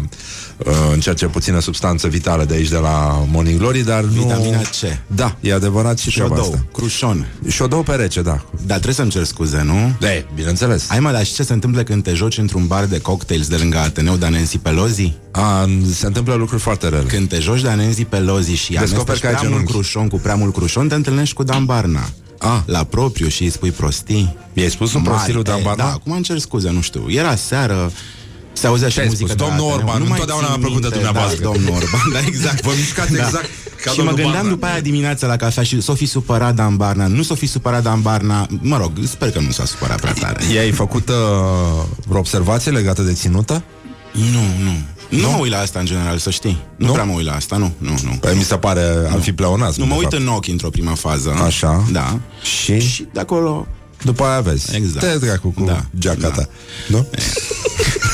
uh, 0.57 0.73
încerce 0.93 1.25
puțină 1.25 1.59
substanță 1.59 2.07
vitală 2.07 2.43
de 2.45 2.53
aici, 2.53 2.67
de 2.69 2.77
la 2.77 3.25
Morning 3.31 3.59
Glory, 3.59 3.79
dar 3.83 4.03
nu... 4.03 4.21
Vitamina 4.21 4.57
C. 4.61 4.97
Da, 5.07 5.35
e 5.39 5.53
adevărat 5.53 5.97
și 5.97 6.09
treaba 6.13 6.35
Șodou, 6.35 6.51
asta. 6.51 6.65
crușon. 6.73 7.27
Șodou 7.47 7.83
pe 7.83 7.95
rece, 7.95 8.21
da. 8.21 8.45
Dar 8.51 8.75
trebuie 8.75 8.93
să-mi 8.93 9.09
cer 9.09 9.23
scuze, 9.23 9.61
nu? 9.65 9.95
Da, 9.99 10.07
bineînțeles. 10.35 10.85
Hai 10.87 10.99
mă, 10.99 11.11
dar 11.11 11.25
și 11.25 11.33
ce 11.33 11.43
se 11.43 11.53
întâmplă 11.53 11.83
când 11.83 12.03
te 12.03 12.13
joci 12.13 12.37
într-un 12.37 12.67
bar 12.67 12.85
de 12.85 12.99
cocktails 12.99 13.47
de 13.47 13.55
lângă 13.55 13.77
Ateneu 13.77 14.15
de 14.15 14.27
Nancy 14.29 14.57
Pelosi? 14.57 15.13
A, 15.31 15.69
se 15.93 16.05
întâmplă 16.05 16.33
lucruri 16.33 16.61
foarte 16.61 16.87
rele. 16.89 17.03
Când 17.03 17.29
te 17.29 17.39
joci 17.39 17.61
de 17.61 17.73
Nancy 17.75 18.03
Pelosi 18.05 18.51
și 18.53 18.71
Descoperi 18.71 18.95
amesteci 18.95 19.19
că 19.19 19.27
ai 19.27 19.33
prea 19.33 19.41
mult 19.41 19.51
genunchi. 19.51 19.71
crușon 19.71 20.07
cu 20.07 20.17
prea 20.17 20.35
mult 20.35 20.53
crușon, 20.53 20.87
te 20.87 20.95
întâlnești 20.95 21.35
cu 21.35 21.43
Dan 21.43 21.65
Barna. 21.65 22.09
Ah. 22.39 22.59
La 22.65 22.83
propriu 22.83 23.27
și 23.27 23.43
îi 23.43 23.49
spui 23.49 23.71
prostii. 23.71 24.37
I-ai 24.53 24.69
spus 24.69 24.93
un 24.93 25.01
Mari. 25.01 25.13
prostii 25.13 25.33
lui 25.33 25.43
Dan 25.43 25.59
E, 25.59 25.61
Barna? 25.63 25.83
Da, 25.83 25.89
acum 25.91 26.11
îmi 26.11 26.23
cer 26.23 26.37
scuze, 26.39 26.69
nu 26.69 26.81
știu. 26.81 27.05
Era 27.09 27.35
seară, 27.35 27.91
se 28.57 28.67
auzea 28.67 28.87
și 28.87 28.93
Ce 28.95 29.01
ai 29.01 29.07
muzică 29.07 29.27
spus? 29.31 29.37
de 29.37 29.43
la 29.43 29.47
Domnul 29.49 29.65
Ateneu. 29.71 29.85
Orban, 29.87 30.01
Nu 30.01 30.07
mai 30.07 30.19
întotdeauna 30.19 30.47
țin 30.47 30.55
mi-a 30.59 30.65
plăcut 30.67 30.81
de 30.81 30.87
minte, 30.91 31.03
dumneavoastră. 31.03 31.43
Da, 31.43 31.49
domnul 31.51 31.73
Orban, 31.81 32.01
da, 32.13 32.19
exact. 32.31 32.61
Vă 32.61 32.71
mișcați 32.77 33.13
exact 33.23 33.49
ca 33.83 33.91
și 33.91 33.97
mă 33.99 34.03
domnul 34.05 34.13
gândeam 34.15 34.31
Barna. 34.33 34.49
după 34.49 34.65
aia 34.65 34.79
dimineața 34.81 35.27
la 35.27 35.35
cafea 35.35 35.63
și 35.63 35.81
s-o 35.81 35.93
fi 35.95 36.05
supărat 36.05 36.53
Dan 36.55 36.75
Barna, 36.75 37.07
nu 37.07 37.23
s-o 37.23 37.35
fi 37.35 37.45
supărat 37.47 37.83
Dan 37.83 38.01
Barna, 38.01 38.47
mă 38.61 38.77
rog, 38.77 38.91
sper 39.07 39.31
că 39.31 39.39
nu 39.39 39.51
s-a 39.51 39.65
supărat 39.65 39.99
prea 40.01 40.13
tare. 40.13 40.39
I-ai 40.53 40.71
făcut 40.71 41.09
uh, 41.09 41.15
vreo 42.07 42.19
observație 42.19 42.71
legată 42.71 43.01
de 43.01 43.13
ținută? 43.13 43.63
Nu, 44.11 44.43
nu. 44.63 44.75
Nu 45.09 45.29
mă 45.29 45.37
uit 45.37 45.51
la 45.51 45.59
asta 45.59 45.79
în 45.79 45.85
general, 45.85 46.17
să 46.17 46.29
știi. 46.29 46.57
Nu, 46.75 46.85
Nu? 46.85 46.91
prea 46.91 47.03
mă 47.03 47.13
uit 47.13 47.25
la 47.25 47.33
asta, 47.35 47.57
nu, 47.57 47.71
nu, 47.77 47.95
nu. 48.03 48.11
Păi 48.19 48.35
mi 48.35 48.43
se 48.43 48.55
pare, 48.55 48.81
ar 49.11 49.19
fi 49.21 49.31
pleonat. 49.33 49.75
Nu, 49.75 49.85
mă 49.85 49.95
uit 49.95 50.11
în 50.11 50.27
ochi 50.27 50.47
într-o 50.47 50.69
prima 50.69 50.93
fază. 50.93 51.29
Așa. 51.45 51.83
Da. 51.91 52.19
Și? 52.41 52.79
Și 52.79 53.07
de 53.13 53.19
acolo... 53.19 53.67
După 54.03 54.23
aia 54.23 54.39
vezi. 54.39 54.75
Exact. 54.75 55.05
Te 55.05 55.17
dracu 55.25 55.49
cu 55.49 55.63
Da. 55.65 55.85
geaca 55.99 56.19
Da. 56.19 56.29
ta. 56.29 56.47
Nu? 56.87 57.07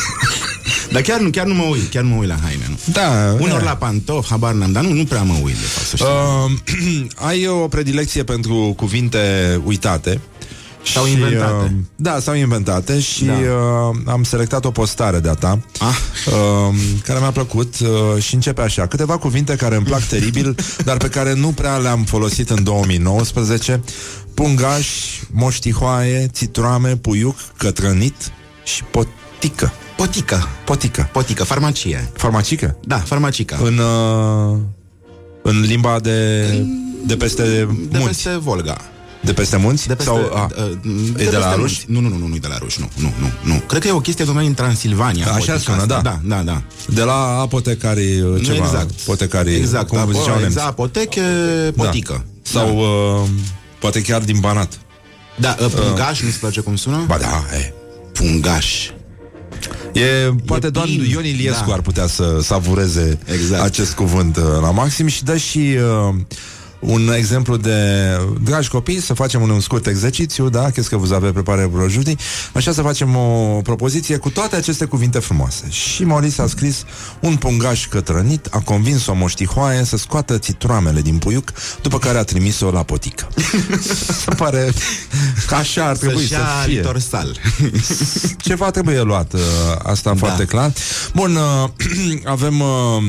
Dar 0.93 1.01
chiar 1.01 1.19
nu, 1.19 1.29
chiar 1.29 1.45
nu 1.45 1.53
mă 1.53 1.63
uit, 1.63 1.89
chiar 1.89 2.03
nu 2.03 2.09
mă 2.09 2.15
uit 2.19 2.27
la 2.29 2.35
haine, 2.43 2.65
nu. 2.69 2.75
Da. 2.93 3.35
Unor 3.39 3.61
e. 3.61 3.63
la 3.63 3.75
pantof, 3.75 4.29
habar 4.29 4.53
n-am, 4.53 4.71
dar 4.71 4.83
nu, 4.83 4.91
nu 4.93 5.03
prea 5.03 5.23
mă 5.23 5.33
uit, 5.43 5.55
de 5.55 5.65
fapt, 5.65 5.85
să 5.87 5.95
știi. 5.95 6.07
Uh, 6.07 7.05
ai 7.29 7.47
o 7.47 7.67
predilecție 7.67 8.23
pentru 8.23 8.73
cuvinte 8.77 9.19
uitate 9.65 10.19
Sau 10.93 11.07
inventate. 11.07 11.63
Uh, 11.63 11.71
da, 11.95 12.19
sau 12.19 12.33
inventate 12.35 12.99
și 12.99 13.23
Da. 13.25 13.33
uh, 13.33 13.95
am 14.05 14.23
selectat 14.23 14.65
o 14.65 14.71
postare 14.71 15.19
de-a 15.19 15.33
ta 15.33 15.59
Ah. 15.79 15.95
uh, 16.27 16.75
care 17.03 17.19
mi-a 17.19 17.31
plăcut 17.31 17.75
uh, 17.79 18.21
și 18.23 18.33
începe 18.33 18.61
așa. 18.61 18.87
Câteva 18.87 19.17
cuvinte 19.17 19.55
care 19.55 19.75
îmi 19.75 19.85
plac 19.85 20.01
teribil, 20.01 20.55
dar 20.85 20.97
pe 20.97 21.07
care 21.07 21.33
nu 21.33 21.47
prea 21.47 21.77
le-am 21.77 22.03
folosit 22.03 22.49
în 22.49 22.63
2019. 22.63 23.81
Pungaș, 24.33 24.87
moștihoaie, 25.31 26.27
țitroame, 26.33 26.95
puiuc, 26.95 27.35
cătrănit 27.57 28.31
și 28.63 28.83
potică. 28.83 29.73
Potică. 30.03 30.47
Potică. 30.65 31.09
Potică, 31.11 31.43
farmacie. 31.43 32.09
Farmacică? 32.13 32.77
Da, 32.85 32.97
farmacica. 32.97 33.59
În, 33.63 33.77
uh, 33.77 34.57
în 35.41 35.61
limba 35.61 35.99
de, 35.99 36.47
de 37.05 37.15
peste 37.15 37.43
de 37.43 37.97
munți. 37.97 38.07
peste 38.07 38.37
Volga. 38.37 38.77
De 39.21 39.33
peste 39.33 39.57
munți? 39.57 39.87
De 39.87 39.95
peste, 39.95 40.11
Sau, 40.11 40.31
a, 40.33 40.49
uh, 40.57 40.69
e 40.71 40.77
de, 41.13 41.23
peste 41.23 41.37
la 41.37 41.45
munți. 41.45 41.59
ruși? 41.61 41.83
Nu, 41.87 41.99
nu, 41.99 42.07
nu, 42.07 42.17
nu, 42.17 42.27
nu 42.27 42.35
e 42.35 42.37
de 42.37 42.47
la 42.47 42.57
ruși, 42.57 42.79
nu, 42.79 42.89
nu, 42.95 43.13
nu, 43.19 43.53
nu. 43.53 43.59
Cred 43.67 43.81
că 43.81 43.87
e 43.87 43.91
o 43.91 43.99
chestie 43.99 44.25
de 44.25 44.31
din 44.39 44.53
Transilvania. 44.53 45.23
Așa 45.25 45.35
potica 45.35 45.57
sună, 45.57 45.75
asta. 45.81 46.01
da. 46.01 46.19
Da, 46.23 46.35
da, 46.35 46.41
da. 46.43 46.61
De 46.93 47.01
la 47.03 47.39
apotecarii 47.39 48.21
uh, 48.21 48.27
Nu, 48.39 48.43
ceva. 48.43 48.65
exact. 48.65 48.89
Apotecarii, 49.01 49.55
Exact, 49.55 49.87
cum 49.87 49.97
da, 49.97 50.05
ziceau 50.11 50.25
nemții. 50.27 50.45
exact, 50.45 50.67
apoteche, 50.67 51.21
potică. 51.75 52.25
Sau 52.41 52.77
uh, 52.77 53.29
poate 53.79 54.01
chiar 54.01 54.21
din 54.21 54.39
Banat. 54.39 54.79
Da, 55.35 55.55
uh, 55.59 55.65
pungaș, 55.67 56.21
nu-ți 56.21 56.39
place 56.39 56.61
cum 56.61 56.75
sună? 56.75 57.03
Ba 57.07 57.17
da, 57.17 57.43
e. 57.57 57.73
Pungaș. 58.13 58.89
E, 59.93 60.01
poate 60.45 60.67
E 60.67 60.69
doar 60.69 60.85
plin. 60.85 61.09
Ion 61.11 61.25
Iliescu 61.25 61.67
Da. 61.67 61.73
ar 61.73 61.81
putea 61.81 62.07
să 62.07 62.37
savureze 62.41 63.19
Exact. 63.25 63.61
acest 63.63 63.93
cuvânt 63.93 64.37
uh, 64.37 64.43
la 64.61 64.71
maxim 64.71 65.07
și 65.07 65.23
dă 65.23 65.37
și 65.37 65.57
uh, 66.09 66.15
un 66.85 67.13
exemplu 67.17 67.57
de 67.57 67.77
dragi 68.43 68.69
copii, 68.69 69.01
să 69.01 69.13
facem 69.13 69.41
un, 69.41 69.49
un 69.49 69.59
scurt 69.59 69.87
exercițiu, 69.87 70.49
da? 70.49 70.69
Qu'est-ce 70.69 70.89
que 70.89 70.95
vous 70.95 71.11
avez 71.11 71.31
préparé 71.33 71.67
pour 71.67 71.81
aujourd'hui? 71.81 72.17
Așa 72.53 72.71
să 72.71 72.81
facem 72.81 73.15
o 73.15 73.59
propoziție 73.63 74.17
cu 74.17 74.29
toate 74.29 74.55
aceste 74.55 74.85
cuvinte 74.85 75.19
frumoase. 75.19 75.69
Și 75.69 76.03
Maurice 76.03 76.41
a 76.41 76.47
scris 76.47 76.83
un 77.19 77.35
pungaș 77.35 77.87
cătrănit, 77.87 78.47
a 78.51 78.59
convins 78.59 79.05
o 79.05 79.13
moștihoaie 79.13 79.83
să 79.83 79.97
scoată 79.97 80.37
țitroamele 80.37 81.01
din 81.01 81.17
puiuc, 81.17 81.51
după 81.81 81.97
care 81.97 82.17
a 82.17 82.23
trimis-o 82.23 82.71
la 82.71 82.83
potică. 82.83 83.27
Se 84.23 84.33
pare 84.37 84.71
că 85.47 85.55
așa 85.55 85.85
ar 85.85 85.97
trebui 85.97 86.17
Să-și 86.17 86.27
să 86.27 86.37
ia 86.37 86.63
fie. 86.65 86.81
torsal. 86.81 87.37
Ceva 88.37 88.71
trebuie 88.71 89.01
luat, 89.01 89.33
uh, 89.33 89.39
asta 89.83 90.09
da. 90.09 90.15
foarte 90.15 90.45
clar. 90.45 90.73
Bun, 91.13 91.35
uh, 91.35 91.69
avem 92.35 92.59
uh, 92.59 93.03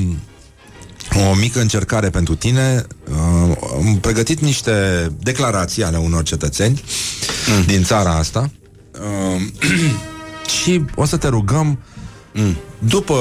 o 1.30 1.34
mică 1.34 1.60
încercare 1.60 2.10
pentru 2.10 2.34
tine. 2.34 2.86
Uh, 3.10 3.56
am 3.76 3.98
pregătit 4.00 4.40
niște 4.40 4.72
declarații 5.20 5.84
ale 5.84 5.96
unor 5.96 6.22
cetățeni 6.22 6.82
mm. 7.56 7.64
din 7.66 7.84
țara 7.84 8.10
asta. 8.14 8.50
Uh, 8.92 9.42
și 10.62 10.84
o 10.94 11.04
să 11.04 11.16
te 11.16 11.28
rugăm, 11.28 11.78
mm. 12.32 12.56
după 12.78 13.14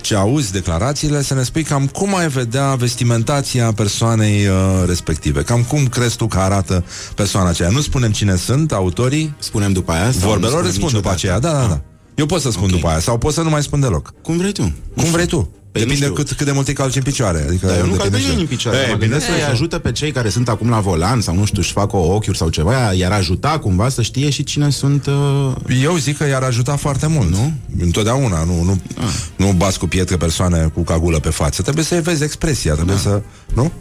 ce 0.00 0.14
auzi 0.14 0.52
declarațiile, 0.52 1.22
să 1.22 1.34
ne 1.34 1.42
spui 1.42 1.62
cam 1.62 1.86
cum 1.86 2.14
ai 2.14 2.28
vedea 2.28 2.74
vestimentația 2.74 3.72
persoanei 3.72 4.46
uh, 4.46 4.82
respective. 4.86 5.42
Cam 5.42 5.62
cum 5.62 5.86
crezi 5.86 6.16
tu 6.16 6.26
că 6.26 6.38
arată 6.38 6.84
persoana 7.14 7.48
aceea. 7.48 7.68
Nu 7.68 7.80
spunem 7.80 8.12
cine 8.12 8.36
sunt 8.36 8.72
autorii, 8.72 9.34
Spunem 9.38 9.72
după 9.72 9.92
aia? 9.92 10.10
sau 10.10 10.20
nu 10.20 10.26
Vorbelor 10.26 10.50
spunem 10.50 10.66
îți 10.66 10.76
spun 10.76 10.92
după 10.92 11.10
niciodată? 11.10 11.46
aceea, 11.46 11.52
da, 11.52 11.60
da, 11.60 11.74
da. 11.74 11.80
Eu 12.14 12.26
pot 12.26 12.40
să 12.40 12.50
spun 12.50 12.64
Ok. 12.64 12.70
după 12.70 12.88
aia 12.88 12.98
Sau 12.98 13.18
pot 13.18 13.32
să 13.32 13.42
nu 13.42 13.50
mai 13.50 13.62
spun 13.62 13.80
deloc 13.80 14.14
Cum 14.22 14.36
vrei 14.36 14.52
tu? 14.52 14.72
Cum 14.96 15.10
vrei 15.10 15.26
tu 15.26 15.38
Păi 15.38 15.50
nu 15.50 15.61
Depinde 15.72 15.94
știu. 15.94 16.12
cât, 16.12 16.32
cât 16.32 16.46
de 16.46 16.52
mult 16.52 16.68
îi 16.68 16.74
calci 16.74 16.96
în 16.96 17.02
picioare 17.02 17.44
adică 17.48 17.66
Dar 17.66 17.76
eu 17.78 17.86
nu 17.86 17.92
calc 17.92 18.02
depinde 18.02 18.16
pe 18.16 18.22
și- 18.22 18.28
nimeni 18.28 18.40
în 18.42 18.48
picioare. 18.56 18.78
Ei, 18.78 18.84
Mă 18.90 18.94
bine 18.94 19.06
gândesc 19.08 19.26
să-și 19.26 19.40
spus. 19.42 19.52
ajută 19.52 19.78
pe 19.78 19.92
cei 19.92 20.10
care 20.12 20.28
sunt 20.28 20.48
acum 20.48 20.68
la 20.68 20.80
volan 20.80 21.20
sau 21.20 21.34
nu 21.34 21.44
știu, 21.44 21.60
își 21.60 21.72
fac 21.72 21.92
o 21.92 21.98
ochiuri 21.98 22.36
sau 22.36 22.48
ceva, 22.48 22.92
iar 22.92 23.12
ajuta 23.12 23.58
cumva 23.58 23.88
să 23.88 24.02
știe 24.02 24.30
și 24.30 24.44
cine 24.44 24.70
sunt... 24.70 25.06
Uh... 25.06 25.52
Eu 25.82 25.96
zic 25.96 26.16
că 26.16 26.24
i-ar 26.26 26.42
ajuta 26.42 26.76
foarte 26.76 27.06
mult 27.06 27.30
Nu? 27.30 27.52
Întotdeauna 27.80 28.44
Nu, 28.44 28.62
nu, 28.62 28.80
Ah. 28.98 29.04
nu 29.36 29.52
bați 29.52 29.78
cu 29.78 29.86
pietre 29.86 30.16
persoane 30.16 30.70
cu 30.74 30.80
cagulă 30.82 31.18
pe 31.18 31.30
față 31.30 31.62
Trebuie 31.62 31.84
să-i 31.84 32.00
vezi 32.02 32.22
expresia 32.22 32.74
Trebuie 32.74 32.96
să... 32.96 33.22
Nu? 33.54 33.72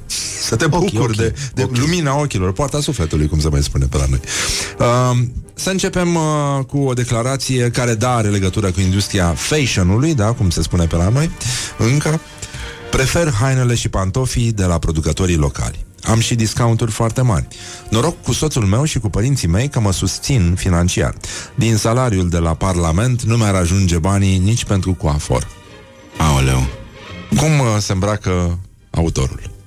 Să 0.42 0.56
te 0.56 0.68
bucuri 0.68 0.98
ochii, 0.98 1.16
de, 1.18 1.34
de 1.54 1.64
ochii. 1.64 1.80
lumina 1.82 2.20
ochilor 2.20 2.54
Poarta 2.54 2.80
sufletului 2.82 3.28
Cum 3.28 3.40
se 3.40 3.50
mai 3.50 3.64
spune 3.64 3.86
pe 3.86 3.98
la 3.98 4.06
noi 4.10 4.20
uh, 4.80 5.18
să 5.54 5.70
începem 5.70 6.16
uh, 6.16 6.66
cu 6.68 6.80
o 6.80 6.94
declarație 6.94 7.70
care 7.70 7.94
da 7.94 8.16
are 8.16 8.28
legătură 8.28 8.72
cu 8.72 8.80
industria 8.80 9.34
fashion-ului, 9.34 10.16
da, 10.16 10.32
cum 10.32 10.50
se 10.50 10.62
spune 10.62 10.86
pe 10.86 10.96
la 10.96 11.10
noi, 11.10 11.32
încă. 11.78 12.20
Prefer 12.92 13.32
hainele 13.32 13.76
și 13.76 13.90
pantofii 13.90 14.52
de 14.52 14.64
la 14.64 14.80
producătorii 14.80 15.36
locali. 15.36 15.86
Am 16.04 16.20
și 16.20 16.36
discounturi 16.36 16.92
foarte 16.92 17.22
mari. 17.22 17.48
Noroc 17.90 18.22
cu 18.22 18.34
soțul 18.34 18.66
meu 18.66 18.84
și 18.84 19.00
cu 19.00 19.10
părinții 19.10 19.48
mei 19.48 19.70
că 19.70 19.80
mă 19.80 19.92
susțin 19.92 20.56
financiar. 20.58 21.16
Din 21.56 21.78
salariul 21.78 22.30
de 22.30 22.38
la 22.38 22.54
Parlament 22.54 23.22
nu 23.22 23.38
mi-ar 23.38 23.56
ajunge 23.56 23.98
banii 23.98 24.38
nici 24.38 24.66
pentru 24.66 24.94
coafor. 24.94 25.48
Aoleu. 26.18 26.68
Cum 27.36 27.60
uh, 27.60 27.78
se 27.80 27.92
îmbracă 27.92 28.60
autorul? 28.90 29.61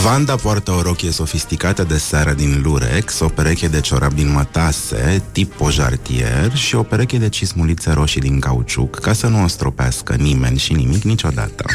Vanda 0.00 0.36
poartă 0.36 0.70
o 0.70 0.82
rochie 0.82 1.10
sofisticată 1.10 1.84
de 1.84 1.98
seară 1.98 2.32
din 2.32 2.60
lurex, 2.62 3.20
o 3.20 3.28
pereche 3.28 3.68
de 3.68 3.80
ciorap 3.80 4.12
din 4.12 4.32
mătase, 4.32 5.22
tip 5.32 5.52
pojartier 5.52 6.56
și 6.56 6.74
o 6.74 6.82
pereche 6.82 7.18
de 7.18 7.28
cismulițe 7.28 7.90
roșii 7.90 8.20
din 8.20 8.40
cauciuc, 8.40 8.98
ca 8.98 9.12
să 9.12 9.26
nu 9.26 9.42
o 9.42 9.46
stropească 9.46 10.14
nimeni 10.14 10.58
și 10.58 10.72
nimic 10.72 11.02
niciodată. 11.02 11.64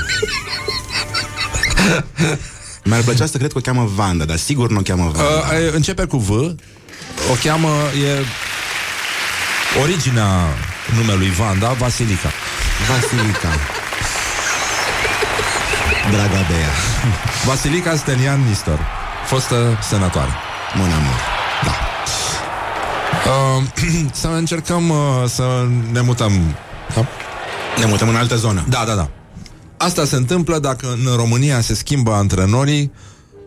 Mi-ar 2.84 3.02
plăcea 3.02 3.26
să 3.26 3.38
cred 3.38 3.52
că 3.52 3.58
o 3.58 3.62
cheamă 3.62 3.92
Vanda, 3.96 4.26
dar 4.26 4.38
sigur 4.38 4.70
nu 4.70 4.78
o 4.78 4.82
cheamă 4.82 5.12
Vanda. 5.14 5.30
Uh, 5.30 5.74
începe 5.74 6.06
cu 6.06 6.18
V. 6.18 6.30
O 7.32 7.36
cheamă, 7.44 7.68
e 8.06 8.26
originea 9.82 10.30
numelui 10.96 11.30
Vanda, 11.30 11.72
Vasilica. 11.72 12.32
Vasilica. 12.88 13.50
Draga 16.12 16.42
de 16.50 16.54
ea. 16.54 16.74
Vasilica 17.48 17.96
Stelian 17.96 18.42
Nistor, 18.48 18.80
fostă 19.26 19.80
senatoare. 19.82 20.32
Mon 20.76 20.92
amor. 20.92 21.20
Da. 21.64 21.74
Uh, 23.32 23.64
să 24.22 24.28
încercăm 24.28 24.90
uh, 24.90 24.98
să 25.26 25.68
ne 25.92 26.02
mutăm. 26.02 26.56
Da? 26.96 27.06
Ne 27.80 27.86
mutăm 27.86 28.10
în 28.10 28.16
altă 28.16 28.36
zonă. 28.36 28.66
Da, 28.70 28.84
da, 28.88 28.94
da. 28.94 29.10
Asta 29.78 30.06
se 30.06 30.16
întâmplă 30.16 30.60
dacă 30.60 30.88
în 30.92 31.16
România 31.16 31.62
se 31.62 31.76
schimbă 31.76 32.12
antrenorii 32.12 32.92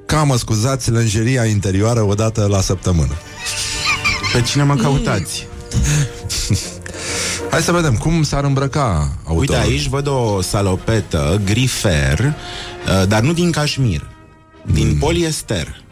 ca, 0.07 0.23
mă 0.23 0.37
scuzați, 0.37 0.91
lenjeria 0.91 1.45
interioară 1.45 2.03
o 2.03 2.15
dată 2.15 2.47
la 2.51 2.61
săptămână. 2.61 3.13
Pe 4.33 4.41
cine 4.41 4.63
mă 4.63 4.75
cautați? 4.75 5.47
Hai 7.51 7.63
să 7.63 7.73
vedem 7.73 7.97
cum 7.97 8.23
s-ar 8.23 8.45
îmbrăca 8.45 9.13
autorul. 9.25 9.39
Uite, 9.39 9.57
aici 9.57 9.87
văd 9.87 10.07
o 10.07 10.41
salopetă 10.41 11.41
grifer, 11.45 12.19
uh, 12.19 13.09
dar 13.09 13.21
nu 13.21 13.33
din 13.33 13.51
cașmir, 13.51 14.11
din 14.73 14.97
poliester, 14.99 15.83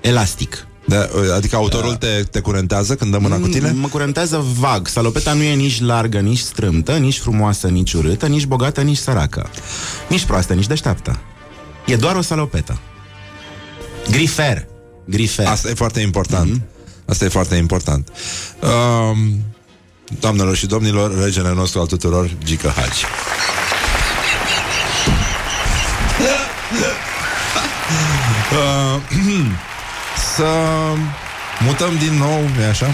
elastic. 0.00 0.66
Da, 0.86 1.08
adică 1.34 1.56
autorul 1.56 1.94
te, 1.94 2.22
te 2.30 2.40
curentează 2.40 2.94
când 2.94 3.10
dă 3.10 3.18
mâna 3.18 3.36
cu 3.38 3.48
tine? 3.48 3.70
Mă 3.70 3.88
curentează 3.88 4.44
vag. 4.58 4.88
Salopeta 4.88 5.32
nu 5.32 5.42
e 5.42 5.54
nici 5.54 5.80
largă, 5.80 6.18
nici 6.18 6.38
strâmtă, 6.38 6.96
nici 6.96 7.18
frumoasă, 7.18 7.68
nici 7.68 7.92
urâtă, 7.92 8.26
nici 8.26 8.46
bogată, 8.46 8.80
nici 8.80 8.96
săracă. 8.96 9.50
Nici 10.08 10.24
proastă, 10.24 10.54
nici 10.54 10.66
deșteaptă. 10.66 11.20
E 11.86 11.96
doar 11.96 12.16
o 12.16 12.20
salopetă. 12.20 12.78
Grifer. 14.10 14.66
Grifer. 15.04 15.46
Asta 15.46 15.70
e 15.70 15.74
foarte 15.74 16.00
important. 16.00 16.56
Mm-hmm. 16.56 17.04
Asta 17.06 17.24
e 17.24 17.28
foarte 17.28 17.54
important. 17.54 18.08
Um, 18.62 19.44
doamnelor 20.18 20.56
și 20.56 20.66
domnilor, 20.66 21.22
regele 21.22 21.52
nostru 21.52 21.80
al 21.80 21.86
tuturor, 21.86 22.30
Gică 22.44 22.72
Hagi. 22.76 23.04
uh, 28.52 29.00
să 30.36 30.48
mutăm 31.64 31.96
din 31.98 32.18
nou, 32.18 32.40
e 32.60 32.68
așa? 32.68 32.86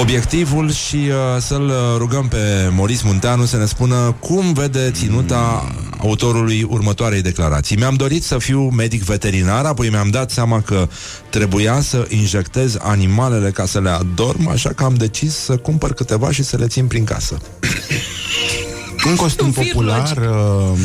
Obiectivul 0.00 0.70
și 0.70 0.96
uh, 0.96 1.40
să-l 1.40 1.66
uh, 1.66 1.74
rugăm 1.96 2.28
pe 2.28 2.70
Moris 2.70 3.02
Munteanu 3.02 3.44
să 3.44 3.56
ne 3.56 3.64
spună 3.64 4.16
cum 4.20 4.52
vede 4.52 4.90
ținuta 4.90 5.72
autorului 5.98 6.62
următoarei 6.62 7.22
declarații. 7.22 7.76
Mi-am 7.76 7.94
dorit 7.94 8.22
să 8.24 8.38
fiu 8.38 8.60
medic 8.60 9.02
veterinar, 9.02 9.64
apoi 9.64 9.88
mi-am 9.88 10.10
dat 10.10 10.30
seama 10.30 10.60
că 10.60 10.88
trebuia 11.30 11.80
să 11.80 12.06
injectez 12.08 12.76
animalele 12.80 13.50
ca 13.50 13.66
să 13.66 13.80
le 13.80 13.90
adorm, 13.90 14.48
așa 14.48 14.68
că 14.68 14.84
am 14.84 14.94
decis 14.94 15.34
să 15.34 15.56
cumpăr 15.56 15.92
câteva 15.92 16.30
și 16.30 16.42
să 16.42 16.56
le 16.56 16.66
țin 16.66 16.86
prin 16.86 17.04
casă. 17.04 17.38
Un 19.06 19.16
costum 19.16 19.52
popular 19.52 20.16
uh, 20.16 20.78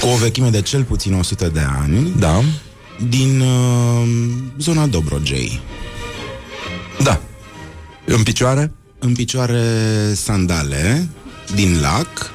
cu 0.00 0.06
o 0.06 0.16
vechime 0.16 0.48
de 0.48 0.62
cel 0.62 0.82
puțin 0.84 1.14
100 1.14 1.48
de 1.48 1.62
ani. 1.82 2.12
Da. 2.18 2.42
Din 3.08 3.40
uh, 3.40 4.08
zona 4.58 4.86
Dobrogei. 4.86 5.60
Da. 7.02 7.20
În 8.06 8.22
picioare? 8.22 8.72
În 8.98 9.12
picioare 9.12 9.62
sandale 10.14 11.08
din 11.54 11.78
lac, 11.80 12.30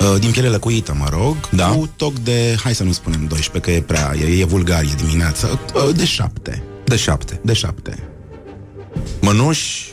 uh, 0.00 0.20
din 0.20 0.30
piele 0.30 0.48
lăcuită, 0.48 0.94
mă 0.98 1.06
rog, 1.10 1.36
Da. 1.50 1.66
cu 1.66 1.90
toc 1.96 2.18
de, 2.18 2.56
hai 2.62 2.74
să 2.74 2.82
nu 2.82 2.92
spunem 2.92 3.26
12, 3.26 3.70
că 3.70 3.76
e 3.76 3.80
prea, 3.80 4.14
e, 4.20 4.40
e 4.40 4.44
vulgar, 4.44 4.82
e 4.82 4.94
dimineață, 5.04 5.60
uh, 5.74 5.94
de 5.96 6.04
șapte. 6.04 6.62
De 6.84 6.96
șapte. 6.96 7.40
De 7.44 7.52
șapte. 7.52 7.98
Mănuși, 9.20 9.90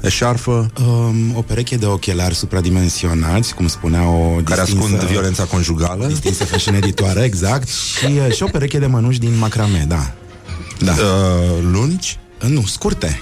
eșarfă, 0.00 0.70
Um, 0.86 1.36
o 1.36 1.42
pereche 1.42 1.76
de 1.76 1.86
ochelari 1.86 2.34
supradimensionați, 2.34 3.54
cum 3.54 3.68
spunea 3.68 4.08
o 4.08 4.28
care 4.44 4.60
distinsă- 4.62 4.84
ascund 4.94 5.10
violența 5.10 5.44
conjugală. 5.44 6.06
distinsă 6.06 6.44
fashion 6.44 6.74
editoare, 6.74 7.22
exact, 7.22 7.68
și, 7.68 8.04
uh, 8.26 8.34
și 8.34 8.42
o 8.42 8.46
pereche 8.46 8.78
de 8.78 8.86
mănuși 8.86 9.18
din 9.18 9.38
macrame, 9.38 9.84
da. 9.88 10.12
Da. 10.78 10.92
Uh, 10.92 11.58
lungi? 11.72 12.18
Uh, 12.42 12.48
nu, 12.48 12.62
scurte. 12.66 13.20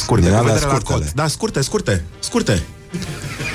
Scurte, 0.00 0.24
Din 0.24 0.32
cu 0.32 0.38
alea 0.38 0.52
vedere 0.52 0.70
la 0.72 0.78
scurtele. 0.78 1.04
cot. 1.04 1.12
Da, 1.14 1.26
scurte, 1.28 1.60
scurte, 1.62 2.04
scurte. 2.18 2.62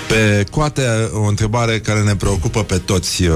Pe 0.07 0.45
coate, 0.51 1.09
o 1.13 1.21
întrebare 1.23 1.79
care 1.79 2.01
ne 2.01 2.15
preocupă 2.15 2.63
pe 2.63 2.77
toți 2.77 3.23
uh, 3.23 3.35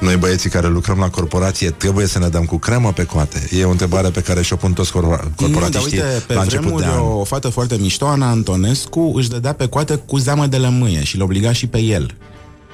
noi 0.00 0.16
băieții 0.16 0.50
care 0.50 0.66
lucrăm 0.68 0.98
la 0.98 1.08
corporație, 1.08 1.70
trebuie 1.70 2.06
să 2.06 2.18
ne 2.18 2.28
dăm 2.28 2.44
cu 2.44 2.56
cremă 2.58 2.92
pe 2.92 3.04
coate? 3.04 3.48
E 3.58 3.64
o 3.64 3.70
întrebare 3.70 4.08
pe 4.08 4.20
care 4.20 4.42
și-o 4.42 4.56
pun 4.56 4.72
toți 4.72 4.90
corpora- 4.92 5.22
Nu, 5.24 5.32
dar 5.36 5.50
corporatiștii 5.50 5.98
uite, 5.98 6.22
pe 6.26 6.34
la 6.34 6.40
început 6.42 6.66
de 6.66 6.72
vremuri 6.72 6.94
an. 6.94 7.00
o 7.18 7.24
fată 7.24 7.48
foarte 7.48 7.76
mișto, 7.80 8.06
Ana 8.06 8.30
Antonescu, 8.30 9.12
își 9.16 9.28
dădea 9.28 9.52
pe 9.52 9.66
coate 9.68 9.94
cu 9.94 10.16
zeamă 10.18 10.46
de 10.46 10.56
lămâie 10.56 11.02
și 11.04 11.16
îl 11.16 11.22
obliga 11.22 11.52
și 11.52 11.66
pe 11.66 11.78
el. 11.78 12.14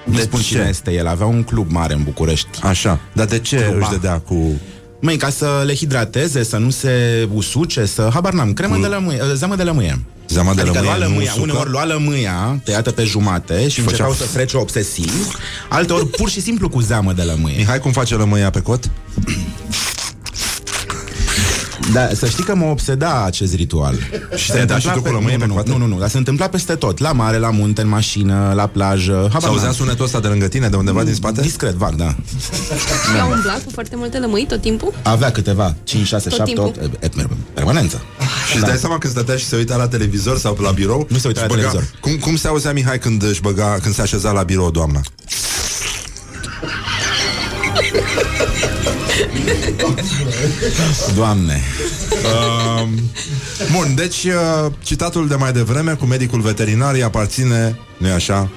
Nu 0.05 0.15
De 0.15 0.20
spun 0.23 0.40
ce? 0.40 0.47
cine 0.47 0.66
este 0.69 0.93
el, 0.93 1.06
avea 1.06 1.27
un 1.27 1.43
club 1.43 1.70
mare 1.70 1.94
în 1.94 2.02
București. 2.02 2.48
Așa, 2.62 3.01
dar 3.12 3.27
de 3.27 3.39
ce 3.39 3.56
Cluba. 3.56 3.78
își 3.78 3.90
dădea 3.90 4.19
cu... 4.19 4.60
Măi, 5.01 5.16
ca 5.16 5.31
să 5.31 5.62
le 5.66 5.75
hidrateze, 5.75 6.43
să 6.43 6.57
nu 6.57 6.70
se 6.70 7.29
usuce, 7.33 7.85
să... 7.85 8.11
Habar 8.12 8.33
n-am, 8.33 8.53
cremă 8.53 8.77
de 8.81 8.87
lămâie, 8.87 9.20
uh, 9.23 9.33
zeamă 9.35 9.57
de 9.57 9.62
lămâie. 9.62 10.01
Zeama 10.29 10.55
de 10.55 10.61
adică 10.61 10.75
lămâie 10.77 10.95
lua 10.97 11.07
nu 11.07 11.09
lămâia, 11.11 11.31
usucă? 11.33 11.51
uneori 11.51 11.70
lua 11.70 11.85
lămâia 11.85 12.61
tăiată 12.65 12.91
pe 12.91 13.05
jumate 13.05 13.69
și 13.69 13.81
Făcea- 13.81 13.83
încercau 13.91 14.12
să 14.12 14.25
frece 14.25 14.57
obsesiv, 14.57 15.37
alteori 15.69 16.07
pur 16.07 16.29
și 16.29 16.41
simplu 16.41 16.69
cu 16.69 16.81
zeamă 16.81 17.12
de 17.12 17.23
lămâie. 17.23 17.57
Mihai, 17.57 17.79
cum 17.79 17.93
face 17.93 18.15
lămâia 18.15 18.51
pe 18.51 18.61
cot? 18.61 18.91
Da, 21.93 22.09
să 22.15 22.27
știi 22.27 22.44
că 22.44 22.55
mă 22.55 22.65
obseda 22.65 23.24
acest 23.24 23.55
ritual. 23.55 23.94
Și 24.36 24.51
te-ai 24.51 24.66
dat 24.66 24.81
și 24.81 24.90
tu 24.90 25.02
cu 25.02 25.12
lămâie 25.12 25.35
nu, 25.35 25.40
pe 25.40 25.47
nu, 25.47 25.52
coate? 25.52 25.70
nu, 25.70 25.77
nu, 25.77 25.86
nu, 25.86 25.98
dar 25.98 26.09
se 26.09 26.16
întâmpla 26.19 26.48
peste 26.48 26.74
tot. 26.74 26.98
La 26.98 27.12
mare, 27.12 27.39
la 27.39 27.51
munte, 27.51 27.81
în 27.81 27.89
mașină, 27.89 28.52
la 28.55 28.66
plajă. 28.66 29.12
Habar 29.12 29.40
S-auzea 29.40 29.65
n-am. 29.65 29.73
sunetul 29.73 30.05
ăsta 30.05 30.20
de 30.20 30.28
lângă 30.28 30.48
tine, 30.48 30.69
de 30.69 30.77
undeva 30.77 31.02
din 31.02 31.15
spate? 31.15 31.40
Discret, 31.40 31.74
vag, 31.74 31.94
da. 31.94 32.15
Și 33.12 33.20
a 33.20 33.24
umblat 33.24 33.62
cu 33.65 33.70
foarte 33.73 33.97
multe 33.97 34.19
lămâi 34.19 34.47
tot 34.48 34.60
timpul? 34.60 34.94
Avea 35.02 35.31
câteva, 35.31 35.74
5, 35.85 36.06
6, 36.06 36.28
Tot 36.28 36.39
7, 36.39 36.52
timpul. 36.52 36.73
8, 36.85 37.02
e, 37.02 37.10
e, 37.20 37.27
permanență. 37.55 38.02
Și 38.51 38.56
îți 38.56 38.66
dai 38.66 38.77
seama 38.77 38.98
când 38.98 39.12
stătea 39.12 39.36
și 39.36 39.44
se 39.47 39.56
uita 39.56 39.77
la 39.77 39.89
televizor 39.89 40.39
sau 40.39 40.56
la 40.60 40.70
birou? 40.70 41.06
Nu 41.10 41.19
se 41.19 41.27
uita 41.27 41.40
și 41.40 41.47
la 41.48 41.55
televizor. 41.55 41.85
Cum, 42.01 42.16
cum 42.16 42.36
se 42.36 42.48
auzea 42.48 42.73
Mihai 42.73 42.98
când 42.98 43.23
își 43.23 43.40
băga, 43.40 43.78
când 43.82 43.94
se 43.94 44.02
așeza 44.02 44.31
la 44.31 44.43
birou, 44.43 44.70
doamna? 44.70 45.01
Doamne. 51.15 51.62
Uh, 52.10 52.89
bun, 53.73 53.94
deci 53.94 54.24
uh, 54.24 54.73
citatul 54.82 55.28
de 55.28 55.35
mai 55.35 55.52
devreme 55.52 55.93
cu 55.93 56.05
medicul 56.05 56.40
veterinar 56.40 56.94
îi 56.94 57.02
aparține, 57.02 57.78
nu-i 57.97 58.10
așa, 58.10 58.48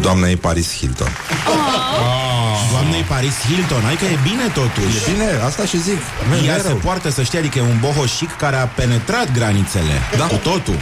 doamnei 0.00 0.36
Paris 0.36 0.76
Hilton. 0.76 1.08
Doamnei 3.06 3.30
Paris 3.30 3.54
Hilton, 3.54 3.82
hai 3.82 3.96
că 3.96 4.04
e 4.04 4.18
bine 4.22 4.46
totuși. 4.54 4.96
E 5.08 5.12
bine, 5.12 5.28
asta 5.44 5.64
și 5.64 5.82
zic. 5.82 5.98
Nu 6.28 6.34
e 6.36 6.46
Ea 6.46 6.60
se 6.60 6.66
rău. 6.68 6.76
poartă, 6.76 7.10
să 7.10 7.22
știi, 7.22 7.38
adică 7.38 7.58
e 7.58 7.62
un 7.62 7.78
boho 7.80 8.02
chic 8.18 8.30
care 8.36 8.56
a 8.56 8.66
penetrat 8.66 9.32
granițele. 9.32 9.94
Da. 10.18 10.24
Cu 10.26 10.34
totul. 10.34 10.74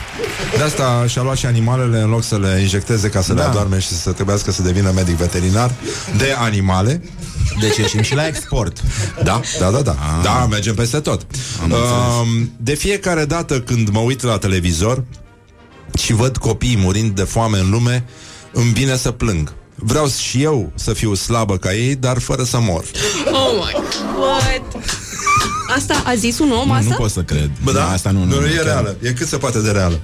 De 0.57 0.63
asta 0.63 1.05
și-a 1.09 1.23
luat 1.23 1.37
și 1.37 1.47
animalele 1.47 1.99
în 2.01 2.09
loc 2.11 2.25
să 2.25 2.39
le 2.39 2.59
injecteze 2.61 3.09
ca 3.09 3.21
să 3.23 3.33
le 3.33 3.41
Da. 3.41 3.49
adorme 3.49 3.79
și 3.79 3.89
să 3.89 4.13
trebuiască 4.13 4.51
să 4.53 4.63
devină 4.63 4.91
medic 4.95 5.15
veterinar 5.17 5.71
de 6.17 6.35
animale. 6.39 7.03
Deci 7.61 7.77
ieșim 7.77 8.03
și 8.03 8.15
la 8.15 8.27
export. 8.27 8.81
Da, 9.23 9.41
da, 9.59 9.71
da, 9.71 9.81
da. 9.81 9.97
Da, 10.23 10.47
mergem 10.51 10.75
peste 10.75 11.01
tot. 11.01 11.27
Am 11.63 11.71
Um, 11.73 12.51
de 12.57 12.75
fiecare 12.75 13.25
dată 13.25 13.61
când 13.61 13.89
mă 13.89 13.99
uit 13.99 14.23
la 14.23 14.39
televizor 14.39 15.05
și 15.99 16.13
văd 16.13 16.37
copii 16.37 16.77
murind 16.79 17.15
de 17.15 17.23
foame 17.23 17.59
în 17.59 17.71
lume, 17.71 18.05
îmi 18.53 18.73
vine 18.73 18.97
să 18.97 19.11
plâng. 19.11 19.53
Vreau 19.83 20.09
și 20.09 20.43
eu 20.43 20.73
să 20.75 20.93
fiu 20.93 21.15
slabă 21.15 21.57
ca 21.57 21.75
ei, 21.75 21.95
dar 21.95 22.19
fără 22.19 22.43
să 22.43 22.59
mor. 22.61 22.85
Oh 23.33 23.53
my 23.55 23.73
What? 24.21 24.83
Asta 25.77 26.03
a 26.07 26.15
zis 26.15 26.39
un 26.39 26.51
om 26.61 26.67
Nu, 26.67 26.73
asta? 26.73 26.89
nu 26.89 26.95
pot 26.97 27.11
să 27.11 27.21
cred. 27.21 27.51
Bă, 27.63 27.73
da? 27.73 27.91
Asta 27.91 28.11
nu, 28.11 28.19
nu, 28.19 28.25
nu, 28.35 28.41
nu 28.41 28.47
e 28.47 28.51
chiar. 28.55 28.65
reală. 28.65 28.97
E 29.03 29.13
cât 29.13 29.29
se 29.29 29.37
poate 29.37 29.59
de 29.59 29.71
reală. 29.71 30.01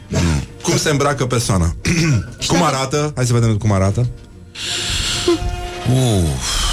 Cum 0.62 0.76
se 0.76 0.90
îmbracă 0.90 1.26
persoana? 1.26 1.74
cum 2.48 2.62
arată? 2.62 3.12
Hai 3.16 3.26
să 3.26 3.32
vedem 3.32 3.56
cum 3.56 3.72
arată. 3.72 4.06
Uf, 5.92 6.64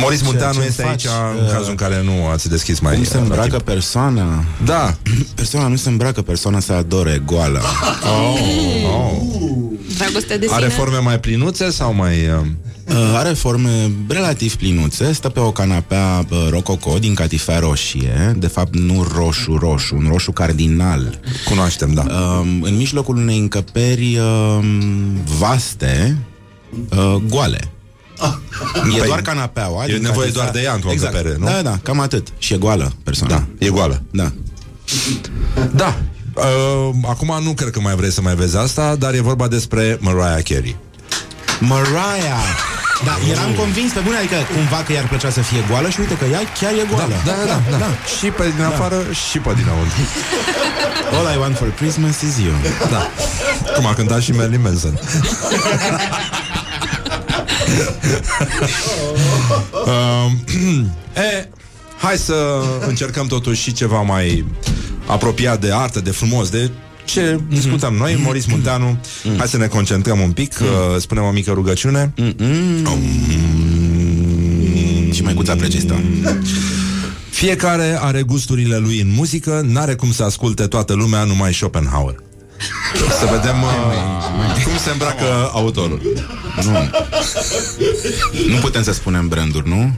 Moris 0.00 0.22
Munteanu 0.22 0.60
ce 0.60 0.66
este 0.66 0.82
faci? 0.82 0.90
aici 1.06 1.14
în 1.38 1.44
Uh, 1.44 1.50
cazul 1.52 1.70
în 1.70 1.74
care 1.76 2.02
nu 2.02 2.26
ați 2.28 2.48
deschis 2.48 2.78
mai 2.80 2.94
cum 2.94 3.04
se 3.04 3.14
la 3.16 3.22
îmbracă 3.22 3.48
timp. 3.48 3.62
persoana? 3.62 4.44
Da. 4.64 4.94
Persoana 5.34 5.66
nu 5.68 5.76
se 5.76 5.88
îmbracă, 5.88 6.22
persoana 6.22 6.60
se 6.60 6.72
adore, 6.72 7.22
goală. 7.26 7.60
Oh, 8.02 8.40
oh. 8.86 9.63
Dragoste 9.96 10.36
de 10.36 10.44
sine. 10.46 10.56
Are 10.56 10.68
forme 10.68 10.98
mai 10.98 11.20
plinuțe 11.20 11.70
sau 11.70 11.94
mai... 11.94 12.14
Uh... 12.28 12.46
Uh, 12.88 13.14
Are 13.16 13.32
forme 13.32 13.90
relativ 14.08 14.54
plinuțe, 14.56 15.12
stă 15.12 15.28
pe 15.28 15.40
o 15.40 15.52
canapea 15.52 16.24
uh, 16.30 16.46
rococo 16.50 16.98
din 16.98 17.14
catifea 17.14 17.58
roșie, 17.58 18.34
de 18.36 18.46
fapt 18.46 18.76
nu 18.76 19.06
roșu-roșu, 19.14 19.96
un 19.96 20.06
roșu 20.08 20.32
cardinal. 20.32 21.18
Cunoaștem, 21.44 21.92
da. 21.92 22.02
Um, 22.02 22.62
în 22.62 22.76
mijlocul 22.76 23.16
unei 23.16 23.38
încăperi 23.38 24.18
um, 24.18 24.66
vaste, 25.38 26.16
uh, 26.90 27.14
goale. 27.28 27.58
E 28.94 28.98
Păi, 28.98 29.06
doar 29.06 29.22
canapeaua. 29.22 29.84
e 29.84 29.92
din 29.92 30.02
nevoie 30.02 30.26
catifea- 30.28 30.32
doar 30.32 30.50
de 30.50 30.60
ea 30.60 30.72
într-o 30.72 30.90
exact. 30.92 31.14
încăpere, 31.14 31.38
nu? 31.38 31.46
Da, 31.46 31.62
da, 31.62 31.78
cam 31.82 32.00
atât. 32.00 32.28
Și 32.38 32.52
e 32.52 32.56
goală 32.56 32.92
persoana. 33.04 33.34
Da, 33.58 33.66
e 33.66 33.68
goală. 33.70 34.02
Da. 34.10 34.32
Da. 35.74 35.98
Uh, 36.34 36.90
acum 37.08 37.38
nu 37.42 37.52
cred 37.52 37.70
că 37.70 37.80
mai 37.80 37.94
vrei 37.94 38.12
să 38.12 38.20
mai 38.20 38.34
vezi 38.34 38.56
asta, 38.56 38.94
dar 38.98 39.14
e 39.14 39.20
vorba 39.20 39.48
despre 39.48 39.98
Mariah 40.00 40.42
Carey. 40.44 40.76
Mariah! 41.60 42.72
Da, 43.04 43.18
eram 43.30 43.52
convins 43.56 43.92
pe 43.92 44.00
bune, 44.00 44.16
adică 44.16 44.36
cumva 44.54 44.82
că 44.86 44.92
i-ar 44.92 45.08
plăcea 45.08 45.30
să 45.30 45.40
fie 45.40 45.64
goală 45.68 45.88
și 45.88 46.00
uite 46.00 46.16
că 46.16 46.24
ea 46.24 46.40
chiar 46.60 46.72
e 46.72 46.86
goală. 46.90 47.14
Da, 47.24 47.32
da, 47.46 47.60
da. 47.70 47.76
da. 47.76 47.90
Și 48.18 48.26
pe 48.26 48.52
din 48.56 48.64
afară 48.64 48.96
și 49.30 49.38
pe 49.38 49.52
dinăuntru. 49.54 50.00
All 51.16 51.34
I 51.34 51.38
want 51.38 51.56
for 51.56 51.70
Christmas 51.70 52.20
is 52.20 52.36
you. 52.38 52.54
Da. 52.90 53.10
Cum 53.74 53.86
a 53.86 53.94
cântat 53.94 54.20
și 54.20 54.32
Marilyn 54.32 54.60
Manson. 54.62 54.98
um, 59.86 60.44
e, 61.14 61.48
hai 62.04 62.16
să 62.16 62.62
încercăm 62.86 63.26
totuși 63.26 63.62
și 63.62 63.72
ceva 63.72 64.00
mai 64.00 64.44
apropiat 65.06 65.60
de 65.60 65.72
artă, 65.72 66.00
de 66.00 66.10
frumos, 66.10 66.48
de 66.48 66.70
ce 67.04 67.40
discutăm 67.48 67.94
noi, 67.94 68.20
Moris 68.24 68.46
Munteanu. 68.46 68.98
Hai 69.36 69.46
să 69.46 69.56
ne 69.56 69.66
concentrăm 69.66 70.20
un 70.20 70.32
pic, 70.32 70.58
uh, 70.60 71.00
spunem 71.00 71.24
o 71.24 71.30
mică 71.30 71.52
rugăciune. 71.52 72.14
Și 75.12 75.22
mai 75.22 75.34
cuța 75.34 75.54
precistă. 75.56 76.00
Fiecare 77.30 77.98
are 78.00 78.22
gusturile 78.22 78.76
lui 78.76 79.00
în 79.00 79.12
muzică, 79.14 79.66
n-are 79.66 79.94
cum 79.94 80.12
să 80.12 80.22
asculte 80.22 80.66
toată 80.66 80.94
lumea 80.94 81.24
numai 81.24 81.54
Schopenhauer. 81.54 82.14
Să 83.18 83.28
vedem 83.30 83.62
uh, 83.62 84.62
cum 84.64 84.76
se 84.76 84.90
îmbracă 84.90 85.50
autorul. 85.52 86.00
Nu. 86.62 86.90
Nu 88.48 88.56
putem 88.60 88.82
să 88.82 88.92
spunem 88.92 89.28
branduri, 89.28 89.68
nu? 89.68 89.92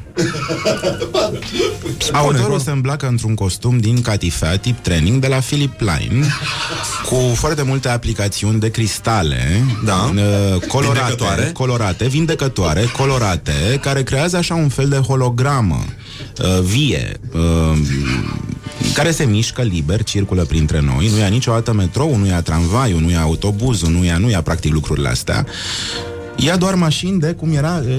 Autorul 2.13 2.59
se 2.59 2.71
îmbracă 2.71 3.07
într-un 3.07 3.35
costum 3.35 3.79
din 3.79 4.01
catifea 4.03 4.59
tip 4.59 4.79
training 4.79 5.21
de 5.21 5.27
la 5.27 5.37
Philip 5.37 5.81
Line 5.81 6.27
cu 7.09 7.33
foarte 7.35 7.63
multe 7.63 7.89
aplicațiuni 7.89 8.61
de 8.61 8.71
cristale 8.71 9.65
Da. 9.85 10.11
uh, 10.15 10.61
colorate, 10.69 10.99
Vindecătoare. 11.01 11.51
colorate, 11.53 12.07
vindecătoare, 12.07 12.85
colorate, 12.97 13.79
care 13.83 14.03
creează 14.03 14.37
așa 14.37 14.55
un 14.55 14.69
fel 14.69 14.89
de 14.89 14.97
hologramă 14.97 15.85
uh, 16.43 16.61
vie, 16.61 17.21
uh, 17.35 17.79
care 18.95 19.11
se 19.11 19.25
mișcă 19.25 19.63
liber, 19.63 20.03
circulă 20.03 20.45
printre 20.45 20.81
noi, 20.81 21.09
nu 21.09 21.19
ia 21.19 21.27
niciodată 21.27 21.73
metrou, 21.73 22.17
nu 22.17 22.27
ia 22.27 22.43
tramvaiul, 22.43 23.01
nu 23.01 23.11
ia 23.11 23.21
autobuzul, 23.21 23.91
nu 23.91 24.05
ia, 24.05 24.17
nu 24.17 24.31
ia 24.31 24.43
practic 24.43 24.73
lucrurile 24.73 25.09
astea. 25.09 25.47
Ia 26.37 26.57
doar 26.57 26.75
mașini 26.75 27.21
de, 27.21 27.33
cum 27.33 27.53
era, 27.53 27.83
e, 27.89 27.95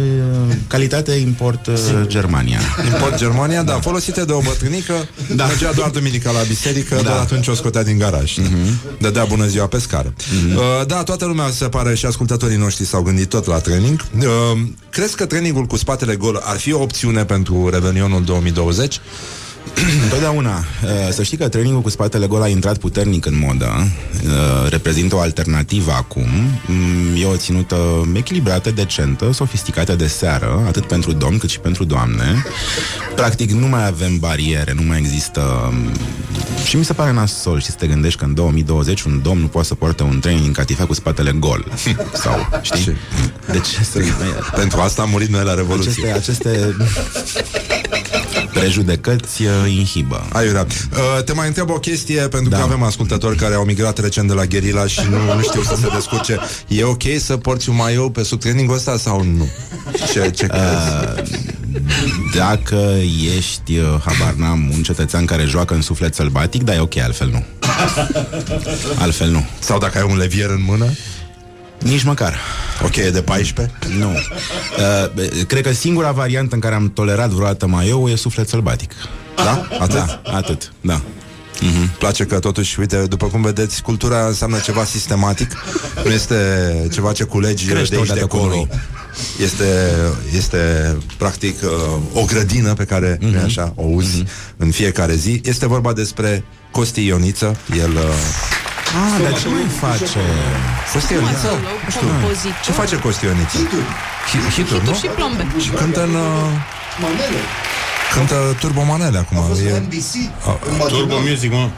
calitate 0.68 1.12
import 1.12 1.68
uh, 1.68 1.74
Germania. 2.08 2.60
Import 2.94 3.18
Germania, 3.18 3.64
da, 3.64 3.74
folosite 3.74 4.26
de 4.26 4.32
o 4.32 4.40
bătrânică 4.40 4.94
da. 5.28 5.36
Da. 5.36 5.46
Mergea 5.46 5.74
doar 5.74 5.90
duminica 5.90 6.32
la 6.32 6.40
biserică 6.48 6.96
da. 6.96 7.02
Da. 7.02 7.10
Dar 7.10 7.20
atunci 7.20 7.48
o 7.48 7.54
scotea 7.54 7.84
din 7.84 7.98
garaj 7.98 8.38
uh-huh. 8.38 8.98
Dădea 9.00 9.26
bună 9.26 9.46
ziua 9.46 9.68
pe 9.68 9.80
scară 9.80 10.14
uh-huh. 10.14 10.56
uh, 10.56 10.86
Da, 10.88 11.04
toată 11.04 11.26
lumea 11.26 11.50
se 11.50 11.66
pare 11.66 11.96
Și 11.96 12.06
ascultătorii 12.06 12.58
noștri 12.58 12.86
s-au 12.86 13.02
gândit 13.02 13.30
tot 13.30 13.46
la 13.46 13.58
training 13.58 14.06
uh, 14.18 14.24
Crezi 14.90 15.16
că 15.16 15.26
trainingul 15.26 15.66
cu 15.66 15.78
spatele 15.78 16.16
gol 16.16 16.42
Ar 16.44 16.58
fi 16.58 16.74
o 16.74 16.82
opțiune 16.82 17.26
pentru 17.26 17.70
Revelionul 17.70 18.24
2020? 18.24 19.00
Întotdeauna. 20.04 20.58
Uh, 20.58 20.90
Să 21.12 21.24
știi 21.24 21.38
că 21.38 21.48
trainingul 21.48 21.82
cu 21.82 21.90
spatele 21.90 22.28
gol 22.28 22.42
a 22.42 22.48
intrat 22.48 22.78
puternic 22.78 23.26
în 23.26 23.38
modă. 23.38 23.88
Uh, 24.26 24.70
Reprezintă 24.70 25.16
o 25.16 25.20
alternativă 25.20 25.92
acum. 25.92 26.28
Mm, 26.66 27.16
E 27.22 27.26
o 27.26 27.36
ținută 27.36 27.76
echilibrată, 28.14 28.72
decentă, 28.72 29.32
sofisticată 29.34 29.96
de 29.96 30.08
seară, 30.08 30.64
atât 30.68 30.86
pentru 30.88 31.12
domn 31.12 31.38
cât 31.38 31.50
și 31.50 31.60
pentru 31.60 31.84
doamne. 31.84 32.44
Practic 33.16 33.52
nu 33.52 33.68
mai 33.68 33.88
avem 33.88 34.18
bariere, 34.20 34.74
nu 34.76 34.82
mai 34.88 34.98
există... 34.98 35.70
mm, 35.72 35.92
Și 36.66 36.76
mi 36.76 36.86
se 36.86 36.94
pare 36.94 37.12
nasol 37.14 37.60
și 37.60 37.66
să 37.66 37.76
te 37.78 37.88
gândești 37.88 38.20
că 38.20 38.26
în 38.26 38.34
2020 38.34 39.02
un 39.02 39.20
domn 39.24 39.42
nu 39.42 39.48
poate 39.48 39.68
să 39.68 39.76
poarte 39.76 40.04
un 40.04 40.20
training 40.20 40.46
în 40.48 40.54
catifea 40.54 40.86
cu 40.86 40.94
spatele 40.94 41.32
gol. 41.32 41.66
Sau, 42.24 42.50
știi? 42.62 42.96
De 43.52 43.60
ce 43.60 43.84
să... 43.84 44.00
Pentru 44.56 44.80
asta 44.80 45.02
a 45.02 45.06
murit 45.06 45.30
noi 45.30 45.44
la 45.44 45.54
Revoluție 45.54 46.12
Aceste, 46.12 46.12
aceste 46.12 46.76
prejudecăți 48.60 49.42
uh, 49.42 49.50
inhibă. 49.78 50.28
Aiurea. 50.32 50.66
Uh, 50.92 51.24
te 51.24 51.34
mai 51.34 51.48
întreb 51.48 51.70
o 51.70 51.80
chestie 51.80 52.22
Pentru 52.28 52.50
Da. 52.50 52.58
că 52.58 52.64
avem 52.64 52.84
ascultători 52.84 53.36
care 53.36 53.54
au 53.56 53.64
migrat 53.64 53.98
recent 53.98 54.28
de 54.28 54.34
la 54.34 54.46
Gherila 54.46 54.88
Și 54.88 55.00
nu, 55.10 55.34
nu 55.36 55.42
știu 55.42 55.62
să 55.62 55.76
se 55.82 55.88
descurce 55.94 56.40
E 56.68 56.84
ok 56.84 57.02
să 57.20 57.38
porți 57.38 57.70
un 57.70 57.76
maiou 57.76 58.10
pe 58.10 58.24
sub 58.24 58.40
trainingul 58.40 58.76
ăsta 58.76 58.98
Sau 58.98 59.24
nu? 59.24 59.48
Ce, 60.14 60.30
ce 60.30 60.46
crezi? 60.46 61.28
Dacă 62.36 62.96
ești, 63.38 63.78
uh, 63.78 63.86
habar 64.06 64.34
n-am, 64.34 64.70
un 64.74 64.84
cetățean 64.84 65.26
care 65.26 65.44
joacă 65.46 65.74
în 65.74 65.82
suflet 65.82 66.16
sălbatic, 66.16 66.64
da, 66.64 66.74
e 66.76 66.80
ok, 66.80 66.98
altfel 66.98 67.30
nu. 67.32 67.44
Altfel 69.00 69.30
nu. 69.30 69.46
Sau 69.60 69.80
dacă 69.80 69.98
ai 69.98 70.08
un 70.10 70.18
levier 70.18 70.50
în 70.50 70.64
mână? 70.68 70.86
Nici 71.80 72.04
măcar. 72.04 72.36
Ok, 72.84 72.96
e 72.96 73.10
de 73.10 73.22
14? 73.22 73.76
Nu. 73.98 74.10
Uh, 74.10 75.46
cred 75.48 75.64
că 75.64 75.74
singura 75.74 76.12
variantă 76.12 76.56
în 76.56 76.62
care 76.62 76.76
am 76.76 76.92
tolerat 76.94 77.30
vreodată 77.30 77.68
mai 77.68 77.88
eu 77.88 78.10
e 78.10 78.16
suflet 78.16 78.50
sălbatic. 78.50 78.92
Da? 79.36 79.68
Atât? 79.80 79.96
Da, 79.96 80.22
atât, 80.24 80.72
da. 80.82 81.02
Mm-hmm. 81.58 81.98
Place 81.98 82.24
că 82.24 82.40
totuși, 82.40 82.80
uite, 82.80 82.98
după 82.98 83.28
cum 83.28 83.42
vedeți, 83.42 83.82
cultura 83.82 84.26
înseamnă 84.26 84.58
ceva 84.60 84.84
sistematic, 84.84 85.52
nu 86.04 86.12
este 86.12 86.36
ceva 86.94 87.12
ce 87.12 87.24
culegi 87.24 87.66
Crește 87.66 87.90
de 87.90 87.96
aici 87.96 88.08
de 88.08 88.12
odată 88.12 88.28
cu 88.28 88.36
acolo. 88.36 88.56
noi. 88.56 88.68
Este, 89.42 89.66
este 90.36 90.58
practic 91.18 91.62
uh, 91.64 91.70
o 92.14 92.26
grădină 92.26 92.74
pe 92.74 92.84
care, 92.84 93.18
mm-hmm. 93.18 93.20
nu 93.20 93.40
așa, 93.44 93.74
o 93.76 93.84
uzi 93.84 94.24
mm-hmm. 94.24 94.58
în 94.58 94.72
fiecare 94.72 95.16
zi. 95.16 95.42
Este 95.44 95.68
vorba 95.68 95.94
despre 95.94 96.44
Costi 96.72 97.06
Ioniță, 97.06 97.58
el... 97.80 97.98
Uh, 98.88 99.16
Ah, 99.16 99.22
dar 99.24 99.34
ce 99.42 99.48
mai 99.48 99.66
face? 99.80 100.20
Costi 100.94 101.14
Ioniță? 101.14 101.48
Nu 101.86 101.90
știu. 101.92 102.08
compozitor. 102.08 102.62
Ce 102.66 102.72
face 102.72 102.96
Costi 103.00 103.26
Ioniță? 103.26 103.58
Hi- 104.30 104.52
Hituri, 104.56 104.84
nu? 104.86 104.92
Tu 104.92 104.98
și 104.98 105.08
plombe. 105.08 105.44
Și 105.60 105.70
cântă 105.70 106.04
în... 106.04 106.14
Uh, 106.14 106.50
Manele. 107.02 107.40
cântă 108.14 108.56
Turbo 108.60 108.84
Manele 108.84 109.18
acum. 109.18 109.38
A 109.38 109.42
fost 109.42 109.62
la 109.64 109.70
E- 109.70 109.80
NBC. 109.80 110.14
A- 110.48 110.60
în 110.70 110.76
matinal. 110.78 110.90
Turbo 110.90 111.16
Music, 111.30 111.52
mă. 111.52 111.70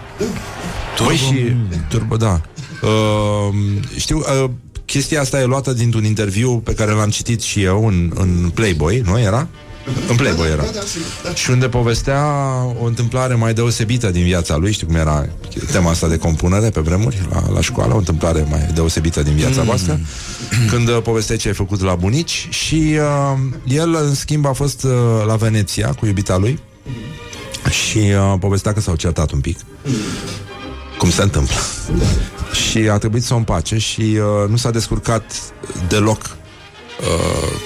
Păi 1.06 1.16
și 1.16 1.56
Turbo, 1.90 2.16
da. 2.18 2.42
Uh, 2.82 3.54
știu, 3.98 4.18
uh, 4.44 4.50
chestia 4.86 5.22
asta 5.22 5.40
e 5.40 5.44
luată 5.46 5.74
dintr-un 5.74 6.04
interviu 6.04 6.52
pe 6.58 6.74
care 6.74 6.92
l-am 6.92 7.10
citit 7.10 7.42
și 7.42 7.64
eu 7.64 7.88
în, 7.88 8.12
în 8.16 8.52
Playboy, 8.54 9.02
nu 9.06 9.20
era? 9.20 9.48
În 10.10 10.16
Playboy 10.16 10.48
era. 10.48 10.62
Da, 10.64 10.70
da, 10.74 10.80
sigur, 10.80 11.08
da. 11.24 11.34
Și 11.34 11.50
unde 11.50 11.68
povestea 11.68 12.24
o 12.82 12.86
întâmplare 12.86 13.34
mai 13.34 13.54
deosebită 13.54 14.10
din 14.10 14.24
viața 14.24 14.58
lui, 14.58 14.72
știu 14.72 14.88
cum 14.88 14.96
era 14.96 15.26
tema 15.72 15.90
asta 15.90 16.08
de 16.08 16.18
compunere 16.18 16.70
pe 16.70 16.80
vremuri, 16.80 17.28
la, 17.32 17.44
la 17.54 17.62
școală, 17.62 17.94
o 17.94 17.98
întâmplare 17.98 18.46
mai 18.50 18.70
deosebită 18.74 19.22
din 19.22 19.36
viața 19.36 19.62
voastră, 19.62 20.00
când 20.70 20.88
uh, 20.88 21.02
povestea 21.04 21.38
ce 21.38 21.48
ai 21.48 21.54
făcut 21.54 21.82
la 21.82 21.96
bunici 21.96 22.48
și 22.50 22.98
uh, 22.98 23.40
el, 23.68 23.96
în 23.96 24.16
schimb, 24.16 24.46
a 24.46 24.52
fost 24.52 24.84
uh, 24.84 24.92
la 25.26 25.36
Veneția 25.36 25.88
cu 25.88 26.06
iubita 26.06 26.38
lui 26.38 26.60
și 27.70 27.98
uh, 27.98 28.36
povestea 28.40 28.74
că 28.74 28.80
s-au 28.80 28.96
certat 28.96 29.32
un 29.32 29.40
pic 29.40 29.58
cum 30.98 31.10
se 31.10 31.22
întâmplă. 31.22 31.56
Și 32.68 32.78
a 32.78 32.98
trebuit 32.98 33.24
să 33.24 33.34
o 33.34 33.38
împace 33.38 33.78
și 33.78 34.02
uh, 34.02 34.50
nu 34.50 34.56
s-a 34.56 34.72
descurcat 34.72 35.24
deloc 35.88 36.22
uh, 36.22 36.39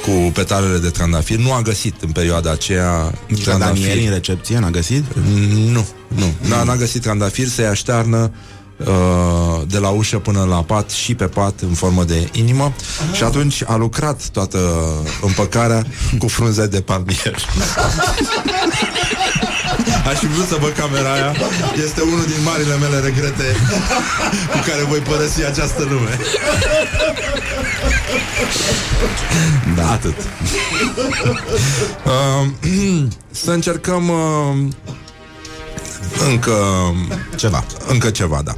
cu 0.02 0.32
petalele 0.34 0.78
de 0.78 0.90
trandafir. 0.90 1.38
Nu 1.38 1.54
a 1.54 1.62
găsit 1.62 2.02
în 2.02 2.12
perioada 2.12 2.52
aceea 2.52 3.14
Nici 3.28 3.46
la 3.46 3.58
Daniel 3.58 4.00
în 4.06 4.10
recepție 4.10 4.60
n-a 4.60 4.70
găsit? 4.70 5.04
Nu, 5.72 5.86
nu. 6.08 6.34
N-a, 6.50 6.64
n-a 6.64 6.76
găsit 6.76 7.02
trandafir 7.02 7.48
să-i 7.48 7.66
aștearnă 7.66 8.32
uh, 8.78 9.62
de 9.68 9.78
la 9.78 9.90
ușă 9.90 10.18
până 10.18 10.44
la 10.50 10.64
pat 10.64 10.90
și 10.90 11.16
pe 11.16 11.26
pat 11.26 11.60
în 11.60 11.74
formă 11.74 12.04
de 12.04 12.30
inimă 12.32 12.74
și 13.12 13.24
atunci 13.24 13.64
a 13.66 13.76
lucrat 13.76 14.28
toată 14.28 14.60
împăcarea 15.22 15.86
cu 16.20 16.28
frunze 16.28 16.68
de 16.68 16.82
palmier. 16.82 17.36
Aș 20.10 20.18
fi 20.18 20.28
vrut 20.28 20.48
să 20.48 20.58
văd 20.60 20.72
camera 20.72 21.14
aia. 21.14 21.36
Este 21.86 22.02
unul 22.02 22.26
din 22.26 22.44
marile 22.44 22.76
mele 22.76 23.00
regrete 23.00 23.56
cu 24.52 24.58
care 24.68 24.84
voi 24.88 25.00
părăsi 25.00 25.46
această 25.46 25.84
lume. 25.90 26.18
Da. 29.76 29.92
Atât. 29.92 30.16
Uh, 32.06 32.48
să 33.32 33.52
încercăm 33.52 34.10
uh, 34.10 34.68
încă 36.30 36.56
Ceva. 37.36 37.64
încă 37.88 38.10
ceva, 38.10 38.42
da. 38.44 38.58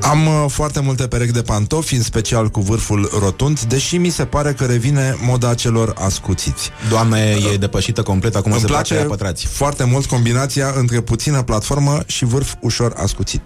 Am 0.00 0.26
uh, 0.26 0.44
foarte 0.48 0.80
multe 0.80 1.06
perechi 1.06 1.32
de 1.32 1.42
pantofi, 1.42 1.94
în 1.94 2.02
special 2.02 2.48
cu 2.48 2.60
vârful 2.60 3.10
rotund, 3.20 3.60
deși 3.60 3.96
mi 3.96 4.08
se 4.08 4.24
pare 4.24 4.52
că 4.52 4.64
revine 4.64 5.16
moda 5.20 5.54
celor 5.54 5.94
ascuțiți. 5.98 6.70
Doamna 6.88 7.18
e, 7.18 7.38
e 7.52 7.56
depășită 7.56 8.02
complet, 8.02 8.36
acum 8.36 8.50
Îmi 8.52 8.60
se 8.60 8.66
place 8.66 8.94
place 8.94 9.08
pătrați. 9.08 9.46
foarte 9.46 9.84
mult 9.84 10.06
combinația 10.06 10.72
între 10.76 11.00
puțină 11.00 11.42
platformă 11.42 11.98
și 12.06 12.24
vârf 12.24 12.54
ușor 12.60 12.92
ascuțit. 12.96 13.40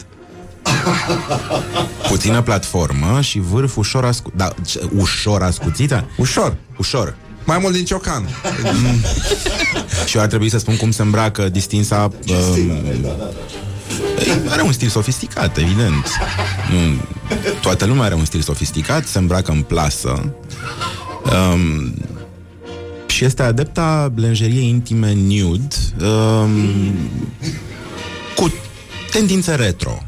Puțină 2.08 2.42
platformă 2.42 3.20
și 3.20 3.38
vârf 3.38 3.76
ușor 3.76 4.04
ascu... 4.04 4.32
Da, 4.36 4.54
ce- 4.66 4.88
ușor 4.96 5.42
ascuțită? 5.42 6.04
Ușor. 6.16 6.56
Ușor. 6.78 7.14
Mai 7.44 7.58
mult 7.60 7.74
din 7.74 7.84
ciocan. 7.84 8.28
Și 10.06 10.16
eu 10.16 10.22
ar 10.22 10.28
trebui 10.28 10.48
să 10.50 10.58
spun 10.58 10.76
cum 10.76 10.90
se 10.90 11.02
îmbracă 11.02 11.48
distinsa... 11.48 12.10
Um, 12.28 12.70
are 14.48 14.62
un 14.62 14.72
stil 14.72 14.88
sofisticat, 14.88 15.56
evident. 15.56 16.06
Nu, 16.70 17.00
toată 17.60 17.84
lumea 17.84 18.04
are 18.04 18.14
un 18.14 18.24
stil 18.24 18.40
sofisticat, 18.40 19.06
se 19.06 19.18
îmbracă 19.18 19.50
în 19.52 19.62
plasă. 19.62 20.32
Um, 21.52 21.94
și 23.06 23.24
este 23.24 23.42
adepta 23.42 24.12
lenjeriei 24.16 24.68
intime 24.68 25.12
nude 25.14 25.76
um, 26.00 26.94
cu 28.36 28.52
tendințe 29.10 29.54
retro. 29.54 30.02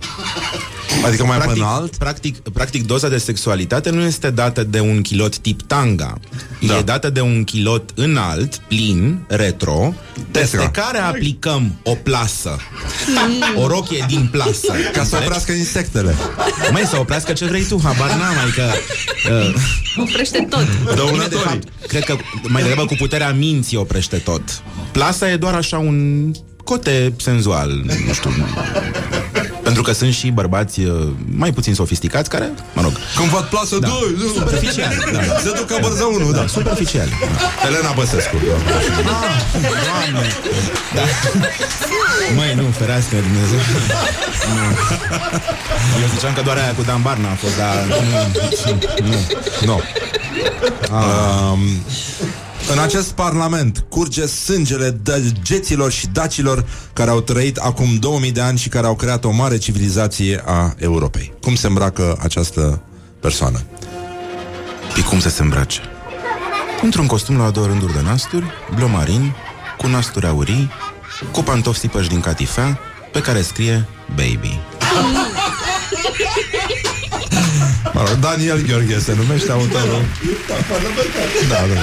Adică 1.06 1.24
mai 1.24 1.36
Practic, 1.36 1.62
până 1.62 1.74
alt. 1.74 1.96
practic, 1.96 2.38
practic, 2.38 2.86
doza 2.86 3.08
de 3.08 3.18
sexualitate 3.18 3.90
nu 3.90 4.00
este 4.02 4.30
dată 4.30 4.64
de 4.64 4.80
un 4.80 5.02
kilot 5.02 5.38
tip 5.38 5.62
tanga. 5.62 6.14
Da. 6.66 6.76
E 6.78 6.82
dată 6.82 7.10
de 7.10 7.20
un 7.20 7.44
kilot 7.44 7.90
înalt, 7.94 8.56
plin, 8.56 9.18
retro, 9.28 9.94
peste 10.30 10.56
Tetra. 10.56 10.70
care 10.70 10.98
aplicăm 10.98 11.74
o 11.82 11.94
plasă. 11.94 12.56
o 13.56 13.66
rochie 13.66 14.04
din 14.08 14.28
plasă. 14.30 14.72
Ca 14.72 14.76
să 14.92 14.98
Înțelegi? 15.00 15.14
oprească 15.24 15.52
insectele. 15.52 16.14
Mai 16.72 16.82
să 16.82 16.98
oprească 16.98 17.32
ce 17.32 17.44
vrei 17.44 17.62
tu, 17.64 17.80
habar 17.84 18.10
n-am, 18.10 18.34
adică... 18.42 18.62
Uh, 19.30 19.54
Oprește 19.96 20.46
tot. 20.50 20.64
bine, 20.66 20.84
de 20.88 20.94
Dăunătorii. 20.94 21.38
fapt, 21.44 21.68
cred 21.86 22.04
că 22.04 22.16
mai 22.42 22.62
degrabă 22.62 22.84
cu 22.86 22.94
puterea 22.94 23.32
minții 23.32 23.76
oprește 23.76 24.16
tot. 24.16 24.42
Plasa 24.92 25.30
e 25.30 25.36
doar 25.36 25.54
așa 25.54 25.78
un 25.78 26.30
cote 26.64 27.12
senzual, 27.16 27.70
nu 28.06 28.12
știu. 28.12 28.30
Pentru 29.62 29.82
că 29.82 29.92
sunt 29.92 30.12
și 30.12 30.30
bărbați 30.30 30.80
uh, 30.80 31.08
mai 31.36 31.52
puțin 31.52 31.74
sofisticați 31.74 32.28
care, 32.28 32.52
mă 32.74 32.82
rog, 32.82 32.92
Când 33.16 33.28
văd 33.28 33.42
plasă, 33.44 33.78
da. 33.78 33.88
doi, 33.88 34.14
nu. 34.18 34.32
Superficial, 34.32 35.10
da. 35.12 35.20
Se 35.38 35.52
duc 35.56 35.66
ca 35.66 35.76
bărză 35.80 36.04
unul, 36.04 36.32
da. 36.32 36.46
superficial. 36.46 37.08
Da. 37.08 37.66
Elena 37.68 37.92
Băsescu. 37.94 38.36
Doamne! 39.04 40.26
Da. 40.94 41.02
Măi, 42.36 42.54
nu, 42.54 42.62
ferească 42.78 43.14
Dumnezeu. 43.28 43.58
Nu. 44.54 44.64
Eu 46.02 46.08
ziceam 46.14 46.32
că 46.34 46.42
doar 46.42 46.56
aia 46.56 46.74
cu 46.74 46.82
Dan 46.82 47.02
Barna 47.02 47.30
a 47.30 47.34
fost, 47.34 47.56
dar 47.56 47.74
nu. 47.86 49.08
nu. 49.08 49.18
Nu. 49.70 49.80
Um, 50.96 51.60
în 52.70 52.78
acest 52.78 53.10
parlament 53.10 53.84
curge 53.88 54.26
sângele 54.26 54.90
dăgeților 54.90 55.92
și 55.92 56.06
dacilor 56.06 56.64
care 56.92 57.10
au 57.10 57.20
trăit 57.20 57.56
acum 57.56 57.96
2000 57.98 58.32
de 58.32 58.40
ani 58.40 58.58
și 58.58 58.68
care 58.68 58.86
au 58.86 58.94
creat 58.94 59.24
o 59.24 59.30
mare 59.30 59.58
civilizație 59.58 60.42
a 60.46 60.74
Europei. 60.78 61.32
Cum 61.40 61.54
se 61.54 61.66
îmbracă 61.66 62.18
această 62.22 62.82
persoană? 63.20 63.60
Pe 64.94 65.00
cum 65.00 65.20
să 65.20 65.28
se 65.28 65.42
îmbrace? 65.42 65.80
Într-un 66.82 67.06
costum 67.06 67.36
la 67.36 67.50
două 67.50 67.66
rânduri 67.66 67.92
de 67.92 68.00
nasturi, 68.00 68.44
bleu 68.74 68.88
marin, 68.88 69.34
cu 69.78 69.86
nasturi 69.86 70.26
aurii, 70.26 70.70
cu 71.32 71.42
pantofi 71.42 71.78
sipăși 71.78 72.08
din 72.08 72.20
catifea, 72.20 72.78
pe 73.12 73.20
care 73.20 73.42
scrie 73.42 73.88
Baby. 74.08 74.58
Mă 77.92 78.04
rog, 78.08 78.18
Daniel 78.18 78.62
Gheorghe 78.66 78.98
se 78.98 79.14
numește 79.14 79.50
autorul. 79.50 80.04
Da, 81.48 81.54
da. 81.74 81.80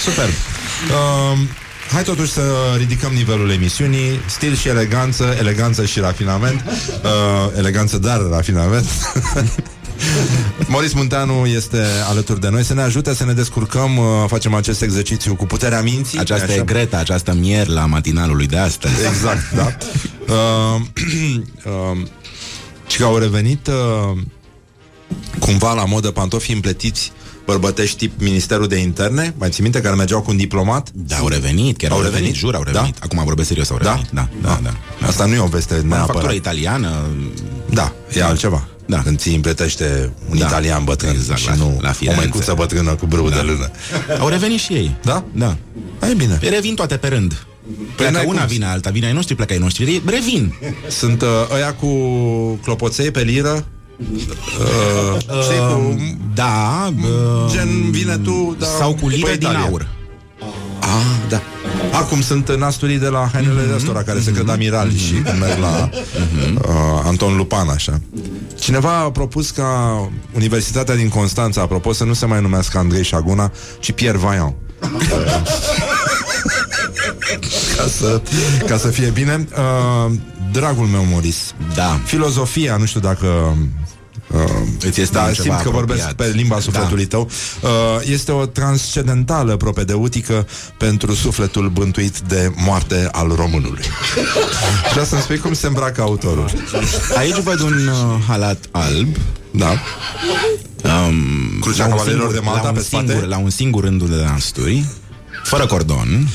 Superb. 0.00 0.30
Um, 0.30 1.48
hai 1.92 2.02
totuși 2.02 2.32
să 2.32 2.42
ridicăm 2.76 3.12
nivelul 3.12 3.50
emisiunii 3.50 4.20
Stil 4.26 4.54
și 4.54 4.68
eleganță, 4.68 5.36
eleganță 5.38 5.84
și 5.84 6.00
rafinament 6.00 6.64
uh, 7.02 7.56
Eleganță, 7.56 7.98
dar 7.98 8.20
rafinament 8.30 8.86
Moris 10.66 10.92
Munteanu 10.92 11.46
este 11.46 11.84
alături 12.08 12.40
de 12.40 12.48
noi 12.48 12.64
Să 12.64 12.74
ne 12.74 12.82
ajute 12.82 13.14
să 13.14 13.24
ne 13.24 13.32
descurcăm 13.32 13.96
uh, 13.96 14.04
Facem 14.26 14.54
acest 14.54 14.82
exercițiu 14.82 15.34
cu 15.34 15.46
puterea 15.46 15.82
minții 15.82 16.18
Aceasta 16.18 16.46
Așa? 16.46 16.54
e 16.54 16.64
Greta, 16.64 16.98
această 16.98 17.34
mier 17.34 17.66
la 17.66 17.86
matinalului 17.86 18.46
de 18.46 18.58
astăzi. 18.58 18.94
Exact, 19.06 19.52
da 19.54 19.66
uh, 20.34 20.80
uh, 21.72 22.06
Și 22.86 22.98
că 22.98 23.04
au 23.04 23.16
revenit 23.16 23.66
uh, 23.66 24.18
Cumva 25.40 25.72
la 25.74 25.84
modă 25.84 26.10
pantofi 26.10 26.52
împletiți 26.52 27.12
Bărbătești 27.46 27.96
tip 27.96 28.20
Ministerul 28.20 28.66
de 28.66 28.76
Interne 28.76 29.34
Mai 29.38 29.48
ții 29.50 29.62
minte 29.62 29.80
care 29.80 29.94
mergeau 29.94 30.20
cu 30.22 30.30
un 30.30 30.36
diplomat? 30.36 30.88
Da, 30.94 31.16
au 31.16 31.28
revenit, 31.28 31.76
chiar 31.76 31.90
Au 31.90 31.96
au, 31.96 32.02
revenit, 32.02 32.24
revenit? 32.24 32.40
jur, 32.40 32.54
au 32.54 32.62
revenit. 32.62 32.94
Da? 32.98 33.04
Acum 33.04 33.24
vorbesc 33.24 33.48
serios, 33.48 33.70
au 33.70 33.78
Da? 33.82 33.90
revenit. 33.90 34.10
Da, 34.12 34.28
da, 34.42 34.58
da. 34.62 34.70
da. 35.00 35.06
Asta 35.06 35.24
nu 35.24 35.34
e 35.34 35.38
o 35.38 35.46
veste 35.46 35.74
Manufactura 35.74 36.12
neapărat 36.12 36.34
italiană, 36.34 37.06
Da, 37.70 37.92
e 38.14 38.22
altceva 38.24 38.68
Da. 38.86 39.02
Când 39.02 39.18
ți 39.18 39.28
împletește 39.34 40.12
un 40.30 40.38
Da. 40.38 40.46
italian 40.46 40.84
bătrân 40.84 41.10
Exact, 41.14 41.38
Și 41.40 41.46
la- 41.48 41.54
nu 41.54 41.78
la 41.80 41.88
o 41.88 41.92
Firenze. 41.92 42.20
măicuță 42.20 42.54
bătrână 42.56 42.94
cu 42.94 43.06
brâu 43.06 43.28
de 43.28 43.40
lână 43.40 43.70
au 44.18 44.28
revenit 44.28 44.58
și 44.58 44.72
ei. 44.72 44.96
Da? 45.02 45.24
Da. 45.32 45.56
Hai 46.00 46.14
bine 46.14 46.38
Revin 46.42 46.74
toate 46.74 46.96
pe 46.96 47.08
rând. 47.08 47.46
Pleacă 47.96 48.12
n-ai 48.12 48.24
una, 48.26 48.38
cum. 48.38 48.46
vine 48.48 48.64
alta, 48.64 48.90
vine 48.90 49.06
ai 49.06 49.12
noștri, 49.12 49.34
pleacă 49.34 49.52
ai 49.52 49.58
noștri. 49.58 50.02
Revin. 50.06 50.54
Sunt 50.88 51.22
uh, 51.22 51.28
ăia 51.54 51.74
cu 51.74 51.86
clopoței 52.62 53.10
pe 53.10 53.22
liră 53.22 53.66
uh, 53.98 55.20
Știi, 55.42 55.58
cu 55.58 55.96
Da, 56.34 56.92
uh, 57.02 57.50
Gen, 57.50 57.90
vine 57.90 58.16
tu 58.16 58.56
da, 58.58 58.66
sau 58.66 58.94
cu 58.94 59.08
lire 59.08 59.30
pe 59.30 59.36
din 59.36 59.48
Italia. 59.48 59.66
aur. 59.68 59.88
Ah, 60.80 61.28
da. 61.28 61.40
Acum 61.92 62.20
sunt 62.20 62.56
nasturii 62.56 62.98
de 62.98 63.06
la 63.08 63.28
hainele 63.32 63.60
mm-hmm. 63.62 63.74
ăstora 63.76 64.02
care 64.02 64.20
se 64.20 64.32
cred 64.32 64.48
amirali 64.48 64.92
mm-hmm. 64.94 65.06
și 65.06 65.14
merg 65.40 65.58
la 65.60 65.90
uh, 65.92 67.02
Anton 67.04 67.36
Lupan, 67.36 67.68
așa. 67.68 68.00
Cineva 68.58 68.96
a 68.98 69.10
propus 69.10 69.50
ca 69.50 70.00
Universitatea 70.34 70.94
din 70.96 71.08
Constanța, 71.08 71.60
apropo, 71.60 71.92
să 71.92 72.04
nu 72.04 72.12
se 72.12 72.26
mai 72.26 72.40
numească 72.40 72.78
Andrei 72.78 73.04
Șaguna, 73.04 73.52
ci 73.80 73.92
Pierre 73.92 74.18
Vaillant. 74.18 74.54
ca, 77.76 77.86
să, 77.98 78.20
ca 78.66 78.76
să 78.76 78.88
fie 78.88 79.10
bine. 79.10 79.48
Uh, 79.56 80.12
dragul 80.52 80.86
meu, 80.86 81.04
Moris, 81.10 81.54
Da. 81.74 82.00
filozofia, 82.04 82.76
nu 82.76 82.84
știu 82.84 83.00
dacă 83.00 83.56
Uh, 84.34 84.40
Îți 84.80 85.00
este 85.00 85.16
da, 85.18 85.22
un 85.22 85.32
simt 85.32 85.44
ceva 85.44 85.56
că 85.56 85.70
vorbesc 85.70 86.02
apropiat. 86.02 86.30
pe 86.30 86.36
limba 86.36 86.60
sufletului 86.60 87.06
Da. 87.06 87.16
tău. 87.16 87.30
Uh, 87.60 87.70
este 88.10 88.32
o 88.32 88.46
transcendentală 88.46 89.56
propedeutică 89.56 90.46
pentru 90.78 91.14
sufletul 91.14 91.68
bântuit 91.68 92.18
de 92.18 92.52
moarte 92.56 93.08
al 93.12 93.32
românului. 93.36 93.84
Vreau 94.90 95.04
să-mi 95.06 95.20
spui 95.20 95.38
cum 95.38 95.54
se 95.54 95.66
îmbracă 95.66 96.00
autorul. 96.02 96.50
Aici 97.16 97.36
văd 97.40 97.60
un 97.60 97.86
uh, 97.86 97.94
halat 98.26 98.64
alb. 98.70 99.16
Da. 99.50 99.70
Um, 100.84 101.58
Crucea 101.60 101.86
la 101.86 101.92
un 101.92 101.96
Cavalerilor 101.96 102.32
de 102.32 102.38
Malta 102.40 102.62
la 102.62 102.68
un 102.68 102.74
pe 102.74 102.80
spate? 102.82 103.06
singur, 103.06 103.26
La 103.28 103.38
un 103.38 103.50
singur 103.50 103.84
rândul 103.84 104.08
de 104.08 104.14
nasturi, 104.24 104.84
fără 105.44 105.66
cordon, 105.66 106.28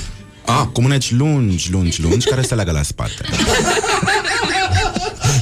Ah. 0.45 0.65
cu 0.73 0.81
mâneci 0.81 1.11
lungi, 1.11 1.71
lungi, 1.71 2.01
lungi, 2.01 2.27
care 2.27 2.41
se 2.41 2.55
leagă 2.55 2.71
la 2.71 2.81
spate. 2.83 3.13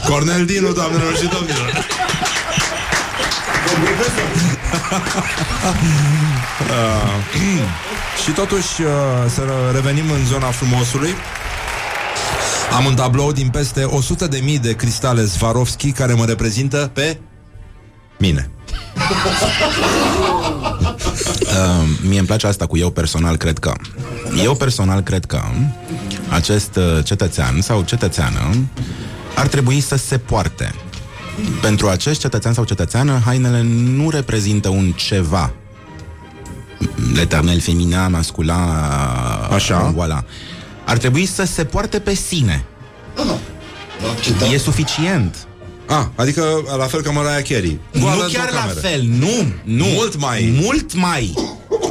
Cornel 0.10 0.46
Dinu, 0.46 0.72
doamnelor 0.74 1.16
și 1.16 1.28
domnilor. 1.28 1.81
Uh, 6.62 7.22
și 8.24 8.32
totuși 8.32 8.82
uh, 8.82 8.88
să 9.30 9.42
revenim 9.74 10.12
în 10.12 10.26
zona 10.26 10.48
frumosului. 10.48 11.14
Am 12.72 12.86
un 12.86 12.96
tablou 12.96 13.32
din 13.32 13.50
peste 13.50 13.84
100 13.84 14.28
de 14.28 14.40
mii 14.44 14.60
de 14.60 14.76
cristale 14.76 15.26
Swarovski 15.26 15.92
care 15.92 16.14
mă 16.14 16.26
reprezintă 16.26 16.92
pe 16.94 17.20
mine. 18.18 18.50
Uh, 21.42 21.88
mie 22.08 22.18
îmi 22.18 22.28
place 22.28 22.48
asta 22.48 22.66
cu 22.66 22.78
eu 22.78 22.90
personal, 22.90 23.38
cred 23.38 23.60
că. 23.60 23.74
Eu 24.44 24.56
personal 24.56 25.02
cred 25.02 25.26
că 25.26 25.42
acest 26.30 26.76
uh, 26.76 27.04
cetățean 27.04 27.62
sau 27.62 27.82
cetățeană 27.82 28.40
ar 29.36 29.48
trebui 29.48 29.80
să 29.80 29.96
se 29.96 30.18
poarte. 30.18 30.74
Pentru 31.62 31.88
acest 31.88 32.20
cetățean 32.20 32.54
sau 32.54 32.64
cetățeană, 32.64 33.22
hainele 33.26 33.62
nu 33.96 34.10
reprezintă 34.10 34.70
un 34.70 34.92
ceva. 34.92 35.54
L'éternel 37.16 37.60
feminin, 37.62 38.08
masculin, 38.10 38.54
Așa. 39.54 39.94
Voilà. 39.94 40.26
Ar 40.86 40.98
trebui 40.98 41.26
să 41.26 41.44
se 41.44 41.66
poarte 41.66 42.00
pe 42.00 42.14
sine. 42.14 42.66
E 44.54 44.58
suficient. 44.58 45.48
Ah, 45.88 46.06
adică 46.16 46.44
la 46.78 46.86
fel 46.86 47.02
ca 47.02 47.12
Mariah 47.12 47.44
Carey. 47.50 47.80
Goală 48.00 48.16
nu 48.16 48.24
într-o 48.24 48.40
chiar 48.40 48.52
la 48.52 48.60
cameră. 48.60 48.80
fel, 48.80 49.02
nu, 49.04 49.54
nu. 49.64 49.86
Mult 49.86 50.20
mai. 50.20 50.54
Mult 50.62 50.96
mai. 50.96 51.34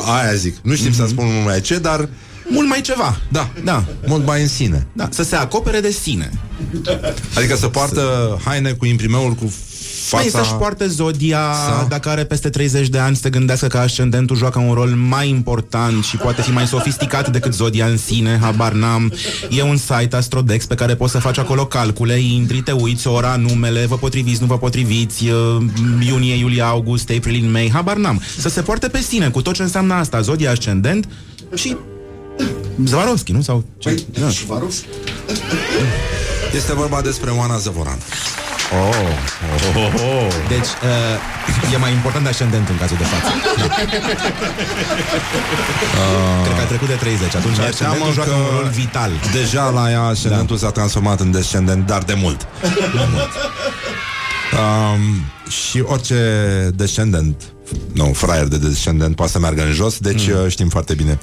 Aia 0.04 0.34
zic. 0.34 0.56
Nu 0.62 0.74
știm 0.74 0.92
să 0.92 1.06
spun 1.06 1.24
mult 1.32 1.44
mai 1.44 1.60
ce, 1.60 1.78
dar 1.78 2.08
Mult 2.50 2.68
mai 2.68 2.80
ceva. 2.80 3.16
da, 3.28 3.48
Da. 3.64 3.84
mult 4.06 4.26
mai 4.26 4.40
în 4.42 4.48
sine. 4.48 4.86
Da, 4.92 5.08
să 5.10 5.22
se 5.22 5.36
acopere 5.36 5.80
de 5.80 5.90
sine. 5.90 6.30
Adică 7.34 7.56
să 7.56 7.68
poartă 7.68 8.38
haine 8.44 8.70
cu 8.70 8.84
imprimeul 8.86 9.32
cu 9.32 9.52
fața... 10.04 10.22
Păi 10.22 10.30
să-și 10.30 10.54
poarte 10.54 10.86
zodia, 10.86 11.38
Sau- 11.66 11.86
dacă 11.88 12.08
are 12.08 12.24
peste 12.24 12.48
30 12.50 12.88
de 12.88 12.98
ani, 12.98 13.16
să 13.16 13.22
te 13.22 13.30
gândească 13.30 13.66
că 13.66 13.78
ascendentul 13.78 14.36
joacă 14.36 14.58
un 14.58 14.72
rol 14.72 14.88
mai 14.88 15.28
important 15.28 16.04
și 16.04 16.16
poate 16.16 16.42
fi 16.42 16.50
mai 16.50 16.66
sofisticat 16.66 17.28
decât 17.30 17.54
zodia 17.54 17.86
în 17.86 17.96
sine, 17.96 18.38
habar 18.40 18.72
n-am. 18.72 19.12
E 19.50 19.62
un 19.62 19.76
site 19.76 20.16
Astrodex 20.16 20.66
pe 20.66 20.74
care 20.74 20.94
poți 20.94 21.12
să 21.12 21.18
faci 21.18 21.38
acolo 21.38 21.66
calcule, 21.66 22.18
intri, 22.18 22.60
te 22.62 22.72
uiți, 22.72 23.06
ora, 23.08 23.36
numele, 23.36 23.86
vă 23.86 23.96
potriviți, 23.96 24.40
nu 24.40 24.46
vă 24.46 24.58
potriviți, 24.58 25.28
uh, 25.28 25.62
iunie, 26.06 26.34
iulie, 26.34 26.62
august, 26.62 27.10
april, 27.16 27.34
in 27.34 27.50
May, 27.50 27.70
habar 27.72 27.96
n-am. 27.96 28.22
Să 28.38 28.48
se 28.48 28.60
poarte 28.62 28.88
pe 28.88 29.00
sine 29.00 29.28
cu 29.28 29.42
tot 29.42 29.54
ce 29.54 29.62
înseamnă 29.62 29.94
asta, 29.94 30.20
zodia 30.20 30.50
ascendent 30.50 31.08
și 31.54 31.76
Zvarovski, 32.84 33.32
nu? 33.32 33.42
Sau 33.42 33.64
ce? 33.78 33.88
Păi, 33.88 34.06
Da. 34.20 34.26
Este 36.54 36.74
vorba 36.74 37.00
despre 37.00 37.30
Oana 37.30 37.56
Zăvoran. 37.56 37.98
Oh, 38.72 38.96
oh, 39.54 39.76
oh, 39.76 39.92
oh. 39.94 40.32
Deci, 40.48 40.66
uh, 40.66 41.74
e 41.74 41.76
mai 41.76 41.92
important 41.92 42.26
ascendentul 42.26 42.72
în 42.74 42.80
cazul 42.80 42.96
de 42.96 43.04
față. 43.04 43.32
Cred 46.44 46.54
că 46.56 46.60
a 46.60 46.64
trecut 46.64 46.88
de 46.88 46.94
30. 46.94 47.34
Atunci 47.34 47.56
Mi-e 47.56 47.66
ascendentul 47.66 47.98
teamă 47.98 48.12
joacă 48.12 48.30
că 48.30 48.36
un 48.36 48.58
rol 48.58 48.68
vital. 48.68 49.10
Deja 49.32 49.68
la 49.68 49.90
ea 49.90 50.02
ascendentul 50.02 50.56
s-a 50.56 50.70
transformat 50.70 51.20
în 51.20 51.30
descendent, 51.30 51.86
dar 51.86 52.02
de 52.02 52.14
mult. 52.14 52.46
Um, 54.50 55.24
și 55.50 55.82
orice 55.86 56.16
descendent 56.74 57.42
nu, 57.92 58.12
fraier 58.12 58.46
de 58.46 58.58
descendent 58.58 59.16
poate 59.16 59.32
să 59.32 59.38
meargă 59.38 59.62
în 59.62 59.72
jos, 59.72 59.98
deci 59.98 60.28
mm. 60.28 60.48
știm 60.48 60.68
foarte 60.68 60.94
bine 60.94 61.18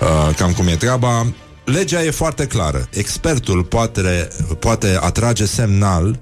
uh, 0.00 0.34
cam 0.36 0.52
cum 0.52 0.66
e 0.66 0.76
treaba. 0.76 1.26
Legea 1.64 2.04
e 2.04 2.10
foarte 2.10 2.46
clară. 2.46 2.88
Expertul 2.90 3.62
poate, 3.64 4.28
poate 4.58 4.98
atrage 5.00 5.46
semnal 5.46 6.20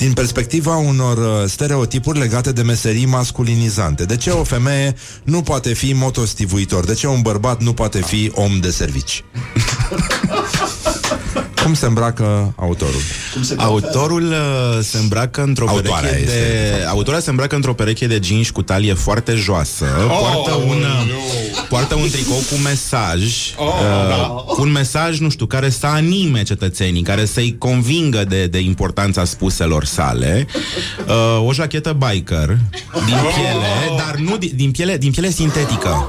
din 0.00 0.12
perspectiva 0.12 0.76
unor 0.76 1.16
uh, 1.16 1.48
stereotipuri 1.48 2.18
legate 2.18 2.52
de 2.52 2.62
meserii 2.62 3.06
masculinizante. 3.06 4.04
De 4.04 4.16
ce 4.16 4.30
o 4.30 4.44
femeie 4.44 4.94
nu 5.22 5.42
poate 5.42 5.72
fi 5.72 5.92
motostivuitor? 5.92 6.84
De 6.84 6.94
ce 6.94 7.06
un 7.06 7.22
bărbat 7.22 7.62
nu 7.62 7.72
poate 7.72 8.00
fi 8.00 8.30
om 8.34 8.60
de 8.60 8.70
servici? 8.70 9.24
Cum 11.62 11.74
se 11.74 11.86
îmbracă 11.86 12.52
autorul? 12.56 13.00
Autorul 13.56 14.22
uh, 14.22 14.78
se 14.82 14.98
îmbracă 14.98 15.42
într-o 15.42 15.68
Autoarea 15.68 16.10
pereche 16.10 16.24
este, 16.24 16.38
de... 16.78 16.84
Autoarea 16.88 17.20
se 17.20 17.30
îmbracă 17.30 17.54
într-o 17.54 17.74
pereche 17.74 18.06
de 18.06 18.20
jeans 18.22 18.50
cu 18.50 18.62
talie 18.62 18.94
foarte 18.94 19.34
joasă. 19.34 19.84
Oh, 20.08 20.18
poartă, 20.20 20.54
un, 20.54 20.76
uh, 20.76 21.66
poartă 21.68 21.94
un 21.94 22.10
tricou 22.10 22.36
cu 22.36 22.54
mesaj. 22.64 23.22
Oh, 23.56 23.66
uh, 23.66 24.08
da. 24.08 24.16
Cu 24.46 24.62
un 24.62 24.70
mesaj, 24.70 25.18
nu 25.18 25.30
știu, 25.30 25.46
care 25.46 25.70
să 25.70 25.86
anime 25.86 26.42
cetățenii, 26.42 27.02
care 27.02 27.24
să-i 27.24 27.56
convingă 27.58 28.24
de, 28.24 28.46
de 28.46 28.58
importanța 28.58 29.24
spuselor 29.24 29.84
sale. 29.84 30.46
Uh, 31.06 31.46
o 31.46 31.52
jachetă 31.52 31.96
biker 31.98 32.58
din 33.06 33.16
piele, 33.34 33.96
dar 33.96 34.14
nu 34.16 34.36
din, 34.36 34.52
din 34.54 34.70
piele, 34.70 34.96
din 34.96 35.10
piele 35.10 35.30
sintetică. 35.30 36.08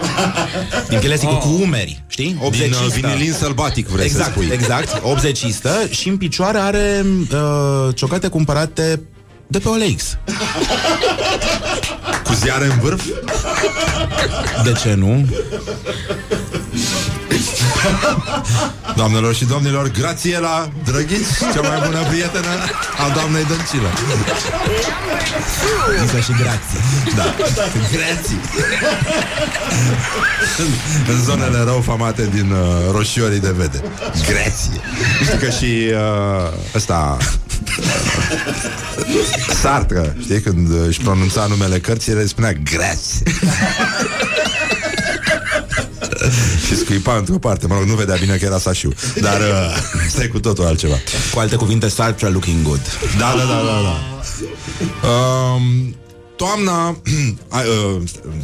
Din 0.89 0.99
piele 0.99 1.17
sintetică, 1.17 1.47
cu 1.47 1.61
umeri, 1.61 2.03
știi? 2.07 2.25
Din 2.25 2.37
uh, 2.39 2.45
80 2.45 2.75
vinilin 3.01 3.33
sălbatic, 3.33 3.87
vrei 3.87 4.05
exact, 4.05 4.25
să 4.25 4.31
spui. 4.31 4.49
Exact, 4.53 5.01
80 5.03 5.40
și 5.89 6.09
în 6.09 6.17
picioare 6.17 6.57
are 6.57 7.05
uh, 7.05 7.95
ciocate 7.95 8.27
cumpărate 8.27 9.01
de 9.47 9.59
pe 9.59 9.67
OLX. 9.67 10.17
Cu 12.23 12.33
ziare 12.33 12.65
în 12.65 12.79
vârf? 12.79 13.05
De 14.63 14.71
ce 14.71 14.93
nu? 14.93 15.25
Doamnelor 18.95 19.35
și 19.35 19.45
domnilor, 19.45 19.91
Grațiela 19.91 20.69
Drăghici, 20.85 21.37
cea 21.53 21.61
mai 21.61 21.81
bună 21.85 21.99
prietenă 22.09 22.47
a 22.97 23.13
doamnei 23.13 23.43
Dăncilă. 23.43 23.89
Zisă 26.01 26.19
și 26.19 26.31
grație. 26.31 26.79
Da, 27.15 27.35
Grații. 27.91 28.39
în, 30.57 30.67
în 31.15 31.23
zonele 31.23 31.63
rău 31.63 31.81
famate 31.81 32.29
din 32.33 32.51
uh, 32.51 32.91
roșiorii 32.91 33.39
de 33.39 33.53
vede. 33.57 33.81
Grație. 34.13 34.81
Știi 35.23 35.37
că 35.37 35.49
și 35.49 35.91
uh, 35.91 36.75
ăsta 36.75 37.17
Sartre, 39.61 40.15
știi, 40.21 40.41
când 40.41 40.69
își 40.87 41.01
pronunța 41.01 41.45
numele 41.45 41.79
cărții, 41.79 42.13
le 42.13 42.25
spunea 42.25 42.53
Grație. 42.53 43.23
și 46.65 46.75
scuipa 46.75 47.15
într-o 47.15 47.37
parte, 47.37 47.67
mă 47.67 47.75
rog, 47.75 47.83
nu 47.83 47.95
vedea 47.95 48.15
bine 48.19 48.35
că 48.35 48.45
era 48.45 48.57
Sașiu. 48.57 48.93
Dar 49.21 49.39
uh, 49.39 49.77
stai 50.13 50.27
cu 50.27 50.39
totul 50.39 50.65
altceva. 50.65 50.95
Cu 51.33 51.39
alte 51.39 51.55
cuvinte, 51.55 51.89
Sartre 51.89 52.27
looking 52.27 52.63
good. 52.63 52.81
Da, 53.17 53.33
da, 53.37 53.43
da, 53.43 53.61
da, 53.65 53.81
da. 53.83 53.99
Um, 55.07 55.95
Toamna 56.35 56.97
ai, 57.57 57.65
uh, 57.67 58.01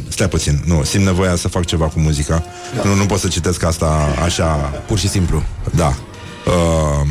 Stai 0.08 0.28
puțin, 0.28 0.62
nu, 0.64 0.84
simt 0.84 1.04
nevoia 1.04 1.36
să 1.36 1.48
fac 1.48 1.64
ceva 1.64 1.86
cu 1.86 1.98
muzica. 1.98 2.44
Nu, 2.84 2.94
nu 2.94 3.06
pot 3.06 3.18
să 3.18 3.28
citesc 3.28 3.62
asta 3.62 4.14
așa. 4.24 4.46
Pur 4.86 4.98
și 4.98 5.08
simplu. 5.08 5.42
Da. 5.74 5.96
Uh, 6.46 7.06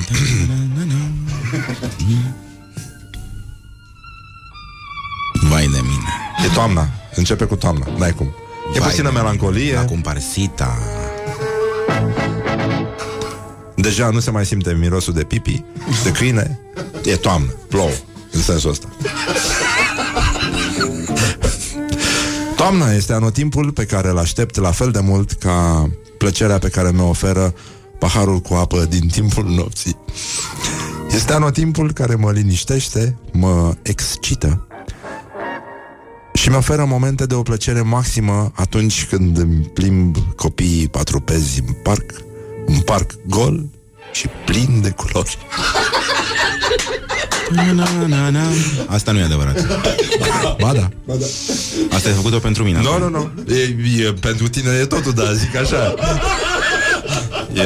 Vai 5.49 5.61
de 5.61 5.79
mine. 5.81 6.09
E 6.45 6.53
toamna, 6.53 6.89
începe 7.15 7.45
cu 7.45 7.55
toamna. 7.55 7.87
N-ai 7.97 8.11
cum 8.11 8.35
E 8.73 8.79
Vai 8.79 8.89
puțină 8.89 9.09
de 9.09 9.15
melancolie. 9.15 9.75
Acum 9.75 10.01
parsita. 10.01 10.77
Deja 13.75 14.09
nu 14.09 14.19
se 14.19 14.31
mai 14.31 14.45
simte 14.45 14.73
mirosul 14.73 15.13
de 15.13 15.23
pipi 15.23 15.63
De 16.03 16.11
câine. 16.11 16.59
E 17.03 17.15
toamnă, 17.15 17.49
plouă 17.67 17.89
În 18.31 18.41
sensul 18.41 18.69
ăsta. 18.69 18.87
Toamna 22.55 22.91
este 22.91 23.13
anotimpul 23.13 23.71
pe 23.71 23.85
care 23.85 24.09
îl 24.09 24.17
aștept 24.17 24.55
la 24.55 24.71
fel 24.71 24.91
de 24.91 24.99
mult 24.99 25.31
ca 25.31 25.89
plăcerea 26.17 26.57
pe 26.57 26.69
care 26.69 26.91
mi-o 26.91 27.07
oferă 27.07 27.53
paharul 27.99 28.39
cu 28.39 28.53
apă 28.53 28.85
din 28.89 29.07
timpul 29.07 29.45
nopții. 29.45 29.97
Este 31.15 31.33
anotimpul 31.33 31.93
care 31.93 32.15
mă 32.15 32.31
liniștește, 32.31 33.17
mă 33.31 33.73
excită 33.81 34.67
și 36.47 36.53
mi 36.53 36.59
oferă 36.59 36.85
momente 36.85 37.25
de 37.25 37.33
o 37.33 37.41
plăcere 37.41 37.81
maximă 37.81 38.51
atunci 38.55 39.05
când 39.05 39.37
îmi 39.37 39.71
plimb 39.73 40.15
copiii 40.35 40.87
patrupezi 40.87 41.61
în 41.67 41.73
parc, 41.73 42.13
un 42.67 42.79
parc 42.79 43.11
gol 43.25 43.65
și 44.11 44.27
plin 44.45 44.81
de 44.81 44.89
culori. 44.89 45.37
Na, 47.51 47.71
na, 47.71 48.05
na, 48.07 48.29
na. 48.29 48.41
Asta 48.87 49.11
nu 49.11 49.19
e 49.19 49.23
adevărat. 49.23 49.67
Ba 50.59 50.73
da. 50.73 50.89
Asta 51.91 52.09
ai 52.09 52.15
făcut-o 52.15 52.39
pentru 52.39 52.63
mine. 52.63 52.81
Nu, 52.81 52.97
nu, 52.97 53.09
nu. 53.09 53.31
E, 53.53 53.75
e, 54.05 54.13
pentru 54.13 54.47
tine 54.47 54.71
e 54.81 54.85
totul, 54.85 55.11
da, 55.11 55.33
zic 55.33 55.55
așa. 55.55 55.93
E, 57.53 57.61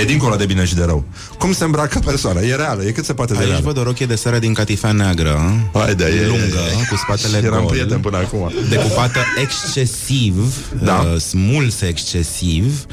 e 0.00 0.04
dincolo 0.04 0.36
de 0.36 0.46
bine 0.46 0.64
și 0.64 0.74
de 0.74 0.84
rău. 0.84 1.04
Cum 1.38 1.52
se 1.52 1.64
îmbracă 1.64 1.98
persoana? 2.04 2.40
E 2.40 2.54
reală, 2.54 2.84
e 2.84 2.90
cât 2.90 3.04
se 3.04 3.12
poate 3.14 3.32
de 3.32 3.38
Aici 3.38 3.48
reală. 3.48 3.62
văd 3.64 3.78
o 3.78 3.82
rochie 3.82 4.06
de 4.06 4.14
seară 4.14 4.38
din 4.38 4.52
catifea 4.54 4.92
neagră 4.92 5.40
Haide, 5.72 6.04
e- 6.04 6.26
Lungă, 6.26 6.60
cu 6.90 6.96
spatele 6.96 7.40
Eram 7.46 7.58
gol 7.60 7.68
prieten 7.70 7.98
până 7.98 8.16
acum. 8.16 8.52
Decupată 8.68 9.18
excesiv 9.42 10.54
Da. 10.82 11.06
uh, 11.12 11.20
Smulse 11.20 11.86
excesiv 11.86 12.84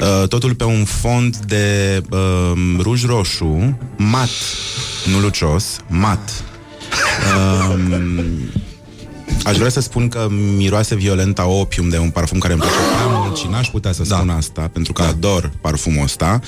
uh, 0.00 0.28
Totul 0.28 0.54
pe 0.54 0.64
un 0.64 0.84
fond 0.84 1.36
de 1.36 2.02
uh, 2.10 2.52
ruj 2.78 3.04
roșu 3.04 3.78
Mat 3.96 4.28
Nu 5.12 5.18
lucios, 5.20 5.64
mat 5.88 6.42
uh, 7.36 7.78
Aș 9.44 9.56
vrea 9.56 9.70
să 9.70 9.80
spun 9.80 10.08
că 10.08 10.28
miroase 10.56 10.94
violent 10.94 11.38
a 11.38 11.44
opium 11.46 11.88
de 11.88 11.98
un 11.98 12.10
parfum 12.10 12.38
care 12.38 12.52
îmi 12.52 12.62
place 12.62 12.76
prea 12.96 13.17
mult 13.28 13.40
și 13.40 13.46
n-aș 13.50 13.68
putea 13.68 13.92
să 13.92 14.02
Da. 14.08 14.16
spun 14.16 14.30
asta, 14.30 14.70
pentru 14.72 14.92
că 14.92 15.02
ador 15.02 15.50
parfumul 15.60 16.02
ăsta. 16.02 16.40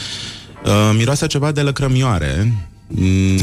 Uh, 0.65 0.91
miroase 0.97 1.27
ceva 1.27 1.53
de 1.53 1.61
lăcrămioare. 1.61 2.53
Mm, 2.87 3.41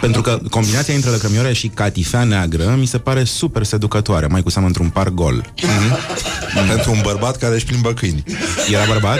Pentru 0.00 0.22
că 0.22 0.38
combinația 0.50 0.94
între 0.94 1.10
lăcrămioare 1.10 1.52
și 1.52 1.68
catifea 1.68 2.24
neagră 2.24 2.74
mi 2.78 2.86
se 2.86 2.98
pare 2.98 3.24
super 3.24 3.62
seducătoare, 3.64 4.26
mai 4.26 4.42
cu 4.42 4.50
seamă 4.50 4.66
într-un 4.66 4.88
par 4.88 5.08
gol. 5.08 5.52
Pentru 6.68 6.90
un 6.90 6.98
bărbat 7.02 7.36
care 7.36 7.54
își 7.54 7.64
plimbă 7.64 7.92
câini. 7.92 8.22
Era 8.72 8.84
bărbat? 8.86 9.18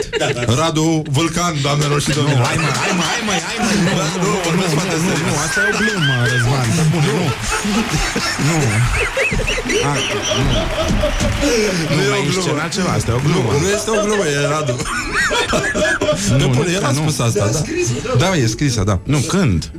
Radu 0.59 1.03
Vulcan, 1.11 1.55
doamnelor 1.63 2.01
și 2.01 2.09
domnilor. 2.09 2.45
Hai 2.47 2.57
mă, 2.57 2.69
hai 2.83 2.93
mă, 2.97 3.03
hai 3.11 3.21
mă, 3.27 3.33
hai 3.47 3.57
mă, 3.65 3.71
nu, 3.85 4.01
nu, 4.25 4.33
nu, 4.59 4.65
nu, 4.69 4.97
nu, 5.07 5.13
nu, 5.29 5.35
asta 5.45 5.59
e 5.61 5.69
o 5.73 5.77
glumă, 5.79 6.15
Răzvan, 6.33 6.67
pe 6.77 6.83
bune, 6.91 7.11
nu. 7.19 7.27
Nu. 8.49 8.57
A, 9.91 9.93
nu. 10.39 10.59
Nu, 11.97 12.03
e 12.03 12.07
o 12.07 12.11
mai 12.11 12.21
glumă. 12.29 12.35
inscenat 12.37 12.71
ceva, 12.73 12.91
asta 12.91 13.11
e 13.11 13.15
o 13.15 13.21
glumă. 13.27 13.51
Nu 13.63 13.69
este 13.77 13.91
o 13.91 13.99
glumă, 14.05 14.25
e 14.27 14.47
Radu. 14.53 14.77
Nu, 16.31 16.37
Nu, 16.39 16.53
nu, 16.53 16.71
el 16.75 16.85
a 16.85 16.91
nu. 16.91 16.95
spus 17.01 17.19
asta, 17.19 17.51
da. 17.53 17.61
Da, 18.19 18.37
e 18.37 18.47
scrisă, 18.47 18.83
da. 18.85 18.99
Nu, 19.05 19.19
când? 19.19 19.71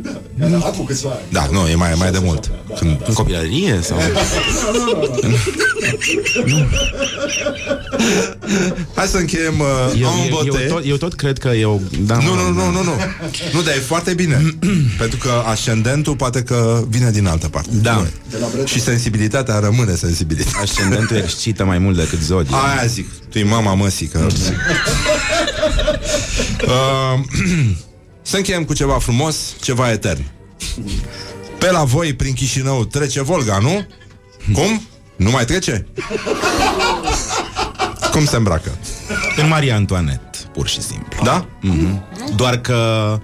Acum 0.79 0.91
câțiva 0.93 1.09
ani. 1.09 1.21
Da, 1.29 1.47
nu, 1.51 1.67
e 1.67 1.75
mai, 1.75 1.93
mai 1.97 2.11
de 2.11 2.19
mult. 2.21 2.51
Când... 2.79 3.01
În 3.05 3.13
copilărie 3.13 3.79
sau? 3.81 3.97
Hai 8.95 9.07
să 9.07 9.17
încheiem 9.17 9.59
uh, 9.59 9.65
Eu, 9.99 10.07
en 10.07 10.23
eu, 10.23 10.29
beauté. 10.29 10.63
eu, 10.63 10.69
tot, 10.73 10.85
eu 10.85 10.95
tot 10.95 11.13
cred 11.13 11.37
că 11.37 11.47
e 11.47 11.65
o... 11.65 11.77
Da, 11.99 12.15
Nu, 12.17 12.33
mă, 12.33 12.35
nu, 12.35 12.51
nu, 12.51 12.71
nu, 12.71 12.83
nu. 12.83 12.91
Nu, 13.53 13.61
dar 13.61 13.73
e 13.75 13.79
foarte 13.79 14.13
bine. 14.13 14.55
Pentru 14.99 15.17
că 15.17 15.43
ascendentul 15.45 16.15
poate 16.15 16.43
că 16.43 16.83
vine 16.87 17.11
din 17.11 17.27
altă 17.27 17.47
parte. 17.47 17.69
Da. 17.81 18.05
Nu. 18.55 18.65
Și 18.65 18.81
sensibilitatea 18.81 19.59
rămâne 19.59 19.95
sensibilitate. 19.95 20.57
Ascendentul 20.61 21.15
excită 21.15 21.65
mai 21.65 21.77
mult 21.77 21.97
decât 21.97 22.21
zodia. 22.21 22.57
Aia 22.57 22.85
zic. 22.85 23.09
Tu 23.29 23.37
e 23.37 23.43
mama 23.43 23.73
măsii 23.73 24.07
că... 24.07 24.27
uh, 26.65 27.19
să 28.29 28.37
încheiem 28.37 28.63
cu 28.63 28.73
ceva 28.73 28.99
frumos, 28.99 29.35
ceva 29.61 29.91
etern. 29.91 30.23
Pe 31.57 31.71
la 31.71 31.83
voi, 31.83 32.13
prin 32.13 32.33
Chișinău, 32.33 32.85
trece 32.85 33.21
Volga, 33.21 33.57
nu? 33.57 33.85
Cum? 34.53 34.81
Nu 35.15 35.29
mai 35.29 35.45
trece? 35.45 35.87
Cum 38.11 38.25
se 38.25 38.35
îmbracă? 38.35 38.77
Pe 39.35 39.41
Maria 39.43 39.75
Antoinette, 39.75 40.37
pur 40.53 40.67
și 40.67 40.81
simplu. 40.81 41.23
Da? 41.23 41.45
Mhm. 41.61 42.03
Doar 42.35 42.57
că 42.57 43.19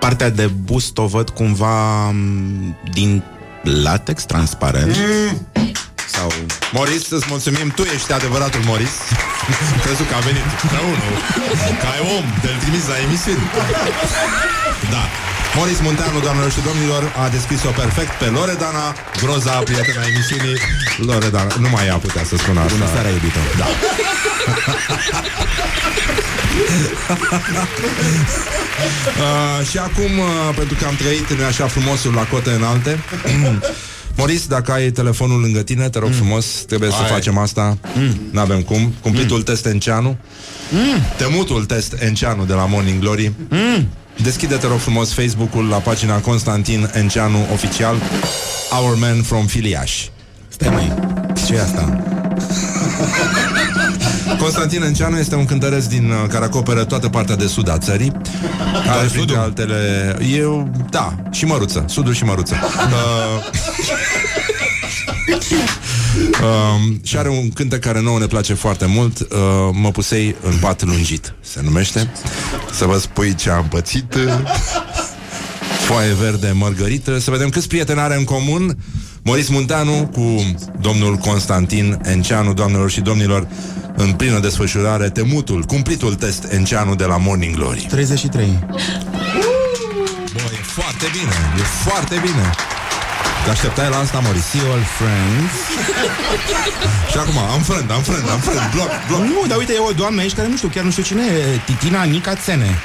partea 0.00 0.28
de 0.28 0.46
bust 0.46 0.98
o 0.98 1.06
văd 1.06 1.30
cumva 1.30 2.08
m, 2.10 2.76
din 2.92 3.22
latex 3.62 4.24
transparent. 4.24 4.96
Mm. 4.96 5.42
Sau... 6.08 6.32
Moris, 6.72 7.10
îți 7.10 7.26
mulțumim, 7.28 7.68
tu 7.74 7.82
ești 7.82 8.12
adevăratul 8.12 8.60
Moris 8.64 8.90
Crezut 9.84 10.08
că 10.08 10.14
a 10.14 10.18
venit 10.18 10.42
împreună 10.62 11.04
Ca 11.82 11.88
ai 11.88 12.00
om, 12.16 12.24
te-l 12.40 12.56
trimis 12.60 12.86
la 12.86 12.98
emisiuni 13.06 13.42
Da 14.90 15.04
Moris 15.56 15.80
Munteanu, 15.80 16.20
doamnelor 16.20 16.50
și 16.52 16.60
domnilor, 16.70 17.02
a 17.22 17.28
descris-o 17.28 17.70
perfect 17.70 18.12
pe 18.18 18.24
Loredana, 18.24 18.94
groza 19.22 19.50
prietena 19.50 20.02
emisiunii 20.12 20.56
Loredana, 21.08 21.54
nu 21.58 21.68
mai 21.68 21.86
ea 21.86 21.96
putea 21.96 22.24
să 22.24 22.36
spună 22.36 22.60
asta 22.60 22.72
Bună 22.74 22.88
seara, 22.92 23.08
iubito. 23.08 23.38
Da 23.58 23.66
uh, 29.22 29.66
Și 29.70 29.78
acum, 29.78 30.18
uh, 30.18 30.54
pentru 30.56 30.74
că 30.80 30.84
am 30.86 30.94
trăit 30.94 31.30
în 31.30 31.44
așa 31.44 31.66
frumosul 31.66 32.12
la 32.14 32.22
cote 32.22 32.50
înalte 32.50 32.98
Moris, 34.16 34.46
dacă 34.46 34.72
ai 34.72 34.90
telefonul 34.90 35.40
lângă 35.40 35.62
tine, 35.62 35.88
te 35.88 35.98
rog 35.98 36.08
Mm. 36.08 36.14
frumos, 36.14 36.44
trebuie 36.46 36.90
să 36.90 36.96
facem 37.08 37.38
asta. 37.38 37.78
N-avem 38.30 38.60
cum. 38.62 38.94
Cumplitul 39.02 39.36
Mm. 39.36 39.42
test 39.42 39.66
Enceanu. 39.66 40.16
Temutul 41.16 41.64
test 41.64 41.94
Enceanu 41.98 42.44
de 42.44 42.52
la 42.52 42.64
Morning 42.66 43.00
Glory. 43.00 43.32
Mm. 43.48 43.88
Deschide, 44.16 44.56
te 44.56 44.66
rog 44.66 44.78
frumos, 44.78 45.12
Facebook-ul 45.12 45.68
la 45.68 45.76
pagina 45.76 46.20
Constantin 46.20 46.90
Enceanu 46.94 47.46
Oficial 47.52 47.96
Our 48.80 48.96
Man 48.96 49.22
from 49.22 49.46
Filiaș. 49.46 50.06
Stai 50.48 50.68
mai, 50.68 50.92
ce 51.46 51.54
e 51.54 51.60
asta? 51.60 52.02
Constantin 54.42 54.82
Enceanu 54.82 55.18
este 55.18 55.34
un 55.34 55.44
cântăreț 55.44 55.84
din 55.84 56.10
uh, 56.10 56.28
care 56.28 56.44
acoperă 56.44 56.84
toată 56.84 57.08
partea 57.08 57.36
de 57.36 57.46
sud 57.46 57.68
a 57.68 57.78
țării. 57.78 58.12
Are 58.88 59.06
printre 59.06 59.36
altele... 59.36 60.16
Eu, 60.34 60.70
da, 60.90 61.14
și 61.30 61.44
măruță. 61.44 61.84
Sudul 61.88 62.14
și 62.14 62.24
măruță. 62.24 62.54
Uh, 62.92 63.50
Um, 66.42 67.00
și 67.02 67.16
are 67.16 67.28
un 67.28 67.50
cântec 67.50 67.80
care 67.80 68.00
nouă 68.00 68.18
ne 68.18 68.26
place 68.26 68.54
foarte 68.54 68.86
mult 68.86 69.20
uh, 69.20 69.28
Mă 69.72 69.90
pusei 69.90 70.36
în 70.42 70.56
pat 70.60 70.82
lungit 70.82 71.34
Se 71.40 71.60
numește 71.62 72.12
Să 72.72 72.84
vă 72.84 72.98
spui 72.98 73.34
ce 73.34 73.50
am 73.50 73.66
pățit. 73.68 74.16
Foaie 75.86 76.12
verde 76.12 76.52
mărgărită. 76.54 77.18
Să 77.18 77.30
vedem 77.30 77.48
câți 77.48 77.68
prieteni 77.68 78.00
are 78.00 78.16
în 78.16 78.24
comun. 78.24 78.78
Moris 79.22 79.48
Munteanu 79.48 80.10
cu 80.12 80.56
domnul 80.80 81.16
Constantin 81.16 82.00
Enceanu. 82.04 82.54
Doamnelor 82.54 82.90
și 82.90 83.00
domnilor 83.00 83.46
În 83.96 84.12
plină 84.12 84.38
desfășurare 84.38 85.10
Temutul, 85.10 85.62
cumplitul 85.62 86.14
test 86.14 86.52
Enceanu 86.52 86.94
de 86.94 87.04
la 87.04 87.16
Morning 87.16 87.54
Glory. 87.54 87.86
33. 87.88 88.58
Bă, 90.32 90.40
e 90.52 90.62
foarte 90.62 91.06
bine, 91.12 91.32
e 91.58 91.62
foarte 91.62 92.14
bine 92.22 92.50
Te 93.44 93.50
așteptai 93.50 93.88
la 93.88 93.96
asta, 93.96 94.18
Moris 94.18 94.42
See 94.44 94.60
all 94.60 94.82
friends. 94.98 95.52
Și 97.10 97.18
acum, 97.18 97.38
am 97.38 97.60
frânt, 97.62 97.90
am 97.90 98.02
frânt, 98.02 98.28
am 98.28 98.38
frânt 98.40 98.60
Bloc, 98.74 98.88
bloc 99.08 99.20
Nu, 99.20 99.46
dar 99.48 99.58
uite, 99.58 99.72
e 99.72 99.78
o 99.78 99.92
doamnă 99.92 100.20
aici 100.20 100.34
care 100.34 100.48
nu 100.48 100.56
știu, 100.56 100.68
chiar 100.68 100.84
nu 100.84 100.90
știu 100.90 101.02
cine 101.02 101.22
e. 101.22 101.60
Titina 101.66 102.02
Nica 102.02 102.34
Țene. 102.34 102.78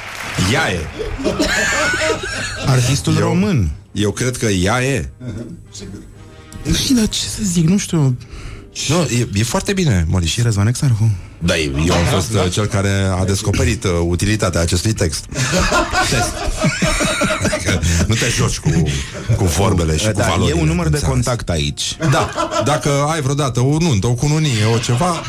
Ea 0.51 0.71
e 0.71 0.85
Artistul 2.65 3.13
Eu- 3.15 3.19
român. 3.19 3.69
Eu 3.91 4.11
cred 4.11 4.37
că 4.37 4.45
ea 4.45 4.83
e 4.83 5.09
Și 6.85 6.93
da, 6.93 7.05
ce 7.05 7.19
să 7.19 7.39
zic, 7.43 7.67
nu 7.67 7.77
știu. 7.77 8.17
Nu, 8.87 9.01
e, 9.01 9.27
e 9.33 9.43
foarte 9.43 9.73
bine, 9.73 10.05
Moris 10.07 10.29
Și 10.29 10.41
Răzvan 10.41 10.67
Exarhu. 10.67 11.09
Da, 11.39 11.57
eu 11.57 11.93
am 11.93 12.03
fost 12.11 12.33
uh, 12.33 12.51
cel 12.51 12.65
care 12.65 13.07
a 13.19 13.25
descoperit 13.25 13.83
uh, 13.83 13.91
utilitatea 14.01 14.61
acestui 14.61 14.93
text. 14.93 15.25
Test. 16.09 16.33
Adică 17.67 17.85
nu 18.07 18.15
te 18.15 18.25
joci 18.37 18.59
cu, 18.59 18.69
cu 19.35 19.43
vorbele 19.45 19.97
și 19.97 20.05
cu 20.05 20.11
Da, 20.11 20.25
valorile. 20.27 20.57
e 20.57 20.61
un 20.61 20.67
număr 20.67 20.87
de 20.87 20.93
înțeles? 20.93 21.13
contact 21.13 21.49
aici. 21.49 21.97
Da, 22.11 22.29
dacă 22.65 22.89
ai 23.11 23.21
vreodată 23.21 23.59
o 23.59 23.77
nuntă, 23.79 24.07
o 24.07 24.13
cununie, 24.13 24.65
o 24.75 24.77
ceva, 24.77 25.21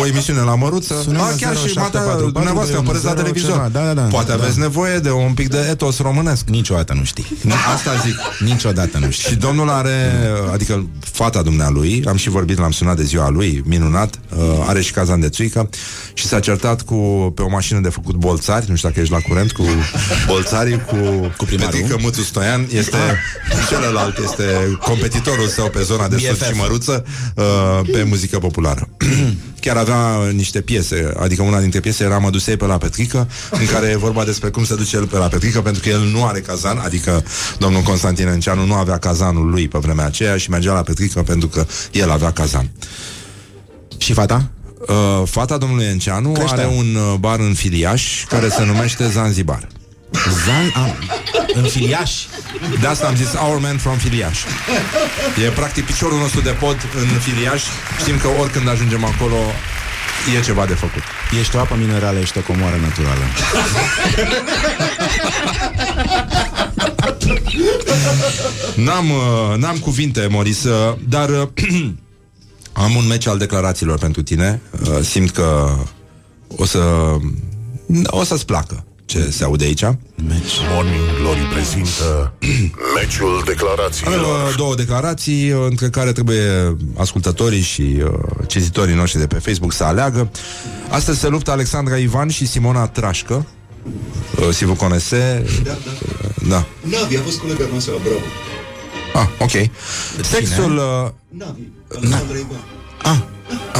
o 0.00 0.06
emisiune 0.06 0.40
la 0.40 0.54
măruță, 0.54 0.94
Sună 1.02 1.18
a, 1.18 1.28
la 1.30 1.36
chiar 1.36 1.56
și 1.56 1.68
0744 1.68 2.24
mata, 2.24 2.30
dumneavoastră 2.32 2.76
apăreți 2.78 3.04
la 3.04 3.12
20 3.14 3.22
televizor. 3.32 3.50
ceva, 3.56 3.68
da, 3.72 3.92
da, 3.94 4.00
da. 4.00 4.08
Poate 4.08 4.28
Da. 4.28 4.34
aveți 4.34 4.58
nevoie 4.58 4.98
de 4.98 5.10
un 5.10 5.32
pic 5.34 5.48
de 5.48 5.66
etos 5.70 5.98
românesc. 5.98 6.44
Niciodată 6.48 6.92
nu 6.94 7.04
știi. 7.04 7.26
Asta 7.74 7.90
zic. 8.04 8.14
Niciodată 8.48 8.98
nu 8.98 9.10
știi. 9.10 9.28
Și 9.30 9.34
domnul 9.36 9.70
are, 9.70 10.12
adică 10.52 10.86
fata 11.00 11.42
dumnealui, 11.42 12.04
am 12.08 12.16
și 12.16 12.28
vorbit, 12.28 12.58
l-am 12.58 12.70
sunat 12.70 12.96
de 12.96 13.02
ziua 13.02 13.28
lui, 13.30 13.62
minunat, 13.66 14.14
uh, 14.36 14.42
are 14.66 14.80
și 14.80 14.92
cazan 14.92 15.20
de 15.20 15.28
țuică 15.28 15.68
și 16.14 16.26
s-a 16.26 16.40
certat 16.40 16.82
cu, 16.82 16.94
pe 17.34 17.42
o 17.42 17.48
mașină 17.48 17.80
de 17.80 17.88
făcut 17.88 18.14
bolțari, 18.14 18.64
nu 18.68 18.76
știu 18.76 18.88
dacă 18.88 19.00
ești 19.00 19.12
la 19.12 19.18
curent, 19.28 19.52
cu 19.52 19.62
bolțarii, 20.26 20.80
cu, 20.84 20.96
cu 21.36 21.44
primarul. 21.44 21.73
Petrică 21.74 21.98
Mățu 22.02 22.22
Stoian, 22.22 22.68
este 22.70 22.96
celălalt, 23.68 24.18
este 24.18 24.78
competitorul 24.80 25.48
său 25.48 25.70
pe 25.70 25.82
zona 25.82 26.08
de 26.08 26.16
sud 26.16 26.36
BFF. 26.36 26.46
și 26.46 26.58
măruță 26.58 27.04
uh, 27.34 27.44
pe 27.92 28.02
muzică 28.02 28.38
populară. 28.38 28.88
Chiar 29.60 29.76
avea 29.76 30.30
niște 30.32 30.60
piese, 30.60 31.12
adică 31.18 31.42
una 31.42 31.60
dintre 31.60 31.80
piese 31.80 32.04
era 32.04 32.18
Mă 32.18 32.30
dusei 32.30 32.56
pe 32.56 32.64
la 32.64 32.78
Petrică, 32.78 33.28
în 33.50 33.66
care 33.66 33.86
e 33.86 33.96
vorba 33.96 34.24
despre 34.24 34.50
cum 34.50 34.64
se 34.64 34.74
duce 34.74 34.96
el 34.96 35.06
pe 35.06 35.16
la 35.16 35.28
Petrică, 35.28 35.62
pentru 35.62 35.82
că 35.82 35.88
el 35.88 36.00
nu 36.00 36.24
are 36.24 36.40
cazan, 36.40 36.78
adică 36.78 37.24
domnul 37.58 37.82
Constantin 37.82 38.26
Enceanu 38.26 38.66
nu 38.66 38.74
avea 38.74 38.98
cazanul 38.98 39.50
lui 39.50 39.68
pe 39.68 39.78
vremea 39.78 40.04
aceea 40.04 40.36
și 40.36 40.50
mergea 40.50 40.72
la 40.72 40.82
Petrică 40.82 41.22
pentru 41.22 41.48
că 41.48 41.66
el 41.92 42.10
avea 42.10 42.30
cazan. 42.32 42.70
Și 43.98 44.12
fata? 44.12 44.50
Uh, 44.88 45.22
fata 45.24 45.58
domnului 45.58 45.84
Enceanu 45.84 46.32
Creștea. 46.32 46.58
are 46.58 46.74
un 46.76 46.94
uh, 46.94 47.14
bar 47.18 47.38
în 47.40 47.54
Filiaș 47.54 48.24
care 48.24 48.48
se 48.48 48.64
numește 48.64 49.08
Zanzibar. 49.08 49.68
Zan... 50.12 50.72
A, 50.74 50.96
în 51.54 51.64
filiaș. 51.64 52.12
De 52.80 52.86
asta 52.86 53.06
am 53.06 53.16
zis 53.16 53.32
Our 53.46 53.58
Man 53.58 53.76
from 53.76 53.96
Filiaș. 53.96 54.38
E 55.44 55.48
practic 55.48 55.84
piciorul 55.84 56.18
nostru 56.18 56.40
de 56.40 56.50
pod 56.50 56.76
în 56.94 57.18
Filiaș. 57.18 57.62
Știm 57.98 58.18
că 58.18 58.28
oricând 58.40 58.68
ajungem 58.68 59.04
acolo 59.04 59.36
e 60.36 60.40
ceva 60.40 60.66
de 60.66 60.74
făcut. 60.74 61.02
Ești 61.40 61.56
o 61.56 61.58
apă 61.58 61.76
minerală, 61.78 62.18
ești 62.18 62.38
o 62.38 62.40
comoară 62.40 62.76
naturală. 62.76 63.22
N-am, 68.74 69.10
uh, 69.10 69.56
n-am 69.56 69.76
cuvinte, 69.76 70.26
Moris, 70.30 70.64
uh, 70.64 70.96
dar 71.08 71.28
uh, 71.28 71.48
am 72.72 72.94
un 72.94 73.06
meci 73.06 73.26
al 73.26 73.38
declarațiilor 73.38 73.98
pentru 73.98 74.22
tine. 74.22 74.60
Uh, 74.80 75.00
simt 75.02 75.30
că 75.30 75.76
o 76.56 76.64
să 76.64 76.80
o 78.06 78.24
să-ți 78.24 78.46
placă 78.46 78.84
ce 79.14 79.30
se 79.30 79.44
aude 79.44 79.64
aici. 79.64 79.82
Morning 80.72 81.00
Glory 81.20 81.40
prezintă 81.52 82.32
meciul 82.96 83.30
Avem 83.30 83.44
declarațiilor. 83.46 84.20
uh, 84.48 84.54
două 84.56 84.74
declarații 84.74 85.50
uh, 85.50 85.66
între 85.68 85.88
care 85.88 86.12
trebuie 86.12 86.76
ascultătorii 86.96 87.60
și 87.60 88.02
uh, 88.04 88.10
cititorii 88.46 88.94
noștri 88.94 89.18
de 89.20 89.26
pe 89.26 89.38
Facebook 89.38 89.72
să 89.72 89.84
aleagă. 89.84 90.30
Astăzi 90.90 91.18
se 91.20 91.28
luptă 91.28 91.50
Alexandra 91.50 91.96
Ivan 91.96 92.28
și 92.28 92.46
Simona 92.46 92.86
Trașcă. 92.86 93.46
Uh, 94.40 94.48
si 94.52 94.64
vous 94.64 94.78
connaissez, 94.78 95.42
uh, 95.42 95.76
Da. 96.48 96.66
Navi 96.80 97.16
a 97.16 97.20
fost 97.20 97.38
colega 97.38 97.64
noastră 97.70 97.92
la 97.92 97.98
Bravo. 98.02 98.24
Ah, 99.14 99.28
ok. 99.38 99.70
Sexul... 100.22 100.76
Uh, 100.76 101.10
Navi, 101.28 101.62
Alexandra 101.96 102.36
Ivan. 102.36 102.64
Ah, 103.04 103.16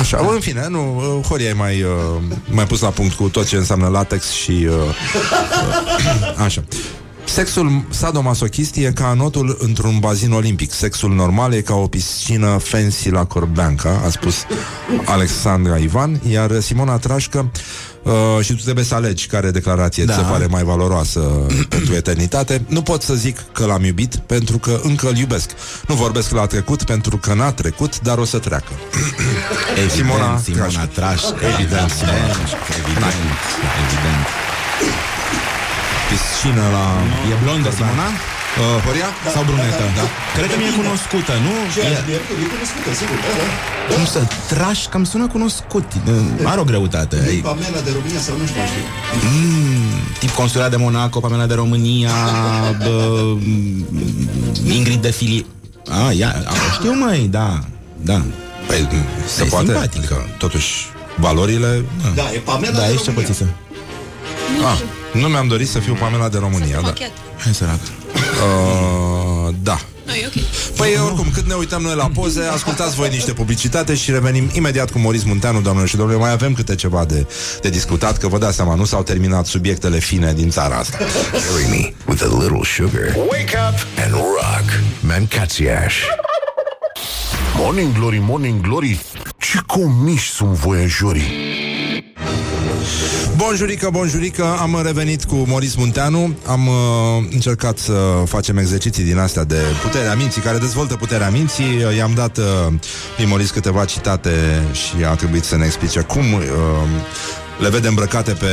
așa, 0.01 0.29
în 0.33 0.41
fine, 0.41 0.67
nu, 0.69 0.97
uh, 0.97 1.27
Horia 1.27 1.49
e 1.49 1.53
mai, 1.53 1.83
uh, 1.83 2.23
mai 2.51 2.67
pus 2.67 2.81
la 2.81 2.89
punct 2.89 3.15
cu 3.15 3.29
tot 3.29 3.47
ce 3.47 3.57
înseamnă 3.57 3.89
latex 3.89 4.31
și... 4.31 4.51
Uh, 4.51 4.75
uh, 4.75 6.45
așa. 6.45 6.65
Sexul 7.25 7.85
sadomasochist 7.89 8.77
e 8.77 8.93
ca 8.95 9.09
anotul 9.09 9.57
într-un 9.61 9.99
bazin 9.99 10.33
olimpic. 10.33 10.73
Sexul 10.73 11.15
normal 11.15 11.53
e 11.53 11.61
ca 11.61 11.75
o 11.75 11.87
piscină 11.87 12.59
fancy 12.59 13.11
la 13.11 13.25
Corbeanca, 13.25 14.01
a 14.05 14.11
spus 14.11 14.35
Alexandra 15.05 15.77
Ivan, 15.77 16.21
iar 16.29 16.61
Simona 16.61 16.97
Trașcă 16.97 17.51
Uh, 18.05 18.45
și 18.45 18.55
tu 18.55 18.63
trebuie 18.63 18.85
să 18.85 18.95
alegi 18.95 19.27
care 19.27 19.51
declarație 19.51 20.05
da. 20.05 20.13
ți 20.13 20.19
se 20.19 20.25
pare 20.25 20.47
mai 20.47 20.63
valoroasă 20.63 21.21
pentru 21.69 21.95
eternitate. 21.95 22.65
Nu 22.69 22.83
pot 22.83 23.03
să 23.03 23.15
zic 23.15 23.39
că 23.53 23.65
l-am 23.65 23.85
iubit 23.85 24.17
pentru 24.17 24.59
că 24.59 24.81
încă 24.83 25.09
îl 25.09 25.17
iubesc. 25.17 25.51
Nu 25.89 25.95
vorbesc 25.95 26.31
la 26.31 26.47
trecut 26.47 26.83
pentru 26.83 27.17
că 27.17 27.35
n-a 27.35 27.53
trecut, 27.53 28.01
dar 28.01 28.19
o 28.19 28.25
să 28.25 28.39
treacă. 28.39 28.73
Evident, 29.71 29.91
Simona 29.91 30.39
Simona, 30.39 30.69
Simona 30.69 30.87
Traș. 30.87 31.21
Traș. 31.21 31.53
Evident, 31.53 31.91
Simona. 31.91 32.17
Evident, 32.79 33.15
evident. 33.85 35.04
Piscină 36.15 36.65
la... 36.77 36.85
E 37.33 37.35
blondă, 37.43 37.71
Simona? 37.77 38.09
Uh, 38.13 38.83
Horia? 38.85 39.09
Sau 39.35 39.43
brunetă? 39.49 39.85
Da. 39.99 40.05
Cred 40.37 40.49
că 40.53 40.57
mi-e 40.61 40.73
cunoscută, 40.83 41.33
nu? 41.47 41.53
Ce 41.75 41.81
E- 41.81 42.05
e, 42.17 42.19
e 42.45 42.47
cunoscută, 42.55 42.89
sigur, 43.01 43.17
da, 43.25 43.33
da. 43.41 43.47
Cum 43.95 44.05
să 44.15 44.21
traș, 44.53 44.79
cam 44.93 45.05
sună 45.13 45.27
cunoscut 45.37 45.85
Are 46.51 46.61
o 46.61 46.65
greutate 46.65 47.17
E 47.17 47.29
Ai- 47.29 47.43
Pamela 47.51 47.81
de 47.87 47.91
România 47.97 48.21
sau 48.27 48.35
nu 48.41 48.47
știu, 48.51 48.63
știu. 48.71 48.85
mm, 49.29 49.91
Tip 50.21 50.31
consulat 50.31 50.71
de 50.71 50.77
Monaco, 50.77 51.21
Pamela 51.21 51.47
de 51.47 51.55
România 51.63 52.11
bă, 52.85 52.97
mm, 53.39 53.87
Ingrid 54.79 55.01
de 55.03 55.11
Fili 55.11 55.47
Ah, 55.99 56.17
ia, 56.17 56.31
a, 56.47 56.53
știu 56.79 56.93
măi, 57.05 57.29
da 57.31 57.49
Da, 58.11 58.19
Păi, 58.67 58.89
se 59.27 59.43
E 59.43 59.47
poate? 59.47 59.65
simpatic. 59.67 59.99
Adică, 59.99 60.17
totuși, 60.39 60.73
valorile... 61.17 61.85
Da, 62.15 62.23
e 62.35 62.39
Pamela 62.39 62.79
da, 62.79 62.85
de 62.87 62.93
ești 62.93 63.05
ce 63.05 63.11
România. 63.11 63.29
pățiță 63.29 63.47
Ah, 64.63 64.79
nu 65.13 65.29
mi-am 65.29 65.49
dorit 65.49 65.69
să 65.69 65.79
fiu 65.79 65.95
Pamela 65.95 66.29
de 66.29 66.39
România, 66.39 66.75
da. 66.75 66.81
Machet. 66.81 67.11
Hai 67.39 67.55
sărac 67.55 67.79
Uh, 68.15 69.55
da. 69.63 69.79
Nu, 70.07 70.13
e 70.13 70.27
ok. 70.27 70.43
Păi, 70.77 70.99
oricum, 71.05 71.27
cât 71.35 71.47
ne 71.47 71.55
uităm 71.55 71.83
noi 71.83 71.95
la 71.95 72.11
poze, 72.15 72.43
ascultați 72.43 72.95
voi 72.97 73.09
niște 73.09 73.33
publicitate 73.33 73.95
și 73.95 74.11
revenim 74.11 74.51
imediat 74.53 74.91
cu 74.91 74.99
Moris 74.99 75.23
Munteanu, 75.25 75.61
doamnelor 75.61 75.89
și 75.89 75.97
domnule. 75.97 76.19
Mai 76.19 76.31
avem 76.31 76.53
câte 76.55 76.75
ceva 76.75 77.05
de, 77.05 77.27
de 77.61 77.69
discutat, 77.71 78.19
că 78.19 78.29
vă 78.29 78.39
dați 78.39 78.57
seama, 78.57 78.75
nu 78.75 78.85
s-au 78.85 79.03
terminat 79.03 79.47
subiectele 79.47 79.99
fine 79.99 80.33
din 80.33 80.51
țara 80.51 80.77
asta. 80.77 80.97
Carry 80.97 81.69
me 81.71 81.93
with 82.07 82.23
a 82.23 82.39
little 82.41 82.61
sugar. 82.63 83.15
Wake 83.17 83.57
up 83.69 83.87
and 84.05 84.13
rock. 84.13 84.81
Mancațiaș. 85.01 85.95
Morning 87.57 87.93
Glory, 87.99 88.19
Morning 88.19 88.61
Glory 88.61 89.01
Ce 89.39 89.59
comiși 89.67 90.31
sunt 90.31 90.51
voiajorii 90.51 91.33
Bonjurică, 93.47 93.89
bonjurică, 93.93 94.57
am 94.61 94.81
revenit 94.83 95.25
cu 95.25 95.35
Moris 95.35 95.75
Munteanu 95.75 96.37
Am 96.47 96.67
uh, 96.67 96.75
încercat 97.31 97.79
să 97.79 97.93
facem 98.27 98.57
exerciții 98.57 99.05
din 99.05 99.19
astea 99.19 99.45
de 99.45 99.61
puterea 99.83 100.15
minții 100.15 100.43
Care 100.43 100.59
dezvoltă 100.59 100.97
puterea 100.97 101.31
minții 101.31 101.97
I-am 101.97 102.13
dat 102.15 102.39
uh, 102.39 102.45
lui 103.17 103.27
Moris 103.27 103.51
câteva 103.51 103.85
citate 103.85 104.31
Și 104.73 105.05
a 105.05 105.15
trebuit 105.15 105.45
să 105.45 105.57
ne 105.57 105.65
explice 105.65 106.01
cum 106.01 106.33
uh, 106.33 106.43
le 107.59 107.69
vede 107.69 107.89
îmbrăcate 107.89 108.33
pe 108.33 108.47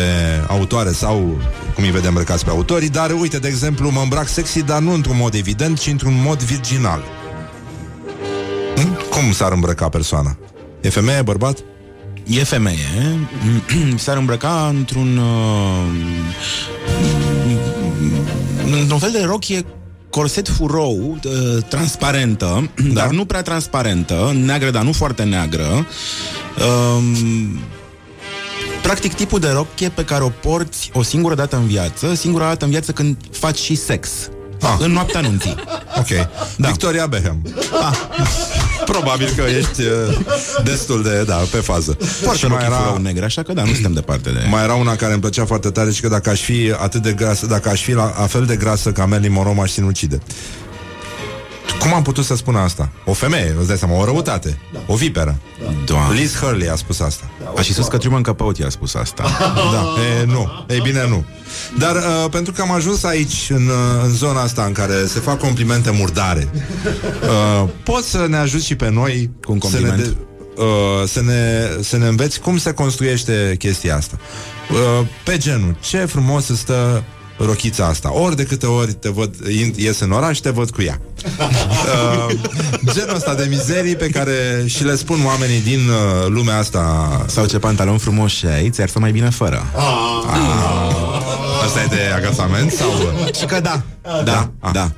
autoare 0.47 0.91
sau 0.91 1.41
cum 1.75 1.83
îi 1.83 1.91
vede 1.91 2.07
îmbrăcați 2.07 2.43
pe 2.43 2.49
autorii, 2.49 2.89
dar 2.89 3.11
uite, 3.11 3.37
de 3.37 3.47
exemplu, 3.47 3.89
mă 3.89 4.01
îmbrac 4.01 4.27
sexy, 4.27 4.63
dar 4.63 4.79
nu 4.79 4.93
într-un 4.93 5.17
mod 5.17 5.33
evident, 5.33 5.79
ci 5.79 5.87
într-un 5.87 6.21
mod 6.25 6.41
virginal. 6.41 7.03
Hm? 8.75 9.09
Cum 9.09 9.31
s-ar 9.31 9.51
îmbrăca 9.51 9.89
persoana? 9.89 10.37
E 10.81 10.89
femeie, 10.89 11.21
bărbat? 11.21 11.57
E 12.27 12.43
femeie 12.43 13.27
S-ar 13.95 14.17
îmbrăca 14.17 14.73
într-un 14.75 15.17
uh, 15.17 15.85
Într-un 18.81 18.99
fel 18.99 19.11
de 19.11 19.23
rochie 19.23 19.65
corset 20.09 20.49
furou, 20.49 21.19
uh, 21.25 21.63
transparentă, 21.67 22.69
da. 22.93 22.93
dar 22.93 23.09
nu 23.09 23.25
prea 23.25 23.41
transparentă, 23.41 24.31
neagră, 24.35 24.69
dar 24.69 24.83
nu 24.83 24.91
foarte 24.91 25.23
neagră. 25.23 25.87
Um, 26.95 27.59
practic 28.81 29.13
tipul 29.13 29.39
de 29.39 29.49
rochie 29.49 29.89
pe 29.89 30.05
care 30.05 30.23
o 30.23 30.29
porți 30.29 30.89
o 30.93 31.01
singură 31.01 31.35
dată 31.35 31.55
în 31.55 31.67
viață, 31.67 32.13
singura 32.13 32.47
dată 32.47 32.65
în 32.65 32.71
viață 32.71 32.91
când 32.91 33.17
faci 33.31 33.57
și 33.57 33.75
sex. 33.75 34.09
Ah. 34.61 34.75
În 34.79 34.91
noaptea 34.91 35.19
anunții. 35.19 35.55
Ok. 35.97 36.07
Da. 36.55 36.67
Victoria 36.67 37.07
Beckham. 37.07 37.41
Ah. 37.81 37.97
Probabil 38.85 39.29
că 39.35 39.43
ești 39.57 39.81
uh, 39.81 40.17
destul 40.63 41.03
de, 41.03 41.23
da, 41.23 41.35
pe 41.35 41.57
fază. 41.57 41.97
Foarte 42.21 42.37
Și 42.37 42.45
mai 42.45 42.65
era... 42.65 42.75
era, 42.75 42.97
negre, 43.01 43.25
așa 43.25 43.43
că 43.43 43.53
da, 43.53 43.63
nu 43.63 43.73
suntem 43.73 43.93
departe 43.93 44.29
de... 44.29 44.45
mai 44.49 44.63
era 44.63 44.73
una 44.73 44.95
care 44.95 45.11
îmi 45.11 45.21
plăcea 45.21 45.45
foarte 45.45 45.69
tare 45.69 45.91
și 45.91 46.01
că 46.01 46.07
dacă 46.07 46.29
aș 46.29 46.41
fi 46.41 46.73
atât 46.81 47.01
de 47.01 47.11
grasă, 47.11 47.45
dacă 47.45 47.69
aș 47.69 47.81
fi 47.81 47.93
la, 47.93 48.13
la 48.19 48.27
fel 48.27 48.45
de 48.45 48.55
grasă 48.55 48.91
ca 48.91 49.05
Marilyn 49.05 49.31
Monroe, 49.31 49.53
m-aș 49.53 49.71
sinucide. 49.71 50.21
Cum 51.79 51.93
am 51.93 52.01
putut 52.01 52.25
să 52.25 52.35
spun 52.35 52.55
asta? 52.55 52.89
O 53.05 53.13
femeie, 53.13 53.55
îți 53.57 53.67
dai 53.67 53.77
seama, 53.77 53.95
o 53.97 54.05
răutate, 54.05 54.59
o 54.87 54.95
viperă. 54.95 55.39
Doamne. 55.85 56.19
Liz 56.19 56.35
Hurley 56.35 56.69
a 56.69 56.75
spus 56.75 56.99
asta. 56.99 57.29
A 57.57 57.61
și 57.61 57.73
sus 57.73 57.87
că 57.87 57.97
Truman 57.97 58.21
Capote 58.21 58.65
a 58.65 58.69
spus 58.69 58.93
asta. 58.93 59.23
Da, 59.71 59.85
e, 60.21 60.25
nu. 60.25 60.65
Ei 60.69 60.79
bine, 60.83 61.07
nu. 61.07 61.25
Dar 61.79 61.95
uh, 61.95 62.29
pentru 62.31 62.53
că 62.53 62.61
am 62.61 62.71
ajuns 62.71 63.03
aici, 63.03 63.47
în, 63.49 63.67
uh, 63.67 64.03
în 64.03 64.09
zona 64.13 64.41
asta 64.41 64.63
în 64.63 64.71
care 64.71 65.05
se 65.05 65.19
fac 65.19 65.39
complimente 65.39 65.91
murdare, 65.91 66.47
uh, 67.63 67.69
poți 67.83 68.09
să 68.09 68.25
ne 68.29 68.37
ajuți 68.37 68.65
și 68.65 68.75
pe 68.75 68.89
noi 68.89 69.29
Cu 69.45 69.51
un 69.51 69.59
să 69.59 69.79
ne, 69.79 69.87
compliment? 69.87 70.15
de, 70.15 70.15
uh, 70.61 71.07
să, 71.07 71.21
ne, 71.21 71.69
să 71.81 71.97
ne 71.97 72.07
înveți 72.07 72.39
cum 72.39 72.57
se 72.57 72.71
construiește 72.71 73.55
chestia 73.57 73.95
asta. 73.95 74.17
Uh, 74.71 75.07
pe 75.23 75.37
genul, 75.37 75.75
ce 75.79 75.97
frumos 75.97 76.47
îți 76.47 76.59
stă 76.59 77.03
rochița 77.45 77.85
asta. 77.85 78.13
Ori 78.13 78.35
de 78.35 78.43
câte 78.43 78.65
ori 78.65 78.93
te 78.93 79.09
văd, 79.09 79.35
in- 79.49 79.73
ies 79.75 79.99
în 79.99 80.11
oraș, 80.11 80.37
te 80.37 80.49
văd 80.49 80.69
cu 80.69 80.81
ea. 80.81 81.01
Uh, 81.81 82.33
genul 82.93 83.15
ăsta 83.15 83.33
de 83.33 83.45
mizerii 83.49 83.95
pe 83.95 84.07
care 84.09 84.63
și 84.65 84.83
le 84.83 84.95
spun 84.95 85.25
oamenii 85.25 85.59
din 85.61 85.79
uh, 85.89 86.27
lumea 86.27 86.57
asta 86.57 87.09
Sau 87.27 87.45
ce 87.45 87.59
pantalon 87.59 87.97
frumos 87.97 88.31
și 88.31 88.45
ai, 88.45 88.69
ți-ar 88.69 88.89
să 88.89 88.99
mai 88.99 89.11
bine 89.11 89.29
fără. 89.29 89.65
Asta 91.65 91.81
e 91.81 91.85
de 91.89 92.01
agațament 92.15 92.71
sau... 92.71 92.89
Și 93.39 93.45
că 93.45 93.59
da. 93.59 93.81
Da, 94.23 94.51
Ah. 94.59 94.71
da. 94.73 94.91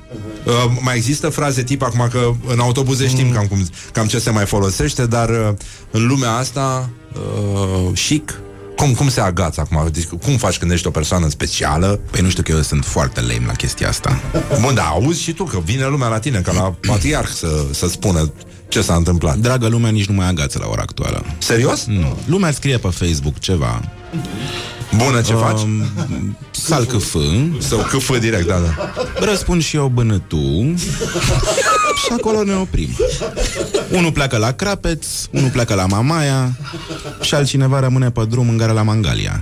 Uh, 0.44 0.52
mai 0.80 0.96
există 0.96 1.28
fraze 1.28 1.62
tip 1.62 1.82
acum 1.82 2.08
că 2.12 2.30
în 2.46 2.58
autobuze 2.60 3.08
știm 3.08 3.32
cam, 3.32 3.46
cum, 3.46 3.66
cam 3.92 4.06
ce 4.06 4.18
se 4.18 4.30
mai 4.30 4.44
folosește, 4.46 5.06
dar 5.06 5.28
uh, 5.28 5.48
în 5.90 6.06
lumea 6.06 6.32
asta 6.32 6.88
uh, 7.14 7.98
chic, 8.06 8.40
cum, 8.76 8.94
cum 8.94 9.08
se 9.08 9.20
agață 9.20 9.60
acum? 9.60 9.88
Deci, 9.92 10.04
cum 10.04 10.36
faci 10.36 10.58
când 10.58 10.70
ești 10.70 10.86
o 10.86 10.90
persoană 10.90 11.28
specială? 11.28 12.00
Păi 12.10 12.20
nu 12.20 12.28
știu 12.28 12.42
că 12.42 12.52
eu 12.52 12.60
sunt 12.60 12.84
foarte 12.84 13.20
lame 13.20 13.46
la 13.46 13.52
chestia 13.52 13.88
asta. 13.88 14.20
Bun, 14.60 14.74
da, 14.74 14.82
auzi 14.82 15.22
și 15.22 15.32
tu 15.32 15.44
că 15.44 15.58
vine 15.64 15.86
lumea 15.86 16.08
la 16.08 16.18
tine, 16.18 16.40
ca 16.40 16.52
la 16.52 16.74
patriarh 16.86 17.28
să, 17.28 17.66
să 17.70 17.88
spună 17.88 18.32
ce 18.68 18.82
s-a 18.82 18.94
întâmplat. 18.94 19.36
Dragă 19.36 19.66
lumea 19.66 19.90
nici 19.90 20.06
nu 20.06 20.14
mai 20.14 20.28
agață 20.28 20.58
la 20.58 20.66
ora 20.68 20.82
actuală. 20.82 21.24
Serios? 21.38 21.84
Nu. 21.84 22.16
Lumea 22.26 22.52
scrie 22.52 22.78
pe 22.78 22.88
Facebook 22.88 23.38
ceva. 23.38 23.80
Bună, 24.96 25.20
ce 25.20 25.34
faci? 25.34 25.60
Um, 25.60 26.36
sal 26.50 26.84
câf, 26.84 27.14
Sau 27.58 27.78
câfă 27.78 28.18
direct, 28.18 28.46
da, 28.46 28.58
da. 28.58 28.92
răspund 29.24 29.62
și 29.62 29.76
eu 29.76 29.86
bână 29.94 30.18
tu 30.18 30.74
și 32.04 32.10
acolo 32.18 32.42
ne 32.44 32.54
oprim. 32.54 32.88
Unul 33.92 34.12
pleacă 34.12 34.36
la 34.36 34.52
Crapeț, 34.52 35.06
unul 35.30 35.48
pleacă 35.50 35.74
la 35.74 35.86
Mamaia 35.86 36.52
și 37.20 37.34
altcineva 37.34 37.80
rămâne 37.80 38.10
pe 38.10 38.24
drum 38.28 38.48
în 38.48 38.56
gara 38.56 38.72
la 38.72 38.82
Mangalia. 38.82 39.40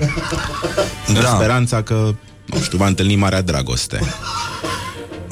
În 1.07 1.15
Da. 1.15 1.33
speranța 1.35 1.83
că, 1.83 2.15
nu 2.47 2.61
știu, 2.61 2.79
va 2.79 2.87
întâlni 2.87 3.16
Marea 3.16 3.43
Dragoste. 3.43 4.01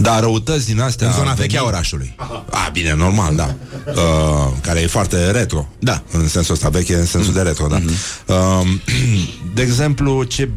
Da, 0.01 0.21
răutăți 0.21 0.67
din 0.67 0.81
astea 0.81 1.07
În 1.07 1.13
zona 1.13 1.25
veni- 1.25 1.39
veche 1.39 1.59
a 1.59 1.65
orașului. 1.65 2.15
A, 2.51 2.69
bine, 2.73 2.95
normal, 2.95 3.35
da. 3.35 3.55
Uh, 3.87 4.53
care 4.61 4.81
e 4.81 4.87
foarte 4.87 5.31
retro. 5.31 5.69
Da. 5.79 6.03
În 6.13 6.29
sensul 6.29 6.55
ăsta 6.55 6.69
veche, 6.69 6.95
în 6.95 7.07
sensul 7.07 7.33
de 7.33 7.41
retro, 7.41 7.67
da. 7.67 7.81
Uh, 8.27 8.67
de 9.55 9.63
exemplu, 9.63 10.23
ce 10.23 10.49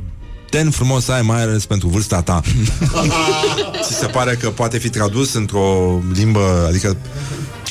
ten 0.49 0.69
frumos 0.69 1.07
ai, 1.07 1.21
mai 1.21 1.41
ales 1.41 1.65
pentru 1.65 1.87
vârsta 1.87 2.21
ta. 2.21 2.41
Ți 3.83 3.93
se 3.93 4.05
pare 4.05 4.35
că 4.35 4.49
poate 4.49 4.77
fi 4.77 4.89
tradus 4.89 5.33
într-o 5.33 5.99
limbă, 6.13 6.65
adică 6.67 6.97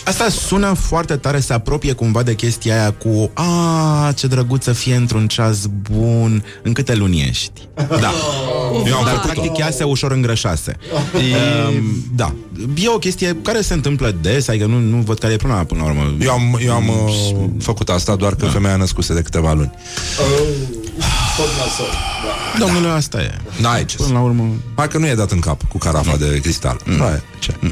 Asta 0.05 0.29
sună 0.29 0.73
foarte 0.73 1.17
tare, 1.17 1.41
se 1.41 1.53
apropie 1.53 1.93
cumva 1.93 2.23
de 2.23 2.35
chestia 2.35 2.81
aia 2.81 2.91
cu 2.93 3.31
A, 3.35 4.13
ce 4.17 4.27
drăguț 4.27 4.65
să 4.65 4.73
fie 4.73 4.95
într-un 4.95 5.27
ceas 5.29 5.67
bun 5.91 6.45
În 6.63 6.73
câte 6.73 6.95
luni 6.95 7.21
ești? 7.29 7.53
da. 7.75 8.13
Eu 8.87 8.97
am 8.97 9.05
Dar 9.05 9.15
făcut-o. 9.15 9.33
practic 9.33 9.59
ea 9.59 9.71
se 9.71 9.85
ușor 9.85 10.13
îngrășase 10.13 10.77
E, 11.15 11.37
Um, 11.69 12.05
da. 12.15 12.35
E 12.77 12.89
o 12.89 12.99
chestie 12.99 13.37
care 13.43 13.61
se 13.61 13.75
întâmplă 13.75 14.15
des 14.21 14.49
Adică 14.49 14.67
nu, 14.67 14.79
nu 14.79 14.97
văd 14.97 15.19
care 15.19 15.33
e 15.33 15.37
problema 15.37 15.65
până 15.65 15.81
la 15.83 15.87
urmă 15.87 16.15
Eu 16.21 16.31
am, 16.33 16.59
eu 16.65 16.73
am 16.75 16.89
uh, 16.89 17.45
făcut 17.61 17.89
asta 17.89 18.17
doar 18.17 18.35
că 18.35 18.47
femeia 18.47 18.77
născuse 18.77 19.15
de 19.15 19.21
câteva 19.23 19.53
luni. 19.53 19.71
Tot 21.37 21.47
nasol. 21.59 21.87
Da. 22.59 22.59
Domnule, 22.65 22.89
asta 22.89 23.21
e. 23.23 23.31
N-ai 23.61 23.85
ce 23.85 23.97
Până 23.97 24.09
să... 24.09 24.15
la 24.15 24.21
urmă... 24.21 24.45
Hai 24.77 24.89
că 24.89 24.99
nu 24.99 25.07
e 25.07 25.15
dat 25.15 25.31
în 25.31 25.39
cap 25.39 25.63
cu 25.69 25.79
carafa 25.79 26.17
de 26.17 26.39
cristal. 26.43 26.81
Mm. 26.85 26.95
Nu 26.97 27.05
e. 27.05 27.23
Ce? 27.39 27.55
Mm. 27.61 27.71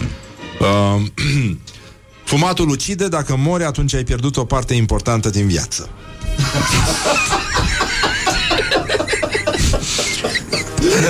Uh, 0.60 1.02
fumatul 2.30 2.68
ucide, 2.68 3.08
dacă 3.08 3.36
mori, 3.36 3.64
atunci 3.64 3.94
ai 3.94 4.04
pierdut 4.04 4.36
o 4.36 4.44
parte 4.44 4.74
importantă 4.74 5.30
din 5.30 5.46
viață. 5.46 5.88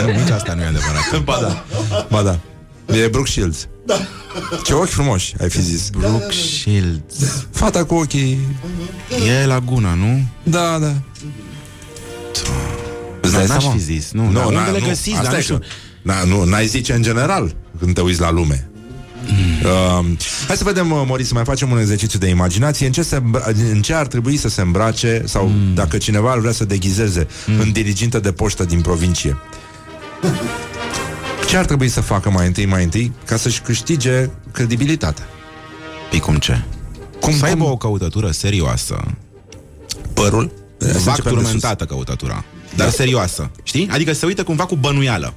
Nu, 0.04 0.10
nici 0.20 0.30
asta 0.30 0.54
nu 0.54 0.62
e 0.62 0.66
adevărat. 0.66 1.18
Ba 1.24 1.38
da. 1.40 1.64
Ba 2.10 2.22
da. 2.22 2.38
E 2.96 3.08
Brooke 3.08 3.30
Shields. 3.30 3.68
Da. 3.86 3.98
Ce 4.64 4.72
ochi 4.74 4.88
frumoși, 4.88 5.34
ai 5.40 5.50
fi 5.50 5.60
zis. 5.62 5.88
Brooke 5.88 6.32
Shields. 6.32 7.14
Fata 7.50 7.84
cu 7.84 7.94
ochii... 7.94 8.38
E 9.42 9.46
laguna, 9.46 9.94
nu? 9.94 10.22
Da, 10.42 10.78
da. 10.78 10.92
Îți 13.20 13.32
dai 13.32 13.46
N-aș 13.46 13.60
seama? 13.62 13.72
fi 13.76 13.78
zis, 13.82 14.10
nu. 14.12 14.30
Dar 14.32 14.44
unde 14.44 14.70
le 14.72 14.80
găsiți, 14.88 15.10
Asta 15.16 15.22
dar 15.22 15.32
e 15.32 15.36
nu 15.36 15.42
știu. 15.42 15.58
că- 15.58 15.64
Na, 16.02 16.24
nu, 16.24 16.44
n-ai 16.44 16.66
zice 16.66 16.92
în 16.92 17.02
general 17.02 17.54
când 17.78 17.94
te 17.94 18.00
uiți 18.00 18.20
la 18.20 18.30
lume. 18.30 18.69
Uh, 19.64 20.06
hai 20.46 20.56
să 20.56 20.64
vedem, 20.64 20.90
uh, 20.90 21.02
Mori, 21.06 21.24
să 21.24 21.34
mai 21.34 21.44
facem 21.44 21.70
un 21.70 21.78
exercițiu 21.78 22.18
de 22.18 22.28
imaginație. 22.28 22.86
În 22.86 22.92
ce, 22.92 23.02
se 23.02 23.16
îmbra- 23.16 23.44
în 23.72 23.82
ce 23.82 23.94
ar 23.94 24.06
trebui 24.06 24.36
să 24.36 24.48
se 24.48 24.60
îmbrace 24.60 25.22
sau 25.26 25.46
Mm. 25.46 25.74
dacă 25.74 25.98
cineva 25.98 26.30
ar 26.30 26.38
vrea 26.38 26.52
să 26.52 26.64
deghizeze 26.64 27.26
în 27.58 27.72
dirigintă 27.72 28.20
de 28.20 28.32
poștă 28.32 28.64
din 28.64 28.80
provincie. 28.80 29.36
Ce 31.48 31.56
ar 31.56 31.64
trebui 31.64 31.88
să 31.88 32.00
facă 32.00 32.30
mai 32.30 32.46
întâi, 32.46 32.66
mai 32.66 32.82
întâi, 32.82 33.12
ca 33.24 33.36
să-și 33.36 33.60
câștige 33.60 34.28
credibilitatea? 34.52 35.24
Păi 36.10 36.18
cum 36.20 36.36
ce? 36.36 36.62
Cum, 37.20 37.32
Să 37.36 37.44
aibă 37.44 37.62
cum 37.62 37.72
o 37.72 37.76
căutătură 37.76 38.30
serioasă. 38.30 39.04
părul? 40.14 40.52
Să 40.78 40.86
Vac 40.86 41.06
începem 41.06 41.14
de 41.14 41.28
sus. 41.28 41.32
turmentată 41.42 41.84
căutătura. 41.84 42.44
Dar 42.76 42.86
Da. 42.86 42.92
serioasă. 42.92 43.50
Știi? 43.62 43.88
Adică 43.92 44.12
se 44.12 44.26
uită 44.26 44.42
cumva 44.42 44.64
cu 44.66 44.76
bănuială. 44.76 45.34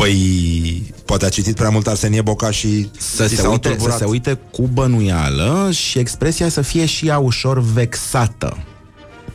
Păi, 0.00 0.92
poate 1.04 1.24
a 1.24 1.28
citit 1.28 1.54
prea 1.54 1.70
mult 1.70 1.86
Arsenie 1.86 2.22
Boca 2.22 2.50
și 2.50 2.90
Să 2.98 3.24
ți 3.24 3.34
se, 3.34 3.40
s-au 3.40 3.50
uite, 3.50 3.68
să 3.68 3.74
tulburat. 3.74 3.98
se 3.98 4.04
uite 4.04 4.38
cu 4.50 4.62
bănuială 4.72 5.68
și 5.72 5.98
expresia 5.98 6.48
să 6.48 6.60
fie 6.60 6.86
și 6.86 7.06
ea 7.06 7.18
ușor 7.18 7.60
vexată. 7.60 8.64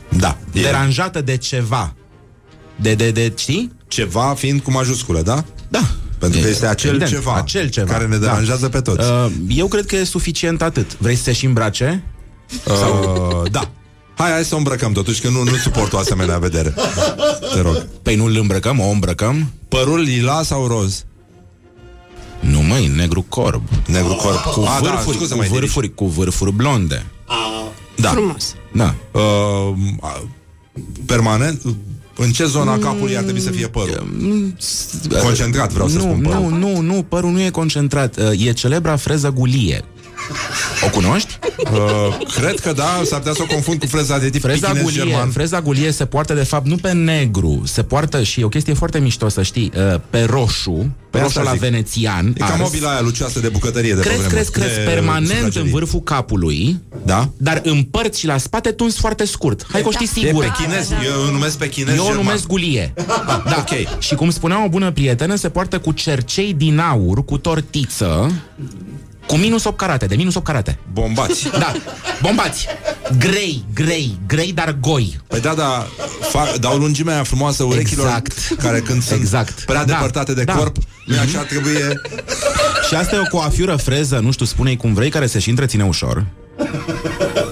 Da, 0.08 0.36
e 0.52 0.60
Deranjată 0.60 1.20
de 1.20 1.36
ceva. 1.36 1.94
De, 2.76 2.94
de, 2.94 3.10
de, 3.10 3.32
știi? 3.36 3.72
ceva 3.88 4.34
fiind 4.38 4.60
cu 4.60 4.70
majusculă, 4.70 5.22
da? 5.22 5.44
Da. 5.68 5.82
Pentru 6.18 6.40
că 6.40 6.46
E, 6.46 6.50
este 6.50 6.66
acel 6.66 6.90
evident, 6.90 7.10
ceva, 7.10 7.34
acel 7.34 7.68
ceva 7.68 7.92
care 7.92 8.06
ne 8.06 8.16
deranjează 8.16 8.68
pe 8.68 8.80
toți. 8.80 9.10
Uh, 9.10 9.26
eu 9.48 9.66
cred 9.66 9.86
că 9.86 9.96
e 9.96 10.04
suficient 10.04 10.62
atât. 10.62 10.98
Vrei 10.98 11.16
să 11.16 11.22
te 11.24 11.32
și 11.32 11.44
îmbrace? 11.44 12.02
Uh, 12.66 13.50
da. 13.50 13.70
Hai, 14.16 14.30
hai 14.30 14.44
să 14.44 14.54
o 14.54 14.58
îmbrăcăm 14.58 14.92
totuși, 14.92 15.20
că 15.20 15.28
nu, 15.28 15.42
nu 15.42 15.56
suport 15.56 15.92
o 15.92 15.98
asemenea 15.98 16.38
vedere. 16.38 16.74
Te 17.54 17.60
rog. 17.60 17.86
Păi 18.02 18.16
nu 18.16 18.24
îl 18.24 18.36
îmbrăcăm, 18.36 18.80
o 18.80 18.88
îmbrăcăm? 18.88 19.52
Părul 19.68 19.98
lila 20.00 20.42
sau 20.42 20.66
roz? 20.66 21.04
Nu, 22.40 22.60
măi, 22.62 22.86
negru 22.96 23.22
corb. 23.22 23.62
Negru 23.86 24.14
corp. 24.14 24.42
Cu 24.42 24.60
Ah, 24.60 24.78
da, 24.82 24.90
vârfuri, 24.90 25.16
scuze, 25.16 25.32
cu, 25.32 25.38
mai 25.38 25.48
vârfuri 25.48 25.94
cu 25.94 26.06
vârfuri 26.06 26.52
blonde. 26.52 27.06
Da. 27.96 28.08
Frumos. 28.08 28.54
Da. 28.72 28.94
Uh, 29.12 29.20
a- 30.00 30.28
permanent? 31.06 31.62
În 32.18 32.30
ce 32.32 32.44
zona 32.44 32.78
capului 32.78 33.16
ar 33.16 33.22
trebui 33.22 33.40
să 33.40 33.50
fie 33.50 33.66
părul? 33.68 34.08
Concentrat, 35.22 35.72
vreau 35.72 35.88
să 35.88 35.96
nu, 35.96 36.02
spun 36.02 36.20
părul. 36.20 36.40
Nu, 36.50 36.56
nu, 36.58 36.80
nu, 36.80 37.02
părul 37.02 37.30
nu 37.30 37.40
e 37.40 37.50
concentrat. 37.50 38.16
Uh, 38.18 38.46
E 38.46 38.52
celebra 38.52 38.96
freză 38.96 39.30
gulie. 39.30 39.84
O 40.84 40.88
cunoști? 40.90 41.38
Uh, 41.72 42.16
cred 42.40 42.60
că 42.60 42.72
da, 42.72 43.00
s-ar 43.04 43.18
putea 43.18 43.32
să 43.34 43.42
o 43.42 43.46
confund 43.54 43.78
cu 43.80 43.86
freza 43.86 44.18
de 44.18 44.30
tip 44.30 44.40
Freza 44.42 44.66
pichinez 44.68 44.82
gulie, 44.92 45.02
german. 45.10 45.30
freza 45.30 45.60
gulie 45.60 45.90
se 45.90 46.04
poartă 46.04 46.34
de 46.34 46.42
fapt 46.42 46.66
nu 46.66 46.76
pe 46.76 46.92
negru, 46.92 47.62
se 47.64 47.82
poartă 47.82 48.22
și 48.22 48.40
e 48.40 48.44
o 48.44 48.48
chestie 48.48 48.74
foarte 48.74 48.98
mișto 48.98 49.28
să 49.28 49.42
știi, 49.42 49.72
uh, 49.76 50.00
pe 50.10 50.22
roșu, 50.22 50.70
pe 50.70 50.86
Păi 51.10 51.20
roșu 51.20 51.26
asta 51.38 51.42
la 51.42 51.50
zic. 51.50 51.60
venețian. 51.60 52.26
E 52.36 52.38
ca 52.38 52.44
ars. 52.46 52.58
mobila 52.60 52.90
aia 52.90 53.00
lucioasă 53.00 53.40
de 53.40 53.48
bucătărie 53.48 53.94
de 53.94 54.00
pe 54.00 54.06
Crezi, 54.06 54.16
vremuri. 54.26 54.34
crezi, 54.34 54.50
crezi, 54.50 54.74
De 54.86 54.90
permanent 54.92 55.28
sufragerii. 55.28 55.60
în 55.66 55.72
vârful 55.78 56.00
capului, 56.00 56.80
Da? 57.04 57.28
dar 57.36 57.60
în 57.64 57.82
părți 57.82 58.18
și 58.20 58.26
la 58.26 58.36
spate 58.38 58.70
tuns 58.70 58.96
foarte 58.96 59.24
scurt. 59.26 59.66
Hai 59.70 59.80
că 59.82 59.88
o 59.88 59.90
știi 59.90 60.08
E 60.14 60.26
sigur. 60.26 60.44
pe 60.44 60.50
chinez, 60.62 60.90
eu 60.90 61.20
o 61.28 61.30
numesc 61.30 61.58
pe 61.58 61.68
chinez 61.68 61.94
Eu 61.96 62.02
o 62.02 62.04
german. 62.06 62.24
numesc 62.24 62.46
gulie. 62.46 62.94
Da, 63.44 63.44
ok. 63.58 63.98
Și 64.02 64.14
cum 64.14 64.30
spunea 64.30 64.64
o 64.64 64.68
bună 64.68 64.90
prietenă, 64.90 65.34
se 65.34 65.48
poartă 65.48 65.78
cu 65.78 65.92
cercei 65.92 66.54
din 66.54 66.78
aur, 66.78 67.24
cu 67.24 67.38
tortiță, 67.38 68.32
cu 69.26 69.36
minus 69.36 69.64
8 69.64 69.76
carate, 69.76 70.06
de 70.06 70.14
minus 70.16 70.34
8 70.34 70.46
carate. 70.46 70.78
Bombați. 70.92 71.48
Da, 71.58 71.72
bombați. 72.22 72.66
Grei, 73.18 73.64
grei, 73.74 74.18
grei, 74.26 74.52
dar 74.52 74.76
goi. 74.80 75.20
Păi 75.26 75.40
da, 75.40 75.54
da, 75.54 75.86
fac, 76.20 76.54
dau 76.56 76.76
lungimea 76.76 77.14
aia 77.14 77.22
frumoasă 77.22 77.62
urechilor 77.64 78.06
Exact. 78.06 78.62
care 78.62 78.80
când 78.80 79.02
sunt 79.02 79.20
Exact. 79.20 79.60
prea 79.64 79.84
Da, 79.84 79.92
depărtate 79.92 80.34
de 80.34 80.44
da. 80.44 80.52
corp, 80.54 80.76
nu 81.04 81.18
așa 81.18 81.42
trebuie... 81.42 82.00
Și 82.88 82.94
asta 82.94 83.16
e 83.16 83.18
o 83.18 83.36
coafură 83.36 83.76
freză, 83.76 84.18
nu 84.18 84.30
știu, 84.32 84.44
spune-i 84.46 84.76
cum 84.76 84.94
vrei, 84.94 85.10
care 85.10 85.26
se 85.26 85.38
și 85.38 85.50
întreține 85.50 85.84
ușor. 85.84 86.26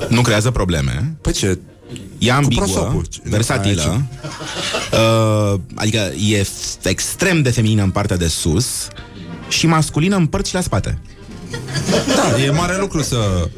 Nu 0.09 0.21
creează 0.21 0.51
probleme. 0.51 1.17
Păi 1.21 1.33
ce? 1.33 1.59
E 2.19 2.33
ambiguă, 2.33 2.65
prosopul. 2.65 3.07
versatilă. 3.25 4.03
Uh, 4.93 5.61
adică 5.75 6.13
e 6.31 6.43
f- 6.43 6.83
extrem 6.83 7.43
de 7.43 7.51
feminină 7.51 7.83
în 7.83 7.91
partea 7.91 8.17
de 8.17 8.27
sus 8.29 8.67
și 9.49 9.67
masculină 9.67 10.17
în 10.17 10.27
părți 10.27 10.49
și 10.49 10.55
la 10.55 10.61
spate. 10.61 10.99
Da, 12.17 12.43
e 12.43 12.51
mare 12.51 12.77
lucru 12.79 13.03
să, 13.03 13.49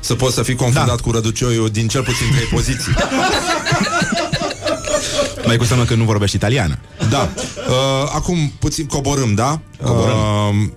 să 0.00 0.14
poți 0.14 0.34
să 0.34 0.42
fii 0.42 0.54
confundat 0.54 0.96
Da. 0.96 1.02
cu 1.02 1.10
răducioiul 1.10 1.68
din 1.68 1.88
cel 1.88 2.02
puțin 2.02 2.26
trei 2.34 2.46
poziții. 2.46 2.92
Mai 5.46 5.56
cu 5.56 5.64
seamă 5.64 5.84
că 5.84 5.94
nu 5.94 6.04
vorbești 6.04 6.36
italiană. 6.36 6.78
Da. 7.10 7.28
Uh, 7.68 8.10
acum 8.14 8.52
puțin 8.58 8.86
coborâm, 8.86 9.34
da? 9.34 9.60
Coborâm. 9.82 10.16
Uh, 10.16 10.68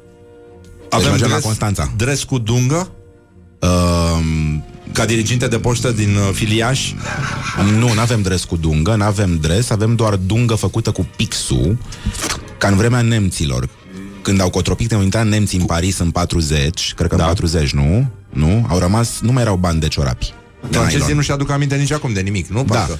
avem 0.89 1.09
mergem 1.09 1.27
la 1.27 1.33
dres, 1.33 1.43
Constanța. 1.45 1.91
dres 1.97 2.23
cu 2.23 2.37
dungă 2.37 2.91
Uh, 3.61 4.19
ca 4.91 5.05
diriginte 5.05 5.47
de 5.47 5.59
poștă 5.59 5.91
din 5.91 6.15
uh, 6.15 6.29
filiaș. 6.33 6.91
nu, 7.77 7.93
nu 7.93 7.99
avem 7.99 8.21
dres 8.21 8.43
cu 8.43 8.55
dungă, 8.55 8.95
nu 8.95 9.03
avem 9.03 9.37
dres, 9.37 9.69
avem 9.69 9.95
doar 9.95 10.15
dungă 10.15 10.55
făcută 10.55 10.91
cu 10.91 11.07
pixul, 11.15 11.77
ca 12.57 12.67
în 12.67 12.75
vremea 12.75 13.01
nemților. 13.01 13.69
Când 14.29 14.41
au 14.41 14.49
cotropit, 14.49 14.93
au 14.93 15.01
intrat 15.01 15.27
nemții 15.27 15.59
în 15.59 15.65
Paris 15.65 15.97
în 15.97 16.11
40, 16.11 16.93
cred 16.95 17.09
că 17.09 17.15
Da. 17.15 17.21
în 17.23 17.27
40, 17.27 17.73
nu? 17.73 18.05
Nu? 18.29 18.65
Au 18.69 18.77
rămas, 18.77 19.19
nu 19.21 19.31
mai 19.31 19.41
erau 19.41 19.55
bani 19.55 19.79
de 19.79 19.87
ciorapi. 19.87 20.33
De 20.61 20.67
Francezii 20.71 20.99
nylon. 21.01 21.15
nu-și 21.15 21.31
aduc 21.31 21.49
aminte 21.51 21.75
nici 21.75 21.91
acum 21.91 22.13
de 22.13 22.19
nimic, 22.19 22.47
nu? 22.47 22.63
Da. 22.63 22.75
Parcă. 22.75 22.99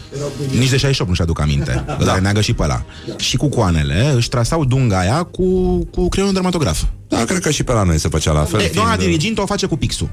Nici 0.51 0.69
de 0.69 0.77
68 0.77 1.10
nu-și 1.10 1.22
aduc 1.22 1.39
aminte. 1.39 1.85
Da. 2.06 2.19
neagă 2.19 2.41
și 2.41 2.53
pe 2.53 2.64
ăla. 2.64 2.85
Și 3.18 3.38
cu 3.38 3.47
coanele 3.49 4.11
își 4.15 4.30
trasau 4.30 4.65
dunga 4.65 4.99
aia 4.99 5.23
cu, 5.23 5.77
cu 5.85 6.10
creionul 6.10 6.34
dermatograf. 6.34 6.84
Da, 7.07 7.23
cred 7.23 7.39
că 7.39 7.51
și 7.51 7.64
pe 7.64 7.72
la 7.72 7.84
noi 7.84 7.97
se 7.99 8.07
făcea 8.07 8.31
la 8.31 8.43
fel. 8.43 8.60
E, 8.60 8.72
doamna 8.73 8.93
fiind, 8.93 9.11
uh, 9.11 9.18
dirigintă 9.18 9.41
o 9.41 9.45
face 9.45 9.65
cu 9.65 9.77
pixul. 9.77 10.10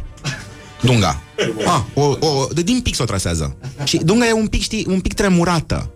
Dunga. 0.81 1.21
Ah, 1.67 1.81
o, 1.95 2.03
o, 2.27 2.47
de, 2.53 2.63
din 2.63 2.81
pix 2.81 2.99
o 2.99 3.05
trasează. 3.05 3.57
Și 3.85 3.97
dunga 3.97 4.27
e 4.27 4.33
un 4.33 4.47
pic, 4.47 4.61
știi, 4.61 4.87
un 4.89 5.01
pic 5.01 5.15
tremurată. 5.15 5.91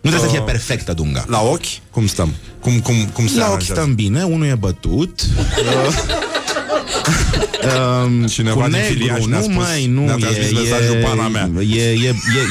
Nu 0.00 0.10
trebuie 0.10 0.30
să 0.30 0.36
fie 0.36 0.44
perfectă 0.44 0.92
dunga. 0.92 1.24
La 1.28 1.40
ochi? 1.42 1.64
Cum 1.90 2.06
stăm? 2.06 2.34
Cum, 2.60 2.80
cum, 2.80 2.94
cum 3.12 3.26
se 3.26 3.36
La 3.38 3.44
ochi 3.44 3.50
aranjează? 3.50 3.80
stăm 3.80 3.94
bine, 3.94 4.22
unul 4.22 4.46
e 4.46 4.54
bătut. 4.54 5.20
Um, 8.04 8.26
Cineva 8.26 8.54
cu 8.62 8.68
din 8.68 8.70
negru, 8.70 8.92
filiaș 8.92 9.24
ne-a 9.24 9.38
nu 9.38 9.42
spus- 9.44 9.54
mai, 9.56 9.86
nu, 9.86 10.04
ne-a 10.04 10.14
e, 10.18 10.20
transmis 10.20 10.52
mesajul 10.52 10.94
e, 10.96 10.98
pana 10.98 11.28
mea. 11.28 11.50
e, 11.62 11.82
e, 11.82 11.92
e, 12.08 12.08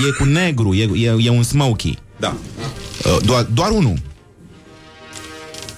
e 0.08 0.12
cu 0.18 0.24
negru, 0.24 0.74
e, 0.74 0.90
e, 0.96 1.16
e 1.20 1.30
un 1.30 1.44
smoky. 1.44 1.98
Da. 2.18 2.36
Uh, 3.06 3.18
doar, 3.26 3.44
doar 3.44 3.70
unul. 3.72 3.94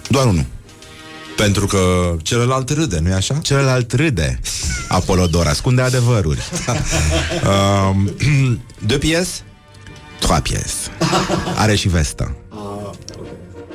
Doar 0.10 0.26
unul. 0.26 0.46
Pentru 1.36 1.66
că 1.66 2.16
celălalt 2.22 2.70
râde, 2.70 3.00
nu-i 3.02 3.14
așa? 3.14 3.34
Celălalt 3.42 3.92
râde. 3.94 4.40
Apolodor 4.88 5.48
ascunde 5.48 5.82
adevăruri. 5.82 6.40
Um, 7.90 8.12
de 8.88 8.98
pies? 8.98 9.44
Trois 10.22 10.42
pies. 10.42 10.74
Are 11.56 11.76
și 11.76 11.88
vestă. 11.88 12.36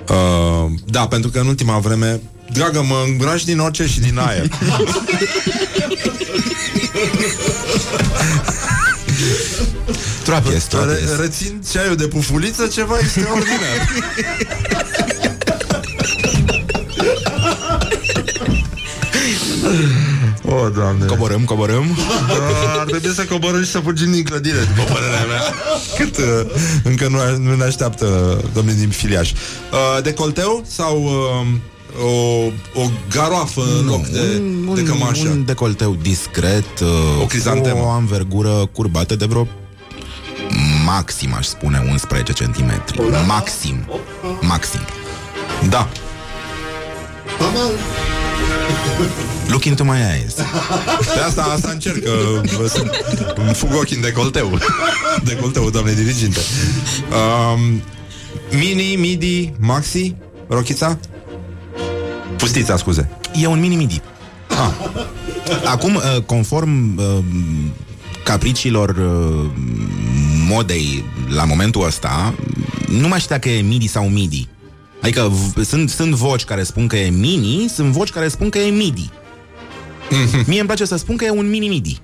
Uh, 0.09 0.71
da, 0.85 1.07
pentru 1.07 1.31
că 1.31 1.39
în 1.39 1.47
ultima 1.47 1.79
vreme 1.79 2.21
Dragă, 2.53 2.83
mă 2.83 3.03
îngrași 3.07 3.45
din 3.45 3.59
orice 3.59 3.87
și 3.87 4.01
din 4.01 4.19
aer 4.19 4.49
Trois 10.25 10.41
pies, 10.43 10.65
trois 10.65 10.87
Re- 10.87 10.93
pies. 10.95 11.17
Rețin 11.19 11.63
ceaiul 11.73 11.97
de 11.97 12.07
pufuliță 12.09 12.67
Ceva 12.67 12.99
extraordinar 12.99 13.89
O, 20.49 20.55
oh, 20.55 20.73
doamne 20.75 21.07
Coborâm, 21.07 21.45
coborâm. 21.45 21.97
Da, 22.29 22.81
ar 22.81 22.87
trebui 22.87 23.09
să 23.15 23.25
coborâm 23.25 23.63
și 23.63 23.71
să 23.71 23.79
fugim 23.79 24.13
din 24.13 24.25
clădire, 24.25 24.59
după 24.59 24.93
părerea 24.93 25.25
mea. 25.27 25.43
Cât 25.97 26.17
uh, 26.17 26.25
încă 26.85 27.09
nu, 27.09 27.19
nu 27.39 27.55
ne 27.55 27.65
așteaptă 27.65 28.41
domnii 28.55 28.75
din 28.75 28.89
filiaș. 28.89 29.31
Uh, 29.31 30.03
decolteu 30.03 30.65
sau 30.67 31.03
uh, 31.03 31.47
o, 32.05 32.81
o 32.81 32.91
garoafă 33.11 33.63
în 33.79 33.87
loc 33.87 34.07
de, 34.07 34.43
de 34.75 34.83
cămașă? 34.83 35.29
un 35.29 35.45
decolteu 35.45 35.97
discret, 36.03 36.81
uh, 36.81 37.23
O 37.23 37.27
crizantemă. 37.27 37.81
cu 37.81 37.87
o 37.87 37.91
anvergură 37.91 38.69
curbată 38.73 39.17
de 39.17 39.25
vreo 39.25 39.49
maxim 40.85 41.35
aș 41.35 41.47
spune 41.47 41.87
11 41.91 42.33
cm. 42.33 42.83
Maxim. 43.27 43.89
Maxim. 44.41 44.81
Da. 45.69 45.89
Amal. 47.39 47.71
Look 49.49 49.65
into 49.65 49.85
my 49.85 49.99
eyes. 50.15 50.35
De 51.15 51.21
asta, 51.27 51.43
asta 51.43 51.71
încerc, 51.71 52.03
că 52.03 52.41
vă 52.59 52.67
sunt, 52.67 52.91
îmi 53.35 53.55
fug 53.55 53.75
ochii 53.75 53.97
în 53.97 54.03
decolteu. 54.03 54.59
Decolteu, 55.25 55.71
doamne 55.71 55.93
diriginte. 55.93 56.41
Um, 57.11 57.83
mini, 58.59 58.97
midi, 58.97 59.53
maxi, 59.59 60.15
rochița? 60.49 60.99
Pustița, 62.37 62.77
scuze. 62.77 63.09
E 63.41 63.47
un 63.47 63.61
mini-midi. 63.61 64.01
Ah. 64.49 64.71
Acum, 65.65 65.95
uh, 65.95 66.23
conform 66.23 66.97
uh, 66.99 67.25
capriciilor 68.25 68.89
uh, 68.89 69.51
modei 70.49 71.05
la 71.29 71.45
momentul 71.45 71.85
ăsta, 71.87 72.35
nu 72.89 73.09
mai 73.09 73.21
știu 73.21 73.35
dacă 73.35 73.49
e 73.49 73.61
midi 73.61 73.87
sau 73.87 74.09
midi. 74.09 74.49
Adică 75.07 75.33
v- 75.55 75.65
sunt, 75.65 75.91
sunt 75.91 76.15
voci 76.15 76.45
care 76.45 76.63
spun 76.63 76.87
că 76.87 76.97
e 76.97 77.09
mini, 77.11 77.69
sunt 77.69 77.93
voci 77.93 78.11
care 78.11 78.29
spun 78.29 78.49
că 78.49 78.59
e 78.59 78.71
midi. 78.71 79.11
Mie 80.47 80.59
îmi 80.59 80.67
place 80.67 80.85
să 80.85 80.97
spun 80.97 81.17
că 81.17 81.25
e 81.25 81.31
un 81.31 81.49
mini-midi. 81.51 82.01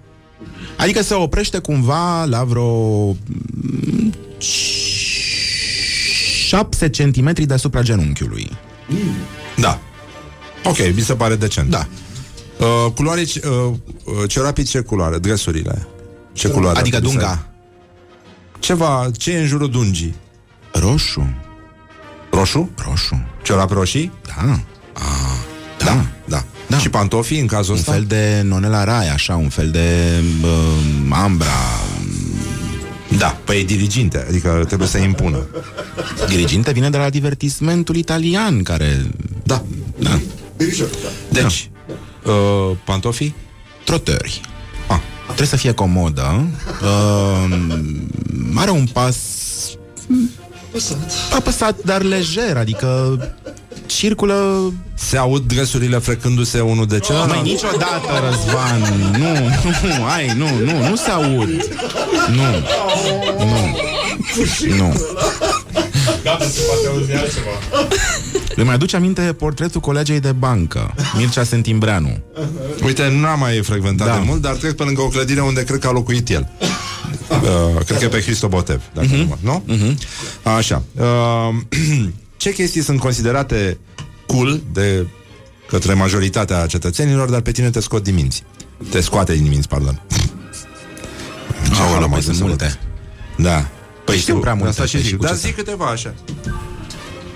Adică 0.76 1.02
se 1.02 1.14
oprește 1.14 1.58
cumva 1.58 2.24
la 2.24 2.44
vreo 2.44 3.06
mm, 3.08 4.12
7 6.46 6.90
cm 6.90 7.32
deasupra 7.46 7.82
genunchiului. 7.82 8.50
Da. 9.56 9.80
Ok, 10.64 10.76
mi 10.94 11.00
se 11.00 11.14
pare 11.14 11.36
decent. 11.36 11.70
Da. 11.70 11.86
Uh, 12.58 12.92
culoare, 12.94 13.20
uh, 13.20 13.50
uh, 13.50 13.74
cerapii 14.28 14.64
ce 14.64 14.80
culoare? 14.80 15.18
Dresurile. 15.18 15.86
Ce 16.32 16.48
culoare? 16.48 16.78
Adică 16.78 16.96
ar 16.96 17.02
trebui 17.02 17.18
să 17.20 17.26
dunga. 17.26 17.40
aibă? 17.40 17.46
Ceva, 18.58 19.10
ce 19.16 19.30
e 19.32 19.40
în 19.40 19.46
jurul 19.46 19.70
dungii? 19.70 20.14
Roșu. 20.72 21.34
Roșu? 22.32 22.70
Roșu. 22.88 23.26
Ciorapi 23.42 23.72
roșii? 23.72 24.12
Da. 24.26 24.58
Da. 25.78 26.04
Da. 26.28 26.44
Da. 26.68 26.78
Și 26.78 26.88
pantofii 26.88 27.40
în 27.40 27.46
cazul 27.46 27.72
Un 27.72 27.78
ăsta? 27.78 27.92
fel 27.92 28.04
de 28.04 28.42
nonela 28.44 28.84
rai, 28.84 29.08
așa, 29.08 29.36
un 29.36 29.48
fel 29.48 29.70
de 29.70 30.20
uh, 30.42 30.48
ambra. 31.10 31.46
Da, 33.18 33.38
păi 33.44 33.60
e 33.60 33.64
diriginte, 33.64 34.24
adică 34.28 34.64
trebuie 34.66 34.88
să 34.88 34.98
impună. 34.98 35.46
Diriginte 36.28 36.72
vine 36.72 36.90
de 36.90 36.96
la 36.96 37.10
divertismentul 37.10 37.96
italian, 37.96 38.62
care... 38.62 39.06
Da. 39.42 39.62
Da. 39.98 40.20
Dirijor, 40.56 40.88
da. 40.88 41.40
Deci, 41.40 41.70
uh, 42.24 42.76
pantofii? 42.84 43.34
Trotări. 43.84 44.40
Ah. 44.88 45.00
Trebuie 45.24 45.46
să 45.46 45.56
fie 45.56 45.72
comodă. 45.72 46.46
Uh, 46.82 47.78
are 48.54 48.70
un 48.70 48.86
pas 48.92 49.16
Păsat. 50.72 51.12
apăsat, 51.34 51.76
dar 51.84 52.02
lejer, 52.02 52.56
adică 52.56 53.18
circulă... 53.86 54.72
Se 54.94 55.16
aud 55.16 55.42
dresurile 55.46 55.98
frecându-se 55.98 56.60
unul 56.60 56.86
de 56.86 56.98
celălalt? 56.98 57.30
Mai 57.30 57.42
niciodată, 57.42 58.08
Răzvan. 58.28 58.80
Nu, 59.18 59.32
nu, 59.88 60.04
ai, 60.04 60.26
nu, 60.36 60.48
nu, 60.64 60.88
nu 60.88 60.96
se 60.96 61.10
aud. 61.10 61.48
Nu, 62.28 62.50
nu, 63.38 63.76
nu. 64.76 64.94
Gata, 66.22 66.44
se 66.44 66.60
poate 66.66 66.86
auzi 66.88 67.12
altceva. 67.12 67.86
Îmi 68.56 68.70
aduce 68.70 68.96
aminte 68.96 69.20
portretul 69.38 69.80
colegei 69.80 70.20
de 70.20 70.32
bancă, 70.32 70.94
Mircea 71.16 71.44
Sentimbreanu. 71.44 72.18
Uite, 72.84 73.08
nu 73.20 73.26
am 73.26 73.38
mai 73.38 73.60
frecventat 73.62 74.06
Da. 74.06 74.12
de 74.14 74.20
mult, 74.26 74.40
dar 74.40 74.54
trec 74.54 74.72
pe 74.76 74.82
lângă 74.82 75.00
o 75.00 75.08
clădire 75.08 75.40
unde 75.40 75.64
cred 75.64 75.78
că 75.78 75.86
a 75.86 75.90
locuit 75.92 76.28
el. 76.28 76.50
Uh, 77.30 77.84
cred 77.84 77.98
că 77.98 78.04
e 78.04 78.08
pe 78.08 78.20
Hristo 78.20 78.48
Botev, 78.48 78.82
dacă 78.94 79.06
Mhm. 79.10 79.16
nu 79.16 79.24
mă, 79.24 79.36
nu? 79.40 79.96
Așa. 80.52 80.82
Uh, 80.98 81.54
ce 82.36 82.52
chestii 82.52 82.82
sunt 82.82 83.00
considerate 83.00 83.78
cool 84.26 84.60
de 84.72 85.06
către 85.68 85.94
majoritatea 85.94 86.66
cetățenilor, 86.66 87.28
dar 87.30 87.40
pe 87.40 87.50
tine 87.52 87.70
te 87.70 87.80
scot 87.80 88.02
din 88.02 88.14
minți. 88.14 88.42
Te 88.90 89.00
scoate 89.00 89.34
din 89.34 89.48
minți, 89.48 89.68
pardon. 89.68 90.02
Aoleu, 91.80 91.98
mai 91.98 92.08
mai 92.08 92.18
să 92.20 92.24
sunt 92.24 92.36
se 92.36 92.42
multe. 92.44 92.78
Da. 93.36 93.68
Păi 94.04 94.16
Știu 94.18 94.38
prea 94.38 94.54
multe, 94.54 94.68
asta 94.68 94.84
și 94.84 94.92
păi 94.92 95.00
și 95.00 95.06
zic. 95.08 95.16
cu 95.16 95.22
Dar 95.24 95.32
ce 95.32 95.38
să- 95.38 95.46
zic 95.46 95.56
câteva 95.56 95.86
așa. 95.86 96.14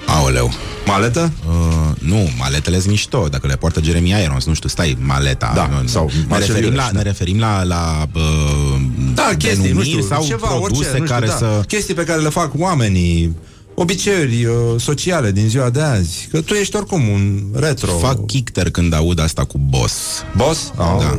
Aoleu. 0.06 0.50
Maletă? 0.86 1.32
Uh, 1.48 1.75
nu, 2.06 2.28
maletele 2.38 2.78
sunt 2.78 2.90
mișto, 2.90 3.28
dacă 3.30 3.46
le 3.46 3.56
poartă 3.56 3.80
Jeremy 3.82 4.10
Irons, 4.24 4.44
nu 4.44 4.54
știu, 4.54 4.68
stai, 4.68 4.96
maleta. 5.00 5.52
Da, 5.54 5.66
nu, 5.80 5.86
sau 5.86 6.10
ne 6.14 6.24
Marcel 6.28 6.46
referim, 6.54 6.74
la, 6.74 6.82
Iureș, 6.82 6.92
da. 6.92 6.98
ne 6.98 7.02
referim 7.02 7.38
la, 7.38 7.62
la 7.62 8.06
uh, 8.14 8.80
Da, 9.14 9.30
chestii, 9.38 9.56
nu 9.58 9.62
denumiri 9.62 9.88
știu, 9.88 10.02
sau 10.02 10.24
ceva, 10.24 10.46
produse 10.46 10.74
orice, 10.74 10.98
nu 10.98 11.04
știu, 11.04 11.14
care 11.14 11.26
da. 11.26 11.32
să... 11.36 11.62
Chestii 11.66 11.94
pe 11.94 12.04
care 12.04 12.20
le 12.20 12.28
fac 12.28 12.50
oamenii, 12.58 13.36
obiceiuri 13.74 14.44
uh, 14.44 14.54
sociale 14.80 15.32
din 15.32 15.48
ziua 15.48 15.70
de 15.70 15.80
azi. 15.80 16.28
Că 16.30 16.40
tu 16.40 16.54
ești 16.54 16.76
oricum 16.76 17.08
un 17.08 17.42
retro. 17.54 17.90
Fac 17.92 18.26
kickter 18.26 18.70
când 18.70 18.94
aud 18.94 19.20
asta 19.20 19.44
cu 19.44 19.58
boss. 19.58 19.94
Boss? 20.36 20.72
Oh. 20.76 20.96
Da. 20.98 21.18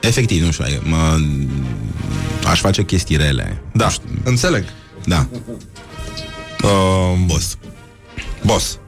Efectiv, 0.00 0.44
nu 0.44 0.50
știu, 0.50 0.64
mă, 0.82 1.16
aș 2.50 2.60
face 2.60 2.82
chestii 2.84 3.16
rele. 3.16 3.62
Da, 3.72 3.84
Nu 3.84 3.90
știu, 3.90 4.08
înțeleg. 4.24 4.64
Da, 5.06 5.26
Uh, 6.62 7.18
boss. 7.26 7.56
boss. 8.44 8.78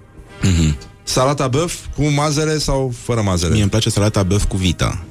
Mhm. 0.49 0.77
Salata 1.03 1.49
băf 1.49 1.75
cu 1.97 2.05
mazăre 2.05 2.59
sau 2.59 2.93
fără 3.03 3.23
mazăre? 3.23 3.53
Mie 3.53 3.63
îmi 3.63 3.71
place 3.71 3.91
salata 3.91 4.23
băf 4.23 4.45
cu 4.45 4.57
vită. 4.57 5.05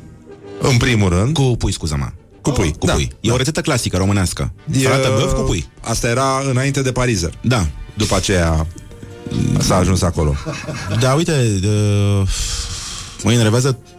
În 0.62 0.78
primul 0.78 1.10
rând. 1.10 1.34
Cu 1.34 1.56
pui, 1.58 1.72
scuză-mă. 1.72 2.08
Cu 2.42 2.50
pui, 2.50 2.76
Cu 2.80 2.86
da, 2.86 2.94
pui. 2.94 3.10
E 3.20 3.28
da. 3.28 3.34
o 3.34 3.38
rețetă 3.38 3.62
clasică 3.62 3.98
românească. 3.98 4.54
E, 4.72 4.80
Salata 4.80 5.10
băf 5.10 5.34
cu 5.34 5.42
pui. 5.42 5.68
Asta 5.82 6.08
era 6.08 6.42
înainte 6.50 6.82
de 6.82 6.92
parizer. 6.92 7.34
Da. 7.42 7.68
După 7.94 8.16
aceea 8.16 8.68
s-a 9.60 9.76
ajuns 9.76 10.02
acolo. 10.02 10.36
Da, 11.00 11.14
uite, 11.14 11.60
uh, 11.64 12.28
mă 13.24 13.32
enervează 13.32 13.78
uh, 13.84 13.95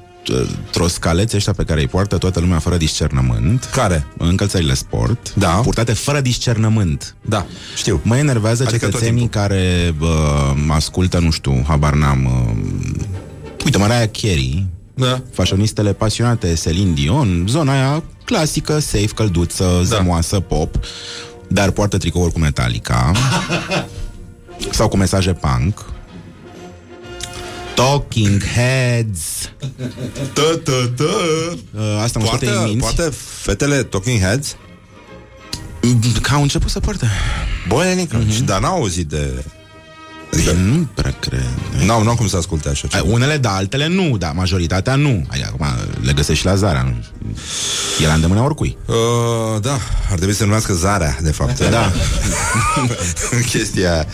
troscaleți 0.71 1.37
ăștia 1.37 1.53
pe 1.53 1.65
care 1.65 1.81
îi 1.81 1.87
poartă 1.89 2.19
toată 2.19 2.41
lumea 2.41 2.59
fără 2.59 2.77
discernământ. 2.77 3.65
Care? 3.65 4.07
Încălțările 4.19 4.75
sport. 4.75 5.35
Da. 5.35 5.49
Purtate 5.49 5.93
fără 5.93 6.21
discernământ. 6.21 7.15
Da, 7.21 7.47
știu. 7.77 8.01
Mă 8.03 8.17
enervează 8.17 8.63
Adică 8.63 8.75
adică 8.85 8.91
tot 8.91 8.95
cetățenii 9.01 9.21
timpul. 9.29 9.41
care 9.41 9.95
uh, 10.01 10.75
ascultă, 10.75 11.19
nu 11.19 11.31
știu, 11.31 11.65
habar 11.69 11.95
n-am... 11.95 12.25
Uh, 12.25 13.05
uite, 13.65 13.79
Mariah 13.79 14.09
Carey, 14.23 14.67
Da. 14.95 15.23
fashionistele 15.33 15.93
pasionate, 15.93 16.55
Celine 16.63 16.93
Dion, 16.93 17.45
zona 17.49 17.73
aia 17.73 18.03
clasică, 18.25 18.79
safe, 18.79 19.07
călduță, 19.15 19.81
zămoasă, 19.85 20.41
pop, 20.41 20.79
dar 21.49 21.71
poartă 21.71 21.97
tricouri 21.99 22.33
cu 22.33 22.39
Metallica 22.39 23.13
sau 24.71 24.89
cu 24.89 24.97
mesaje 24.97 25.33
punk. 25.33 25.85
Talking 27.77 28.43
Heads. 28.55 29.51
Tă, 30.33 30.61
tă, 30.65 30.93
tă. 30.97 31.05
Uh, 31.75 32.01
asta 32.03 32.19
mă 32.19 32.25
scoate 32.25 32.45
din 32.45 32.55
Poartă, 32.55 32.69
minți. 32.69 32.95
poate 32.95 33.15
fetele 33.41 33.83
Talking 33.83 34.21
Heads? 34.21 34.57
Că 36.23 36.35
au 36.35 36.43
început 36.43 36.71
să 36.71 36.81
poarte. 36.81 37.07
Boienică. 37.69 38.25
Mm-hmm. 38.25 38.33
Și 38.35 38.43
dar 38.43 38.61
n-au 38.61 38.77
auzit 38.77 39.07
de... 39.09 39.45
Adică, 40.33 40.53
Nu 40.53 40.87
prea 40.95 41.15
cred. 41.21 41.47
n-au, 41.87 42.03
n-au 42.03 42.15
cum 42.15 42.29
să 42.29 42.37
asculte 42.37 42.69
așa 42.69 42.89
Ai, 42.93 43.01
ceva. 43.01 43.13
Unele 43.15 43.37
da, 43.37 43.51
altele 43.55 43.89
nu, 43.89 44.17
dar 44.17 44.33
majoritatea 44.35 44.95
nu. 44.95 45.25
Adică, 45.29 45.49
acum 45.53 45.67
le 46.03 46.13
găsești 46.13 46.41
și 46.41 46.47
la 46.47 46.55
Zara. 46.55 46.83
Nu? 46.83 46.95
E 48.03 48.07
la 48.07 48.13
îndemâna 48.13 48.45
oricui. 48.45 48.77
Uh, 48.87 48.95
da, 49.61 49.79
ar 50.11 50.17
trebui 50.17 50.35
să 50.35 50.45
numească 50.45 50.73
Zarea, 50.73 51.19
de 51.23 51.31
fapt. 51.31 51.71
Da. 51.71 51.93
Chestia 53.51 53.93
aia. 53.93 54.07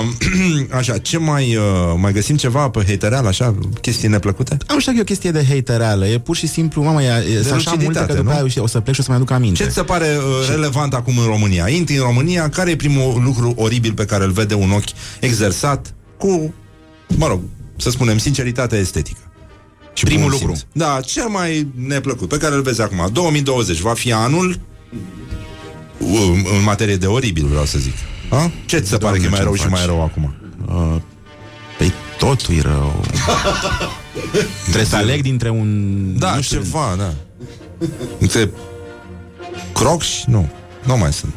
Uh, 0.00 0.66
așa, 0.78 0.98
ce 0.98 1.18
mai, 1.18 1.56
uh, 1.56 1.62
mai 1.96 2.12
găsim 2.12 2.36
ceva 2.36 2.68
pe 2.68 2.84
hatereal, 2.88 3.26
așa, 3.26 3.54
chestii 3.80 4.08
neplăcute? 4.08 4.56
Nu 4.68 4.80
știu 4.80 4.92
dacă 4.92 4.96
e 4.96 5.00
o 5.00 5.04
chestie 5.04 5.30
de 5.30 5.44
hate 5.48 5.76
reală. 5.76 6.06
E 6.06 6.18
pur 6.18 6.36
și 6.36 6.46
simplu, 6.46 6.82
mamă, 6.82 7.02
e, 7.02 7.06
e 7.06 7.42
sunt 7.42 7.52
așa 7.52 7.70
multe 7.70 7.70
luciditate, 7.70 8.06
că 8.06 8.18
după 8.18 8.30
nu? 8.30 8.36
aia 8.36 8.62
o 8.62 8.66
să 8.66 8.80
plec 8.80 8.94
și 8.94 9.00
o 9.00 9.02
să 9.02 9.08
mai 9.10 9.18
aduc 9.18 9.30
aminte. 9.30 9.62
Ce 9.62 9.68
ți 9.68 9.74
se 9.74 9.82
pare 9.82 10.06
uh, 10.16 10.48
relevant 10.50 10.94
acum 10.94 11.18
în 11.18 11.24
România? 11.26 11.68
Intri 11.68 11.96
în 11.96 12.02
România, 12.02 12.48
care 12.48 12.70
e 12.70 12.76
primul 12.76 13.22
lucru 13.24 13.52
oribil 13.56 13.92
pe 13.92 14.04
care 14.04 14.24
îl 14.24 14.30
vede 14.30 14.54
un 14.54 14.70
ochi 14.70 14.90
exersat 15.26 15.94
cu, 16.18 16.54
mă 17.16 17.26
rog, 17.26 17.40
să 17.76 17.90
spunem, 17.90 18.18
sinceritate 18.18 18.76
estetică? 18.76 19.18
Și 19.94 20.04
Primul 20.04 20.22
bun 20.30 20.38
lucru. 20.38 20.54
simț. 20.54 20.66
Da, 20.72 21.00
cel 21.00 21.28
mai 21.28 21.68
neplăcut 21.86 22.28
pe 22.28 22.36
care 22.36 22.54
îl 22.54 22.62
vezi 22.62 22.80
acum. 22.82 23.08
2020 23.12 23.78
va 23.78 23.94
fi 23.94 24.12
anul 24.12 24.60
uh, 25.98 26.44
în 26.56 26.62
materie 26.64 26.96
de 26.96 27.06
oribil, 27.06 27.46
vreau 27.46 27.64
să 27.64 27.78
zic. 27.78 27.94
A? 28.30 28.50
Ce 28.66 28.78
ți 28.78 28.88
se 28.88 28.96
pare 28.96 29.18
că 29.18 29.24
e 29.24 29.28
mai 29.28 29.38
ce-mi 29.38 29.44
rău 29.48 29.54
și 29.54 29.62
faci? 29.62 29.70
mai 29.70 29.86
rău 29.86 30.02
acum? 30.02 30.34
Uh, 30.68 30.96
păi 31.78 31.92
totul 32.18 32.54
e 32.54 32.60
rău. 32.60 33.04
Trebuie 34.62 34.84
să 34.84 34.96
aleg 34.96 35.22
dintre 35.22 35.50
un... 35.50 36.00
Da, 36.18 36.34
nu 36.34 36.40
știu, 36.40 36.62
ceva, 36.62 36.94
da. 36.98 37.14
Între 38.18 38.50
crocs, 39.72 40.24
nu. 40.26 40.48
Nu 40.84 40.96
mai 40.96 41.12
sunt. 41.12 41.34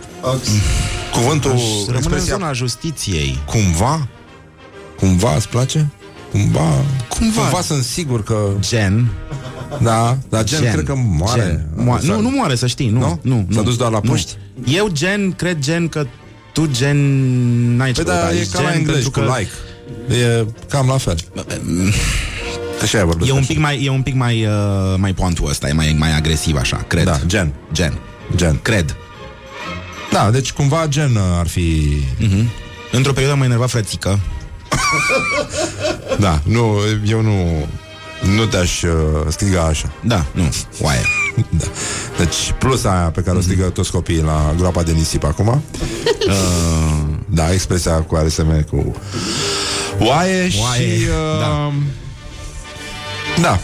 Cuvântul, 1.22 1.52
aș 1.52 1.60
rămâne 1.62 1.88
în 1.88 1.96
expresia 1.96 2.34
zona 2.36 2.54
justiției. 2.54 3.40
cumva, 3.46 4.08
cumva 5.00 5.36
îți 5.36 5.50
place? 5.50 5.90
Cumva, 6.32 6.84
Cumva. 7.10 7.42
cumva 7.42 7.62
sunt 7.62 7.84
sigur 7.84 8.24
că 8.24 8.50
Gen. 8.60 9.10
Da, 9.82 10.18
dar 10.30 10.44
gen, 10.44 10.72
cred 10.72 10.84
că 10.86 10.94
moare. 10.96 11.42
Gen. 11.42 11.86
Moa- 11.86 12.02
nu, 12.02 12.22
nu 12.22 12.30
moare, 12.30 12.56
să 12.56 12.68
știi. 12.68 12.90
Nu, 12.90 13.00
Nu? 13.00 13.20
nu, 13.22 13.46
nu 13.48 13.56
S-a 13.56 13.62
dus 13.62 13.78
doar 13.78 13.92
la 13.92 14.00
nu. 14.04 14.10
puști? 14.10 14.32
Eu 14.66 14.88
gen, 14.92 15.32
cred 15.32 15.60
gen 15.60 15.88
că 15.88 16.06
tu 16.54 16.68
gen 16.72 16.98
n-ai 17.76 17.92
ce 17.92 18.04
Păi 18.04 18.14
da, 18.14 18.20
căuta 18.20 18.34
e 18.36 18.38
aici, 18.38 18.50
ca 18.50 18.62
la 18.62 18.70
gen, 18.70 18.78
englezi, 18.80 19.10
pentru 19.10 19.22
cu 19.22 19.28
like. 19.38 19.52
E 20.24 20.46
cam 20.70 20.88
la 20.88 20.98
fel. 20.98 21.18
Așa 22.82 23.00
e 23.00 23.04
vorbesc. 23.04 23.30
E 23.30 23.34
un 23.34 23.38
așa. 23.38 23.48
pic 23.48 23.60
mai, 23.60 23.84
e 23.84 23.90
un 23.90 24.02
pic 24.02 24.14
mai, 24.16 24.46
uh, 24.46 24.52
mai 24.98 25.14
pontul 25.14 25.50
ăsta, 25.50 25.68
e 25.68 25.72
mai, 25.74 25.96
mai 26.00 26.16
agresiv 26.16 26.56
așa, 26.56 26.78
cred. 26.88 27.04
Da, 27.04 27.20
gen. 27.26 27.54
Gen. 27.74 27.94
Gen. 28.36 28.60
Cred. 28.62 28.96
Da, 30.12 30.30
deci 30.32 30.52
cumva 30.52 30.86
gen 30.88 31.16
uh, 31.16 31.22
ar 31.40 31.48
fi... 31.48 31.98
Mhm. 32.18 32.50
Într-o 32.92 33.12
perioadă 33.14 33.38
m-a 33.38 33.46
enervat 33.46 33.70
frățică. 33.70 34.20
Da, 36.20 36.42
nu, 36.44 36.78
eu 37.06 37.22
nu... 37.22 37.68
Nu 38.36 38.46
te-aș 38.46 38.82
uh, 38.82 38.92
striga 39.28 39.62
așa. 39.62 39.92
Da, 40.04 40.26
nu, 40.32 40.50
oaie. 40.82 41.02
Da. 41.50 41.66
Deci 42.18 42.54
plus 42.60 42.84
aia 42.84 43.12
pe 43.14 43.22
care 43.22 43.38
o 43.38 43.42
strigă 43.42 43.64
toți 43.64 43.92
copiii 43.92 44.22
la 44.22 44.54
groapa 44.58 44.84
de 44.84 44.92
nisip 44.92 45.24
acum. 45.24 45.48
Uh, 46.28 47.06
da, 47.26 47.54
expresia 47.54 47.94
cu 47.94 48.14
care 48.14 48.30
se 48.30 48.44
merge 48.44 48.64
cu 48.64 48.96
oaie, 50.00 50.52
Oaie, 50.62 50.98
și... 50.98 51.06
Uh, 51.08 51.40
da. 51.40 51.72
da. 53.42 53.60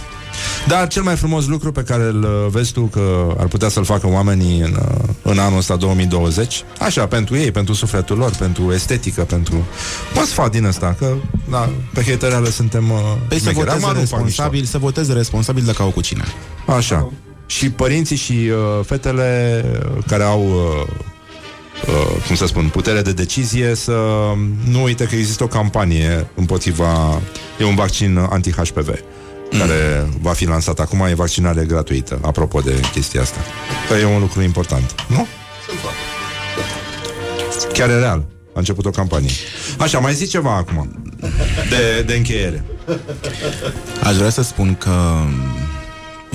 Dar 0.68 0.88
cel 0.88 1.04
mai 1.04 1.16
frumos 1.16 1.48
lucru 1.48 1.72
pe 1.72 1.84
care 1.84 2.04
îl 2.04 2.24
uh, 2.24 2.52
vezi 2.52 2.72
tu 2.72 2.82
că 2.82 3.36
ar 3.38 3.48
putea 3.48 3.70
să-l 3.70 3.84
facă 3.84 4.08
oamenii 4.08 4.60
în, 4.60 4.78
uh, 4.80 5.10
în 5.22 5.40
anul 5.40 5.58
ăsta 5.58 5.76
2020, 5.76 6.64
așa, 6.80 7.08
pentru 7.08 7.38
ei, 7.38 7.52
pentru 7.52 7.74
sufletul 7.74 8.18
lor, 8.18 8.32
pentru 8.40 8.74
estetică, 8.74 9.22
pentru... 9.22 9.66
Mă 10.14 10.24
sfat 10.26 10.52
din 10.52 10.66
ăsta, 10.66 10.96
că 11.00 11.14
da, 11.50 11.70
pe 11.94 12.04
hatereale 12.08 12.50
suntem 12.50 12.90
uh, 12.92 12.98
Păi 13.28 13.40
să 13.40 13.50
șmecheri. 13.50 13.66
voteze 13.66 13.86
Acum 13.86 14.00
nu 14.00 14.06
fac 14.06 14.20
responsabil, 14.20 14.64
să 14.64 14.78
voteze 14.78 15.14
responsabil 15.14 15.64
de 15.64 15.72
cau 15.72 15.90
cu 15.90 16.02
cine. 16.02 16.24
Așa. 16.66 17.12
Și 17.46 17.70
părinții 17.70 18.16
și 18.16 18.32
uh, 18.32 18.86
fetele 18.86 19.64
uh, 19.72 20.04
care 20.08 20.24
au, 20.24 20.44
uh, 20.44 20.88
uh, 21.88 22.24
cum 22.28 22.36
să 22.36 22.46
spun, 22.46 22.68
putere 22.68 23.02
de 23.02 23.12
decizie 23.12 23.76
să 23.76 23.94
nu 24.70 24.84
uite 24.84 25.06
că 25.06 25.16
există 25.16 25.44
o 25.44 25.48
campanie 25.48 26.28
împotriva... 26.36 27.22
E 27.60 27.64
un 27.64 27.76
vaccin 27.76 28.18
anti-HPV 28.18 28.90
care 29.62 30.08
va 30.22 30.32
fi 30.32 30.46
lansat 30.46 30.80
acum, 30.80 31.00
e 31.02 31.14
vaccinare 31.14 31.66
gratuită, 31.66 32.20
apropo 32.22 32.60
de 32.60 32.80
chestia 32.92 33.22
asta. 33.22 33.40
Că 33.88 33.94
e 33.94 34.06
un 34.06 34.20
lucru 34.20 34.42
important, 34.42 34.96
nu? 35.08 35.28
Chiar 37.74 37.90
e 37.90 38.00
real. 38.00 38.26
A 38.54 38.60
început 38.60 38.86
o 38.86 38.90
campanie. 38.90 39.30
Așa, 39.78 40.00
mai 40.00 40.14
zic 40.14 40.30
ceva 40.30 40.56
acum. 40.56 41.12
De, 41.70 42.02
de 42.06 42.14
încheiere. 42.14 42.64
Aș 44.04 44.16
vrea 44.16 44.30
să 44.30 44.44
spun 44.44 44.76
că 44.76 44.92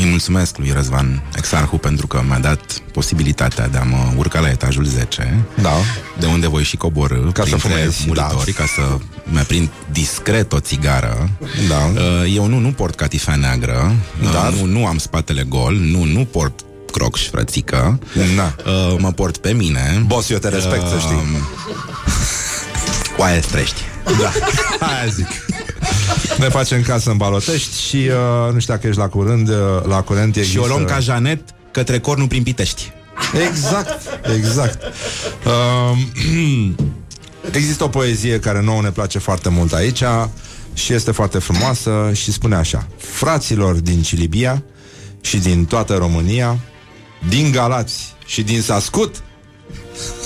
îi 0.02 0.08
mulțumesc 0.10 0.58
lui 0.58 0.70
Răzvan 0.74 1.22
Exarhu 1.36 1.76
pentru 1.76 2.06
că 2.06 2.22
mi-a 2.26 2.38
dat 2.38 2.60
posibilitatea 2.92 3.68
de 3.68 3.78
a 3.78 3.82
mă 3.82 4.12
urca 4.16 4.40
la 4.40 4.48
etajul 4.48 4.84
10 4.84 5.44
Da. 5.62 5.70
de 6.18 6.26
unde 6.26 6.48
voi 6.48 6.62
și 6.62 6.76
coborâ 6.76 7.16
Ca 7.32 7.42
să 7.44 7.48
printre 7.56 7.68
fumezi, 7.68 8.04
muritori, 8.06 8.52
ca 8.52 8.64
să 8.74 8.96
mi 9.24 9.38
prind 9.40 9.68
discret 9.92 10.52
o 10.52 10.60
țigară. 10.60 11.30
Da. 11.68 12.00
Uh, 12.00 12.34
Eu 12.34 12.46
nu, 12.46 12.58
nu 12.58 12.72
port 12.72 12.94
catifea 12.94 13.34
neagră, 13.36 13.92
uh, 14.22 14.30
Dar? 14.32 14.52
nu, 14.52 14.64
nu 14.64 14.86
am 14.86 14.98
spatele 14.98 15.42
gol, 15.48 15.74
nu, 15.74 16.04
nu 16.04 16.24
port 16.24 16.60
crocș 16.92 17.20
și 17.22 17.28
frățică, 17.28 17.98
Na. 18.36 18.54
Uh, 18.66 18.96
mă 18.98 19.12
port 19.12 19.36
pe 19.36 19.52
mine. 19.52 20.02
Boss, 20.06 20.28
eu 20.30 20.38
te 20.38 20.48
respect, 20.48 20.88
să 20.88 20.96
știi. 20.98 21.22
Oaie 23.18 23.40
strești. 23.40 23.80
Da, 24.20 24.32
aia 24.86 25.06
zic. 25.06 25.26
Ne 26.38 26.48
facem 26.48 26.82
casă 26.82 27.10
în 27.10 27.16
Balotești 27.16 27.80
și 27.80 27.96
uh, 27.96 28.52
nu 28.52 28.60
știu 28.60 28.74
dacă 28.74 28.86
ești 28.86 29.00
la 29.00 29.08
curând, 29.08 29.48
uh, 29.48 29.56
la 29.86 30.02
curent 30.02 30.34
Și 30.34 30.40
există... 30.40 30.60
o 30.60 30.66
luăm 30.66 30.84
ca 30.84 30.98
Janet 30.98 31.40
către 31.70 31.98
cornul 32.00 32.26
prin 32.26 32.42
Pitești. 32.42 32.92
Exact, 33.48 34.00
exact. 34.36 34.82
Uh, 35.44 35.98
există 37.60 37.84
o 37.84 37.88
poezie 37.88 38.38
care 38.38 38.62
nouă 38.62 38.82
ne 38.82 38.90
place 38.90 39.18
foarte 39.18 39.48
mult 39.48 39.72
aici 39.72 40.02
și 40.74 40.92
este 40.92 41.10
foarte 41.10 41.38
frumoasă 41.38 42.10
și 42.12 42.32
spune 42.32 42.54
așa 42.54 42.86
Fraților 42.96 43.74
din 43.74 44.02
Cilibia 44.02 44.62
și 45.20 45.36
din 45.36 45.64
toată 45.64 45.94
România, 45.94 46.58
din 47.28 47.50
Galați 47.52 48.14
și 48.26 48.42
din 48.42 48.62
Sascut, 48.62 49.22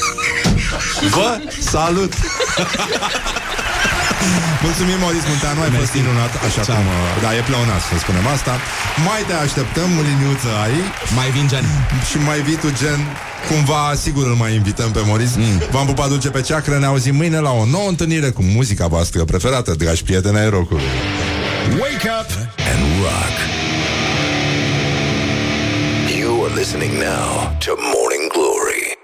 vă 1.15 1.41
salut! 1.61 2.13
Mulțumim, 4.67 4.99
Moris 5.05 5.25
Munteanu, 5.31 5.61
ai 5.67 5.73
fost 5.81 5.93
minunat, 5.99 6.33
așa 6.47 6.61
Ceau. 6.67 6.77
cum... 6.79 6.87
uh, 6.95 7.23
Da, 7.25 7.31
e 7.39 7.41
pleonat 7.51 7.83
să 7.89 7.95
spunem 8.05 8.27
asta. 8.37 8.53
Mai 9.09 9.21
te 9.29 9.35
așteptăm, 9.45 9.91
liniuță 10.09 10.51
ai. 10.65 10.75
Mai 11.19 11.29
vin 11.35 11.47
gen. 11.53 11.67
Și 12.11 12.17
mai 12.29 12.39
vii 12.47 12.59
tu, 12.65 12.69
gen, 12.81 13.01
cumva, 13.49 13.83
sigur 14.05 14.25
îl 14.33 14.37
mai 14.43 14.53
invităm 14.61 14.91
pe 14.97 15.03
Moris. 15.11 15.33
Mm. 15.43 15.59
V-am 15.75 15.87
pupat 15.91 16.09
dulce 16.13 16.29
pe 16.37 16.41
ceacră, 16.49 16.75
ne 16.79 16.89
auzim 16.93 17.15
mâine 17.21 17.39
la 17.49 17.53
o 17.63 17.65
nouă 17.75 17.89
întâlnire 17.95 18.29
cu 18.37 18.43
muzica 18.57 18.87
voastră 18.95 19.21
preferată, 19.33 19.71
dragi 19.83 20.03
prieteni 20.07 20.39
ai 20.43 20.49
rockului. 20.57 20.89
Wake 21.83 22.09
up 22.21 22.31
and 22.71 22.83
rock. 23.05 23.35
You 26.21 26.31
are 26.45 26.53
listening 26.61 26.93
now 27.11 27.29
to 27.65 27.71
more 27.93 28.04